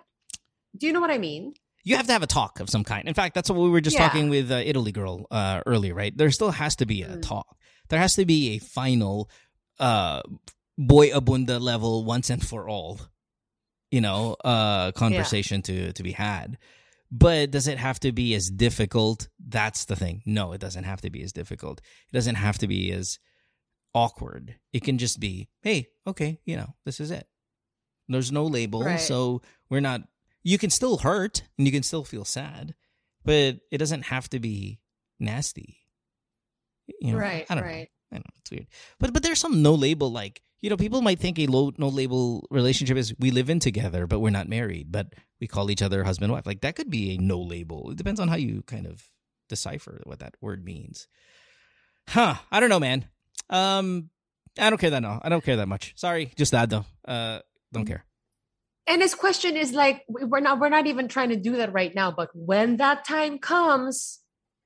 Do 0.77 0.85
you 0.87 0.93
know 0.93 1.01
what 1.01 1.11
I 1.11 1.17
mean? 1.17 1.53
you 1.83 1.95
have 1.95 2.05
to 2.07 2.11
have 2.11 2.21
a 2.23 2.27
talk 2.27 2.59
of 2.59 2.69
some 2.69 2.83
kind. 2.83 3.07
In 3.07 3.13
fact, 3.13 3.33
that's 3.33 3.49
what 3.49 3.59
we 3.59 3.69
were 3.69 3.79
just 3.79 3.95
Yeah. 3.95 4.07
talking 4.09 4.27
with 4.29 4.51
uh, 4.51 4.55
Italy 4.55 4.91
girl 4.91 5.25
uh, 5.31 5.61
earlier, 5.65 5.95
right? 5.95 6.11
There 6.15 6.29
still 6.31 6.51
has 6.51 6.75
to 6.77 6.85
be 6.85 7.01
a 7.01 7.15
Mm. 7.15 7.21
talk. 7.21 7.55
There 7.87 7.97
has 7.97 8.15
to 8.15 8.25
be 8.25 8.55
a 8.55 8.59
final 8.59 9.29
uh, 9.79 10.21
boy 10.77 11.11
abunda 11.11 11.61
level 11.61 12.03
once 12.03 12.29
and 12.29 12.45
for 12.45 12.67
all, 12.67 12.99
you 13.89 14.01
know, 14.01 14.35
uh, 14.43 14.91
conversation 14.93 15.61
to 15.61 15.93
to 15.93 16.03
be 16.03 16.11
had. 16.11 16.57
But 17.09 17.51
does 17.51 17.67
it 17.69 17.77
have 17.77 18.01
to 18.01 18.11
be 18.11 18.35
as 18.35 18.49
difficult? 18.49 19.29
That's 19.39 19.85
the 19.85 19.95
thing. 19.95 20.23
No, 20.25 20.51
it 20.51 20.59
doesn't 20.59 20.83
have 20.83 20.99
to 21.01 21.09
be 21.09 21.23
as 21.23 21.31
difficult. 21.31 21.79
It 22.11 22.13
doesn't 22.13 22.35
have 22.35 22.57
to 22.57 22.67
be 22.67 22.91
as 22.91 23.17
awkward. 23.97 24.55
It 24.71 24.83
can 24.83 24.97
just 24.99 25.19
be, 25.19 25.49
hey, 25.61 25.87
okay, 26.05 26.39
you 26.45 26.55
know, 26.55 26.75
this 26.85 26.99
is 26.99 27.09
it. 27.09 27.27
There's 28.07 28.31
no 28.31 28.45
label, 28.45 28.83
Right. 28.83 28.99
so 28.99 29.41
we're 29.69 29.81
not. 29.81 30.01
You 30.43 30.57
can 30.57 30.69
still 30.69 30.97
hurt 30.97 31.41
and 31.57 31.67
you 31.67 31.73
can 31.73 31.83
still 31.83 32.05
feel 32.05 32.23
sad, 32.23 32.73
but 33.25 33.59
it 33.71 33.79
doesn't 33.79 34.03
have 34.03 34.29
to 34.29 34.39
be 34.39 34.79
nasty. 35.19 35.79
You 37.01 37.11
know, 37.13 37.17
right, 37.17 37.45
I 37.49 37.55
don't 37.55 37.63
right. 37.63 37.89
know. 38.11 38.17
I 38.17 38.19
know 38.19 38.29
it's 38.37 38.51
weird, 38.51 38.67
but 38.99 39.11
but 39.11 39.23
there's 39.23 39.39
some 39.39 39.61
no 39.61 39.73
label 39.73 40.09
like 40.09 40.41
you 40.61 40.69
know 40.69 40.77
people 40.77 41.01
might 41.01 41.19
think 41.19 41.37
a 41.37 41.47
low 41.47 41.73
no 41.77 41.89
label 41.89 42.47
relationship 42.49 42.95
is 42.95 43.13
we 43.19 43.31
live 43.31 43.49
in 43.49 43.59
together 43.59 44.07
but 44.07 44.21
we're 44.21 44.29
not 44.29 44.47
married 44.47 44.89
but 44.93 45.13
we 45.41 45.47
call 45.47 45.69
each 45.69 45.81
other 45.81 46.05
husband 46.05 46.31
wife 46.31 46.45
like 46.45 46.61
that 46.61 46.77
could 46.77 46.89
be 46.89 47.11
a 47.11 47.17
no 47.17 47.41
label. 47.41 47.91
It 47.91 47.97
depends 47.97 48.21
on 48.21 48.29
how 48.29 48.37
you 48.37 48.61
kind 48.63 48.87
of 48.87 49.03
decipher 49.49 50.01
what 50.05 50.19
that 50.19 50.35
word 50.39 50.63
means. 50.63 51.09
Huh? 52.07 52.35
I 52.49 52.61
don't 52.61 52.69
know, 52.69 52.79
man. 52.79 53.09
Um, 53.49 54.09
I 54.59 54.69
don't 54.69 54.79
care 54.79 54.89
that 54.89 55.01
no. 55.01 55.19
I 55.21 55.29
don't 55.29 55.43
care 55.43 55.57
that 55.57 55.67
much. 55.67 55.93
Sorry, 55.95 56.31
just 56.35 56.51
that 56.51 56.69
though. 56.69 56.85
Uh, 57.07 57.39
don't 57.71 57.85
care. 57.85 58.03
And 58.87 59.01
his 59.01 59.13
question 59.15 59.57
is 59.57 59.73
like, 59.73 60.03
we- 60.07 60.23
we're 60.23 60.39
not, 60.39 60.59
we're 60.59 60.69
not 60.69 60.87
even 60.87 61.07
trying 61.09 61.29
to 61.29 61.35
do 61.35 61.57
that 61.57 61.73
right 61.73 61.93
now. 61.93 62.09
But 62.11 62.29
when 62.33 62.77
that 62.77 63.03
time 63.05 63.37
comes, 63.37 64.19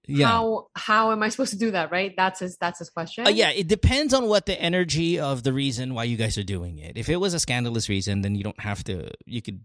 Yeah. 0.08 0.28
how 0.28 0.68
how 0.76 1.12
am 1.12 1.24
I 1.24 1.30
supposed 1.30 1.52
to 1.54 1.58
do 1.60 1.72
that? 1.72 1.92
Right? 1.92 2.14
That's 2.16 2.40
his 2.40 2.58
that's 2.58 2.80
his 2.80 2.90
question. 2.90 3.26
Uh, 3.26 3.32
yeah, 3.32 3.50
it 3.52 3.68
depends 3.68 4.14
on 4.14 4.28
what 4.28 4.46
the 4.46 4.60
energy 4.62 5.20
of 5.20 5.44
the 5.44 5.54
reason 5.54 5.94
why 5.94 6.04
you 6.06 6.18
guys 6.18 6.38
are 6.38 6.44
doing 6.44 6.78
it. 6.80 6.98
If 6.98 7.10
it 7.10 7.18
was 7.18 7.34
a 7.34 7.40
scandalous 7.40 7.90
reason, 7.90 8.22
then 8.22 8.36
you 8.36 8.44
don't 8.44 8.60
have 8.60 8.84
to. 8.86 9.10
You 9.26 9.42
could. 9.42 9.62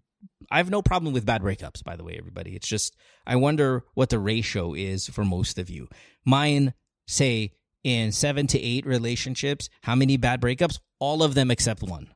I 0.50 0.58
have 0.58 0.70
no 0.70 0.80
problem 0.82 1.12
with 1.12 1.26
bad 1.26 1.42
breakups, 1.42 1.82
by 1.84 1.96
the 1.96 2.04
way, 2.04 2.16
everybody. 2.18 2.54
It's 2.56 2.68
just 2.68 2.96
I 3.26 3.36
wonder 3.36 3.84
what 3.94 4.08
the 4.10 4.18
ratio 4.18 4.74
is 4.74 5.06
for 5.06 5.24
most 5.24 5.58
of 5.58 5.68
you. 5.70 5.88
Mine 6.24 6.72
say 7.06 7.52
in 7.86 8.10
seven 8.10 8.48
to 8.48 8.60
eight 8.60 8.84
relationships, 8.84 9.70
how 9.82 9.94
many 9.94 10.16
bad 10.16 10.40
breakups? 10.40 10.80
All 10.98 11.22
of 11.22 11.34
them 11.34 11.52
except 11.52 11.84
one. 11.84 12.08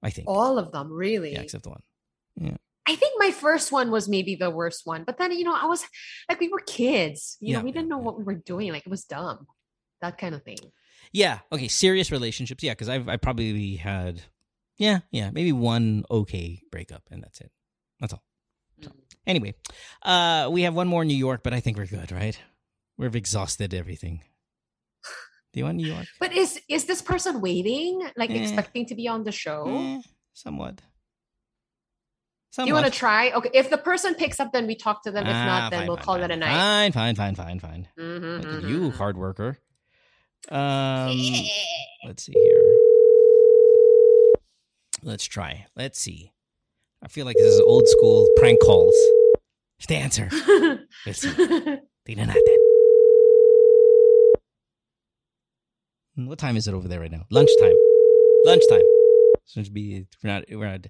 I 0.00 0.10
think. 0.10 0.28
All 0.28 0.58
of 0.58 0.70
them, 0.70 0.92
really. 0.92 1.32
Yeah, 1.32 1.40
except 1.40 1.66
one. 1.66 1.82
Yeah. 2.36 2.56
I 2.86 2.94
think 2.94 3.14
my 3.18 3.32
first 3.32 3.72
one 3.72 3.90
was 3.90 4.08
maybe 4.08 4.36
the 4.36 4.50
worst 4.50 4.82
one, 4.84 5.02
but 5.04 5.18
then 5.18 5.32
you 5.32 5.42
know 5.42 5.56
I 5.56 5.66
was 5.66 5.84
like 6.28 6.38
we 6.38 6.48
were 6.48 6.60
kids, 6.60 7.36
you 7.40 7.52
Yeah, 7.52 7.58
know, 7.58 7.64
we 7.64 7.72
didn't 7.72 7.88
know 7.88 7.98
what 7.98 8.16
we 8.16 8.22
were 8.22 8.34
doing, 8.34 8.70
like 8.70 8.86
it 8.86 8.90
was 8.90 9.04
dumb, 9.04 9.48
that 10.02 10.18
kind 10.18 10.36
of 10.36 10.44
thing. 10.44 10.58
Yeah. 11.12 11.40
Okay. 11.50 11.66
Serious 11.66 12.12
relationships. 12.12 12.62
Yeah, 12.62 12.72
because 12.72 12.88
I've 12.88 13.08
I 13.08 13.16
probably 13.16 13.74
had, 13.76 14.22
yeah, 14.78 15.00
yeah, 15.10 15.30
maybe 15.32 15.50
one 15.50 16.04
okay 16.08 16.62
breakup, 16.70 17.02
and 17.10 17.24
that's 17.24 17.40
it. 17.40 17.50
That's 17.98 18.12
all. 18.12 18.22
So, 18.82 18.92
anyway, 19.26 19.54
uh, 20.02 20.48
we 20.52 20.62
have 20.62 20.74
one 20.74 20.86
more 20.86 21.02
in 21.02 21.08
New 21.08 21.16
York, 21.16 21.42
but 21.42 21.54
I 21.54 21.58
think 21.60 21.76
we're 21.76 21.86
good, 21.86 22.12
right? 22.12 22.38
We've 22.96 23.16
exhausted 23.16 23.74
everything. 23.74 24.22
Do 25.52 25.60
you 25.60 25.64
want 25.64 25.76
New 25.78 25.86
York? 25.86 26.06
But 26.18 26.32
is 26.32 26.60
is 26.68 26.84
this 26.86 27.02
person 27.02 27.40
waiting, 27.40 28.02
like 28.16 28.30
Eh. 28.30 28.42
expecting 28.42 28.86
to 28.86 28.94
be 28.94 29.06
on 29.08 29.22
the 29.24 29.32
show? 29.32 29.66
Eh, 29.68 30.00
somewhat. 30.32 30.82
Do 32.56 32.66
you 32.66 32.74
want 32.74 32.86
to 32.86 32.92
try? 32.94 33.30
Okay, 33.34 33.50
if 33.52 33.68
the 33.68 33.78
person 33.78 34.14
picks 34.14 34.38
up, 34.38 34.52
then 34.52 34.66
we 34.70 34.76
talk 34.78 35.02
to 35.02 35.10
them. 35.10 35.26
If 35.26 35.34
Ah, 35.34 35.44
not, 35.46 35.70
then 35.70 35.80
fine, 35.80 35.88
we'll 35.88 35.96
fine, 35.98 36.04
call 36.06 36.14
fine. 36.22 36.30
it 36.30 36.34
a 36.34 36.36
night. 36.38 36.54
Fine, 36.54 36.92
fine, 36.92 37.14
fine, 37.16 37.34
fine, 37.34 37.58
fine. 37.58 37.88
Mhm, 37.98 38.38
at 38.38 38.62
mhm, 38.62 38.68
you, 38.68 38.90
hard 38.94 39.16
worker. 39.18 39.58
Um, 40.50 41.18
let's 42.06 42.22
see 42.22 42.32
here. 42.32 42.70
Let's 45.02 45.24
try. 45.26 45.66
Let's 45.74 45.98
see. 45.98 46.30
I 47.02 47.08
feel 47.08 47.26
like 47.26 47.36
this 47.36 47.54
is 47.54 47.60
old 47.60 47.88
school 47.88 48.28
prank 48.38 48.60
calls. 48.62 48.94
Just 49.78 49.90
answer. 49.92 50.30
See. 51.12 51.28
Tingnan 52.06 52.30
natin. 52.30 52.58
What 56.16 56.38
time 56.38 56.56
is 56.56 56.68
it 56.68 56.74
over 56.74 56.86
there 56.88 57.00
right 57.00 57.10
now? 57.10 57.24
Lunchtime. 57.30 57.74
Lunchtime. 58.44 58.82
So 59.46 59.60
it'd 59.60 59.74
be 59.74 60.06
we're 60.22 60.30
not 60.30 60.44
we're 60.50 60.70
not 60.70 60.86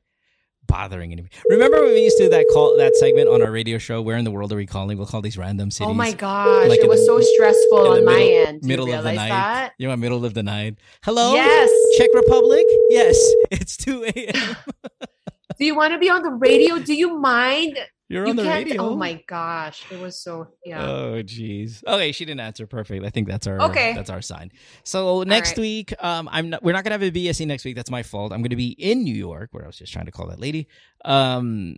bothering 0.67 1.13
anybody. 1.13 1.35
Remember 1.49 1.83
when 1.83 1.93
we 1.95 2.03
used 2.05 2.17
to 2.19 2.25
do 2.25 2.29
that 2.31 2.47
call 2.53 2.77
that 2.79 2.95
segment 2.97 3.29
on 3.29 3.43
our 3.43 3.51
radio 3.51 3.79
show? 3.79 4.01
Where 4.03 4.17
in 4.17 4.25
the 4.25 4.31
world 4.31 4.53
are 4.53 4.57
we 4.57 4.67
calling? 4.67 4.97
We'll 4.99 5.07
call 5.07 5.23
these 5.23 5.37
random 5.39 5.69
oh 5.69 5.71
cities. 5.71 5.91
oh 5.91 5.95
my 5.95 6.13
gosh, 6.13 6.69
Like 6.69 6.81
it 6.81 6.89
was 6.89 7.01
the- 7.01 7.07
so 7.07 7.21
stressful 7.21 7.89
on 7.93 8.05
my 8.05 8.21
end. 8.47 8.63
Do 8.63 8.69
middle 8.69 8.89
you 8.89 8.95
of 8.95 9.05
the 9.05 9.13
night. 9.13 9.29
that? 9.29 9.73
You 9.79 9.89
know, 9.89 9.97
middle 9.97 10.25
of 10.25 10.35
the 10.35 10.43
night. 10.43 10.79
Hello. 11.03 11.35
Yes. 11.35 11.71
Czech 11.99 12.11
Republic. 12.15 12.65
Yes, 12.91 13.17
it's 13.51 13.77
two 13.77 14.05
a.m. 14.05 14.57
Do 15.59 15.65
you 15.65 15.77
want 15.77 15.93
to 15.93 15.99
be 15.99 16.11
on 16.11 16.23
the 16.23 16.31
radio? 16.31 16.79
Do 16.81 16.95
you 16.95 17.19
mind? 17.19 17.79
You're 18.09 18.25
you 18.25 18.31
on 18.31 18.37
the 18.37 18.43
can't- 18.43 18.67
radio. 18.67 18.83
Oh 18.83 18.97
my 18.97 19.23
gosh, 19.27 19.85
it 19.91 19.99
was 19.99 20.19
so 20.21 20.49
yeah. 20.65 20.85
Oh 20.85 21.23
jeez. 21.23 21.83
Okay, 21.87 22.13
she 22.13 22.25
didn't 22.25 22.41
answer. 22.41 22.67
Perfect. 22.67 23.05
I 23.05 23.11
think 23.11 23.29
that's 23.29 23.47
our 23.47 23.61
Okay. 23.63 23.95
That's 23.95 24.11
our 24.11 24.21
sign. 24.21 24.51
So 24.85 25.23
next 25.23 25.53
right. 25.53 25.59
week, 25.59 25.95
um, 26.05 26.29
I'm 26.31 26.51
not. 26.51 26.63
We're 26.63 26.73
not 26.73 26.85
gonna 26.85 26.95
have 26.95 27.03
a 27.03 27.11
BSE 27.11 27.47
next 27.47 27.65
week. 27.65 27.77
That's 27.77 27.91
my 27.91 28.03
fault. 28.03 28.33
I'm 28.33 28.43
gonna 28.43 28.57
be 28.57 28.73
in 28.73 29.05
New 29.05 29.15
York, 29.15 29.49
where 29.53 29.65
I 29.65 29.67
was 29.67 29.79
just 29.79 29.93
trying 29.93 30.05
to 30.07 30.13
call 30.13 30.27
that 30.29 30.39
lady. 30.39 30.69
Um, 31.05 31.77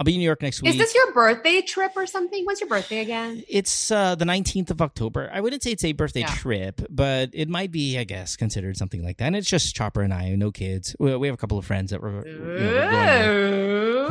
I'll 0.00 0.04
be 0.04 0.14
in 0.14 0.18
New 0.20 0.24
York 0.24 0.40
next 0.40 0.62
week. 0.62 0.70
Is 0.70 0.78
this 0.78 0.94
your 0.94 1.12
birthday 1.12 1.60
trip 1.60 1.92
or 1.94 2.06
something? 2.06 2.46
When's 2.46 2.58
your 2.58 2.70
birthday 2.70 3.00
again? 3.00 3.44
It's 3.46 3.90
uh, 3.90 4.14
the 4.14 4.24
19th 4.24 4.70
of 4.70 4.80
October. 4.80 5.30
I 5.30 5.42
wouldn't 5.42 5.62
say 5.62 5.72
it's 5.72 5.84
a 5.84 5.92
birthday 5.92 6.20
Yeah. 6.20 6.34
trip, 6.36 6.80
but 6.88 7.28
it 7.34 7.50
might 7.50 7.70
be, 7.70 7.98
I 7.98 8.04
guess, 8.04 8.34
considered 8.34 8.78
something 8.78 9.04
like 9.04 9.18
that. 9.18 9.26
And 9.26 9.36
it's 9.36 9.46
just 9.46 9.76
Chopper 9.76 10.00
and 10.00 10.14
I, 10.14 10.34
no 10.36 10.52
kids. 10.52 10.96
We, 10.98 11.14
we 11.16 11.26
have 11.26 11.34
a 11.34 11.36
couple 11.36 11.58
of 11.58 11.66
friends 11.66 11.90
that 11.90 12.00
were. 12.00 12.26
you 12.26 12.38
know, 12.38 12.48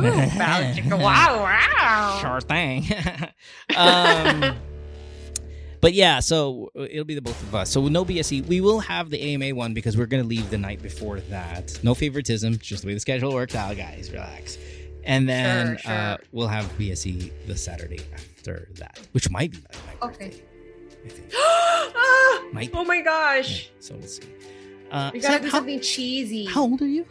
going 0.00 0.76
with. 0.76 0.92
Ooh, 0.92 0.96
wow, 0.96 1.42
wow. 1.42 2.18
Sure 2.20 2.40
thing. 2.40 2.84
um, 3.76 4.54
but 5.80 5.92
yeah, 5.92 6.20
so 6.20 6.70
it'll 6.76 7.04
be 7.04 7.16
the 7.16 7.22
both 7.22 7.42
of 7.42 7.52
us. 7.52 7.68
So 7.68 7.88
no 7.88 8.04
BSE. 8.04 8.46
We 8.46 8.60
will 8.60 8.78
have 8.78 9.10
the 9.10 9.20
AMA 9.34 9.56
one 9.56 9.74
because 9.74 9.96
we're 9.96 10.06
going 10.06 10.22
to 10.22 10.28
leave 10.28 10.50
the 10.50 10.58
night 10.58 10.82
before 10.82 11.18
that. 11.18 11.80
No 11.82 11.94
favoritism, 11.94 12.58
just 12.58 12.82
the 12.82 12.86
way 12.86 12.94
the 12.94 13.00
schedule 13.00 13.34
works 13.34 13.56
out, 13.56 13.76
guys. 13.76 14.12
Relax. 14.12 14.56
And 15.10 15.28
then 15.28 15.76
Sure, 15.78 15.92
Uh, 15.92 16.16
we'll 16.30 16.46
have 16.46 16.66
BSE 16.78 17.32
the 17.48 17.56
Saturday 17.56 17.98
after 18.14 18.68
that, 18.76 19.00
which 19.10 19.28
might 19.28 19.50
be 19.50 19.58
my 19.58 20.06
Okay. 20.06 20.28
birthday. 20.28 20.42
I 21.04 21.08
think. 21.08 21.32
Ah, 22.02 22.44
Might 22.52 22.70
oh 22.74 22.84
my 22.84 22.96
Yeah, 22.96 23.02
gosh. 23.02 23.70
so 23.80 23.96
we'll 23.96 24.06
see. 24.06 24.22
Uh, 24.90 25.10
We 25.12 25.18
gotta 25.20 25.34
Sam, 25.34 25.42
do 25.42 25.48
how, 25.50 25.58
something 25.58 25.80
cheesy. 25.80 26.44
how 26.46 26.62
old 26.62 26.80
are 26.82 26.86
you? 26.86 27.04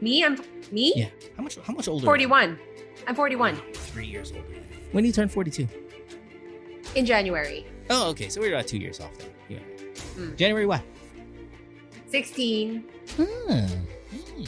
Me? 0.00 0.24
I'm 0.24 0.38
me? 0.72 0.92
Yeah. 0.96 1.08
How 1.36 1.42
much? 1.42 1.58
How 1.58 1.72
much 1.74 1.86
older? 1.88 2.04
41. 2.06 2.58
I'm 3.06 3.14
41 3.14 3.60
Three 3.74 4.06
years 4.06 4.32
older. 4.32 4.44
When 4.92 5.04
do 5.04 5.08
you 5.08 5.12
turn 5.12 5.28
forty-two? 5.28 5.68
in 6.94 7.04
January. 7.04 7.66
Oh, 7.90 8.08
okay. 8.10 8.28
So 8.30 8.40
we're 8.40 8.54
about 8.54 8.66
two 8.68 8.78
years 8.78 9.00
off 9.00 9.12
then. 9.18 9.28
Yeah. 9.48 9.58
Mm. 10.16 10.36
January 10.36 10.64
what? 10.66 10.82
16. 12.08 12.84
Hmm. 13.16 13.24
Hmm. 13.24 14.44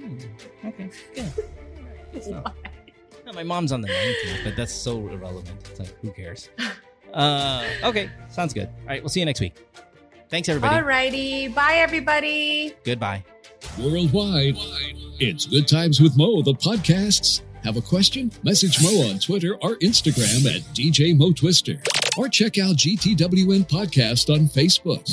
Hmm. 0.00 0.66
Okay. 0.68 0.90
Good. 1.14 1.32
Good 2.12 2.24
stuff. 2.24 2.54
No, 3.26 3.32
my 3.32 3.42
mom's 3.42 3.70
on 3.72 3.80
the 3.80 3.88
19th, 3.88 4.44
but 4.44 4.56
that's 4.56 4.72
so 4.72 5.08
irrelevant. 5.08 5.58
It's 5.70 5.78
like, 5.78 5.94
who 6.00 6.10
cares? 6.10 6.48
Uh, 7.12 7.64
okay. 7.84 8.10
Sounds 8.28 8.54
good. 8.54 8.68
All 8.82 8.86
right. 8.88 9.02
We'll 9.02 9.10
see 9.10 9.20
you 9.20 9.26
next 9.26 9.40
week. 9.40 9.54
Thanks, 10.30 10.48
everybody. 10.48 10.76
Alrighty. 10.76 11.54
Bye, 11.54 11.74
everybody. 11.74 12.74
Goodbye. 12.84 13.24
Worldwide, 13.78 14.56
it's 15.18 15.44
Good 15.46 15.68
Times 15.68 16.00
with 16.00 16.16
Mo, 16.16 16.40
the 16.42 16.54
podcasts. 16.54 17.42
Have 17.62 17.76
a 17.76 17.82
question? 17.82 18.32
Message 18.42 18.82
Mo 18.82 19.10
on 19.10 19.18
Twitter 19.18 19.56
or 19.56 19.76
Instagram 19.76 20.46
at 20.46 20.62
DJ 20.74 21.16
Mo 21.16 21.32
Twister. 21.32 21.76
Or 22.16 22.28
check 22.28 22.58
out 22.58 22.76
GTWM 22.76 23.68
Podcast 23.68 24.32
on 24.32 24.46
Facebook. 24.46 25.04